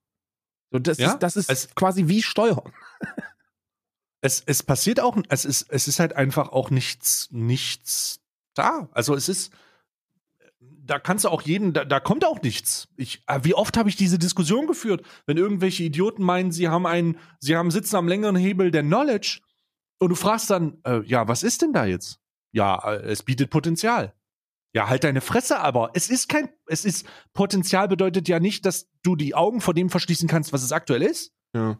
So, 0.72 0.78
das 0.78 0.98
Ja, 0.98 1.12
ist, 1.12 1.18
das 1.18 1.36
ist 1.36 1.50
es- 1.50 1.74
quasi 1.74 2.06
wie 2.08 2.22
Steuern. 2.22 2.72
Es, 4.22 4.42
es 4.44 4.62
passiert 4.62 5.00
auch, 5.00 5.16
es 5.30 5.46
ist, 5.46 5.70
es 5.70 5.88
ist 5.88 5.98
halt 5.98 6.14
einfach 6.14 6.50
auch 6.50 6.68
nichts, 6.70 7.28
nichts 7.30 8.20
da. 8.54 8.90
Also 8.92 9.14
es 9.14 9.30
ist, 9.30 9.50
da 10.60 10.98
kannst 10.98 11.24
du 11.24 11.30
auch 11.30 11.40
jeden, 11.42 11.72
da, 11.72 11.86
da 11.86 12.00
kommt 12.00 12.24
auch 12.26 12.42
nichts. 12.42 12.88
Ich, 12.96 13.22
äh, 13.28 13.40
wie 13.44 13.54
oft 13.54 13.78
habe 13.78 13.88
ich 13.88 13.96
diese 13.96 14.18
Diskussion 14.18 14.66
geführt, 14.66 15.06
wenn 15.24 15.38
irgendwelche 15.38 15.84
Idioten 15.84 16.22
meinen, 16.22 16.52
sie 16.52 16.68
haben 16.68 16.86
einen, 16.86 17.16
sie 17.38 17.56
haben 17.56 17.70
sitzen 17.70 17.96
am 17.96 18.08
längeren 18.08 18.36
Hebel 18.36 18.70
der 18.70 18.82
Knowledge 18.82 19.40
Und 20.00 20.10
du 20.10 20.14
fragst 20.16 20.50
dann, 20.50 20.78
äh, 20.84 21.00
ja, 21.04 21.26
was 21.28 21.42
ist 21.42 21.62
denn 21.62 21.72
da 21.72 21.86
jetzt? 21.86 22.20
Ja, 22.52 22.76
äh, 22.92 23.10
es 23.10 23.22
bietet 23.22 23.48
Potenzial. 23.50 24.14
Ja, 24.74 24.88
halt 24.88 25.04
deine 25.04 25.20
Fresse, 25.20 25.60
aber 25.60 25.92
es 25.94 26.10
ist 26.10 26.28
kein, 26.28 26.50
es 26.66 26.84
ist, 26.84 27.06
Potenzial 27.32 27.88
bedeutet 27.88 28.28
ja 28.28 28.38
nicht, 28.38 28.66
dass 28.66 28.88
du 29.02 29.16
die 29.16 29.34
Augen 29.34 29.60
vor 29.60 29.74
dem 29.74 29.90
verschließen 29.90 30.28
kannst, 30.28 30.52
was 30.52 30.62
es 30.62 30.72
aktuell 30.72 31.02
ist. 31.02 31.32
Ja. 31.54 31.78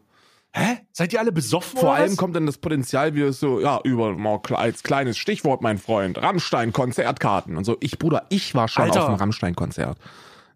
Hä? 0.53 0.79
Seid 0.91 1.13
ihr 1.13 1.19
alle 1.19 1.31
besoffen 1.31 1.79
Vor 1.79 1.93
allem 1.93 2.11
was? 2.11 2.17
kommt 2.17 2.35
dann 2.35 2.45
das 2.45 2.57
Potenzial 2.57 3.15
wie 3.15 3.21
es 3.21 3.39
so, 3.39 3.61
ja, 3.61 3.79
über 3.83 4.17
als 4.57 4.83
kleines 4.83 5.17
Stichwort, 5.17 5.61
mein 5.61 5.77
Freund, 5.77 6.21
Rammstein-Konzertkarten 6.21 7.55
und 7.55 7.63
so. 7.63 7.77
Ich, 7.79 7.97
Bruder, 7.97 8.25
ich 8.29 8.53
war 8.53 8.67
schon 8.67 8.83
Alter. 8.83 9.03
auf 9.03 9.07
einem 9.07 9.17
Rammstein-Konzert. 9.17 9.97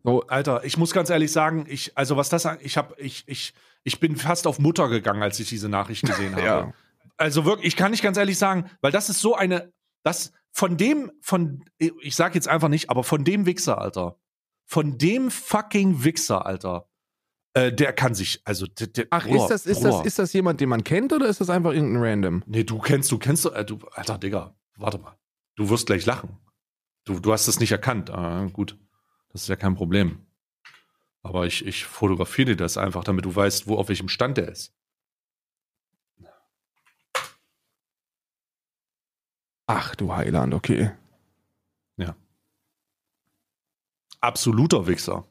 So, 0.04 0.22
Alter, 0.28 0.64
ich 0.66 0.78
muss 0.78 0.92
ganz 0.92 1.10
ehrlich 1.10 1.32
sagen, 1.32 1.66
ich, 1.70 1.98
also 1.98 2.18
was 2.18 2.30
das, 2.30 2.46
ich 2.60 2.78
habe, 2.78 2.94
ich, 2.98 3.24
ich, 3.28 3.54
ich 3.84 4.00
bin 4.00 4.18
fast 4.18 4.48
auf 4.48 4.60
Mutter 4.60 4.90
gegangen, 4.90 5.24
als 5.24 5.40
ich 5.40 5.48
diese 5.48 5.70
Nachricht 5.70 6.06
gesehen 6.06 6.36
habe. 6.36 6.46
Ja. 6.46 6.74
Also 7.18 7.46
wirklich, 7.46 7.68
ich 7.70 7.76
kann 7.78 7.92
nicht 7.92 8.04
ganz 8.04 8.18
ehrlich 8.18 8.38
sagen, 8.38 8.70
weil 8.82 8.92
das 8.92 9.10
ist 9.10 9.22
so 9.22 9.36
eine, 9.36 9.72
das 10.04 10.34
von 10.52 10.76
dem, 10.76 11.12
von, 11.22 11.64
ich 11.78 12.16
sag 12.16 12.36
jetzt 12.36 12.48
einfach 12.50 12.68
nicht, 12.68 12.90
aber 12.90 13.04
von 13.04 13.24
dem 13.24 13.46
Wichser, 13.46 13.80
Alter, 13.80 14.18
von 14.66 14.98
dem 14.98 15.32
fucking 15.32 16.04
Wichser, 16.04 16.46
Alter, 16.46 16.88
äh, 17.56 17.74
der 17.74 17.94
kann 17.94 18.14
sich, 18.14 18.42
also, 18.46 18.68
der, 18.68 18.88
der, 18.88 19.08
ach, 19.10 19.26
Bruder, 19.26 19.44
ist 19.44 19.50
das, 19.50 19.66
ist 19.66 19.84
das, 19.84 20.06
ist 20.06 20.20
das 20.20 20.34
jemand, 20.34 20.62
den 20.62 20.70
man 20.70 20.84
kennt 20.84 21.12
oder 21.14 21.28
ist 21.28 21.42
das 21.42 21.50
einfach 21.50 21.72
irgendein 21.72 22.04
Random? 22.04 22.44
Nee, 22.46 22.64
du 22.64 22.78
kennst, 22.80 23.12
du 23.12 23.18
kennst, 23.18 23.46
äh, 23.46 23.66
du, 23.66 23.80
Alter, 23.94 24.18
Digga, 24.18 24.56
warte 24.78 25.00
mal. 25.00 25.18
Du 25.56 25.70
wirst 25.70 25.88
gleich 25.88 26.06
lachen. 26.06 26.38
Du, 27.06 27.20
du 27.20 27.32
hast 27.32 27.48
es 27.48 27.60
nicht 27.60 27.72
erkannt. 27.72 28.10
Ah, 28.10 28.46
gut. 28.52 28.78
Das 29.32 29.44
ist 29.44 29.48
ja 29.48 29.56
kein 29.56 29.76
Problem. 29.76 30.26
Aber 31.24 31.46
ich, 31.48 31.66
ich 31.66 31.86
fotografiere 31.86 32.52
dir 32.52 32.56
das 32.58 32.78
einfach, 32.78 33.04
damit 33.04 33.26
du 33.26 33.36
weißt, 33.36 33.68
wo, 33.68 33.78
auf 33.78 33.90
welchem 33.90 34.10
Stand 34.10 34.38
der 34.38 34.50
ist. 34.50 34.74
Ach 39.68 39.96
du 39.96 40.14
Heiland, 40.14 40.54
okay. 40.54 40.92
Absoluter 44.26 44.88
Wichser. 44.88 45.28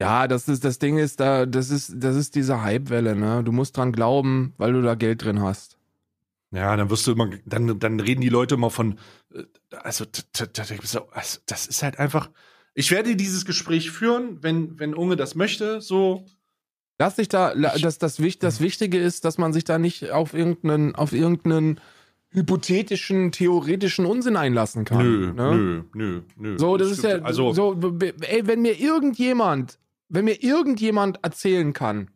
Ja, 0.00 0.26
das 0.28 0.48
ist, 0.48 0.64
das 0.64 0.78
Ding 0.78 0.96
ist, 0.98 1.20
da, 1.20 1.44
das 1.46 1.70
ist, 1.70 1.92
das 1.96 2.16
ist 2.16 2.34
diese 2.34 2.64
Hypewelle, 2.64 3.14
ne? 3.14 3.42
Du 3.44 3.52
musst 3.52 3.76
dran 3.76 3.92
glauben, 3.92 4.54
weil 4.56 4.72
du 4.72 4.80
da 4.82 4.94
Geld 4.94 5.24
drin 5.24 5.42
hast. 5.42 5.76
Ja, 6.52 6.74
dann 6.76 6.90
wirst 6.90 7.06
du 7.06 7.12
immer, 7.12 7.30
dann, 7.44 7.78
dann 7.78 8.00
reden 8.00 8.20
die 8.22 8.28
Leute 8.28 8.54
immer 8.56 8.70
von, 8.70 8.98
äh, 9.34 9.44
also, 9.82 10.04
also, 11.12 11.38
das 11.46 11.66
ist 11.66 11.82
halt 11.82 11.98
einfach, 11.98 12.30
ich 12.74 12.90
werde 12.90 13.14
dieses 13.14 13.44
Gespräch 13.44 13.90
führen, 13.90 14.42
wenn, 14.42 14.78
wenn 14.80 14.94
Unge 14.94 15.16
das 15.16 15.34
möchte, 15.34 15.80
so, 15.80 16.24
Lass 16.98 17.16
dich 17.16 17.28
da, 17.28 17.54
das, 17.54 17.96
das, 17.98 18.16
das 18.18 18.60
Wichtige 18.60 18.98
ist, 18.98 19.24
dass 19.24 19.38
man 19.38 19.54
sich 19.54 19.64
da 19.64 19.78
nicht 19.78 20.10
auf 20.10 20.34
irgendeinen, 20.34 20.94
auf 20.94 21.14
irgendeinen 21.14 21.80
hypothetischen, 22.28 23.32
theoretischen 23.32 24.04
Unsinn 24.04 24.36
einlassen 24.36 24.84
kann. 24.84 24.98
nö, 24.98 25.32
ne? 25.32 25.54
nö, 25.56 25.82
nö, 25.94 26.20
nö. 26.36 26.58
So, 26.58 26.76
das 26.76 26.88
Ich- 26.88 26.98
ist 26.98 27.04
ja, 27.04 27.22
also, 27.22 27.52
so, 27.54 27.74
ey, 28.20 28.46
wenn 28.46 28.60
mir 28.62 28.78
irgendjemand, 28.78 29.78
wenn 30.10 30.26
mir 30.26 30.42
irgendjemand 30.42 31.20
erzählen 31.22 31.72
kann, 31.72 32.10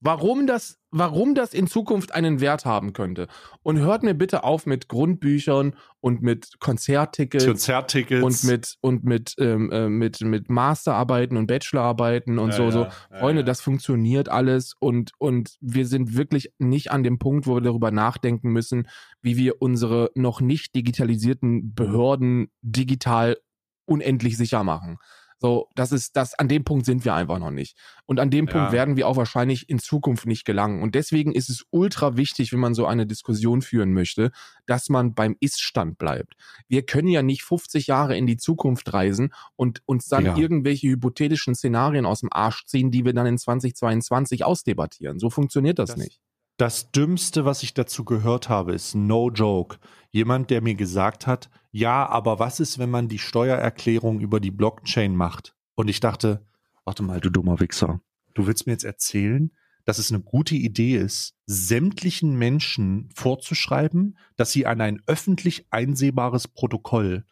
warum 0.00 0.46
das, 0.46 0.78
warum 0.90 1.34
das 1.34 1.52
in 1.52 1.66
Zukunft 1.66 2.12
einen 2.12 2.40
Wert 2.40 2.64
haben 2.64 2.92
könnte. 2.92 3.28
Und 3.62 3.78
hört 3.78 4.02
mir 4.02 4.14
bitte 4.14 4.44
auf 4.44 4.66
mit 4.66 4.88
Grundbüchern 4.88 5.76
und 6.00 6.22
mit 6.22 6.58
Konzerttickets 6.58 7.44
Konzerttickets. 7.44 8.22
und 8.22 8.44
mit 8.50 8.76
und 8.80 9.04
mit 9.04 9.34
ähm, 9.38 9.70
äh, 9.70 9.88
mit 9.88 10.22
mit 10.22 10.48
Masterarbeiten 10.48 11.36
und 11.36 11.46
Bachelorarbeiten 11.46 12.38
und 12.38 12.50
Ja, 12.50 12.56
so 12.56 12.64
ja, 12.64 12.70
so 12.70 12.86
Freunde 13.18 13.42
ja. 13.42 13.46
das 13.46 13.60
funktioniert 13.60 14.30
alles 14.30 14.74
und 14.80 15.12
und 15.18 15.56
wir 15.60 15.86
sind 15.86 16.16
wirklich 16.16 16.52
nicht 16.58 16.90
an 16.90 17.02
dem 17.02 17.18
Punkt 17.18 17.46
wo 17.46 17.56
wir 17.56 17.60
darüber 17.60 17.90
nachdenken 17.90 18.50
müssen 18.50 18.88
wie 19.20 19.36
wir 19.36 19.60
unsere 19.60 20.10
noch 20.14 20.40
nicht 20.40 20.74
digitalisierten 20.74 21.74
Behörden 21.74 22.50
digital 22.62 23.36
unendlich 23.84 24.38
sicher 24.38 24.64
machen 24.64 24.96
so 25.40 25.68
das 25.74 25.90
ist 25.92 26.16
das 26.16 26.34
an 26.38 26.48
dem 26.48 26.64
Punkt 26.64 26.86
sind 26.86 27.04
wir 27.04 27.14
einfach 27.14 27.38
noch 27.38 27.50
nicht 27.50 27.76
und 28.06 28.20
an 28.20 28.30
dem 28.30 28.46
Punkt 28.46 28.68
Ja. 28.68 28.72
werden 28.72 28.96
wir 28.96 29.08
auch 29.08 29.16
wahrscheinlich 29.16 29.68
in 29.68 29.78
Zukunft 29.78 30.26
nicht 30.26 30.44
gelangen 30.44 30.82
und 30.82 30.94
deswegen 30.94 31.32
ist 31.32 31.48
es 31.48 31.64
ultra 31.70 32.16
wichtig 32.16 32.52
wenn 32.52 32.60
man 32.60 32.74
so 32.74 32.86
eine 32.86 33.06
Diskussion 33.06 33.62
führen 33.62 33.92
möchte 33.92 34.30
dass 34.66 34.88
man 34.88 35.14
beim 35.14 35.36
Ist-Stand 35.40 35.98
bleibt 35.98 36.34
wir 36.68 36.82
können 36.84 37.08
ja 37.08 37.22
nicht 37.22 37.42
50 37.42 37.86
Jahre 37.86 38.16
in 38.16 38.26
die 38.26 38.36
Zukunft 38.36 38.92
reisen 38.92 39.32
und 39.56 39.82
uns 39.86 40.06
dann 40.08 40.26
Ja. 40.26 40.36
irgendwelche 40.36 40.88
hypothetischen 40.88 41.54
Szenarien 41.54 42.06
aus 42.06 42.20
dem 42.20 42.28
Arsch 42.32 42.64
ziehen, 42.66 42.90
die 42.90 43.04
wir 43.04 43.12
dann 43.14 43.26
in 43.26 43.38
2022 43.38 44.44
ausdebattieren. 44.44 45.18
So 45.18 45.30
funktioniert 45.30 45.78
das, 45.78 45.90
Das- 45.90 45.98
nicht. 45.98 46.20
Das 46.60 46.90
Dümmste, 46.90 47.46
was 47.46 47.62
ich 47.62 47.72
dazu 47.72 48.04
gehört 48.04 48.50
habe, 48.50 48.74
ist 48.74 48.94
no 48.94 49.30
joke. 49.30 49.78
Jemand, 50.10 50.50
der 50.50 50.60
mir 50.60 50.74
gesagt 50.74 51.26
hat, 51.26 51.48
ja, 51.70 52.06
aber 52.06 52.38
was 52.38 52.60
ist, 52.60 52.78
wenn 52.78 52.90
man 52.90 53.08
die 53.08 53.18
Steuererklärung 53.18 54.20
über 54.20 54.40
die 54.40 54.50
Blockchain 54.50 55.16
macht? 55.16 55.54
Und 55.74 55.88
ich 55.88 56.00
dachte, 56.00 56.46
warte 56.84 57.02
mal, 57.02 57.18
du 57.18 57.30
dummer 57.30 57.60
Wichser. 57.60 58.02
Du 58.34 58.46
willst 58.46 58.66
mir 58.66 58.74
jetzt 58.74 58.84
erzählen, 58.84 59.52
dass 59.86 59.98
es 59.98 60.12
eine 60.12 60.20
gute 60.20 60.54
Idee 60.54 60.98
ist, 60.98 61.34
sämtlichen 61.46 62.36
Menschen 62.36 63.08
vorzuschreiben, 63.14 64.18
dass 64.36 64.52
sie 64.52 64.66
an 64.66 64.82
ein 64.82 65.00
öffentlich 65.06 65.66
einsehbares 65.70 66.46
Protokoll 66.46 67.24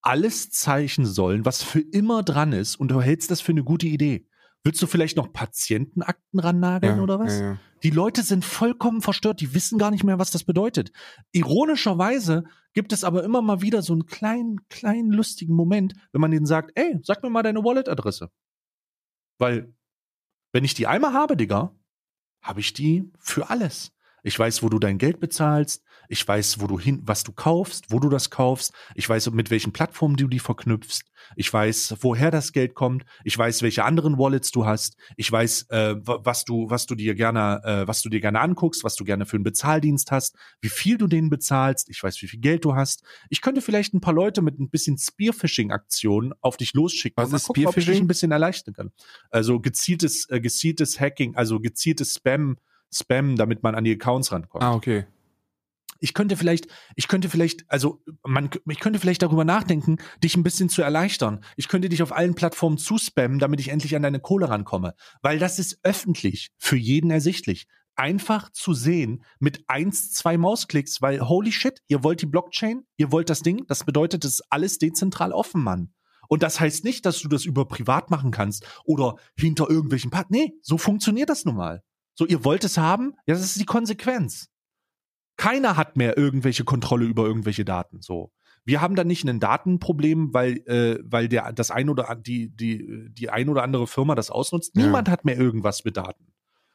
alles 0.00 0.50
zeichnen 0.50 1.08
sollen, 1.08 1.44
was 1.44 1.64
für 1.64 1.80
immer 1.80 2.22
dran 2.22 2.52
ist, 2.52 2.76
und 2.76 2.92
du 2.92 3.00
hältst 3.00 3.32
das 3.32 3.40
für 3.40 3.50
eine 3.50 3.64
gute 3.64 3.88
Idee. 3.88 4.28
Willst 4.66 4.82
du 4.82 4.88
vielleicht 4.88 5.16
noch 5.16 5.32
Patientenakten 5.32 6.40
rannageln 6.40 6.98
oder 6.98 7.20
was? 7.20 7.38
Ja, 7.38 7.52
ja. 7.52 7.58
Die 7.84 7.90
Leute 7.90 8.24
sind 8.24 8.44
vollkommen 8.44 9.00
verstört, 9.00 9.40
die 9.40 9.54
wissen 9.54 9.78
gar 9.78 9.92
nicht 9.92 10.02
mehr, 10.02 10.18
was 10.18 10.32
das 10.32 10.42
bedeutet. 10.42 10.90
Ironischerweise 11.30 12.42
gibt 12.72 12.92
es 12.92 13.04
aber 13.04 13.22
immer 13.22 13.42
mal 13.42 13.62
wieder 13.62 13.80
so 13.82 13.92
einen 13.92 14.06
kleinen, 14.06 14.68
kleinen 14.68 15.12
lustigen 15.12 15.54
Moment, 15.54 15.94
wenn 16.10 16.20
man 16.20 16.32
denen 16.32 16.46
sagt, 16.46 16.72
ey, 16.74 16.98
sag 17.04 17.22
mir 17.22 17.30
mal 17.30 17.44
deine 17.44 17.62
Wallet-Adresse. 17.62 18.28
Weil, 19.38 19.72
wenn 20.52 20.64
ich 20.64 20.74
die 20.74 20.88
einmal 20.88 21.12
habe, 21.12 21.36
Digga, 21.36 21.72
habe 22.42 22.58
ich 22.58 22.72
die 22.72 23.12
für 23.20 23.50
alles. 23.50 23.92
Ich 24.24 24.36
weiß, 24.36 24.64
wo 24.64 24.68
du 24.68 24.80
dein 24.80 24.98
Geld 24.98 25.20
bezahlst. 25.20 25.84
Ich 26.08 26.26
weiß, 26.26 26.60
wo 26.60 26.66
du 26.66 26.78
hin, 26.78 27.00
was 27.04 27.22
du 27.24 27.32
kaufst, 27.32 27.86
wo 27.90 27.98
du 28.00 28.08
das 28.08 28.30
kaufst. 28.30 28.72
Ich 28.94 29.08
weiß, 29.08 29.30
mit 29.32 29.50
welchen 29.50 29.72
Plattformen 29.72 30.16
du 30.16 30.28
die 30.28 30.38
verknüpfst. 30.38 31.02
Ich 31.34 31.52
weiß, 31.52 31.96
woher 32.00 32.30
das 32.30 32.52
Geld 32.52 32.74
kommt. 32.74 33.04
Ich 33.24 33.36
weiß, 33.36 33.62
welche 33.62 33.82
anderen 33.84 34.16
Wallets 34.16 34.52
du 34.52 34.64
hast. 34.64 34.96
Ich 35.16 35.30
weiß, 35.32 35.62
äh, 35.70 35.96
wa- 36.06 36.20
was 36.22 36.44
du, 36.44 36.70
was 36.70 36.86
du 36.86 36.94
dir 36.94 37.16
gerne, 37.16 37.60
äh, 37.64 37.88
was 37.88 38.02
du 38.02 38.08
dir 38.08 38.20
gerne 38.20 38.38
anguckst, 38.40 38.84
was 38.84 38.94
du 38.94 39.02
gerne 39.04 39.26
für 39.26 39.36
einen 39.36 39.42
Bezahldienst 39.42 40.12
hast, 40.12 40.36
wie 40.60 40.68
viel 40.68 40.98
du 40.98 41.08
denen 41.08 41.28
bezahlst. 41.28 41.88
Ich 41.90 42.00
weiß, 42.02 42.22
wie 42.22 42.28
viel 42.28 42.38
Geld 42.40 42.64
du 42.64 42.76
hast. 42.76 43.02
Ich 43.28 43.40
könnte 43.40 43.60
vielleicht 43.60 43.92
ein 43.92 44.00
paar 44.00 44.14
Leute 44.14 44.40
mit 44.40 44.60
ein 44.60 44.70
bisschen 44.70 44.98
Spearfishing-Aktionen 45.50 46.32
auf 46.40 46.56
dich 46.56 46.74
losschicken. 46.74 47.22
Was 47.22 47.32
ist 47.32 47.46
gucken, 47.46 47.66
ob 47.66 47.70
ich 47.70 47.74
dich 47.76 47.84
Spearfishing? 47.84 48.04
ein 48.04 48.08
bisschen 48.08 48.30
erleichtern 48.32 48.74
kann. 48.74 48.92
Also 49.30 49.60
gezieltes, 49.60 50.28
äh, 50.30 50.40
gezieltes 50.40 51.00
Hacking, 51.00 51.34
also 51.36 51.60
gezieltes 51.60 52.14
Spam, 52.14 52.56
Spam, 52.92 53.36
damit 53.36 53.62
man 53.62 53.74
an 53.74 53.84
die 53.84 53.92
Accounts 53.92 54.30
rankommt 54.32 54.62
Ah, 54.62 54.74
okay. 54.74 55.06
Ich 56.00 56.14
könnte 56.14 56.36
vielleicht, 56.36 56.68
ich 56.94 57.08
könnte 57.08 57.28
vielleicht, 57.28 57.64
also 57.70 58.02
man, 58.24 58.50
ich 58.68 58.80
könnte 58.80 58.98
vielleicht 58.98 59.22
darüber 59.22 59.44
nachdenken, 59.44 59.96
dich 60.22 60.36
ein 60.36 60.42
bisschen 60.42 60.68
zu 60.68 60.82
erleichtern. 60.82 61.44
Ich 61.56 61.68
könnte 61.68 61.88
dich 61.88 62.02
auf 62.02 62.12
allen 62.12 62.34
Plattformen 62.34 62.78
zuspammen, 62.78 63.38
damit 63.38 63.60
ich 63.60 63.68
endlich 63.68 63.96
an 63.96 64.02
deine 64.02 64.20
Kohle 64.20 64.48
rankomme. 64.48 64.94
Weil 65.22 65.38
das 65.38 65.58
ist 65.58 65.80
öffentlich, 65.82 66.50
für 66.58 66.76
jeden 66.76 67.10
ersichtlich. 67.10 67.66
Einfach 67.94 68.50
zu 68.50 68.74
sehen 68.74 69.24
mit 69.38 69.64
eins, 69.68 70.12
zwei 70.12 70.36
Mausklicks, 70.36 71.00
weil 71.00 71.20
holy 71.20 71.52
shit, 71.52 71.80
ihr 71.88 72.04
wollt 72.04 72.20
die 72.20 72.26
Blockchain, 72.26 72.82
ihr 72.96 73.10
wollt 73.10 73.30
das 73.30 73.40
Ding, 73.40 73.64
das 73.68 73.84
bedeutet, 73.84 74.24
es 74.24 74.34
ist 74.34 74.44
alles 74.50 74.78
dezentral 74.78 75.32
offen, 75.32 75.62
Mann. 75.62 75.92
Und 76.28 76.42
das 76.42 76.60
heißt 76.60 76.84
nicht, 76.84 77.06
dass 77.06 77.20
du 77.20 77.28
das 77.28 77.44
über 77.44 77.66
privat 77.66 78.10
machen 78.10 78.32
kannst 78.32 78.66
oder 78.84 79.16
hinter 79.38 79.70
irgendwelchen 79.70 80.10
Part. 80.10 80.30
Nee, 80.30 80.52
so 80.60 80.76
funktioniert 80.76 81.30
das 81.30 81.44
nun 81.44 81.56
mal. 81.56 81.82
So, 82.14 82.26
ihr 82.26 82.44
wollt 82.44 82.64
es 82.64 82.78
haben, 82.78 83.14
ja, 83.26 83.34
das 83.34 83.44
ist 83.44 83.60
die 83.60 83.66
Konsequenz 83.66 84.50
keiner 85.36 85.76
hat 85.76 85.96
mehr 85.96 86.16
irgendwelche 86.16 86.64
Kontrolle 86.64 87.04
über 87.04 87.24
irgendwelche 87.24 87.64
Daten. 87.64 88.00
So. 88.00 88.32
Wir 88.64 88.80
haben 88.80 88.96
da 88.96 89.04
nicht 89.04 89.28
ein 89.28 89.38
Datenproblem, 89.38 90.34
weil, 90.34 90.58
äh, 90.66 90.98
weil 91.04 91.28
der, 91.28 91.52
das 91.52 91.70
ein 91.70 91.88
oder 91.88 92.14
die, 92.16 92.48
die, 92.48 93.08
die 93.10 93.30
ein 93.30 93.48
oder 93.48 93.62
andere 93.62 93.86
Firma 93.86 94.14
das 94.14 94.30
ausnutzt. 94.30 94.72
Ja. 94.76 94.84
Niemand 94.84 95.08
hat 95.08 95.24
mehr 95.24 95.36
irgendwas 95.36 95.84
mit 95.84 95.96
Daten. 95.96 96.32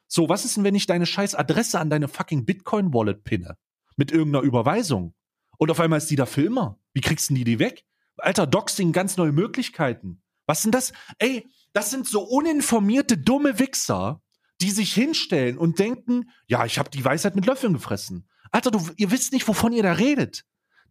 So, 0.08 0.28
was 0.28 0.44
ist 0.44 0.56
denn, 0.56 0.64
wenn 0.64 0.74
ich 0.74 0.86
deine 0.86 1.06
scheiß 1.06 1.34
Adresse 1.34 1.78
an 1.80 1.90
deine 1.90 2.08
fucking 2.08 2.44
Bitcoin-Wallet 2.44 3.24
pinne? 3.24 3.56
Mit 3.96 4.10
irgendeiner 4.10 4.44
Überweisung. 4.44 5.14
Und 5.58 5.70
auf 5.70 5.80
einmal 5.80 5.98
ist 5.98 6.10
die 6.10 6.16
da 6.16 6.26
für 6.26 6.42
immer. 6.42 6.78
Wie 6.92 7.00
kriegst 7.00 7.28
denn 7.28 7.36
die 7.36 7.44
die 7.44 7.58
weg? 7.58 7.84
Alter, 8.16 8.46
Doxing, 8.46 8.92
ganz 8.92 9.16
neue 9.16 9.32
Möglichkeiten. 9.32 10.22
Was 10.46 10.62
sind 10.62 10.74
das? 10.74 10.92
Ey, 11.18 11.46
das 11.72 11.90
sind 11.90 12.06
so 12.06 12.22
uninformierte, 12.22 13.18
dumme 13.18 13.58
Wichser, 13.58 14.22
die 14.60 14.70
sich 14.70 14.92
hinstellen 14.92 15.58
und 15.58 15.78
denken, 15.78 16.30
ja, 16.46 16.64
ich 16.64 16.78
habe 16.78 16.90
die 16.90 17.04
Weisheit 17.04 17.34
mit 17.34 17.46
Löffeln 17.46 17.72
gefressen. 17.72 18.28
Alter, 18.52 18.70
du, 18.70 18.80
ihr 18.96 19.10
wisst 19.10 19.32
nicht, 19.32 19.48
wovon 19.48 19.72
ihr 19.72 19.82
da 19.82 19.92
redet. 19.92 20.44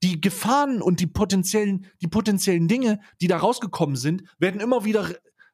Die 0.03 0.19
Gefahren 0.19 0.81
und 0.81 0.99
die 0.99 1.07
potenziellen, 1.07 1.85
die 2.01 2.07
potenziellen 2.07 2.67
Dinge, 2.67 2.99
die 3.21 3.27
da 3.27 3.37
rausgekommen 3.37 3.95
sind, 3.95 4.23
werden 4.39 4.59
immer 4.59 4.83
wieder 4.83 5.09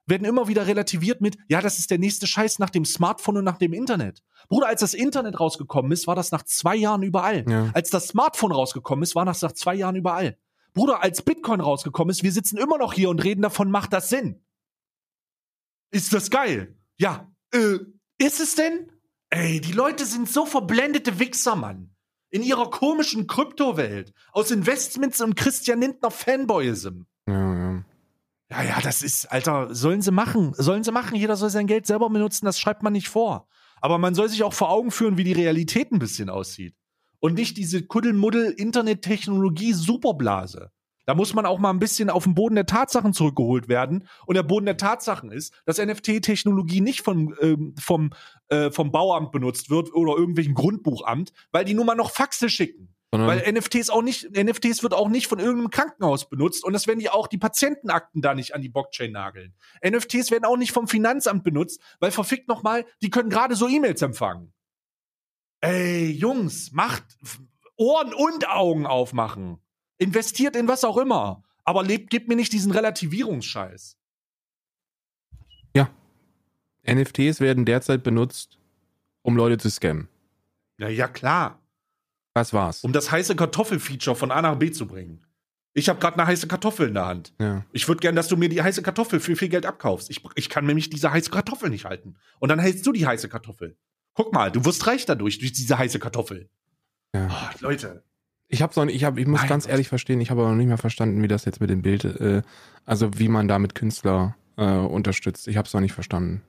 werden 0.07 0.23
immer 0.23 0.47
wieder 0.47 0.67
relativiert 0.67 1.19
mit, 1.21 1.37
ja, 1.49 1.61
das 1.61 1.79
ist 1.79 1.91
der 1.91 1.99
nächste 1.99 2.27
Scheiß 2.27 2.59
nach 2.59 2.69
dem 2.69 2.85
Smartphone 2.85 3.37
und 3.37 3.43
nach 3.43 3.57
dem 3.57 3.73
Internet. 3.73 4.23
Bruder, 4.47 4.67
als 4.67 4.79
das 4.79 4.93
Internet 4.93 5.37
rausgekommen 5.39 5.91
ist, 5.91 6.07
war 6.07 6.15
das 6.15 6.31
nach 6.31 6.43
zwei 6.43 6.77
Jahren 6.77 7.03
überall. 7.03 7.43
Ja. 7.47 7.69
Als 7.73 7.89
das 7.89 8.07
Smartphone 8.07 8.53
rausgekommen 8.53 9.03
ist, 9.03 9.15
war 9.15 9.25
das 9.25 9.41
nach 9.41 9.51
zwei 9.51 9.75
Jahren 9.75 9.97
überall. 9.97 10.37
Bruder, 10.73 11.03
als 11.03 11.21
Bitcoin 11.21 11.59
rausgekommen 11.59 12.11
ist, 12.11 12.23
wir 12.23 12.31
sitzen 12.31 12.57
immer 12.57 12.77
noch 12.77 12.93
hier 12.93 13.09
und 13.09 13.21
reden 13.23 13.41
davon, 13.41 13.69
macht 13.69 13.91
das 13.91 14.09
Sinn? 14.09 14.41
Ist 15.91 16.13
das 16.13 16.29
geil? 16.29 16.77
Ja. 16.97 17.29
Äh, 17.51 17.79
ist 18.17 18.39
es 18.39 18.55
denn? 18.55 18.91
Ey, 19.29 19.59
die 19.59 19.73
Leute 19.73 20.05
sind 20.05 20.29
so 20.29 20.45
verblendete 20.45 21.19
Wichser, 21.19 21.55
Mann. 21.55 21.93
In 22.37 22.43
ihrer 22.43 22.69
komischen 22.69 23.25
Kryptowelt. 23.25 24.13
Aus 24.31 24.51
Investments 24.51 25.19
und 25.21 25.35
Christian 25.35 25.81
Lindner 25.81 26.11
Fanboyism. 26.11 27.05
Ja, 27.27 27.33
ja. 27.33 27.83
Ja, 28.51 28.61
ja, 28.61 28.79
das 28.79 29.01
ist, 29.01 29.25
Alter, 29.31 29.73
sollen 29.73 30.03
sie 30.03 30.11
machen. 30.11 30.53
Sollen 30.55 30.83
sie 30.83 30.91
machen. 30.91 31.15
Jeder 31.15 31.35
soll 31.35 31.49
sein 31.49 31.65
Geld 31.65 31.87
selber 31.87 32.11
benutzen, 32.11 32.45
das 32.45 32.59
schreibt 32.59 32.83
man 32.83 32.93
nicht 32.93 33.09
vor. 33.09 33.47
Aber 33.81 33.97
man 33.97 34.13
soll 34.13 34.29
sich 34.29 34.43
auch 34.43 34.53
vor 34.53 34.69
Augen 34.69 34.91
führen, 34.91 35.17
wie 35.17 35.23
die 35.23 35.33
Realität 35.33 35.91
ein 35.91 35.97
bisschen 35.97 36.29
aussieht. 36.29 36.75
Und 37.17 37.33
nicht 37.33 37.57
diese 37.57 37.81
Kuddelmuddel-Internet-Technologie-Superblase. 37.81 40.69
Da 41.07 41.15
muss 41.15 41.33
man 41.33 41.45
auch 41.45 41.57
mal 41.57 41.69
ein 41.71 41.79
bisschen 41.79 42.09
auf 42.09 42.25
den 42.25 42.35
Boden 42.35 42.55
der 42.55 42.65
Tatsachen 42.65 43.13
zurückgeholt 43.13 43.69
werden. 43.69 44.07
Und 44.25 44.35
der 44.35 44.43
Boden 44.43 44.65
der 44.65 44.75
Tatsachen 44.77 45.31
ist, 45.31 45.53
dass 45.65 45.79
NFT-Technologie 45.79 46.81
nicht 46.81 47.01
vom, 47.01 47.33
ähm, 47.41 47.73
vom, 47.79 48.11
äh, 48.49 48.69
vom 48.71 48.91
Bauamt 48.91 49.31
benutzt 49.31 49.69
wird 49.69 49.93
oder 49.95 50.17
irgendwelchen 50.17 50.53
Grundbuchamt, 50.53 51.31
weil 51.51 51.63
die 51.63 51.73
nur 51.73 51.85
mal 51.85 51.95
noch 51.95 52.11
Faxe 52.11 52.49
schicken. 52.49 52.93
Sondern- 53.13 53.29
Weil 53.29 53.53
NFTs 53.53 53.89
auch 53.89 54.01
nicht, 54.01 54.35
NFTs 54.35 54.83
wird 54.83 54.93
auch 54.93 55.07
nicht 55.07 55.27
von 55.27 55.39
irgendeinem 55.39 55.69
Krankenhaus 55.69 56.27
benutzt 56.29 56.65
und 56.65 56.73
das 56.73 56.87
werden 56.87 56.99
die 56.99 57.09
auch 57.09 57.27
die 57.27 57.37
Patientenakten 57.37 58.21
da 58.21 58.35
nicht 58.35 58.53
an 58.53 58.61
die 58.61 58.67
Blockchain 58.67 59.13
nageln. 59.13 59.55
NFTs 59.81 60.29
werden 60.29 60.43
auch 60.43 60.57
nicht 60.57 60.73
vom 60.73 60.89
Finanzamt 60.89 61.45
benutzt, 61.45 61.79
weil 62.01 62.11
verfickt 62.11 62.49
nochmal, 62.49 62.85
die 63.01 63.09
können 63.09 63.29
gerade 63.29 63.55
so 63.55 63.69
E-Mails 63.69 64.01
empfangen. 64.01 64.51
Ey, 65.61 66.11
Jungs, 66.11 66.73
macht 66.73 67.03
Ohren 67.77 68.13
und 68.13 68.49
Augen 68.49 68.85
aufmachen. 68.85 69.59
Investiert 69.97 70.55
in 70.55 70.67
was 70.67 70.83
auch 70.83 70.97
immer. 70.97 71.43
Aber 71.63 71.83
lebt, 71.83 72.09
gebt 72.09 72.27
mir 72.27 72.35
nicht 72.35 72.53
diesen 72.53 72.71
Relativierungsscheiß. 72.71 73.97
NFTs 76.87 77.41
werden 77.41 77.65
derzeit 77.65 78.03
benutzt, 78.03 78.57
um 79.21 79.35
Leute 79.35 79.57
zu 79.57 79.69
scammen. 79.69 80.07
Ja, 80.77 80.87
ja, 80.87 81.07
klar. 81.07 81.59
Das 82.33 82.53
war's. 82.53 82.83
Um 82.83 82.93
das 82.93 83.11
heiße 83.11 83.35
Kartoffel-Feature 83.35 84.15
von 84.15 84.31
A 84.31 84.41
nach 84.41 84.55
B 84.55 84.71
zu 84.71 84.87
bringen. 84.87 85.25
Ich 85.73 85.89
habe 85.89 85.99
gerade 85.99 86.17
eine 86.17 86.25
heiße 86.25 86.47
Kartoffel 86.47 86.87
in 86.87 86.93
der 86.93 87.05
Hand. 87.05 87.33
Ja. 87.39 87.65
Ich 87.71 87.87
würde 87.87 87.99
gern, 87.99 88.15
dass 88.15 88.27
du 88.27 88.37
mir 88.37 88.49
die 88.49 88.61
heiße 88.61 88.81
Kartoffel 88.81 89.19
für 89.19 89.35
viel 89.35 89.49
Geld 89.49 89.65
abkaufst. 89.65 90.09
Ich, 90.09 90.23
ich 90.35 90.49
kann 90.49 90.65
nämlich 90.65 90.89
diese 90.89 91.11
heiße 91.11 91.29
Kartoffel 91.29 91.69
nicht 91.69 91.85
halten. 91.85 92.15
Und 92.39 92.49
dann 92.49 92.59
hältst 92.59 92.85
du 92.85 92.91
die 92.91 93.05
heiße 93.05 93.29
Kartoffel. 93.29 93.77
Guck 94.13 94.33
mal, 94.33 94.51
du 94.51 94.65
wirst 94.65 94.87
reich 94.87 95.05
dadurch, 95.05 95.37
durch 95.39 95.51
diese 95.51 95.77
heiße 95.77 95.99
Kartoffel. 95.99 96.49
Ja. 97.13 97.27
Oh, 97.29 97.57
Leute. 97.59 98.03
Ich 98.49 98.61
noch 98.61 98.85
nicht, 98.85 98.95
ich, 98.95 99.03
hab, 99.03 99.17
ich 99.17 99.27
muss 99.27 99.41
Mein 99.41 99.49
ganz 99.49 99.67
ehrlich 99.67 99.89
verstehen, 99.89 100.21
ich 100.21 100.31
habe 100.31 100.41
aber 100.41 100.51
noch 100.51 100.57
nicht 100.57 100.67
mehr 100.67 100.77
verstanden, 100.77 101.21
wie 101.21 101.27
das 101.27 101.45
jetzt 101.45 101.59
mit 101.59 101.69
dem 101.69 101.81
Bild, 101.81 102.05
äh, 102.05 102.41
also 102.85 103.19
wie 103.19 103.27
man 103.27 103.47
damit 103.47 103.75
Künstler 103.75 104.35
äh, 104.55 104.65
unterstützt. 104.65 105.47
Ich 105.47 105.57
hab's 105.57 105.73
noch 105.73 105.81
nicht 105.81 105.93
verstanden. 105.93 106.41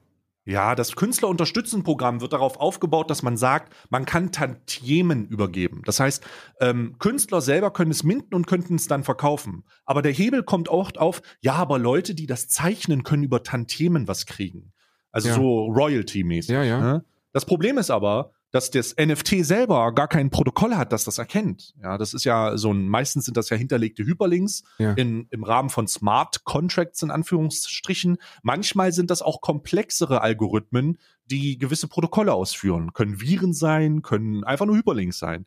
Ja, 0.45 0.75
das 0.75 0.97
Künstlerunterstützenprogramm 0.97 2.23
wird 2.23 2.33
darauf 2.33 2.59
aufgebaut, 2.59 3.11
dass 3.11 3.23
man 3.23 3.37
sagt, 3.37 3.75
man 3.91 4.07
kann 4.07 4.33
Tantiemen 4.33 5.27
übergeben. 5.27 5.83
Das 5.85 6.01
heißt, 6.01 6.25
ähm, 6.61 6.95
Künstler 6.99 7.43
selber 7.43 7.71
können 7.71 7.91
es 7.91 8.03
minden 8.03 8.35
und 8.35 8.47
könnten 8.47 8.77
es 8.77 8.87
dann 8.87 9.05
verkaufen. 9.05 9.65
Aber 9.85 10.01
der 10.01 10.13
Hebel 10.13 10.43
kommt 10.43 10.71
oft 10.71 10.97
auf, 10.97 11.21
ja, 11.43 11.53
aber 11.55 11.79
Leute, 11.79 12.15
die 12.15 12.27
das 12.27 12.49
zeichnen, 12.49 13.03
können 13.03 13.25
über 13.25 13.43
Tantiemen 13.43 14.09
was 14.09 14.25
kriegen. 14.25 14.73
Also 15.13 15.29
Ja. 15.29 15.35
so 15.35 15.67
Royalty-mäßig. 15.67 16.51
Ja, 16.55 16.63
ja. 16.63 16.81
ne? 16.81 17.05
Das 17.35 17.45
Problem 17.45 17.77
ist 17.77 17.91
aber, 17.91 18.33
dass 18.51 18.71
das 18.71 18.95
NFT 18.97 19.45
selber 19.45 19.93
gar 19.93 20.09
kein 20.09 20.31
Protokoll 20.31 20.75
hat, 20.75 20.93
das 20.93 21.05
das 21.05 21.19
erkennt. 21.19 21.75
Ja, 21.83 21.99
das 21.99 22.15
ist 22.15 22.25
ja 22.25 22.57
so 22.57 22.73
ein, 22.73 22.89
meistens 22.89 23.27
sind 23.27 23.37
das 23.37 23.51
ja 23.51 23.57
hinterlegte 23.57 24.05
Hyperlinks 24.05 24.63
Ja. 24.79 24.93
in, 24.95 25.27
im 25.31 25.45
Rahmen 25.45 25.69
von 25.69 25.87
Smart 25.87 26.45
Contracts 26.45 27.03
in 27.03 27.11
Anführungsstrichen. 27.11 28.17
Manchmal 28.43 28.93
sind 28.93 29.11
das 29.11 29.21
auch 29.21 29.41
komplexere 29.41 30.23
Algorithmen, 30.23 30.99
die 31.27 31.59
gewisse 31.59 31.89
Protokolle 31.89 32.33
ausführen. 32.33 32.93
Können 32.95 33.21
Viren 33.21 33.53
sein, 33.53 34.03
können 34.03 34.45
einfach 34.45 34.67
nur 34.67 34.77
Hyperlinks 34.77 35.19
sein. 35.19 35.45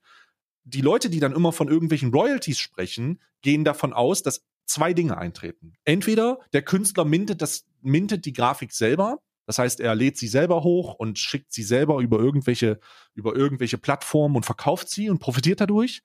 Die 0.64 0.82
Leute, 0.82 1.10
die 1.10 1.20
dann 1.20 1.34
immer 1.34 1.54
von 1.54 1.70
irgendwelchen 1.70 2.12
Royalties 2.12 2.60
sprechen, 2.60 3.20
gehen 3.42 3.64
davon 3.64 3.94
aus, 3.94 4.22
dass 4.22 4.46
zwei 4.66 4.94
Dinge 4.94 5.18
eintreten. 5.18 5.74
Entweder 5.86 6.40
der 6.54 6.62
Künstler 6.62 7.04
mintet, 7.04 7.42
das, 7.42 7.66
mintet 7.82 8.26
die 8.26 8.34
Grafik 8.34 8.72
selber, 8.74 9.20
das 9.46 9.58
heißt, 9.58 9.80
er 9.80 9.96
lädt 9.96 10.18
sie 10.18 10.28
selber 10.28 10.64
hoch 10.64 10.94
und 10.96 11.20
schickt 11.20 11.52
sie 11.52 11.64
selber 11.64 12.00
über 12.00 12.20
irgendwelche, 12.20 12.80
über 13.14 13.36
irgendwelche 13.36 13.78
Plattformen 13.78 14.36
und 14.36 14.46
verkauft 14.46 14.90
sie 14.90 15.10
und 15.10 15.20
profitiert 15.20 15.62
dadurch. 15.62 16.04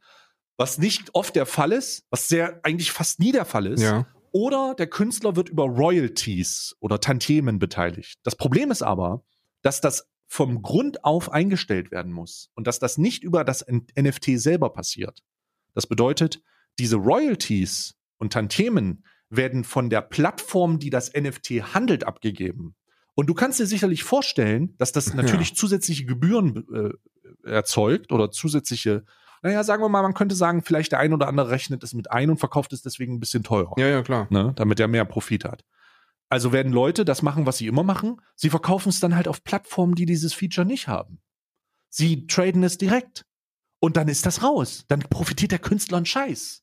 Was 0.56 0.78
nicht 0.78 1.14
oft 1.14 1.36
der 1.36 1.46
Fall 1.46 1.72
ist, 1.72 2.06
was 2.10 2.28
sehr 2.28 2.60
eigentlich 2.62 2.90
fast 2.90 3.20
nie 3.20 3.32
der 3.32 3.44
Fall 3.44 3.66
ist. 3.66 3.82
Ja. 3.82 4.06
Oder 4.32 4.74
der 4.74 4.86
Künstler 4.86 5.36
wird 5.36 5.48
über 5.48 5.64
Royalties 5.64 6.76
oder 6.80 7.00
Tantiemen 7.00 7.58
beteiligt. 7.58 8.18
Das 8.22 8.36
Problem 8.36 8.70
ist 8.70 8.82
aber, 8.82 9.22
dass 9.62 9.80
das 9.80 10.08
vom 10.26 10.62
Grund 10.62 11.04
auf 11.04 11.30
eingestellt 11.30 11.90
werden 11.90 12.12
muss 12.12 12.50
und 12.54 12.66
dass 12.66 12.78
das 12.78 12.98
nicht 12.98 13.22
über 13.22 13.44
das 13.44 13.64
NFT 13.68 14.38
selber 14.40 14.70
passiert. 14.70 15.22
Das 15.74 15.86
bedeutet, 15.86 16.42
diese 16.78 16.96
Royalties 16.96 17.94
und 18.18 18.32
Tantiemen 18.32 19.04
werden 19.28 19.64
von 19.64 19.90
der 19.90 20.02
Plattform, 20.02 20.78
die 20.78 20.90
das 20.90 21.12
NFT 21.12 21.74
handelt, 21.74 22.04
abgegeben. 22.04 22.74
Und 23.16 23.26
du 23.28 23.34
kannst 23.34 23.58
dir 23.58 23.66
sicherlich 23.66 24.04
vorstellen, 24.04 24.74
dass 24.76 24.92
das 24.92 25.14
natürlich 25.14 25.56
zusätzliche 25.56 26.04
Gebühren 26.04 26.66
äh, 27.44 27.50
erzeugt 27.50 28.12
oder 28.12 28.30
zusätzliche, 28.30 29.04
naja, 29.42 29.64
sagen 29.64 29.82
wir 29.82 29.88
mal, 29.88 30.02
man 30.02 30.14
könnte 30.14 30.34
sagen, 30.34 30.62
vielleicht 30.62 30.92
der 30.92 30.98
ein 31.00 31.14
oder 31.14 31.26
andere 31.26 31.50
rechnet 31.50 31.82
es 31.82 31.94
mit 31.94 32.10
ein 32.10 32.30
und 32.30 32.36
verkauft 32.36 32.74
es 32.74 32.82
deswegen 32.82 33.14
ein 33.14 33.20
bisschen 33.20 33.42
teurer 33.42 33.72
Ja, 33.78 33.88
ja, 33.88 34.02
klar. 34.02 34.26
ne, 34.30 34.52
damit 34.56 34.78
er 34.78 34.86
mehr 34.86 35.06
Profit 35.06 35.44
hat. 35.46 35.64
Also 36.28 36.52
werden 36.52 36.72
Leute 36.72 37.04
das 37.04 37.22
machen, 37.22 37.46
was 37.46 37.56
sie 37.56 37.68
immer 37.68 37.84
machen. 37.84 38.20
Sie 38.34 38.50
verkaufen 38.50 38.90
es 38.90 39.00
dann 39.00 39.16
halt 39.16 39.28
auf 39.28 39.44
Plattformen, 39.44 39.94
die 39.94 40.06
dieses 40.06 40.34
Feature 40.34 40.66
nicht 40.66 40.86
haben. 40.86 41.20
Sie 41.88 42.26
traden 42.26 42.64
es 42.64 42.78
direkt. 42.78 43.24
Und 43.78 43.96
dann 43.96 44.08
ist 44.08 44.26
das 44.26 44.42
raus. 44.42 44.84
Dann 44.88 45.00
profitiert 45.00 45.52
der 45.52 45.58
Künstler 45.58 45.98
einen 45.98 46.06
Scheiß. 46.06 46.62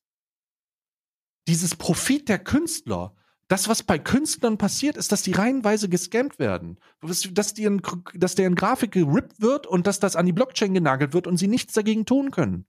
Dieses 1.48 1.76
Profit 1.76 2.28
der 2.30 2.40
Künstler, 2.40 3.16
das, 3.48 3.68
was 3.68 3.84
bei 3.84 4.00
Künstlern 4.00 4.58
passiert, 4.58 4.98
ist, 4.98 5.12
dass 5.12 5.22
die 5.22 5.34
reihenweise 5.34 5.90
gescammt 5.90 6.40
werden. 6.40 6.80
Dass, 7.02 7.28
dass, 7.32 7.54
deren, 7.54 7.82
dass 8.16 8.36
deren 8.36 8.56
Grafik 8.56 8.92
gerippt 8.92 9.42
wird 9.42 9.68
und 9.68 9.86
dass 9.88 10.00
das 10.00 10.16
an 10.16 10.26
die 10.26 10.34
Blockchain 10.34 10.74
genagelt 10.74 11.14
wird 11.14 11.28
und 11.28 11.38
sie 11.38 11.48
nichts 11.48 11.74
dagegen 11.74 12.06
tun 12.06 12.32
können 12.32 12.66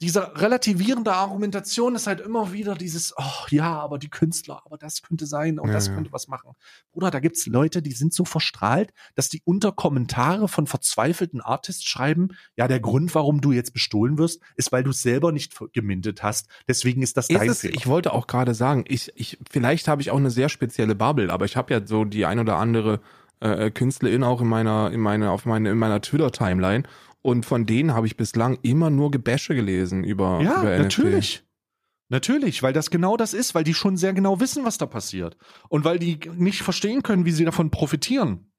diese 0.00 0.40
relativierende 0.40 1.12
Argumentation 1.12 1.96
ist 1.96 2.06
halt 2.06 2.20
immer 2.20 2.52
wieder 2.52 2.76
dieses, 2.76 3.14
oh 3.16 3.46
ja, 3.50 3.80
aber 3.80 3.98
die 3.98 4.08
Künstler, 4.08 4.62
aber 4.64 4.78
das 4.78 5.02
könnte 5.02 5.26
sein 5.26 5.58
und 5.58 5.68
Ja, 5.68 5.74
das 5.74 5.88
ja. 5.88 5.94
könnte 5.94 6.12
was 6.12 6.28
machen. 6.28 6.52
Bruder, 6.92 7.10
da 7.10 7.18
gibt's 7.18 7.46
Leute, 7.46 7.82
die 7.82 7.92
sind 7.92 8.14
so 8.14 8.24
verstrahlt, 8.24 8.92
dass 9.16 9.28
die 9.28 9.42
unter 9.44 9.72
Kommentare 9.72 10.46
von 10.46 10.68
verzweifelten 10.68 11.40
Artists 11.40 11.84
schreiben, 11.84 12.28
ja, 12.56 12.68
der 12.68 12.78
Grund, 12.78 13.14
warum 13.16 13.40
du 13.40 13.50
jetzt 13.50 13.72
bestohlen 13.72 14.18
wirst, 14.18 14.40
ist, 14.54 14.70
weil 14.70 14.84
du 14.84 14.90
es 14.90 15.02
selber 15.02 15.32
nicht 15.32 15.58
gemintet 15.72 16.22
hast. 16.22 16.46
Deswegen 16.68 17.02
ist 17.02 17.16
das 17.16 17.28
Ist 17.28 17.40
dein 17.40 17.48
es, 17.48 17.60
Fehler. 17.60 17.74
ich 17.74 17.88
wollte 17.88 18.12
auch 18.12 18.28
gerade 18.28 18.54
sagen, 18.54 18.84
ich, 18.86 19.10
ich, 19.16 19.38
vielleicht 19.50 19.88
habe 19.88 20.00
ich 20.00 20.12
auch 20.12 20.16
eine 20.16 20.30
sehr 20.30 20.48
spezielle 20.48 20.94
Bubble, 20.94 21.32
aber 21.32 21.44
ich 21.44 21.56
habe 21.56 21.74
ja 21.74 21.84
so 21.84 22.04
die 22.04 22.24
ein 22.24 22.38
oder 22.38 22.56
andere 22.56 23.00
äh, 23.40 23.70
Künstlerin 23.70 24.24
auch 24.24 24.40
in 24.40 24.48
meiner, 24.48 24.90
in 24.92 25.00
meiner, 25.00 25.32
auf 25.32 25.44
meine, 25.44 25.70
in 25.70 25.78
meiner 25.78 26.00
Twitter-Timeline. 26.00 26.84
Und 27.28 27.44
von 27.44 27.66
denen 27.66 27.92
habe 27.92 28.06
ich 28.06 28.16
bislang 28.16 28.58
immer 28.62 28.88
nur 28.88 29.10
Gebäsche 29.10 29.54
gelesen 29.54 30.02
über, 30.02 30.40
ja, 30.42 30.62
über 30.62 30.78
natürlich. 30.78 31.44
Natürlich, 32.08 32.62
weil 32.62 32.72
das 32.72 32.88
genau 32.88 33.18
das 33.18 33.34
ist, 33.34 33.54
weil 33.54 33.64
die 33.64 33.74
schon 33.74 33.98
sehr 33.98 34.14
genau 34.14 34.40
wissen, 34.40 34.64
was 34.64 34.78
da 34.78 34.86
passiert. 34.86 35.36
Und 35.68 35.84
weil 35.84 35.98
die 35.98 36.18
nicht 36.36 36.62
verstehen 36.62 37.02
können, 37.02 37.26
wie 37.26 37.32
sie 37.32 37.44
davon 37.44 37.70
profitieren. 37.70 38.50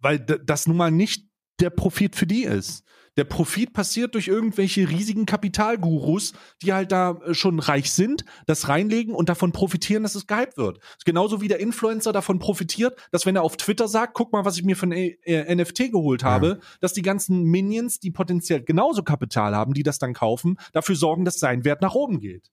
Weil 0.00 0.18
das 0.18 0.66
nun 0.66 0.76
mal 0.76 0.90
nicht 0.90 1.28
der 1.60 1.70
Profit 1.70 2.16
für 2.16 2.26
die 2.26 2.42
ist. 2.42 2.84
Der 3.16 3.24
Profit 3.24 3.72
passiert 3.72 4.14
durch 4.14 4.28
irgendwelche 4.28 4.88
riesigen 4.88 5.26
Kapitalgurus, 5.26 6.32
die 6.62 6.72
halt 6.72 6.92
da 6.92 7.20
äh, 7.26 7.34
schon 7.34 7.58
reich 7.58 7.92
sind, 7.92 8.24
das 8.46 8.68
reinlegen 8.68 9.14
und 9.14 9.28
davon 9.28 9.52
profitieren, 9.52 10.02
dass 10.02 10.14
es 10.14 10.26
gehypt 10.26 10.56
wird. 10.56 10.78
Ist 10.78 11.04
genauso 11.04 11.40
wie 11.40 11.48
der 11.48 11.60
Influencer 11.60 12.12
davon 12.12 12.38
profitiert, 12.38 12.98
dass 13.10 13.26
wenn 13.26 13.36
er 13.36 13.42
auf 13.42 13.56
Twitter 13.56 13.88
sagt, 13.88 14.14
guck 14.14 14.32
mal, 14.32 14.44
was 14.44 14.56
ich 14.56 14.64
mir 14.64 14.76
für 14.76 14.86
ein 14.86 14.92
äh, 14.92 15.54
NFT 15.54 15.92
geholt 15.92 16.24
habe, 16.24 16.60
dass 16.80 16.92
die 16.94 17.02
ganzen 17.02 17.42
Minions, 17.42 18.00
die 18.00 18.10
potenziell 18.10 18.62
genauso 18.62 19.02
Kapital 19.02 19.54
haben, 19.54 19.74
die 19.74 19.82
das 19.82 19.98
dann 19.98 20.14
kaufen, 20.14 20.56
dafür 20.72 20.96
sorgen, 20.96 21.24
dass 21.24 21.38
sein 21.38 21.64
Wert 21.64 21.82
nach 21.82 21.94
oben 21.94 22.20
geht. 22.20 22.50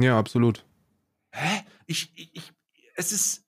Ja, 0.00 0.18
absolut. 0.18 0.64
Hä? 1.32 1.62
Ich, 1.86 2.12
ich, 2.14 2.30
ich 2.34 2.52
es 2.94 3.12
ist, 3.12 3.47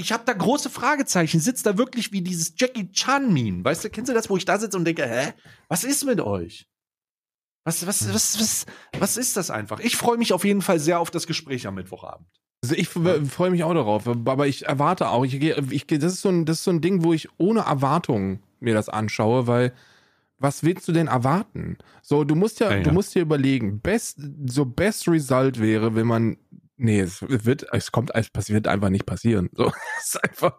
ich 0.00 0.12
habe 0.12 0.24
da 0.24 0.32
große 0.32 0.70
Fragezeichen. 0.70 1.40
Sitzt 1.40 1.66
da 1.66 1.76
wirklich 1.76 2.12
wie 2.12 2.22
dieses 2.22 2.54
Jackie 2.56 2.90
Chan-Meme? 2.90 3.64
Weißt 3.64 3.84
du, 3.84 3.90
kennst 3.90 4.08
du 4.08 4.14
das, 4.14 4.30
wo 4.30 4.36
ich 4.36 4.44
da 4.44 4.58
sitze 4.58 4.76
und 4.76 4.84
denke, 4.84 5.06
hä? 5.06 5.32
Was 5.68 5.84
ist 5.84 6.04
mit 6.04 6.20
euch? 6.20 6.66
Was, 7.64 7.86
was, 7.86 8.12
was, 8.12 8.40
was, 8.40 8.66
was 8.98 9.16
ist 9.18 9.36
das 9.36 9.50
einfach? 9.50 9.80
Ich 9.80 9.96
freue 9.96 10.16
mich 10.16 10.32
auf 10.32 10.44
jeden 10.44 10.62
Fall 10.62 10.80
sehr 10.80 10.98
auf 10.98 11.10
das 11.10 11.26
Gespräch 11.26 11.66
am 11.66 11.74
Mittwochabend. 11.74 12.26
Also 12.62 12.74
ich 12.74 12.88
freue 12.88 13.50
mich 13.50 13.64
auch 13.64 13.74
darauf, 13.74 14.06
aber 14.06 14.46
ich 14.46 14.66
erwarte 14.66 15.08
auch, 15.08 15.24
ich 15.24 15.38
gehe, 15.38 15.56
ich 15.70 15.86
das 15.86 16.14
ist 16.14 16.20
so 16.20 16.28
ein, 16.28 16.44
das 16.44 16.58
ist 16.58 16.64
so 16.64 16.70
ein 16.70 16.80
Ding, 16.80 17.04
wo 17.04 17.12
ich 17.12 17.28
ohne 17.38 17.60
Erwartung 17.60 18.40
mir 18.60 18.74
das 18.74 18.88
anschaue, 18.88 19.46
weil 19.46 19.72
was 20.38 20.62
willst 20.62 20.88
du 20.88 20.92
denn 20.92 21.06
erwarten? 21.06 21.76
So, 22.02 22.24
du 22.24 22.34
musst 22.34 22.60
ja, 22.60 22.70
ja, 22.70 22.76
ja. 22.78 22.82
du 22.82 22.92
musst 22.92 23.14
dir 23.14 23.22
überlegen, 23.22 23.80
best, 23.80 24.20
so 24.46 24.64
best 24.64 25.06
result 25.08 25.60
wäre, 25.60 25.94
wenn 25.94 26.06
man, 26.06 26.36
nee, 26.80 27.00
es 27.00 27.22
wird, 27.22 27.66
es 27.72 27.92
kommt, 27.92 28.10
es 28.14 28.30
passiert 28.30 28.66
einfach 28.66 28.90
nicht 28.90 29.06
passieren. 29.06 29.50
So, 29.52 29.66
es 29.98 30.14
ist 30.14 30.24
einfach, 30.24 30.58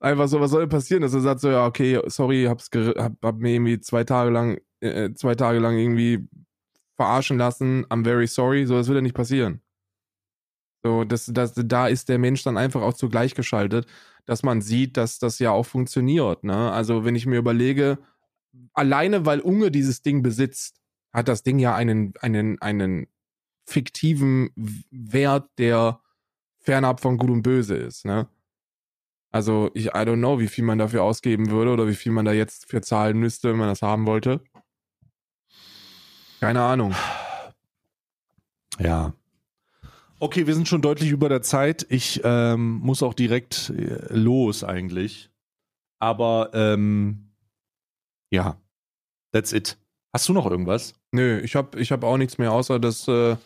einfach 0.00 0.28
so, 0.28 0.40
was 0.40 0.50
soll 0.50 0.68
passieren, 0.68 1.02
dass 1.02 1.14
er 1.14 1.20
sagt 1.20 1.40
so, 1.40 1.50
ja, 1.50 1.66
okay, 1.66 2.00
sorry, 2.06 2.44
hab's, 2.44 2.70
hab, 2.74 3.12
hab 3.22 3.38
mir 3.38 3.54
irgendwie 3.54 3.80
zwei 3.80 4.04
Tage 4.04 4.30
lang, 4.30 4.60
äh, 4.80 5.12
zwei 5.14 5.34
Tage 5.34 5.58
lang 5.58 5.76
irgendwie 5.76 6.28
verarschen 6.96 7.38
lassen, 7.38 7.84
I'm 7.86 8.04
very 8.04 8.26
sorry, 8.26 8.66
so, 8.66 8.76
das 8.76 8.88
wird 8.88 8.96
ja 8.96 9.02
nicht 9.02 9.16
passieren. 9.16 9.62
So, 10.82 11.04
das, 11.04 11.26
das, 11.26 11.54
da 11.54 11.88
ist 11.88 12.08
der 12.08 12.18
Mensch 12.18 12.42
dann 12.42 12.56
einfach 12.56 12.80
auch 12.82 12.94
zu 12.94 13.08
gleichgeschaltet, 13.08 13.86
dass 14.24 14.42
man 14.42 14.62
sieht, 14.62 14.96
dass 14.96 15.18
das 15.18 15.38
ja 15.38 15.50
auch 15.50 15.66
funktioniert. 15.66 16.44
Ne? 16.44 16.72
Also, 16.72 17.04
wenn 17.04 17.16
ich 17.16 17.26
mir 17.26 17.38
überlege, 17.38 17.98
alleine 18.72 19.26
weil 19.26 19.40
Unge 19.40 19.70
dieses 19.70 20.02
Ding 20.02 20.22
besitzt, 20.22 20.80
hat 21.12 21.28
das 21.28 21.42
Ding 21.42 21.58
ja 21.58 21.74
einen, 21.74 22.14
einen, 22.20 22.60
einen 22.62 23.08
fiktiven 23.70 24.50
Wert, 24.90 25.48
der 25.58 26.00
fernab 26.58 27.00
von 27.00 27.16
Gut 27.18 27.30
und 27.30 27.42
Böse 27.42 27.76
ist. 27.76 28.04
Ne? 28.04 28.28
Also, 29.30 29.70
ich, 29.74 29.86
I 29.86 29.90
don't 29.90 30.18
know, 30.18 30.38
wie 30.38 30.48
viel 30.48 30.64
man 30.64 30.78
dafür 30.78 31.04
ausgeben 31.04 31.50
würde 31.50 31.72
oder 31.72 31.88
wie 31.88 31.94
viel 31.94 32.12
man 32.12 32.24
da 32.24 32.32
jetzt 32.32 32.68
für 32.68 32.82
zahlen 32.82 33.18
müsste, 33.18 33.50
wenn 33.50 33.58
man 33.58 33.68
das 33.68 33.82
haben 33.82 34.06
wollte. 34.06 34.42
Keine 36.40 36.62
Ahnung. 36.62 36.94
Ja, 38.78 39.12
Okay, 40.22 40.46
wir 40.46 40.54
sind 40.54 40.68
schon 40.68 40.82
deutlich 40.82 41.10
über 41.10 41.30
der 41.30 41.40
Zeit. 41.40 41.86
Ich 41.88 42.20
ähm, 42.24 42.80
muss 42.80 43.02
auch 43.02 43.14
direkt 43.14 43.70
äh, 43.70 44.12
los 44.12 44.62
eigentlich. 44.62 45.30
Aber 45.98 46.50
ähm, 46.52 47.32
ja, 48.30 48.60
that's 49.32 49.54
it. 49.54 49.78
Hast 50.12 50.28
du 50.28 50.34
noch 50.34 50.44
irgendwas? 50.44 50.94
Nö, 51.10 51.40
ich 51.40 51.56
hab, 51.56 51.74
ich 51.74 51.90
hab 51.90 52.04
auch 52.04 52.18
nichts 52.18 52.36
mehr, 52.36 52.52
außer 52.52 52.78
das 52.78 53.08
äh, 53.08 53.36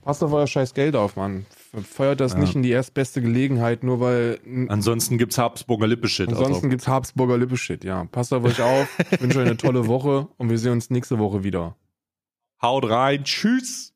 passt 0.00 0.22
auf 0.22 0.32
euer 0.32 0.46
scheiß 0.46 0.74
Geld 0.74 0.96
auf, 0.96 1.16
Mann. 1.16 1.46
Feuert 1.88 2.20
das 2.20 2.32
ja. 2.32 2.38
nicht 2.38 2.54
in 2.54 2.62
die 2.62 2.70
erstbeste 2.70 3.22
Gelegenheit, 3.22 3.82
nur 3.82 4.00
weil. 4.00 4.38
Ansonsten 4.68 5.18
gibt's 5.18 5.38
Habsburger 5.38 5.86
Lippe-Shit. 5.86 6.28
Ansonsten 6.28 6.54
also. 6.54 6.68
gibt's 6.68 6.88
Habsburger 6.88 7.38
Lippe-Shit, 7.38 7.84
ja. 7.84 8.04
Passt 8.06 8.32
auf 8.32 8.44
euch 8.44 8.60
auf. 8.60 8.88
Ich 9.10 9.20
wünsche 9.20 9.38
euch 9.38 9.46
eine 9.46 9.56
tolle 9.56 9.86
Woche 9.86 10.28
und 10.36 10.50
wir 10.50 10.58
sehen 10.58 10.72
uns 10.72 10.90
nächste 10.90 11.18
Woche 11.18 11.44
wieder. 11.44 11.76
Haut 12.60 12.88
rein. 12.88 13.24
Tschüss. 13.24 13.94